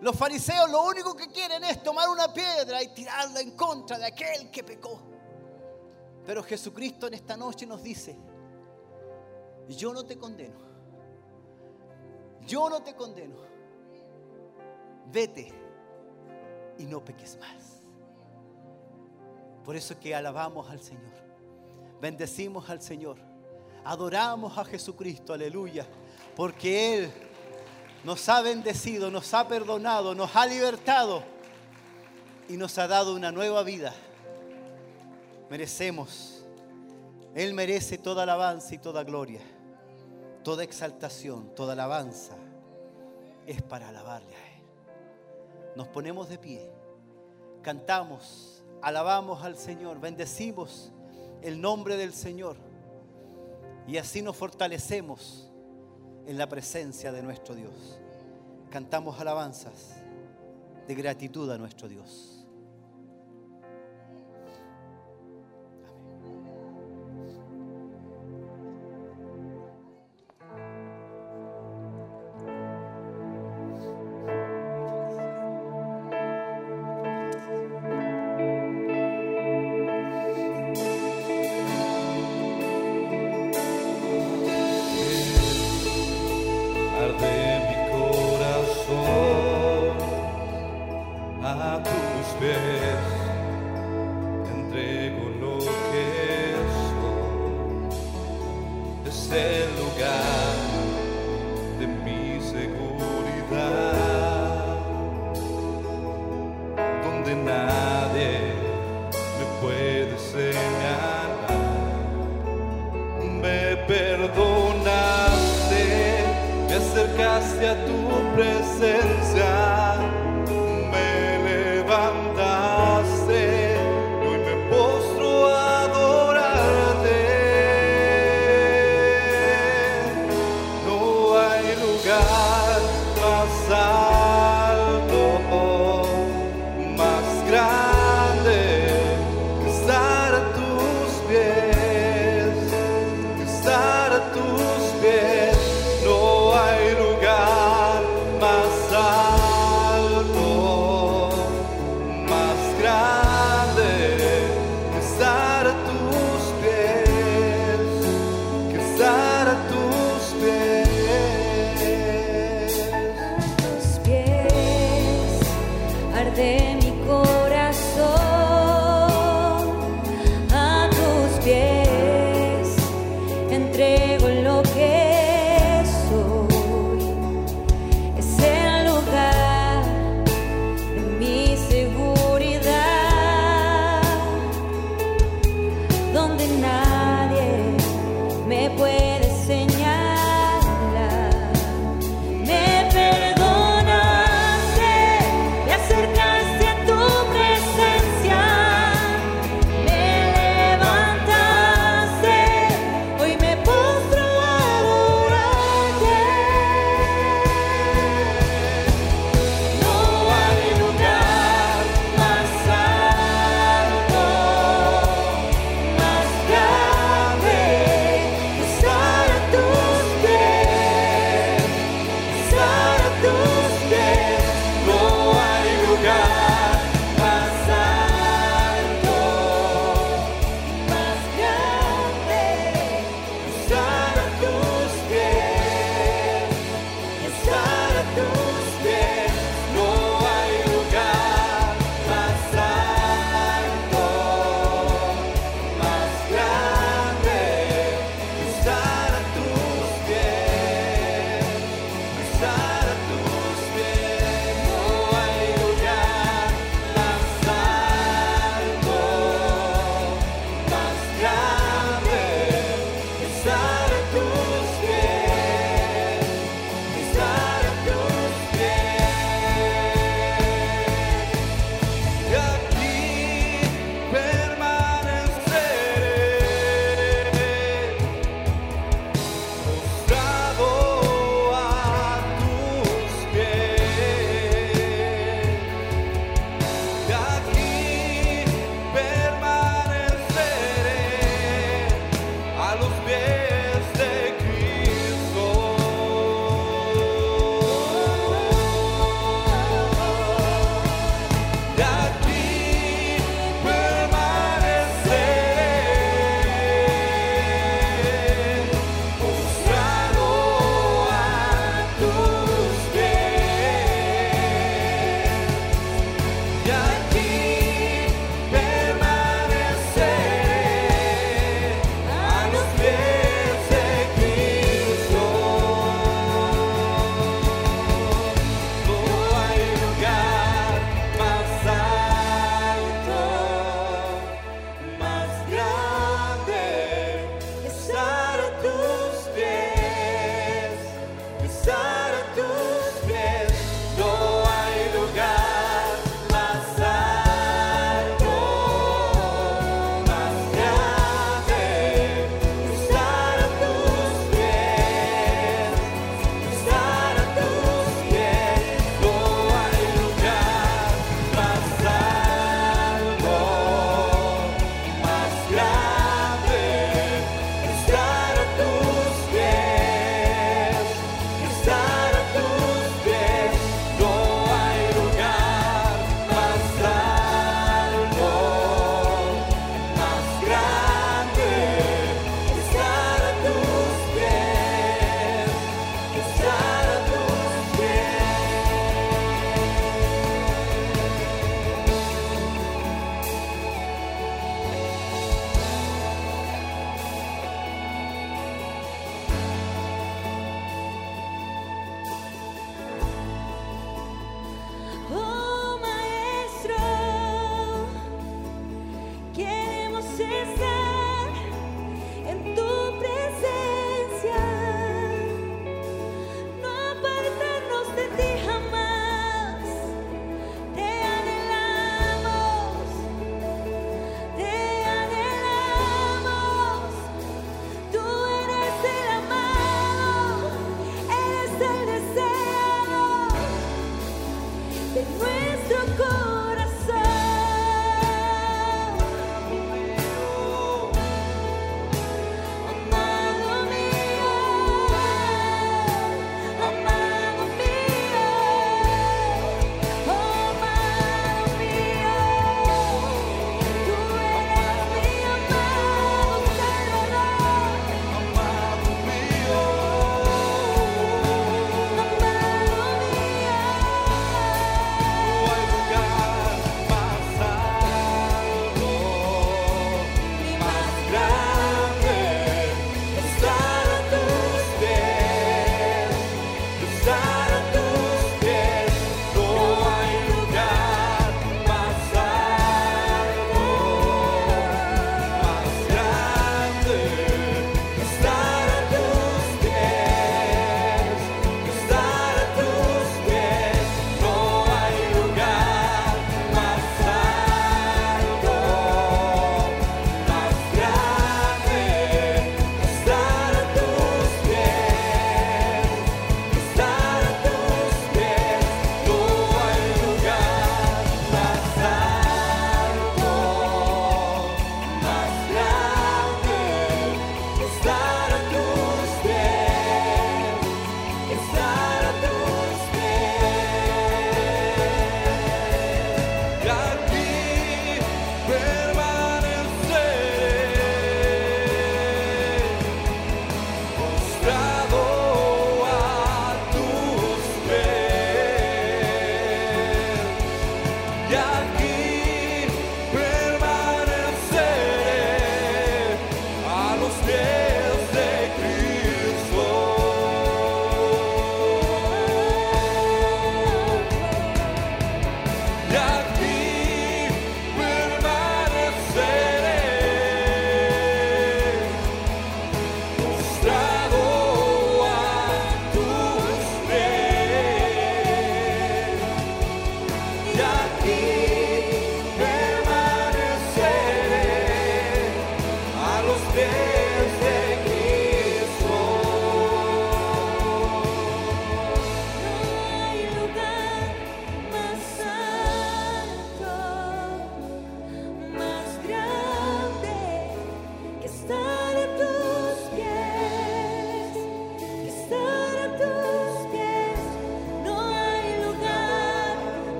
Los 0.00 0.16
fariseos 0.16 0.70
lo 0.70 0.82
único 0.84 1.14
que 1.14 1.28
quieren 1.28 1.62
es 1.64 1.82
tomar 1.82 2.08
una 2.08 2.32
piedra 2.32 2.82
y 2.82 2.88
tirarla 2.88 3.40
en 3.40 3.52
contra 3.52 3.98
de 3.98 4.06
aquel 4.06 4.50
que 4.50 4.64
pecó. 4.64 5.00
Pero 6.24 6.42
Jesucristo 6.42 7.06
en 7.06 7.14
esta 7.14 7.36
noche 7.36 7.66
nos 7.66 7.82
dice, 7.82 8.16
yo 9.68 9.92
no 9.92 10.04
te 10.04 10.18
condeno. 10.18 10.65
Yo 12.46 12.68
no 12.70 12.82
te 12.82 12.94
condeno. 12.94 13.36
Vete 15.12 15.52
y 16.78 16.84
no 16.84 17.04
peques 17.04 17.38
más. 17.38 17.82
Por 19.64 19.76
eso 19.76 19.94
es 19.94 20.00
que 20.00 20.14
alabamos 20.14 20.70
al 20.70 20.80
Señor. 20.80 21.14
Bendecimos 22.00 22.68
al 22.70 22.80
Señor. 22.80 23.16
Adoramos 23.84 24.56
a 24.58 24.64
Jesucristo, 24.64 25.32
aleluya. 25.32 25.86
Porque 26.34 26.98
Él 26.98 27.12
nos 28.04 28.28
ha 28.28 28.42
bendecido, 28.42 29.10
nos 29.10 29.32
ha 29.34 29.48
perdonado, 29.48 30.14
nos 30.14 30.34
ha 30.36 30.46
libertado 30.46 31.22
y 32.48 32.56
nos 32.56 32.78
ha 32.78 32.86
dado 32.86 33.14
una 33.14 33.32
nueva 33.32 33.62
vida 33.62 33.92
merecemos. 35.50 36.44
Él 37.34 37.54
merece 37.54 37.98
toda 37.98 38.22
alabanza 38.22 38.74
y 38.74 38.78
toda 38.78 39.04
gloria, 39.04 39.40
toda 40.46 40.62
exaltación, 40.62 41.52
toda 41.56 41.72
alabanza 41.72 42.36
es 43.48 43.62
para 43.62 43.88
alabarle 43.88 44.32
a 44.32 44.46
Él. 44.54 44.62
nos 45.74 45.88
ponemos 45.88 46.28
de 46.28 46.38
pie, 46.38 46.70
cantamos, 47.62 48.62
alabamos 48.80 49.42
al 49.42 49.56
Señor, 49.56 49.98
bendecimos 49.98 50.92
el 51.42 51.60
nombre 51.60 51.96
del 51.96 52.12
Señor 52.12 52.58
y 53.88 53.96
así 53.96 54.22
nos 54.22 54.36
fortalecemos 54.36 55.50
en 56.28 56.38
la 56.38 56.48
presencia 56.48 57.10
de 57.10 57.24
nuestro 57.24 57.56
Dios. 57.56 57.98
Cantamos 58.70 59.18
alabanzas 59.18 59.96
de 60.86 60.94
gratitud 60.94 61.50
a 61.50 61.58
nuestro 61.58 61.88
Dios. 61.88 62.35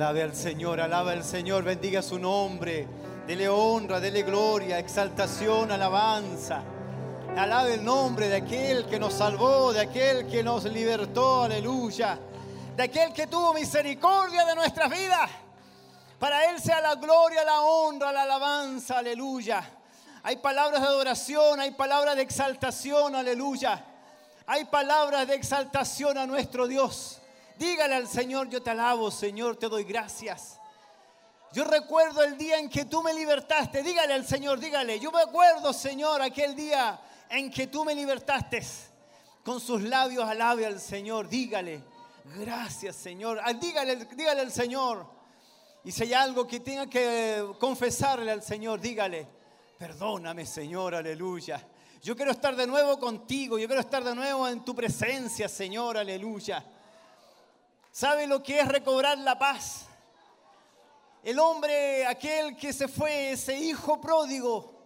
Alabe 0.00 0.22
al 0.22 0.34
Señor, 0.34 0.80
alabe 0.80 1.12
al 1.12 1.22
Señor, 1.22 1.62
bendiga 1.62 2.00
su 2.00 2.18
nombre. 2.18 2.88
Dele 3.26 3.50
honra, 3.50 4.00
dele 4.00 4.22
gloria, 4.22 4.78
exaltación, 4.78 5.70
alabanza. 5.70 6.62
Alabe 7.36 7.74
el 7.74 7.84
nombre 7.84 8.30
de 8.30 8.36
aquel 8.36 8.86
que 8.86 8.98
nos 8.98 9.12
salvó, 9.12 9.74
de 9.74 9.80
aquel 9.80 10.26
que 10.26 10.42
nos 10.42 10.64
libertó, 10.64 11.42
aleluya. 11.42 12.18
De 12.74 12.84
aquel 12.84 13.12
que 13.12 13.26
tuvo 13.26 13.52
misericordia 13.52 14.46
de 14.46 14.54
nuestras 14.54 14.88
vidas. 14.88 15.30
Para 16.18 16.46
Él 16.46 16.58
sea 16.62 16.80
la 16.80 16.94
gloria, 16.94 17.44
la 17.44 17.60
honra, 17.60 18.10
la 18.10 18.22
alabanza, 18.22 19.00
aleluya. 19.00 19.62
Hay 20.22 20.36
palabras 20.36 20.80
de 20.80 20.86
adoración, 20.86 21.60
hay 21.60 21.72
palabras 21.72 22.16
de 22.16 22.22
exaltación, 22.22 23.14
aleluya. 23.14 23.84
Hay 24.46 24.64
palabras 24.64 25.28
de 25.28 25.34
exaltación 25.34 26.16
a 26.16 26.24
nuestro 26.24 26.66
Dios. 26.66 27.19
Dígale 27.60 27.94
al 27.94 28.08
Señor, 28.08 28.48
yo 28.48 28.62
te 28.62 28.70
alabo, 28.70 29.10
Señor, 29.10 29.54
te 29.54 29.68
doy 29.68 29.84
gracias. 29.84 30.58
Yo 31.52 31.64
recuerdo 31.64 32.22
el 32.22 32.38
día 32.38 32.58
en 32.58 32.70
que 32.70 32.86
tú 32.86 33.02
me 33.02 33.12
libertaste. 33.12 33.82
Dígale 33.82 34.14
al 34.14 34.26
Señor, 34.26 34.58
dígale. 34.58 34.98
Yo 34.98 35.12
me 35.12 35.20
acuerdo, 35.20 35.74
Señor, 35.74 36.22
aquel 36.22 36.56
día 36.56 36.98
en 37.28 37.50
que 37.50 37.66
tú 37.66 37.84
me 37.84 37.94
libertaste. 37.94 38.62
Con 39.44 39.60
sus 39.60 39.82
labios 39.82 40.26
alabe 40.26 40.64
al 40.64 40.80
Señor. 40.80 41.28
Dígale, 41.28 41.84
gracias, 42.38 42.96
Señor. 42.96 43.38
Ah, 43.44 43.52
Dígale, 43.52 44.06
dígale 44.06 44.40
al 44.40 44.52
Señor. 44.52 45.06
Y 45.84 45.92
si 45.92 46.04
hay 46.04 46.14
algo 46.14 46.46
que 46.46 46.60
tenga 46.60 46.86
que 46.86 47.46
confesarle 47.58 48.32
al 48.32 48.42
Señor, 48.42 48.80
dígale, 48.80 49.28
perdóname, 49.78 50.46
Señor, 50.46 50.94
aleluya. 50.94 51.62
Yo 52.02 52.16
quiero 52.16 52.30
estar 52.30 52.56
de 52.56 52.66
nuevo 52.66 52.98
contigo. 52.98 53.58
Yo 53.58 53.66
quiero 53.66 53.82
estar 53.82 54.02
de 54.02 54.14
nuevo 54.14 54.48
en 54.48 54.64
tu 54.64 54.74
presencia, 54.74 55.46
Señor, 55.46 55.98
aleluya. 55.98 56.64
¿Sabe 57.92 58.26
lo 58.26 58.42
que 58.42 58.60
es 58.60 58.68
recobrar 58.68 59.18
la 59.18 59.38
paz? 59.38 59.86
El 61.22 61.38
hombre, 61.38 62.06
aquel 62.06 62.56
que 62.56 62.72
se 62.72 62.88
fue, 62.88 63.32
ese 63.32 63.56
hijo 63.58 64.00
pródigo, 64.00 64.80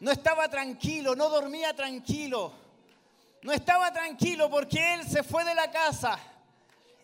no 0.00 0.10
estaba 0.10 0.48
tranquilo, 0.48 1.14
no 1.14 1.28
dormía 1.28 1.74
tranquilo. 1.74 2.52
No 3.42 3.52
estaba 3.52 3.92
tranquilo 3.92 4.50
porque 4.50 4.94
él 4.94 5.08
se 5.08 5.22
fue 5.22 5.44
de 5.44 5.54
la 5.54 5.70
casa 5.70 6.18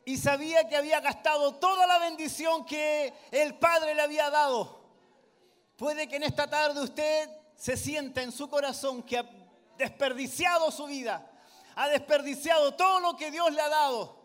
y 0.04 0.16
sabía 0.16 0.68
que 0.68 0.76
había 0.76 1.00
gastado 1.00 1.54
toda 1.54 1.86
la 1.86 1.98
bendición 1.98 2.64
que 2.64 3.12
el 3.30 3.54
Padre 3.54 3.94
le 3.94 4.02
había 4.02 4.28
dado. 4.30 4.80
Puede 5.76 6.08
que 6.08 6.16
en 6.16 6.24
esta 6.24 6.48
tarde 6.48 6.82
usted 6.82 7.30
se 7.54 7.76
sienta 7.76 8.22
en 8.22 8.32
su 8.32 8.48
corazón 8.48 9.02
que 9.02 9.18
ha 9.18 9.26
desperdiciado 9.78 10.70
su 10.70 10.86
vida, 10.86 11.30
ha 11.76 11.88
desperdiciado 11.88 12.74
todo 12.74 12.98
lo 13.00 13.16
que 13.16 13.30
Dios 13.30 13.52
le 13.52 13.60
ha 13.60 13.68
dado. 13.68 14.21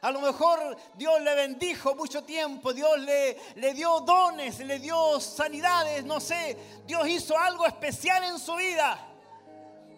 A 0.00 0.12
lo 0.12 0.20
mejor 0.20 0.76
Dios 0.94 1.20
le 1.22 1.34
bendijo 1.34 1.96
mucho 1.96 2.22
tiempo, 2.22 2.72
Dios 2.72 3.00
le, 3.00 3.36
le 3.56 3.74
dio 3.74 3.98
dones, 4.00 4.60
le 4.60 4.78
dio 4.78 5.18
sanidades, 5.18 6.04
no 6.04 6.20
sé, 6.20 6.56
Dios 6.86 7.08
hizo 7.08 7.36
algo 7.36 7.66
especial 7.66 8.22
en 8.24 8.38
su 8.38 8.54
vida. 8.54 8.96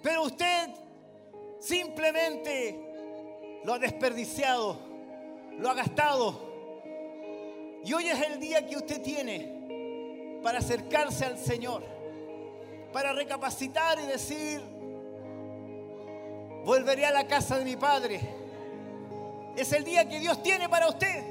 Pero 0.03 0.23
usted 0.23 0.71
simplemente 1.61 3.61
lo 3.65 3.75
ha 3.75 3.79
desperdiciado, 3.79 4.79
lo 5.59 5.69
ha 5.69 5.75
gastado. 5.75 6.49
Y 7.85 7.93
hoy 7.93 8.09
es 8.09 8.21
el 8.23 8.41
día 8.41 8.67
que 8.67 8.77
usted 8.77 9.03
tiene 9.03 10.41
para 10.43 10.61
acercarse 10.61 11.27
al 11.27 11.39
Señor, 11.39 11.83
para 12.93 13.13
recapacitar 13.13 14.01
y 14.01 14.07
decir, 14.07 14.63
volveré 16.65 17.05
a 17.05 17.11
la 17.11 17.27
casa 17.27 17.59
de 17.59 17.67
mi 17.67 17.77
Padre. 17.77 18.40
Es 19.61 19.75
el 19.75 19.85
día 19.85 20.09
que 20.09 20.19
Dios 20.19 20.43
tiene 20.43 20.71
para 20.71 20.89
usted, 20.89 21.23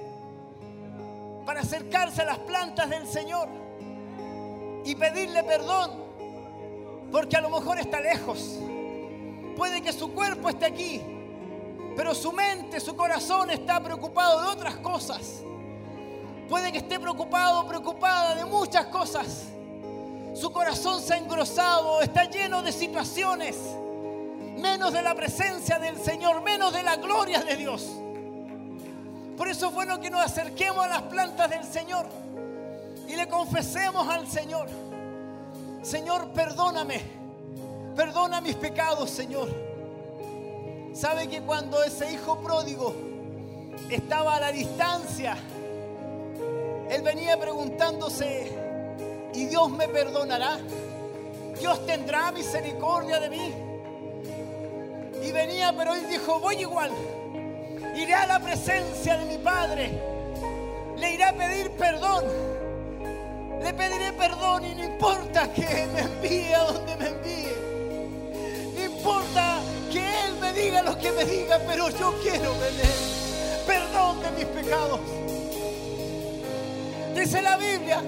para 1.48 1.61
acercarse 1.61 2.22
a 2.22 2.25
las 2.25 2.38
plantas 2.38 2.88
del 2.88 3.08
Señor 3.08 3.49
y 4.85 4.93
pedirle 4.93 5.43
perdón, 5.43 5.93
porque 7.11 7.38
a 7.38 7.41
lo 7.41 7.49
mejor 7.49 7.80
está 7.80 7.99
lejos. 7.99 8.59
Puede 9.58 9.82
que 9.82 9.91
su 9.91 10.14
cuerpo 10.14 10.48
esté 10.48 10.67
aquí, 10.67 11.01
pero 11.95 12.14
su 12.14 12.32
mente, 12.32 12.80
su 12.80 12.95
corazón 12.95 13.49
está 13.49 13.82
preocupado 13.82 14.43
de 14.43 14.48
otras 14.49 14.75
cosas. 14.75 15.41
Puede 16.48 16.72
que 16.72 16.77
esté 16.77 16.99
preocupado, 16.99 17.67
preocupada 17.67 18.35
de 18.35 18.45
muchas 18.45 18.85
cosas. 18.85 19.45
Su 20.35 20.51
corazón 20.51 21.01
se 21.01 21.16
ha 21.16 21.17
engrosado, 21.17 21.99
está 22.03 22.25
lleno 22.25 22.61
de 22.61 22.74
situaciones, 22.74 23.58
menos 24.59 24.93
de 24.93 25.01
la 25.01 25.16
presencia 25.16 25.80
del 25.80 25.98
Señor, 25.98 26.43
menos 26.43 26.72
de 26.72 26.83
la 26.83 26.95
gloria 26.98 27.40
de 27.40 27.56
Dios. 27.56 27.90
Por 29.39 29.47
eso 29.47 29.67
es 29.67 29.73
bueno 29.73 30.01
que 30.01 30.09
nos 30.09 30.19
acerquemos 30.19 30.83
a 30.83 30.89
las 30.89 31.01
plantas 31.03 31.49
del 31.49 31.63
Señor 31.63 32.05
y 33.07 33.15
le 33.15 33.25
confesemos 33.29 34.05
al 34.09 34.27
Señor, 34.27 34.67
Señor, 35.81 36.31
perdóname, 36.31 37.01
perdona 37.95 38.41
mis 38.41 38.55
pecados, 38.55 39.09
Señor. 39.09 39.47
Sabe 40.93 41.29
que 41.29 41.41
cuando 41.41 41.81
ese 41.85 42.11
hijo 42.11 42.37
pródigo 42.41 42.93
estaba 43.89 44.35
a 44.35 44.39
la 44.41 44.51
distancia, 44.51 45.37
él 46.89 47.01
venía 47.01 47.39
preguntándose, 47.39 48.51
¿y 49.33 49.45
Dios 49.45 49.69
me 49.71 49.87
perdonará? 49.87 50.59
¿Dios 51.57 51.85
tendrá 51.85 52.33
misericordia 52.33 53.21
de 53.21 53.29
mí? 53.29 53.53
Y 55.23 55.31
venía, 55.31 55.73
pero 55.77 55.95
él 55.95 56.09
dijo, 56.09 56.41
voy 56.41 56.57
igual. 56.57 56.91
Iré 57.95 58.13
a 58.13 58.25
la 58.27 58.39
presencia 58.39 59.17
de 59.17 59.25
mi 59.25 59.37
Padre. 59.37 59.91
Le 60.97 61.13
iré 61.13 61.23
a 61.23 61.33
pedir 61.33 61.71
perdón. 61.71 62.25
Le 63.61 63.73
pediré 63.73 64.13
perdón 64.13 64.65
y 64.65 64.75
no 64.75 64.83
importa 64.85 65.51
que 65.51 65.87
me 65.93 66.01
envíe 66.01 66.53
a 66.53 66.63
donde 66.63 66.95
me 66.95 67.07
envíe. 67.07 67.53
No 68.75 68.83
importa 68.83 69.59
que 69.91 69.99
Él 69.99 70.37
me 70.39 70.53
diga 70.53 70.81
lo 70.81 70.97
que 70.97 71.11
me 71.11 71.25
diga, 71.25 71.59
pero 71.67 71.89
yo 71.89 72.13
quiero 72.21 72.51
tener 72.53 72.95
perdón 73.65 74.21
de 74.21 74.31
mis 74.31 74.45
pecados. 74.45 74.99
Dice 77.15 77.41
la 77.41 77.57
Biblia 77.57 78.01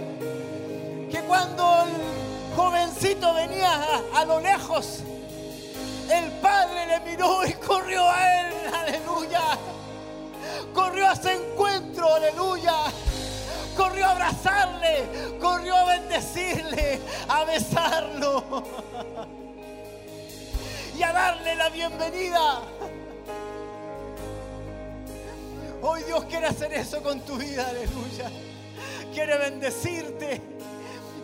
que 1.11 1.19
cuando 1.21 1.83
el 1.83 2.55
jovencito 2.55 3.33
venía 3.33 3.71
a, 3.71 4.21
a 4.21 4.25
lo 4.25 4.39
lejos, 4.39 5.03
el 6.09 6.31
padre 6.41 6.87
le 6.87 6.99
miró 7.01 7.45
y 7.45 7.53
corrió 7.53 8.09
a 8.09 8.41
él, 8.41 8.53
aleluya. 8.73 9.41
Corrió 10.73 11.07
a 11.07 11.15
su 11.15 11.27
encuentro, 11.29 12.13
aleluya. 12.13 12.73
Corrió 13.75 14.05
a 14.05 14.11
abrazarle, 14.11 15.37
corrió 15.39 15.75
a 15.75 15.85
bendecirle, 15.85 16.99
a 17.27 17.43
besarlo 17.45 18.63
y 20.97 21.03
a 21.03 21.13
darle 21.13 21.55
la 21.55 21.69
bienvenida. 21.69 22.61
Hoy 25.81 26.03
Dios 26.03 26.25
quiere 26.25 26.47
hacer 26.47 26.73
eso 26.73 27.01
con 27.01 27.21
tu 27.21 27.37
vida, 27.37 27.67
aleluya. 27.69 28.29
Quiere 29.13 29.37
bendecirte, 29.37 30.41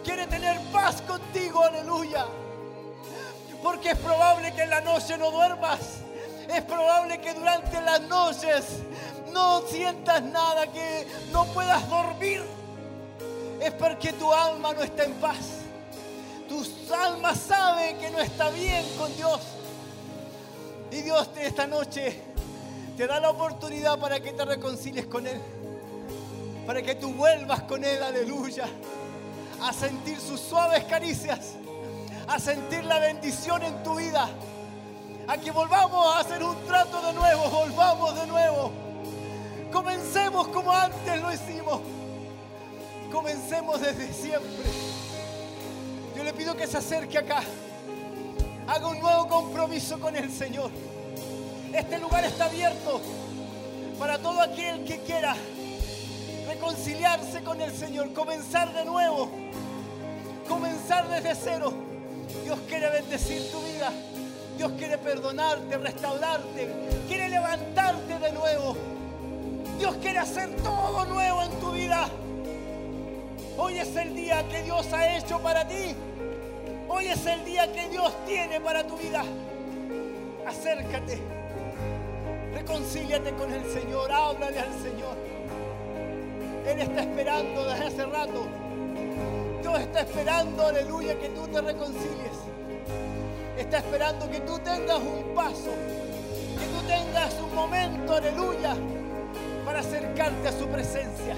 quiere 0.03 0.25
tener 0.27 0.59
paz 0.71 1.01
contigo, 1.01 1.63
aleluya. 1.63 2.25
Porque 3.61 3.91
es 3.91 3.97
probable 3.97 4.53
que 4.53 4.63
en 4.63 4.69
la 4.69 4.81
noche 4.81 5.17
no 5.17 5.31
duermas. 5.31 5.79
Es 6.53 6.63
probable 6.63 7.19
que 7.19 7.33
durante 7.33 7.81
las 7.81 8.01
noches 8.01 8.63
no 9.31 9.61
sientas 9.67 10.23
nada, 10.23 10.67
que 10.67 11.07
no 11.31 11.45
puedas 11.47 11.87
dormir. 11.89 12.43
Es 13.61 13.73
porque 13.73 14.13
tu 14.13 14.31
alma 14.31 14.73
no 14.73 14.81
está 14.81 15.03
en 15.03 15.13
paz. 15.15 15.57
Tu 16.47 16.63
alma 16.93 17.35
sabe 17.35 17.97
que 17.97 18.09
no 18.09 18.19
está 18.19 18.49
bien 18.49 18.85
con 18.97 19.13
Dios. 19.15 19.41
Y 20.91 21.01
Dios 21.01 21.29
esta 21.39 21.67
noche 21.67 22.21
te 22.95 23.05
da 23.05 23.19
la 23.19 23.29
oportunidad 23.29 23.99
para 23.99 24.19
que 24.19 24.31
te 24.31 24.45
reconcilies 24.45 25.05
con 25.07 25.27
Él. 25.27 25.39
Para 26.65 26.81
que 26.81 26.95
tú 26.95 27.13
vuelvas 27.13 27.63
con 27.63 27.83
Él, 27.83 28.01
aleluya. 28.01 28.67
A 29.61 29.73
sentir 29.73 30.19
sus 30.19 30.39
suaves 30.39 30.83
caricias. 30.85 31.53
A 32.27 32.39
sentir 32.39 32.83
la 32.83 32.99
bendición 32.99 33.63
en 33.63 33.83
tu 33.83 33.95
vida. 33.95 34.29
A 35.27 35.37
que 35.37 35.51
volvamos 35.51 36.15
a 36.15 36.19
hacer 36.19 36.43
un 36.43 36.55
trato 36.65 37.01
de 37.01 37.13
nuevo. 37.13 37.49
Volvamos 37.49 38.15
de 38.15 38.27
nuevo. 38.27 38.71
Comencemos 39.71 40.47
como 40.49 40.71
antes 40.71 41.21
lo 41.21 41.33
hicimos. 41.33 41.81
Comencemos 43.11 43.79
desde 43.79 44.13
siempre. 44.13 44.63
Yo 46.15 46.23
le 46.23 46.33
pido 46.33 46.55
que 46.55 46.67
se 46.67 46.77
acerque 46.77 47.17
acá. 47.17 47.41
Haga 48.67 48.87
un 48.87 48.99
nuevo 48.99 49.27
compromiso 49.27 49.99
con 49.99 50.15
el 50.15 50.31
Señor. 50.31 50.71
Este 51.73 51.97
lugar 51.99 52.23
está 52.25 52.45
abierto 52.45 53.01
para 53.99 54.17
todo 54.19 54.41
aquel 54.41 54.83
que 54.83 54.99
quiera 55.01 55.35
reconciliarse 56.47 57.43
con 57.43 57.59
el 57.61 57.73
Señor, 57.73 58.13
comenzar 58.13 58.73
de 58.73 58.85
nuevo, 58.85 59.29
comenzar 60.47 61.07
desde 61.09 61.35
cero. 61.35 61.86
Dios 62.47 62.59
quiere 62.69 62.89
bendecir 62.89 63.51
tu 63.51 63.59
vida. 63.59 63.91
Dios 64.55 64.71
quiere 64.77 64.97
perdonarte, 64.97 65.77
restaurarte, 65.79 66.69
quiere 67.05 67.27
levantarte 67.27 68.19
de 68.19 68.31
nuevo. 68.31 68.77
Dios 69.77 69.97
quiere 69.97 70.19
hacer 70.19 70.55
todo 70.63 71.03
nuevo 71.07 71.43
en 71.43 71.51
tu 71.59 71.73
vida. 71.73 72.07
Hoy 73.57 73.79
es 73.79 73.93
el 73.97 74.15
día 74.15 74.47
que 74.47 74.63
Dios 74.63 74.87
ha 74.93 75.17
hecho 75.17 75.41
para 75.41 75.67
ti. 75.67 75.93
Hoy 76.87 77.07
es 77.07 77.25
el 77.25 77.43
día 77.43 77.69
que 77.73 77.89
Dios 77.89 78.13
tiene 78.25 78.61
para 78.61 78.87
tu 78.87 78.95
vida. 78.95 79.25
Acércate. 80.47 81.19
Reconcíliate 82.53 83.31
con 83.33 83.51
el 83.51 83.65
Señor. 83.73 84.09
Háblale 84.09 84.59
al 84.59 84.73
Señor. 84.81 85.17
Él 86.65 86.79
está 86.79 87.01
esperando 87.01 87.65
desde 87.65 87.87
hace 87.87 88.05
rato. 88.05 88.66
Dios 89.67 89.81
está 89.81 89.99
esperando, 89.99 90.65
aleluya, 90.65 91.19
que 91.19 91.27
tú 91.27 91.45
te 91.49 91.59
reconcilies. 91.59 92.37
Está 93.57 93.79
esperando 93.79 94.31
que 94.31 94.39
tú 94.39 94.57
tengas 94.59 94.97
un 94.97 95.35
paso. 95.35 95.71
Que 96.57 96.65
tú 96.67 96.87
tengas 96.87 97.33
un 97.33 97.53
momento, 97.53 98.13
aleluya, 98.13 98.77
para 99.65 99.81
acercarte 99.81 100.47
a 100.47 100.51
su 100.53 100.67
presencia. 100.67 101.35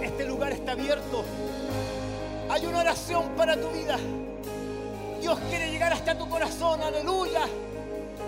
Este 0.00 0.24
lugar 0.24 0.52
está 0.52 0.72
abierto. 0.72 1.24
Hay 2.48 2.64
una 2.64 2.78
oración 2.78 3.30
para 3.36 3.60
tu 3.60 3.70
vida. 3.70 3.96
Dios 5.20 5.36
quiere 5.48 5.68
llegar 5.72 5.92
hasta 5.92 6.16
tu 6.16 6.28
corazón, 6.28 6.80
aleluya, 6.80 7.42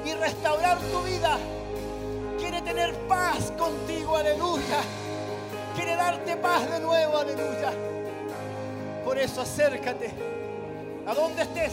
y 0.04 0.12
restaurar 0.14 0.76
tu 0.78 1.02
vida. 1.02 1.38
Quiere 2.40 2.62
tener 2.62 2.92
paz 3.06 3.52
contigo, 3.56 4.16
aleluya. 4.16 4.80
Quiere 5.76 5.94
darte 5.94 6.36
paz 6.36 6.68
de 6.68 6.80
nuevo, 6.80 7.18
aleluya. 7.18 7.93
Por 9.04 9.18
eso 9.18 9.42
acércate. 9.42 10.10
A 11.06 11.14
donde 11.14 11.42
estés, 11.42 11.72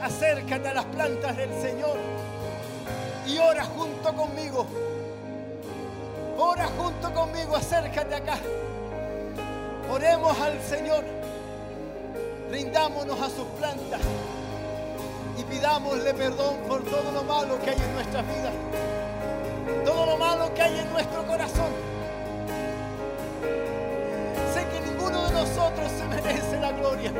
acércate 0.00 0.68
a 0.68 0.74
las 0.74 0.86
plantas 0.86 1.36
del 1.36 1.52
Señor 1.60 1.98
y 3.26 3.38
ora 3.38 3.64
junto 3.64 4.14
conmigo. 4.14 4.66
Ora 6.38 6.66
junto 6.78 7.12
conmigo, 7.12 7.56
acércate 7.56 8.14
acá. 8.14 8.38
Oremos 9.90 10.38
al 10.40 10.60
Señor. 10.62 11.04
Rindámonos 12.50 13.20
a 13.20 13.28
sus 13.28 13.46
plantas 13.58 14.00
y 15.38 15.44
pidámosle 15.44 16.14
perdón 16.14 16.56
por 16.68 16.82
todo 16.84 17.12
lo 17.12 17.22
malo 17.24 17.60
que 17.60 17.70
hay 17.70 17.76
en 17.76 17.94
nuestras 17.94 18.24
vidas. 18.26 18.54
Todo 19.84 20.06
lo 20.06 20.16
malo 20.16 20.54
que 20.54 20.62
hay 20.62 20.78
en 20.78 20.92
nuestro 20.92 21.26
corazón. 21.26 21.95
Nosotros 25.36 25.92
se 25.98 26.04
merece 26.08 26.60
la 26.60 26.72
gloria. 26.72 27.12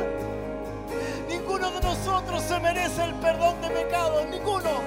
Ninguno 1.29 1.69
de 1.69 1.81
nosotros 1.81 2.41
se 2.43 2.59
merece 2.59 3.03
el 3.03 3.13
perdón 3.15 3.61
de 3.61 3.69
pecados. 3.69 4.25
Ninguno. 4.27 4.81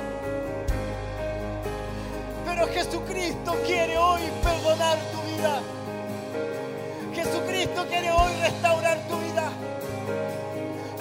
Pero 2.45 2.67
Jesucristo 2.67 3.57
quiere 3.65 3.97
hoy 3.97 4.23
perdonar 4.43 4.99
tu 5.13 5.21
vida. 5.31 5.61
Jesucristo 7.15 7.87
quiere 7.89 8.11
hoy 8.11 8.33
restaurar 8.41 8.99
tu 9.09 9.17
vida. 9.19 9.49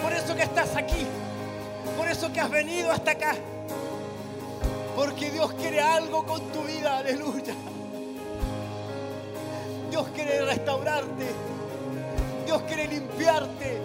Por 0.01 0.13
eso 0.13 0.35
que 0.35 0.43
estás 0.43 0.75
aquí. 0.75 1.07
Por 1.97 2.07
eso 2.07 2.31
que 2.31 2.41
has 2.41 2.51
venido 2.51 2.91
hasta 2.91 3.11
acá. 3.11 3.33
Porque 4.95 5.31
Dios 5.31 5.51
quiere 5.53 5.81
algo 5.81 6.23
con 6.25 6.41
tu 6.51 6.61
vida. 6.61 6.99
Aleluya. 6.99 7.55
Dios 9.89 10.07
quiere 10.13 10.45
restaurarte. 10.45 11.58
Dios 12.49 12.63
quiere 12.63 12.87
limpiarte. 12.87 13.77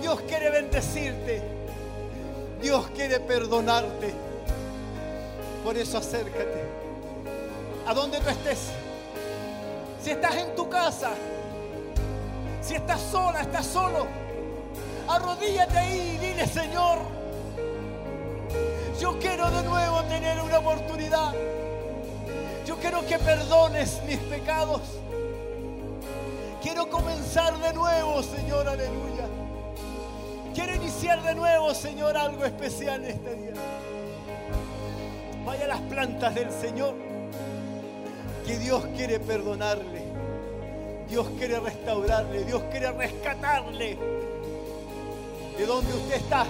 Dios 0.00 0.20
quiere 0.20 0.50
bendecirte. 0.50 1.42
Dios 2.62 2.86
quiere 2.94 3.18
perdonarte. 3.18 4.14
Por 5.64 5.76
eso 5.76 5.98
acércate. 5.98 6.64
A 7.88 7.92
donde 7.92 8.20
tú 8.20 8.30
estés. 8.30 8.68
Si 10.00 10.12
estás 10.12 10.36
en 10.36 10.54
tu 10.54 10.68
casa. 10.68 11.10
Si 12.62 12.76
estás 12.76 13.00
sola, 13.00 13.40
estás 13.40 13.66
solo. 13.66 14.06
Arrodíllate 15.08 15.76
ahí 15.76 16.14
y 16.14 16.24
dile, 16.24 16.46
Señor, 16.46 16.98
yo 19.00 19.18
quiero 19.18 19.50
de 19.50 19.62
nuevo 19.64 20.04
tener 20.04 20.40
una 20.40 20.60
oportunidad. 20.60 21.32
Yo 22.64 22.76
quiero 22.76 23.04
que 23.04 23.18
perdones 23.18 24.00
mis 24.06 24.18
pecados. 24.18 24.82
Quiero 26.64 26.88
comenzar 26.88 27.58
de 27.58 27.74
nuevo, 27.74 28.22
Señor, 28.22 28.66
aleluya. 28.66 29.28
Quiero 30.54 30.74
iniciar 30.74 31.22
de 31.22 31.34
nuevo, 31.34 31.74
Señor, 31.74 32.16
algo 32.16 32.42
especial 32.42 33.04
este 33.04 33.34
día. 33.34 33.52
Vaya 35.44 35.66
a 35.66 35.68
las 35.68 35.80
plantas 35.82 36.34
del 36.34 36.50
Señor, 36.50 36.94
que 38.46 38.58
Dios 38.58 38.82
quiere 38.96 39.20
perdonarle. 39.20 40.04
Dios 41.06 41.28
quiere 41.36 41.60
restaurarle, 41.60 42.44
Dios 42.46 42.62
quiere 42.70 42.90
rescatarle 42.92 43.98
de 45.58 45.66
donde 45.66 45.92
usted 45.92 46.14
está. 46.14 46.46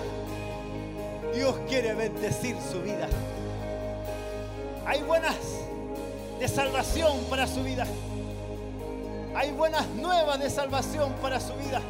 Dios 1.35 1.57
quiere 1.69 1.93
bendecir 1.93 2.57
su 2.71 2.81
vida. 2.83 3.09
Hay 4.87 5.03
buenas 5.03 5.35
de 6.39 6.47
salvación 6.47 7.19
para 7.29 7.49
su 7.49 7.65
vida. 7.65 7.85
Hay 9.35 9.51
buenas 9.51 9.89
nuevas 9.89 10.39
de 10.39 10.49
salvación 10.49 11.13
para 11.21 11.41
su 11.41 11.55
vida. 11.55 11.83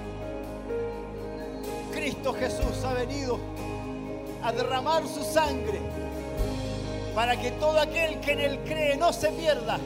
Cristo 1.92 2.32
Jesús 2.32 2.82
ha 2.84 2.94
venido 2.94 3.38
a 4.42 4.50
derramar 4.50 5.06
su 5.06 5.22
sangre 5.22 5.80
para 7.14 7.36
que 7.40 7.52
todo 7.52 7.78
aquel 7.78 8.18
que 8.20 8.32
en 8.32 8.40
él 8.40 8.58
cree 8.64 8.96
no 8.96 9.12
se 9.12 9.30
pierda, 9.30 9.78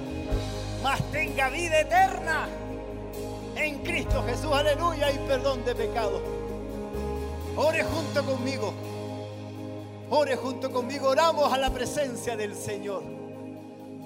mas 0.83 1.03
tenga 1.11 1.49
vida 1.51 1.81
eterna. 1.81 2.49
En 3.57 3.81
Cristo 3.81 4.23
Jesús, 4.23 4.53
aleluya, 4.53 5.11
y 5.11 5.19
perdón 5.27 5.65
de 5.65 5.75
pecado. 5.75 6.23
Ore 7.57 7.83
junto 7.83 8.25
conmigo. 8.25 8.73
Ore 10.11 10.37
junto 10.37 10.71
conmigo. 10.71 11.09
Oramos 11.09 11.53
a 11.53 11.59
la 11.59 11.71
presencia 11.71 12.37
del 12.37 12.55
Señor. 12.55 13.03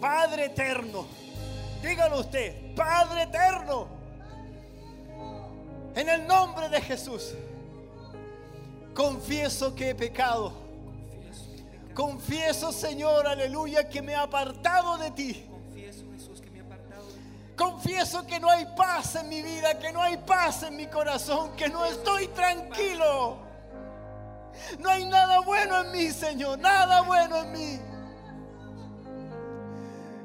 Padre 0.00 0.46
eterno. 0.46 1.04
Dígalo 1.82 2.20
usted. 2.20 2.74
Padre 2.74 3.24
eterno. 3.24 3.88
En 5.94 6.08
el 6.08 6.26
nombre 6.26 6.68
de 6.68 6.80
Jesús. 6.80 7.34
Confieso 8.94 9.74
que 9.74 9.90
he 9.90 9.94
pecado. 9.94 10.52
Confieso, 11.94 12.72
Señor, 12.72 13.26
aleluya, 13.26 13.88
que 13.88 14.00
me 14.00 14.12
he 14.12 14.16
apartado 14.16 14.96
de 14.96 15.10
ti. 15.10 15.46
Confieso 17.56 18.26
que 18.26 18.40
no 18.40 18.48
hay 18.50 18.66
paz 18.76 19.16
en 19.16 19.28
mi 19.28 19.42
vida, 19.42 19.78
que 19.78 19.92
no 19.92 20.00
hay 20.00 20.16
paz 20.16 20.62
en 20.62 20.76
mi 20.76 20.86
corazón, 20.86 21.54
que 21.54 21.68
no 21.68 21.84
estoy 21.84 22.28
tranquilo. 22.28 23.36
No 24.78 24.88
hay 24.88 25.04
nada 25.04 25.40
bueno 25.40 25.80
en 25.80 25.92
mí, 25.92 26.10
Señor, 26.10 26.58
nada 26.58 27.02
bueno 27.02 27.36
en 27.42 27.52
mí. 27.52 27.91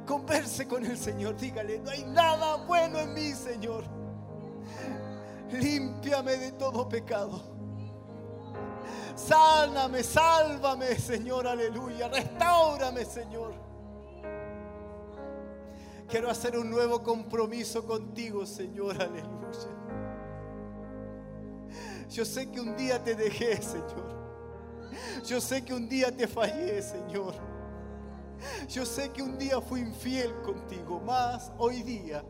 Converse 0.08 0.66
con 0.66 0.86
el 0.86 0.98
Señor, 0.98 1.36
dígale, 1.36 1.80
no 1.80 1.92
hay 1.92 2.06
nada 2.06 2.56
bueno 2.66 2.98
en 2.98 3.14
mí, 3.14 3.34
Señor. 3.34 3.84
Límpiame 5.52 6.38
de 6.38 6.54
todo 6.54 6.88
pecado. 6.88 7.42
Sáname, 9.16 10.04
sálvame, 10.04 10.96
Señor, 10.96 11.46
aleluya. 11.46 12.08
Restáurame, 12.08 13.04
Señor. 13.04 13.54
Quiero 16.08 16.30
hacer 16.30 16.58
un 16.58 16.70
nuevo 16.70 17.04
compromiso 17.04 17.86
contigo, 17.86 18.46
Señor, 18.46 19.02
aleluya. 19.02 19.28
Yo 22.10 22.24
sé 22.24 22.50
que 22.50 22.62
un 22.62 22.78
día 22.78 23.04
te 23.04 23.14
dejé, 23.14 23.62
Señor. 23.62 24.16
Yo 25.26 25.42
sé 25.42 25.66
que 25.66 25.74
un 25.74 25.90
día 25.90 26.16
te 26.16 26.28
fallé, 26.30 26.82
Señor. 26.82 27.57
Yo 28.70 28.86
sé 28.86 29.12
que 29.12 29.22
un 29.22 29.38
día 29.38 29.60
fui 29.62 29.82
infiel 29.82 30.34
contigo, 30.42 31.00
más 31.00 31.52
hoy 31.58 31.84
día, 31.84 32.24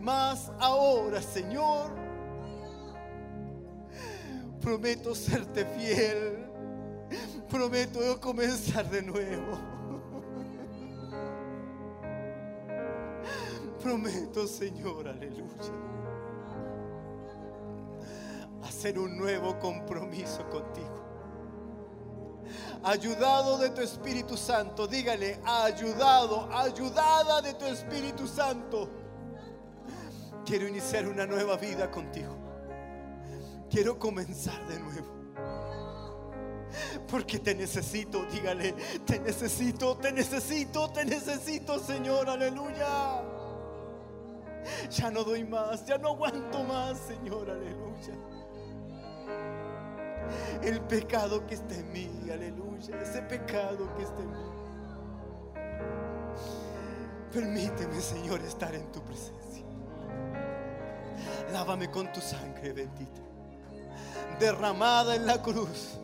más 0.00 0.50
ahora, 0.58 1.20
Señor. 1.22 1.90
Prometo 4.60 5.14
serte 5.14 5.64
fiel. 5.64 6.46
Prometo 7.48 8.20
comenzar 8.20 8.88
de 8.90 9.02
nuevo. 9.02 9.58
Prometo, 13.82 14.46
Señor, 14.46 15.08
aleluya. 15.08 15.72
Hacer 18.62 18.98
un 18.98 19.16
nuevo 19.16 19.58
compromiso 19.58 20.48
contigo. 20.50 20.99
Ayudado 22.82 23.58
de 23.58 23.70
tu 23.70 23.80
Espíritu 23.80 24.36
Santo, 24.36 24.86
dígale, 24.86 25.40
ayudado, 25.44 26.48
ayudada 26.52 27.42
de 27.42 27.54
tu 27.54 27.66
Espíritu 27.66 28.26
Santo. 28.26 28.88
Quiero 30.44 30.66
iniciar 30.66 31.06
una 31.06 31.26
nueva 31.26 31.56
vida 31.56 31.90
contigo. 31.90 32.36
Quiero 33.70 33.98
comenzar 33.98 34.66
de 34.66 34.78
nuevo. 34.80 35.20
Porque 37.08 37.38
te 37.38 37.54
necesito, 37.54 38.24
dígale, 38.26 38.72
te 39.04 39.18
necesito, 39.20 39.96
te 39.96 40.12
necesito, 40.12 40.90
te 40.90 41.04
necesito, 41.04 41.78
Señor, 41.78 42.28
aleluya. 42.28 43.22
Ya 44.90 45.10
no 45.10 45.24
doy 45.24 45.44
más, 45.44 45.84
ya 45.86 45.98
no 45.98 46.08
aguanto 46.08 46.62
más, 46.64 46.98
Señor, 46.98 47.50
aleluya. 47.50 48.14
El 50.62 50.80
pecado 50.82 51.46
que 51.46 51.54
está 51.54 51.74
en 51.74 51.92
mí, 51.92 52.10
aleluya, 52.30 53.00
ese 53.00 53.22
pecado 53.22 53.94
que 53.96 54.02
está 54.02 54.20
en 54.20 54.30
mí. 54.30 54.60
Permíteme, 57.32 58.00
Señor, 58.00 58.40
estar 58.40 58.74
en 58.74 58.90
tu 58.90 59.00
presencia. 59.02 59.64
Lávame 61.52 61.90
con 61.90 62.12
tu 62.12 62.20
sangre 62.20 62.72
bendita, 62.72 63.20
derramada 64.38 65.14
en 65.14 65.26
la 65.26 65.40
cruz. 65.40 65.98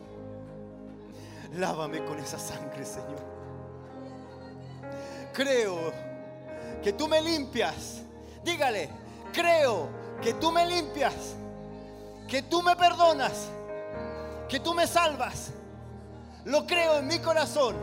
Lávame 1.53 2.03
con 2.05 2.19
esa 2.19 2.39
sangre, 2.39 2.85
Señor. 2.85 3.25
Creo 5.33 5.91
que 6.81 6.93
tú 6.93 7.07
me 7.07 7.21
limpias. 7.21 8.03
Dígale, 8.43 8.89
creo 9.33 9.89
que 10.21 10.33
tú 10.33 10.51
me 10.51 10.65
limpias, 10.65 11.35
que 12.27 12.41
tú 12.41 12.61
me 12.61 12.75
perdonas, 12.75 13.49
que 14.47 14.59
tú 14.59 14.73
me 14.73 14.87
salvas. 14.87 15.51
Lo 16.45 16.65
creo 16.65 16.99
en 16.99 17.07
mi 17.07 17.19
corazón. 17.19 17.75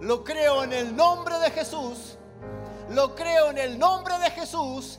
Lo 0.00 0.24
creo 0.24 0.64
en 0.64 0.72
el 0.72 0.94
nombre 0.96 1.38
de 1.38 1.50
Jesús. 1.50 2.16
Lo 2.90 3.14
creo 3.14 3.50
en 3.50 3.58
el 3.58 3.78
nombre 3.78 4.18
de 4.18 4.30
Jesús. 4.30 4.98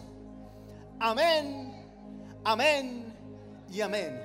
Amén, 1.00 1.86
amén 2.44 3.14
y 3.70 3.82
amén. 3.82 4.22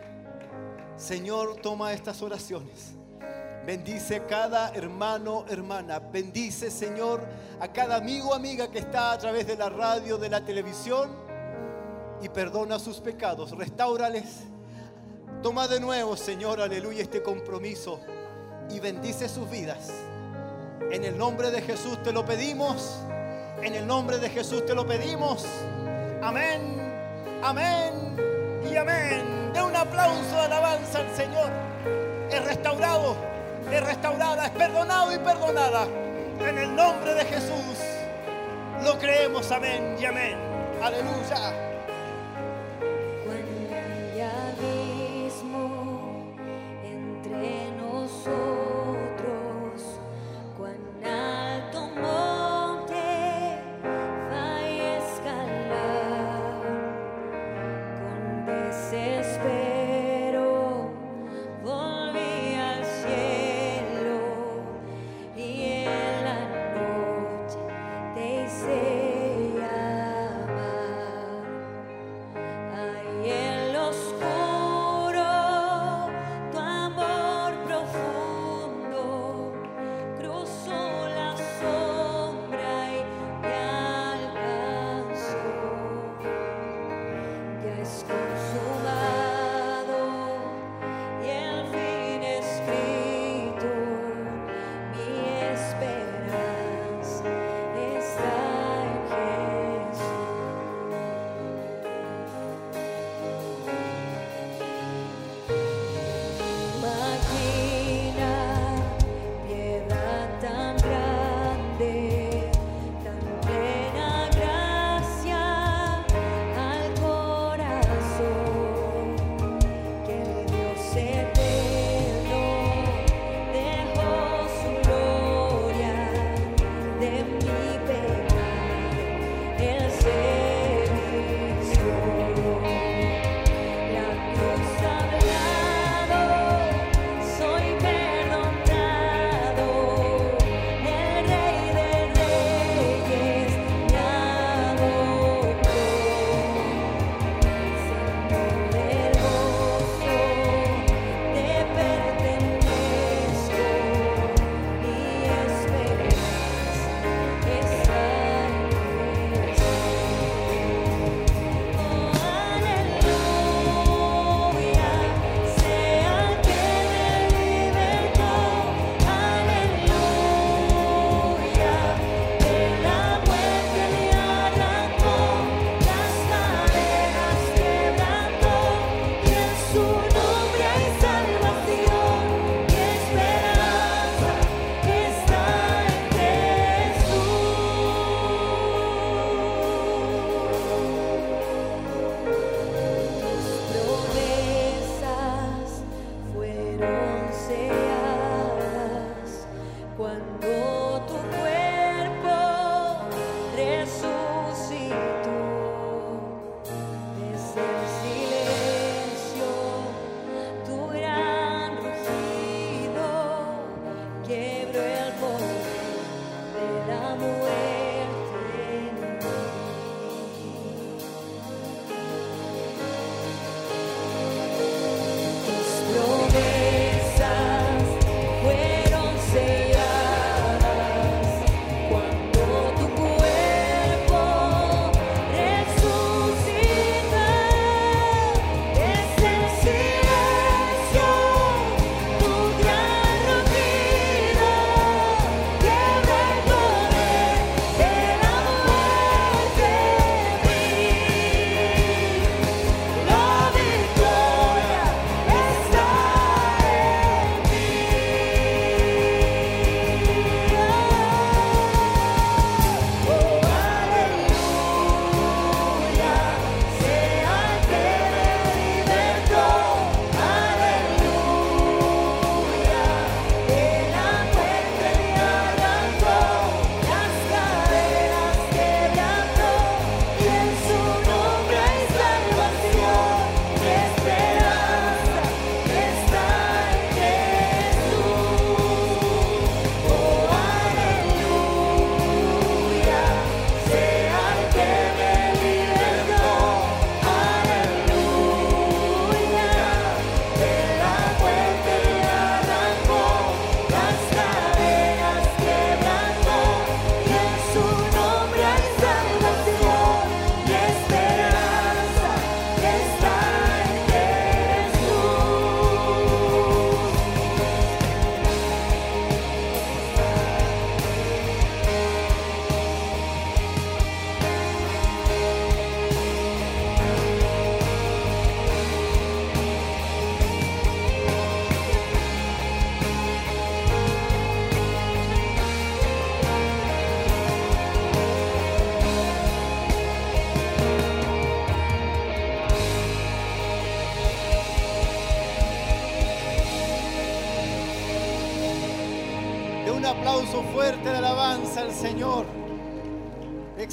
Señor, 0.97 1.57
toma 1.61 1.93
estas 1.93 2.23
oraciones. 2.23 2.95
Bendice 3.67 4.25
cada 4.27 4.71
hermano, 4.71 5.45
hermana. 5.49 5.99
Bendice, 5.99 6.71
Señor, 6.71 7.23
a 7.61 7.69
cada 7.69 7.97
amigo, 7.97 8.33
amiga 8.33 8.71
que 8.71 8.79
está 8.79 9.13
a 9.13 9.19
través 9.19 9.47
de 9.47 9.57
la 9.57 9.69
radio, 9.69 10.17
de 10.17 10.29
la 10.29 10.45
televisión. 10.45 11.11
Y 12.23 12.29
perdona 12.29 12.79
sus 12.79 13.01
pecados. 13.01 13.51
Restáurales. 13.51 14.45
Toma 15.43 15.69
de 15.69 15.79
nuevo, 15.79 16.17
Señor, 16.17 16.61
aleluya, 16.61 17.03
este 17.03 17.23
compromiso. 17.23 18.01
Y 18.71 18.81
bendice 18.81 19.29
sus 19.29 19.49
vidas. 19.49 19.91
En 20.91 21.05
el 21.05 21.17
nombre 21.17 21.51
de 21.51 21.63
Jesús 21.63 22.03
te 22.03 22.13
lo 22.13 22.25
pedimos. 22.25 22.99
En 23.63 23.75
el 23.75 23.87
nombre 23.87 24.19
de 24.19 24.29
Jesús 24.31 24.67
te 24.67 24.75
lo 24.75 24.87
pedimos. 24.87 25.47
Amén, 26.23 27.41
amén 27.43 28.17
y 28.69 28.77
amén. 28.77 29.53
De 29.53 29.63
un 29.63 29.75
aplauso 29.77 30.35
de 30.35 30.43
alabanza 30.43 30.99
al 30.99 31.17
Señor. 31.17 31.51
Es 32.31 32.45
restaurado, 32.45 33.17
es 33.71 33.85
restaurada, 33.85 34.47
es 34.47 34.53
perdonado 34.53 35.15
y 35.15 35.19
perdonada. 35.19 35.87
En 36.41 36.59
el 36.59 36.75
nombre 36.75 37.15
de 37.15 37.25
Jesús 37.25 37.79
lo 38.83 38.99
creemos. 38.99 39.51
Amén 39.53 39.97
y 40.01 40.05
amén. 40.05 40.37
Aleluya. 40.83 41.68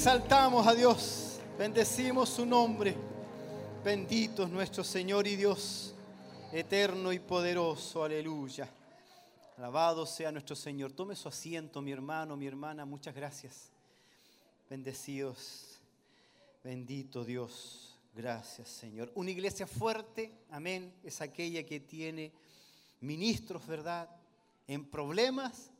Exaltamos 0.06 0.64
a 0.64 0.72
Dios, 0.72 1.40
bendecimos 1.58 2.28
su 2.28 2.46
nombre. 2.46 2.94
Bendito 3.82 4.44
es 4.44 4.50
nuestro 4.50 4.84
Señor 4.84 5.26
y 5.26 5.34
Dios, 5.34 5.96
eterno 6.52 7.12
y 7.12 7.18
poderoso. 7.18 8.04
Aleluya. 8.04 8.72
Alabado 9.58 10.06
sea 10.06 10.30
nuestro 10.30 10.54
Señor. 10.54 10.92
Tome 10.92 11.16
su 11.16 11.26
asiento, 11.26 11.82
mi 11.82 11.90
hermano, 11.90 12.36
mi 12.36 12.46
hermana. 12.46 12.84
Muchas 12.84 13.16
gracias. 13.16 13.72
Bendecidos. 14.70 15.80
Bendito 16.62 17.24
Dios. 17.24 17.98
Gracias, 18.14 18.68
Señor. 18.68 19.10
Una 19.16 19.32
iglesia 19.32 19.66
fuerte, 19.66 20.32
amén, 20.52 20.94
es 21.02 21.20
aquella 21.20 21.64
que 21.64 21.80
tiene 21.80 22.30
ministros, 23.00 23.66
¿verdad? 23.66 24.08
En 24.68 24.88
problemas, 24.88 25.72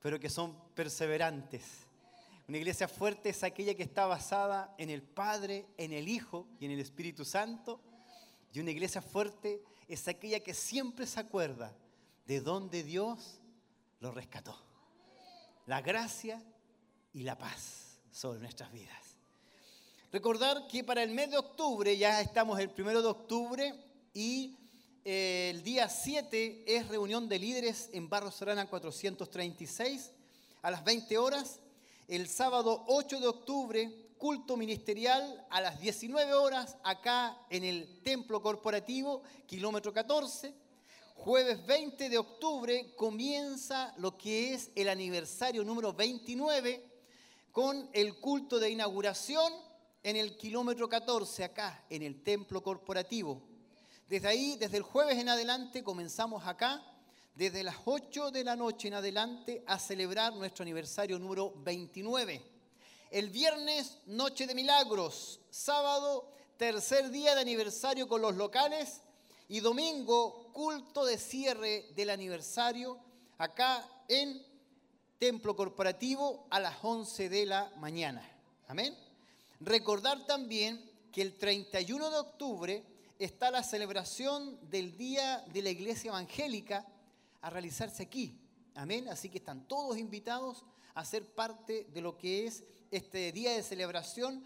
pero 0.00 0.20
que 0.20 0.30
son 0.30 0.56
perseverantes. 0.76 1.83
Una 2.46 2.58
iglesia 2.58 2.88
fuerte 2.88 3.30
es 3.30 3.42
aquella 3.42 3.74
que 3.74 3.82
está 3.82 4.06
basada 4.06 4.74
en 4.76 4.90
el 4.90 5.02
Padre, 5.02 5.66
en 5.78 5.92
el 5.92 6.08
Hijo 6.08 6.46
y 6.60 6.66
en 6.66 6.72
el 6.72 6.80
Espíritu 6.80 7.24
Santo. 7.24 7.80
Y 8.52 8.60
una 8.60 8.70
iglesia 8.70 9.00
fuerte 9.00 9.62
es 9.88 10.06
aquella 10.08 10.40
que 10.40 10.52
siempre 10.52 11.06
se 11.06 11.20
acuerda 11.20 11.74
de 12.26 12.40
dónde 12.40 12.82
Dios 12.82 13.40
lo 14.00 14.10
rescató. 14.10 14.54
La 15.66 15.80
gracia 15.80 16.42
y 17.14 17.22
la 17.22 17.38
paz 17.38 17.98
sobre 18.10 18.40
nuestras 18.40 18.70
vidas. 18.72 19.16
Recordar 20.12 20.66
que 20.68 20.84
para 20.84 21.02
el 21.02 21.10
mes 21.10 21.30
de 21.30 21.38
octubre, 21.38 21.96
ya 21.96 22.20
estamos 22.20 22.60
el 22.60 22.70
primero 22.70 23.00
de 23.00 23.08
octubre 23.08 23.74
y 24.12 24.54
eh, 25.04 25.50
el 25.52 25.62
día 25.62 25.88
7 25.88 26.64
es 26.66 26.88
reunión 26.88 27.28
de 27.28 27.38
líderes 27.38 27.88
en 27.92 28.08
Barro 28.08 28.30
Serrana 28.30 28.68
436 28.68 30.12
a 30.62 30.70
las 30.70 30.84
20 30.84 31.18
horas. 31.18 31.60
El 32.06 32.28
sábado 32.28 32.84
8 32.88 33.18
de 33.18 33.26
octubre, 33.26 34.14
culto 34.18 34.58
ministerial 34.58 35.46
a 35.48 35.62
las 35.62 35.80
19 35.80 36.34
horas 36.34 36.76
acá 36.84 37.38
en 37.48 37.64
el 37.64 38.02
templo 38.02 38.42
corporativo, 38.42 39.22
kilómetro 39.46 39.90
14. 39.90 40.54
Jueves 41.14 41.64
20 41.64 42.10
de 42.10 42.18
octubre 42.18 42.94
comienza 42.94 43.94
lo 43.96 44.18
que 44.18 44.52
es 44.52 44.70
el 44.74 44.90
aniversario 44.90 45.64
número 45.64 45.94
29 45.94 46.84
con 47.50 47.88
el 47.94 48.20
culto 48.20 48.58
de 48.58 48.68
inauguración 48.68 49.50
en 50.02 50.16
el 50.16 50.36
kilómetro 50.36 50.90
14 50.90 51.42
acá 51.44 51.86
en 51.88 52.02
el 52.02 52.22
templo 52.22 52.62
corporativo. 52.62 53.40
Desde 54.10 54.28
ahí, 54.28 54.56
desde 54.56 54.76
el 54.76 54.82
jueves 54.82 55.16
en 55.16 55.30
adelante, 55.30 55.82
comenzamos 55.82 56.46
acá, 56.46 56.84
desde 57.34 57.64
las 57.64 57.76
8 57.84 58.30
de 58.30 58.44
la 58.44 58.54
noche 58.54 58.88
en 58.88 58.94
adelante, 58.94 59.64
a 59.66 59.78
celebrar 59.78 60.34
nuestro 60.34 60.62
aniversario 60.62 61.18
número 61.18 61.52
29. 61.56 62.40
El 63.10 63.30
viernes, 63.30 63.98
Noche 64.06 64.46
de 64.46 64.54
Milagros. 64.54 65.40
Sábado, 65.50 66.30
tercer 66.56 67.10
día 67.10 67.34
de 67.34 67.40
aniversario 67.40 68.06
con 68.06 68.22
los 68.22 68.36
locales. 68.36 69.00
Y 69.48 69.60
domingo, 69.60 70.50
culto 70.52 71.04
de 71.04 71.18
cierre 71.18 71.86
del 71.94 72.10
aniversario 72.10 72.98
acá 73.38 73.84
en 74.08 74.42
Templo 75.18 75.56
Corporativo 75.56 76.46
a 76.50 76.60
las 76.60 76.76
11 76.82 77.28
de 77.28 77.46
la 77.46 77.72
mañana. 77.78 78.22
Amén. 78.68 78.96
Recordar 79.60 80.24
también 80.26 80.90
que 81.12 81.22
el 81.22 81.36
31 81.36 82.10
de 82.10 82.16
octubre 82.16 82.84
está 83.18 83.50
la 83.50 83.62
celebración 83.62 84.58
del 84.70 84.96
Día 84.96 85.44
de 85.52 85.62
la 85.62 85.70
Iglesia 85.70 86.08
Evangélica 86.08 86.86
a 87.44 87.50
realizarse 87.50 88.02
aquí. 88.02 88.40
Amén. 88.74 89.06
Así 89.08 89.28
que 89.28 89.38
están 89.38 89.68
todos 89.68 89.98
invitados 89.98 90.64
a 90.94 91.04
ser 91.04 91.34
parte 91.34 91.86
de 91.92 92.00
lo 92.00 92.16
que 92.16 92.46
es 92.46 92.64
este 92.90 93.32
día 93.32 93.52
de 93.52 93.62
celebración. 93.62 94.42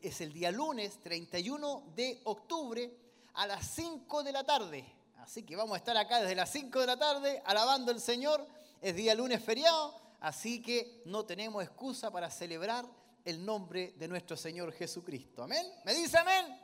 Es 0.00 0.22
el 0.22 0.32
día 0.32 0.50
lunes 0.50 1.00
31 1.02 1.92
de 1.94 2.22
octubre 2.24 2.90
a 3.34 3.46
las 3.46 3.66
5 3.66 4.22
de 4.22 4.32
la 4.32 4.42
tarde. 4.42 4.84
Así 5.18 5.42
que 5.42 5.54
vamos 5.54 5.74
a 5.74 5.78
estar 5.78 5.96
acá 5.98 6.20
desde 6.20 6.34
las 6.34 6.50
5 6.50 6.80
de 6.80 6.86
la 6.86 6.96
tarde 6.96 7.42
alabando 7.44 7.92
al 7.92 8.00
Señor. 8.00 8.46
Es 8.80 8.96
día 8.96 9.14
lunes 9.14 9.44
feriado, 9.44 9.94
así 10.20 10.62
que 10.62 11.02
no 11.04 11.26
tenemos 11.26 11.62
excusa 11.62 12.10
para 12.10 12.30
celebrar 12.30 12.86
el 13.24 13.44
nombre 13.44 13.94
de 13.98 14.08
nuestro 14.08 14.36
Señor 14.36 14.72
Jesucristo. 14.72 15.42
Amén. 15.42 15.66
¿Me 15.84 15.94
dice 15.94 16.16
amén? 16.16 16.63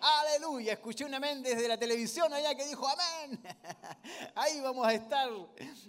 Aleluya. 0.00 0.72
Escuché 0.72 1.04
un 1.04 1.12
amén 1.12 1.42
desde 1.42 1.68
la 1.68 1.76
televisión 1.76 2.32
allá 2.32 2.54
que 2.54 2.64
dijo 2.64 2.88
amén. 2.88 3.38
Ahí 4.34 4.58
vamos 4.60 4.86
a 4.86 4.94
estar. 4.94 5.28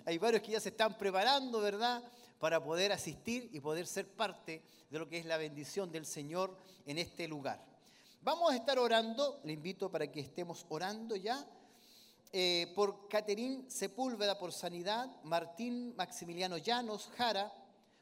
Hay 0.06 0.18
varios 0.18 0.42
que 0.42 0.52
ya 0.52 0.60
se 0.60 0.70
están 0.70 0.98
preparando, 0.98 1.62
¿verdad? 1.62 2.04
Para 2.38 2.62
poder 2.62 2.92
asistir 2.92 3.50
y 3.54 3.62
poder 3.62 3.88
ser 3.88 4.10
parte 4.10 4.64
de 4.90 5.00
lo 5.00 5.08
que 5.08 5.18
es 5.18 5.26
la 5.26 5.38
bendición 5.38 5.94
del 5.94 6.06
Señor 6.06 6.58
en 6.86 6.98
este 6.98 7.26
lugar. 7.26 7.64
Vamos 8.22 8.52
a 8.52 8.56
estar 8.58 8.78
orando, 8.78 9.40
le 9.46 9.54
invito 9.54 9.90
para 9.90 10.12
que 10.12 10.20
estemos 10.20 10.66
orando 10.68 11.16
ya, 11.16 11.48
eh, 12.34 12.72
por 12.76 13.08
Caterín 13.08 13.72
Sepúlveda 13.72 14.38
por 14.38 14.52
sanidad, 14.52 15.10
Martín 15.24 15.96
Maximiliano 15.96 16.58
Llanos 16.58 17.10
Jara 17.16 17.52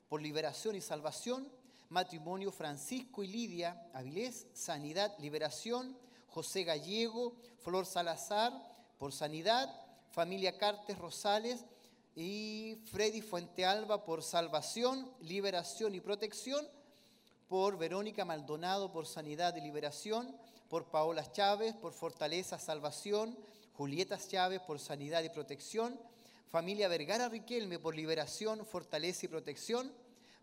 por 0.07 0.21
liberación 0.23 0.75
y 0.75 0.81
salvación, 0.81 1.47
matrimonio 1.89 2.51
Francisco 2.51 3.23
y 3.23 3.27
Lidia 3.27 3.89
Avilés, 3.93 4.47
sanidad, 4.53 5.13
liberación, 5.19 5.97
José 6.27 6.63
Gallego, 6.63 7.35
Flor 7.63 7.85
Salazar 7.85 8.53
por 8.97 9.11
sanidad, 9.11 9.69
familia 10.11 10.57
Cartes 10.57 10.97
Rosales 10.97 11.65
y 12.15 12.77
Freddy 12.91 13.21
Fuentealba 13.21 14.05
por 14.05 14.23
salvación, 14.23 15.11
liberación 15.21 15.95
y 15.95 15.99
protección, 15.99 16.67
por 17.47 17.79
Verónica 17.79 18.25
Maldonado 18.25 18.91
por 18.91 19.07
sanidad 19.07 19.55
y 19.55 19.61
liberación, 19.61 20.35
por 20.69 20.85
Paola 20.85 21.31
Chávez 21.31 21.73
por 21.73 21.93
fortaleza, 21.93 22.59
salvación, 22.59 23.35
Julieta 23.73 24.19
Chávez 24.19 24.61
por 24.61 24.79
sanidad 24.79 25.23
y 25.23 25.29
protección, 25.29 25.99
familia 26.51 26.87
Vergara 26.87 27.29
Riquelme 27.29 27.79
por 27.79 27.95
liberación, 27.95 28.63
fortaleza 28.65 29.25
y 29.25 29.29
protección, 29.29 29.91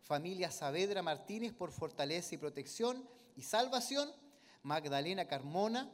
familia 0.02 0.50
Saavedra 0.50 1.02
Martínez 1.02 1.52
por 1.52 1.72
fortaleza 1.72 2.34
y 2.34 2.38
protección 2.38 3.08
y 3.36 3.42
salvación, 3.42 4.10
Magdalena 4.62 5.26
Carmona, 5.26 5.90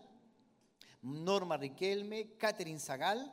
Norma 1.02 1.56
Riquelme, 1.56 2.36
Catherine 2.38 2.78
Zagal, 2.78 3.32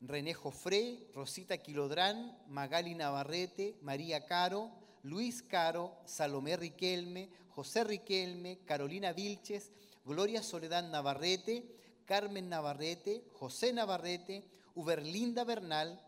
René 0.00 0.34
Jofré, 0.34 1.10
Rosita 1.14 1.58
Quilodrán, 1.58 2.38
Magali 2.48 2.94
Navarrete, 2.94 3.76
María 3.82 4.26
Caro, 4.26 4.70
Luis 5.02 5.42
Caro, 5.42 5.96
Salomé 6.04 6.56
Riquelme, 6.56 7.30
José 7.50 7.84
Riquelme, 7.84 8.60
Carolina 8.64 9.12
Vilches, 9.12 9.72
Gloria 10.04 10.42
Soledad 10.42 10.88
Navarrete, 10.90 11.64
Carmen 12.04 12.48
Navarrete, 12.48 13.24
José 13.32 13.72
Navarrete, 13.72 14.44
Uberlinda 14.74 15.44
Bernal, 15.44 16.00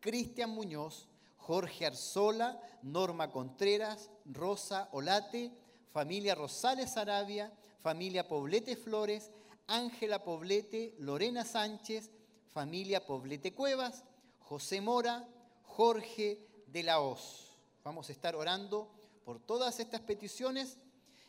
Cristian 0.00 0.50
Muñoz, 0.50 1.08
Jorge 1.48 1.86
Arzola, 1.86 2.60
Norma 2.82 3.30
Contreras, 3.30 4.10
Rosa 4.26 4.90
Olate, 4.92 5.50
familia 5.90 6.34
Rosales 6.34 6.98
Arabia, 6.98 7.50
familia 7.78 8.28
Poblete 8.28 8.76
Flores, 8.76 9.30
Ángela 9.66 10.22
Poblete, 10.22 10.94
Lorena 10.98 11.46
Sánchez, 11.46 12.10
familia 12.52 13.06
Poblete 13.06 13.54
Cuevas, 13.54 14.04
José 14.40 14.82
Mora, 14.82 15.26
Jorge 15.62 16.46
de 16.66 16.82
la 16.82 17.00
Hoz. 17.00 17.56
Vamos 17.82 18.10
a 18.10 18.12
estar 18.12 18.36
orando 18.36 18.92
por 19.24 19.40
todas 19.40 19.80
estas 19.80 20.02
peticiones 20.02 20.76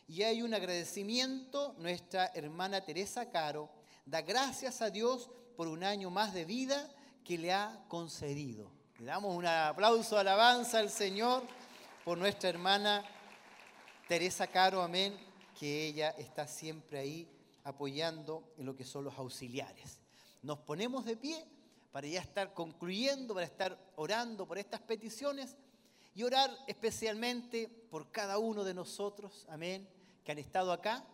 y 0.06 0.23
hay 0.23 0.41
un 0.41 0.53
agradecimiento. 0.53 1.75
Nuestra 1.77 2.30
hermana 2.35 2.81
Teresa 2.81 3.30
Caro 3.30 3.69
da 4.06 4.22
gracias 4.22 4.81
a 4.81 4.89
Dios 4.89 5.30
por 5.56 5.69
un 5.69 5.85
año 5.85 6.09
más 6.09 6.33
de 6.33 6.43
vida 6.43 6.93
que 7.23 7.38
le 7.38 7.53
ha 7.53 7.85
concedido. 7.88 8.78
Le 8.99 9.05
damos 9.05 9.33
un 9.33 9.45
aplauso 9.45 10.17
alabanza 10.17 10.79
al 10.79 10.89
Señor 10.89 11.43
por 12.03 12.17
nuestra 12.17 12.49
hermana 12.49 13.01
Teresa 14.09 14.47
Caro, 14.47 14.81
amén, 14.81 15.17
que 15.57 15.85
ella 15.85 16.09
está 16.17 16.45
siempre 16.45 16.99
ahí 16.99 17.25
apoyando 17.63 18.43
en 18.57 18.65
lo 18.65 18.75
que 18.75 18.83
son 18.83 19.05
los 19.05 19.17
auxiliares. 19.17 20.01
Nos 20.41 20.59
ponemos 20.59 21.05
de 21.05 21.15
pie 21.15 21.45
para 21.93 22.07
ya 22.07 22.19
estar 22.19 22.53
concluyendo, 22.53 23.33
para 23.33 23.45
estar 23.45 23.79
orando 23.95 24.45
por 24.45 24.57
estas 24.57 24.81
peticiones 24.81 25.55
y 26.13 26.23
orar 26.23 26.51
especialmente 26.67 27.69
por 27.89 28.11
cada 28.11 28.37
uno 28.37 28.65
de 28.65 28.73
nosotros, 28.73 29.45
amén, 29.47 29.87
que 30.25 30.33
han 30.33 30.39
estado 30.39 30.73
acá 30.73 31.05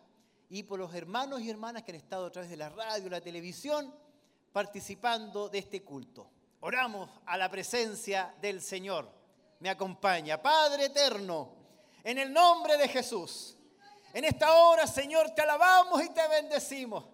y 0.50 0.64
por 0.64 0.80
los 0.80 0.92
hermanos 0.92 1.40
y 1.40 1.50
hermanas 1.50 1.84
que 1.84 1.92
han 1.92 1.98
estado 1.98 2.26
a 2.26 2.32
través 2.32 2.50
de 2.50 2.56
la 2.56 2.68
radio, 2.68 3.08
la 3.08 3.20
televisión, 3.20 3.94
participando 4.52 5.48
de 5.48 5.58
este 5.58 5.84
culto. 5.84 6.32
Oramos 6.66 7.08
a 7.26 7.36
la 7.36 7.48
presencia 7.48 8.34
del 8.40 8.60
Señor. 8.60 9.08
Me 9.60 9.70
acompaña, 9.70 10.42
Padre 10.42 10.86
eterno, 10.86 11.52
en 12.02 12.18
el 12.18 12.32
nombre 12.32 12.76
de 12.76 12.88
Jesús. 12.88 13.56
En 14.12 14.24
esta 14.24 14.52
hora, 14.52 14.84
Señor, 14.88 15.30
te 15.30 15.42
alabamos 15.42 16.02
y 16.02 16.08
te 16.08 16.26
bendecimos. 16.26 17.04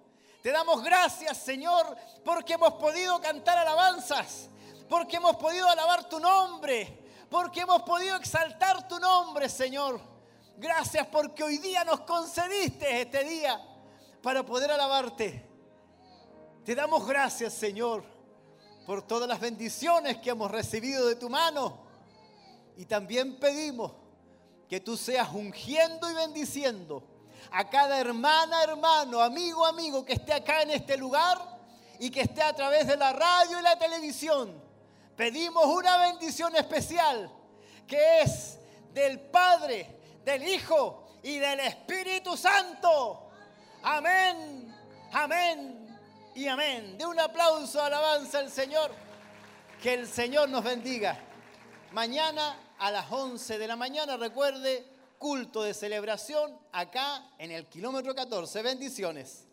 Te 0.43 0.53
damos 0.53 0.83
gracias, 0.83 1.37
Señor, 1.37 1.95
porque 2.25 2.55
hemos 2.55 2.73
podido 2.73 3.21
cantar 3.21 3.59
alabanzas 3.59 4.49
porque 4.89 5.17
hemos 5.17 5.37
podido 5.37 5.69
alabar 5.69 6.09
tu 6.09 6.19
nombre, 6.19 6.99
porque 7.29 7.61
hemos 7.61 7.83
podido 7.83 8.17
exaltar 8.17 8.89
tu 8.89 8.99
nombre, 8.99 9.51
Señor. 9.51 10.01
Gracias 10.57 11.07
porque 11.09 11.43
hoy 11.43 11.59
día 11.59 11.85
nos 11.85 12.01
concediste 12.01 13.03
este 13.03 13.23
día 13.25 13.61
para 14.23 14.43
poder 14.43 14.71
alabarte. 14.71 15.47
Te 16.65 16.75
damos 16.75 17.07
gracias, 17.07 17.53
Señor, 17.53 18.05
por 18.87 19.07
todas 19.07 19.29
las 19.29 19.41
bendiciones 19.41 20.19
que 20.19 20.31
hemos 20.31 20.51
recibido 20.51 21.07
de 21.07 21.17
tu 21.17 21.29
mano. 21.29 21.79
Y 22.77 22.85
también 22.87 23.39
pedimos 23.39 23.93
que 24.69 24.81
tú 24.81 24.97
seas 24.97 25.29
ungiendo 25.33 26.11
y 26.11 26.15
bendiciendo 26.15 27.03
a 27.51 27.69
cada 27.69 27.99
hermana, 27.99 28.63
hermano, 28.63 29.21
amigo, 29.21 29.67
amigo 29.67 30.05
que 30.05 30.15
esté 30.15 30.33
acá 30.33 30.63
en 30.63 30.71
este 30.71 30.97
lugar 30.97 31.39
y 31.99 32.11
que 32.11 32.23
esté 32.23 32.43
a 32.43 32.55
través 32.55 32.87
de 32.87 32.97
la 32.97 33.13
radio 33.13 33.59
y 33.59 33.63
la 33.63 33.79
televisión. 33.79 34.61
Pedimos 35.17 35.67
una 35.67 35.99
bendición 35.99 36.57
especial 36.57 37.31
que 37.87 38.23
es 38.23 38.59
del 38.95 39.21
Padre, 39.21 39.99
del 40.25 40.43
Hijo 40.49 41.07
y 41.23 41.39
del 41.39 41.61
Espíritu 41.61 42.37
Santo. 42.37 43.31
Amén, 43.83 44.75
amén 45.13 45.82
y 46.35 46.47
amén. 46.49 46.97
De 46.99 47.07
un 47.07 47.19
aplauso, 47.19 47.83
alabanza 47.83 48.39
al 48.39 48.51
Señor. 48.51 48.91
Que 49.83 49.95
el 49.95 50.07
Señor 50.07 50.49
nos 50.49 50.65
bendiga. 50.65 51.19
Mañana 51.93 52.57
a 52.79 52.91
las 52.91 53.11
11 53.11 53.59
de 53.59 53.67
la 53.67 53.77
mañana, 53.77 54.17
recuerde, 54.17 54.87
culto 55.19 55.63
de 55.63 55.75
celebración 55.75 56.57
acá 56.73 57.25
en 57.39 57.51
el 57.51 57.67
kilómetro 57.67 58.15
14. 58.15 58.63
Bendiciones. 58.63 59.47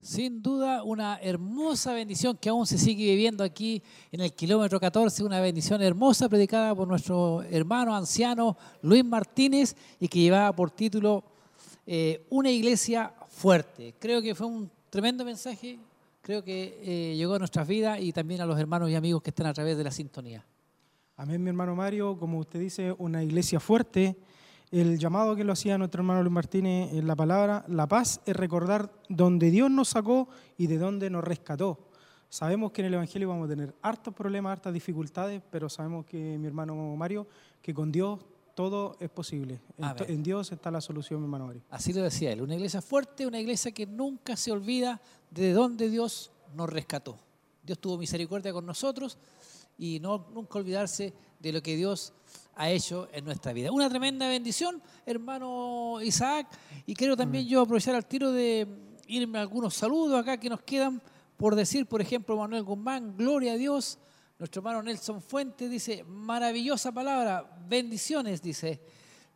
Sin 0.00 0.42
duda, 0.42 0.84
una 0.84 1.18
hermosa 1.20 1.92
bendición 1.92 2.36
que 2.36 2.48
aún 2.48 2.66
se 2.66 2.78
sigue 2.78 3.04
viviendo 3.04 3.44
aquí 3.44 3.82
en 4.10 4.20
el 4.20 4.32
kilómetro 4.32 4.80
14, 4.80 5.22
una 5.22 5.40
bendición 5.40 5.82
hermosa 5.82 6.28
predicada 6.28 6.74
por 6.74 6.88
nuestro 6.88 7.42
hermano 7.42 7.94
anciano 7.94 8.56
Luis 8.80 9.04
Martínez 9.04 9.76
y 10.00 10.08
que 10.08 10.20
llevaba 10.20 10.52
por 10.54 10.70
título 10.70 11.24
eh, 11.90 12.26
Una 12.28 12.50
iglesia 12.50 13.14
fuerte. 13.30 13.94
Creo 13.98 14.20
que 14.20 14.34
fue 14.34 14.46
un 14.46 14.70
tremendo 14.90 15.24
mensaje, 15.24 15.78
creo 16.20 16.44
que 16.44 16.78
eh, 16.82 17.16
llegó 17.16 17.34
a 17.34 17.38
nuestras 17.38 17.66
vidas 17.66 17.98
y 17.98 18.12
también 18.12 18.42
a 18.42 18.46
los 18.46 18.60
hermanos 18.60 18.90
y 18.90 18.94
amigos 18.94 19.22
que 19.22 19.30
están 19.30 19.46
a 19.46 19.54
través 19.54 19.74
de 19.78 19.84
la 19.84 19.90
sintonía. 19.90 20.44
Amén, 21.16 21.42
mi 21.42 21.48
hermano 21.48 21.74
Mario. 21.74 22.18
Como 22.18 22.40
usted 22.40 22.60
dice, 22.60 22.94
una 22.98 23.24
iglesia 23.24 23.58
fuerte. 23.58 24.18
El 24.70 24.98
llamado 24.98 25.34
que 25.34 25.44
lo 25.44 25.54
hacía 25.54 25.78
nuestro 25.78 26.02
hermano 26.02 26.22
Luis 26.22 26.32
Martínez 26.32 26.92
en 26.92 27.06
la 27.06 27.16
palabra, 27.16 27.64
la 27.68 27.88
paz 27.88 28.20
es 28.26 28.36
recordar 28.36 28.92
donde 29.08 29.50
Dios 29.50 29.70
nos 29.70 29.88
sacó 29.88 30.28
y 30.58 30.66
de 30.66 30.76
dónde 30.76 31.08
nos 31.08 31.24
rescató. 31.24 31.88
Sabemos 32.28 32.70
que 32.70 32.82
en 32.82 32.88
el 32.88 32.94
Evangelio 32.94 33.30
vamos 33.30 33.46
a 33.46 33.48
tener 33.48 33.74
hartos 33.80 34.12
problemas, 34.12 34.52
hartas 34.52 34.74
dificultades, 34.74 35.40
pero 35.50 35.70
sabemos 35.70 36.04
que, 36.04 36.36
mi 36.36 36.46
hermano 36.46 36.94
Mario, 36.96 37.26
que 37.62 37.72
con 37.72 37.90
Dios 37.90 38.20
todo 38.58 38.96
es 38.98 39.08
posible. 39.08 39.60
En, 39.76 39.84
Amén. 39.84 39.96
to- 39.98 40.04
en 40.12 40.20
Dios 40.20 40.50
está 40.50 40.68
la 40.72 40.80
solución, 40.80 41.22
hermano 41.22 41.46
Mario. 41.46 41.62
Así 41.70 41.92
lo 41.92 42.02
decía 42.02 42.32
él, 42.32 42.42
una 42.42 42.56
iglesia 42.56 42.82
fuerte, 42.82 43.24
una 43.24 43.38
iglesia 43.38 43.70
que 43.70 43.86
nunca 43.86 44.36
se 44.36 44.50
olvida 44.50 45.00
de 45.30 45.52
dónde 45.52 45.88
Dios 45.88 46.32
nos 46.56 46.68
rescató. 46.68 47.20
Dios 47.62 47.78
tuvo 47.78 47.96
misericordia 47.98 48.52
con 48.52 48.66
nosotros 48.66 49.16
y 49.78 50.00
no 50.00 50.26
nunca 50.34 50.58
olvidarse 50.58 51.14
de 51.38 51.52
lo 51.52 51.62
que 51.62 51.76
Dios 51.76 52.12
ha 52.56 52.68
hecho 52.68 53.08
en 53.12 53.24
nuestra 53.26 53.52
vida. 53.52 53.70
Una 53.70 53.88
tremenda 53.88 54.26
bendición, 54.26 54.82
hermano 55.06 56.00
Isaac, 56.02 56.48
y 56.84 56.94
quiero 56.94 57.16
también 57.16 57.46
yo 57.46 57.60
aprovechar 57.60 57.94
al 57.94 58.06
tiro 58.06 58.32
de 58.32 58.66
irme 59.06 59.38
a 59.38 59.42
algunos 59.42 59.74
saludos 59.74 60.18
acá 60.20 60.36
que 60.40 60.50
nos 60.50 60.62
quedan 60.62 61.00
por 61.36 61.54
decir, 61.54 61.86
por 61.86 62.00
ejemplo, 62.00 62.36
Manuel 62.36 62.64
Guzmán, 62.64 63.16
gloria 63.16 63.52
a 63.52 63.56
Dios. 63.56 63.98
Nuestro 64.38 64.60
hermano 64.60 64.84
Nelson 64.84 65.20
Fuentes 65.20 65.68
dice, 65.68 66.04
maravillosa 66.04 66.92
palabra, 66.92 67.58
bendiciones, 67.68 68.40
dice. 68.40 68.80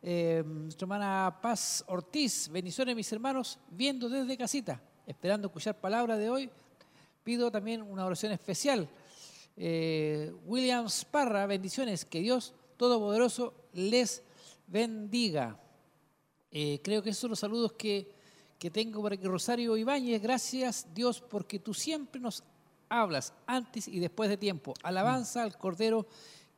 Eh, 0.01 0.41
nuestra 0.45 0.85
hermana 0.85 1.39
Paz 1.41 1.83
Ortiz, 1.89 2.47
bendiciones 2.47 2.95
mis 2.95 3.11
hermanos, 3.11 3.59
viendo 3.69 4.07
desde 4.07 4.37
casita, 4.37 4.81
esperando 5.05 5.47
escuchar 5.47 5.77
palabra 5.77 6.17
de 6.17 6.29
hoy. 6.29 6.49
Pido 7.21 7.51
también 7.51 7.81
una 7.81 8.05
oración 8.05 8.31
especial. 8.31 8.87
Eh, 9.57 10.33
Williams 10.45 11.03
Parra, 11.03 11.47
bendiciones, 11.47 12.05
que 12.05 12.21
Dios 12.21 12.53
Todopoderoso 12.77 13.53
les 13.73 14.23
bendiga. 14.67 15.59
Eh, 16.49 16.79
creo 16.81 17.03
que 17.03 17.09
esos 17.09 17.19
son 17.19 17.31
los 17.31 17.39
saludos 17.39 17.73
que, 17.73 18.09
que 18.57 18.71
tengo 18.71 19.03
para 19.03 19.17
que 19.17 19.27
Rosario 19.27 19.75
Ibáñez, 19.75 20.21
gracias 20.21 20.87
Dios 20.93 21.19
porque 21.19 21.59
tú 21.59 21.73
siempre 21.73 22.21
nos 22.21 22.41
hablas 23.01 23.33
antes 23.47 23.87
y 23.87 23.99
después 23.99 24.29
de 24.29 24.37
tiempo. 24.37 24.73
Alabanza 24.83 25.43
al 25.43 25.57
Cordero 25.57 26.07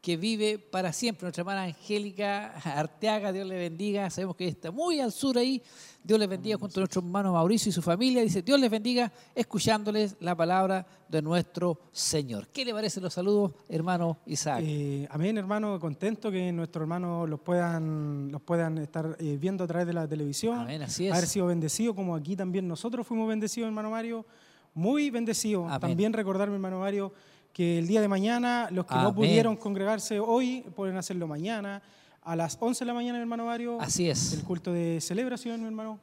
que 0.06 0.18
vive 0.18 0.60
para 0.60 0.94
siempre. 0.94 1.24
Nuestra 1.24 1.42
hermana 1.42 1.64
Angélica 1.64 2.52
Arteaga, 2.64 3.32
Dios 3.32 3.48
le 3.48 3.58
bendiga. 3.58 4.08
Sabemos 4.12 4.36
que 4.36 4.48
está 4.48 4.70
muy 4.70 5.00
al 5.00 5.12
sur 5.12 5.36
ahí. 5.36 5.64
Dios 6.04 6.20
les 6.20 6.30
bendiga 6.30 6.60
junto 6.60 6.80
a 6.80 6.82
nuestro 6.82 7.02
hermano 7.02 7.34
Mauricio 7.34 7.72
y 7.72 7.72
su 7.72 7.82
familia. 7.82 8.22
Dice, 8.22 8.44
Dios 8.44 8.60
les 8.60 8.70
bendiga 8.70 9.12
escuchándoles 9.34 10.16
la 10.20 10.36
palabra 10.36 10.86
de 11.10 11.24
nuestro 11.24 11.80
Señor. 11.92 12.50
¿Qué 12.50 12.64
le 12.64 12.72
parecen 12.72 13.02
los 13.02 13.16
saludos, 13.16 13.54
hermano 13.68 14.20
Isaac? 14.28 14.62
Eh, 14.64 15.08
amén, 15.10 15.40
hermano, 15.40 15.80
contento 15.80 16.30
que 16.30 16.52
nuestros 16.52 16.84
hermanos 16.84 17.28
los 17.28 17.40
puedan, 17.40 18.32
los 18.32 18.44
puedan 18.44 18.78
estar 18.78 19.18
eh, 19.20 19.38
viendo 19.42 19.64
a 19.64 19.68
través 19.68 19.88
de 19.88 19.94
la 19.94 20.08
televisión. 20.08 20.60
Amén, 20.60 20.84
así 20.84 21.08
es. 21.08 21.14
Haber 21.14 21.26
sido 21.28 21.48
bendecidos, 21.48 21.96
como 21.96 22.16
aquí 22.16 22.36
también 22.36 22.68
nosotros 22.68 23.08
fuimos 23.08 23.28
bendecidos, 23.28 23.66
hermano 23.66 23.90
Mario. 23.90 24.24
Muy 24.76 25.10
bendecidos. 25.10 25.66
Amén. 25.68 25.80
También 25.80 26.14
recordar, 26.14 26.50
mi 26.50 26.56
hermano 26.56 26.82
Mario, 26.82 27.14
que 27.54 27.80
el 27.80 27.88
día 27.88 28.02
de 28.02 28.08
mañana, 28.10 28.68
los 28.72 28.86
que 28.86 28.94
Amén. 28.94 29.06
no 29.06 29.16
pudieron 29.16 29.56
congregarse 29.56 30.20
hoy, 30.20 30.66
pueden 30.76 30.98
hacerlo 30.98 31.26
mañana. 31.26 31.82
A 32.22 32.36
las 32.36 32.58
11 32.60 32.84
de 32.84 32.86
la 32.86 32.94
mañana, 32.94 33.18
mi 33.18 33.22
hermano 33.22 33.46
Mario. 33.46 33.80
Así 33.80 34.10
es. 34.10 34.34
El 34.34 34.44
culto 34.44 34.74
de 34.74 35.00
celebración, 35.00 35.62
mi 35.62 35.68
hermano. 35.68 35.98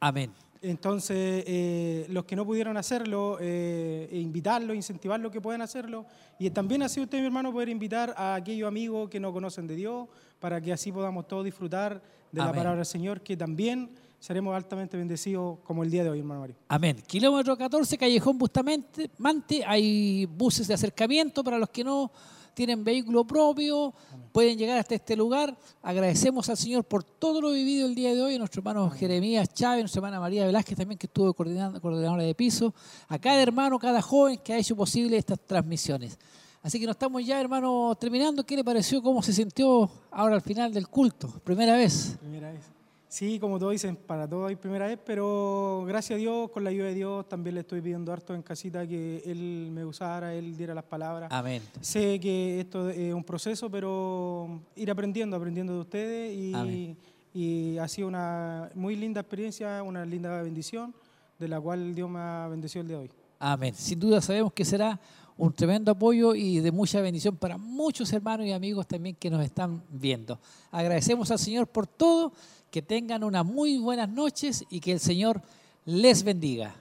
Amén. 0.00 0.30
Entonces, 0.62 1.44
eh, 1.46 2.06
los 2.10 2.26
que 2.26 2.36
no 2.36 2.44
pudieron 2.44 2.76
hacerlo, 2.76 3.38
eh, 3.40 4.10
e 4.12 4.18
invitarlos, 4.18 4.76
incentivarlos 4.76 5.32
que 5.32 5.40
puedan 5.40 5.62
hacerlo. 5.62 6.04
Y 6.38 6.50
también 6.50 6.82
así 6.82 7.00
usted, 7.00 7.20
mi 7.20 7.24
hermano, 7.26 7.50
poder 7.52 7.70
invitar 7.70 8.12
a 8.18 8.34
aquellos 8.34 8.68
amigos 8.68 9.08
que 9.08 9.18
no 9.18 9.32
conocen 9.32 9.66
de 9.66 9.76
Dios, 9.76 10.06
para 10.38 10.60
que 10.60 10.74
así 10.74 10.92
podamos 10.92 11.26
todos 11.26 11.46
disfrutar 11.46 12.02
de 12.30 12.40
la 12.40 12.52
palabra 12.52 12.76
del 12.76 12.86
Señor, 12.86 13.22
que 13.22 13.36
también 13.36 13.88
seremos 14.20 14.54
altamente 14.54 14.96
bendecidos 14.96 15.58
como 15.64 15.82
el 15.82 15.90
día 15.90 16.04
de 16.04 16.10
hoy, 16.10 16.18
hermano 16.18 16.40
Mario. 16.40 16.56
Amén. 16.68 17.02
Kilómetro 17.06 17.56
14, 17.56 17.96
Callejón 17.96 18.38
Bustamante, 18.38 19.10
Mante, 19.18 19.64
hay 19.66 20.26
buses 20.26 20.68
de 20.68 20.74
acercamiento 20.74 21.42
para 21.42 21.58
los 21.58 21.70
que 21.70 21.82
no 21.82 22.12
tienen 22.52 22.84
vehículo 22.84 23.26
propio, 23.26 23.94
pueden 24.32 24.58
llegar 24.58 24.78
hasta 24.78 24.94
este 24.94 25.16
lugar. 25.16 25.56
Agradecemos 25.82 26.48
al 26.50 26.58
Señor 26.58 26.84
por 26.84 27.02
todo 27.02 27.40
lo 27.40 27.52
vivido 27.52 27.86
el 27.86 27.94
día 27.94 28.14
de 28.14 28.20
hoy, 28.20 28.34
a 28.34 28.38
nuestro 28.38 28.60
hermano 28.60 28.90
Jeremías 28.90 29.54
Chávez, 29.54 29.80
nuestra 29.80 30.00
hermana 30.00 30.20
María 30.20 30.44
Velázquez 30.44 30.76
también 30.76 30.98
que 30.98 31.06
estuvo 31.06 31.32
coordinando, 31.32 31.80
coordinadora 31.80 32.22
de 32.22 32.34
piso, 32.34 32.74
a 33.08 33.18
cada 33.18 33.40
hermano, 33.40 33.78
cada 33.78 34.02
joven 34.02 34.38
que 34.44 34.52
ha 34.52 34.58
hecho 34.58 34.76
posible 34.76 35.16
estas 35.16 35.40
transmisiones. 35.40 36.18
Así 36.62 36.78
que 36.78 36.84
nos 36.84 36.94
estamos 36.94 37.24
ya, 37.24 37.40
hermano, 37.40 37.96
terminando. 37.98 38.44
¿Qué 38.44 38.54
le 38.54 38.62
pareció? 38.62 39.00
¿Cómo 39.00 39.22
se 39.22 39.32
sintió 39.32 39.90
ahora 40.10 40.34
al 40.34 40.42
final 40.42 40.74
del 40.74 40.88
culto? 40.88 41.28
Primera 41.42 41.74
vez. 41.74 42.18
Primera 42.20 42.52
vez. 42.52 42.79
Sí, 43.10 43.40
como 43.40 43.58
todos 43.58 43.72
dicen, 43.72 43.96
para 43.96 44.28
todos 44.28 44.48
hay 44.48 44.54
primera 44.54 44.86
vez, 44.86 44.96
pero 45.04 45.82
gracias 45.84 46.16
a 46.16 46.20
Dios, 46.20 46.48
con 46.52 46.62
la 46.62 46.70
ayuda 46.70 46.86
de 46.86 46.94
Dios, 46.94 47.28
también 47.28 47.56
le 47.56 47.62
estoy 47.62 47.80
pidiendo 47.80 48.12
harto 48.12 48.36
en 48.36 48.42
casita 48.42 48.86
que 48.86 49.20
Él 49.26 49.68
me 49.72 49.84
usara, 49.84 50.32
Él 50.32 50.56
diera 50.56 50.76
las 50.76 50.84
palabras. 50.84 51.28
Amén. 51.32 51.60
Sé 51.80 52.20
que 52.20 52.60
esto 52.60 52.88
es 52.88 53.12
un 53.12 53.24
proceso, 53.24 53.68
pero 53.68 54.60
ir 54.76 54.92
aprendiendo, 54.92 55.36
aprendiendo 55.36 55.74
de 55.74 55.80
ustedes 55.80 56.38
y, 56.38 56.54
Amén. 56.54 56.96
y 57.34 57.78
ha 57.78 57.88
sido 57.88 58.06
una 58.06 58.70
muy 58.76 58.94
linda 58.94 59.22
experiencia, 59.22 59.82
una 59.82 60.06
linda 60.06 60.40
bendición, 60.40 60.94
de 61.36 61.48
la 61.48 61.60
cual 61.60 61.92
Dios 61.96 62.08
me 62.08 62.20
ha 62.20 62.46
bendecido 62.48 62.82
el 62.82 62.86
día 62.86 62.96
de 62.98 63.02
hoy. 63.02 63.10
Amén. 63.40 63.74
Sin 63.74 63.98
duda 63.98 64.20
sabemos 64.20 64.52
que 64.52 64.64
será 64.64 65.00
un 65.40 65.54
tremendo 65.54 65.90
apoyo 65.90 66.34
y 66.34 66.60
de 66.60 66.70
mucha 66.70 67.00
bendición 67.00 67.34
para 67.34 67.56
muchos 67.56 68.12
hermanos 68.12 68.46
y 68.46 68.52
amigos 68.52 68.86
también 68.86 69.16
que 69.16 69.30
nos 69.30 69.42
están 69.42 69.82
viendo. 69.88 70.38
Agradecemos 70.70 71.30
al 71.30 71.38
Señor 71.38 71.66
por 71.66 71.86
todo, 71.86 72.32
que 72.70 72.82
tengan 72.82 73.24
unas 73.24 73.44
muy 73.44 73.78
buenas 73.78 74.08
noches 74.08 74.64
y 74.70 74.80
que 74.80 74.92
el 74.92 75.00
Señor 75.00 75.42
les 75.84 76.22
bendiga. 76.22 76.74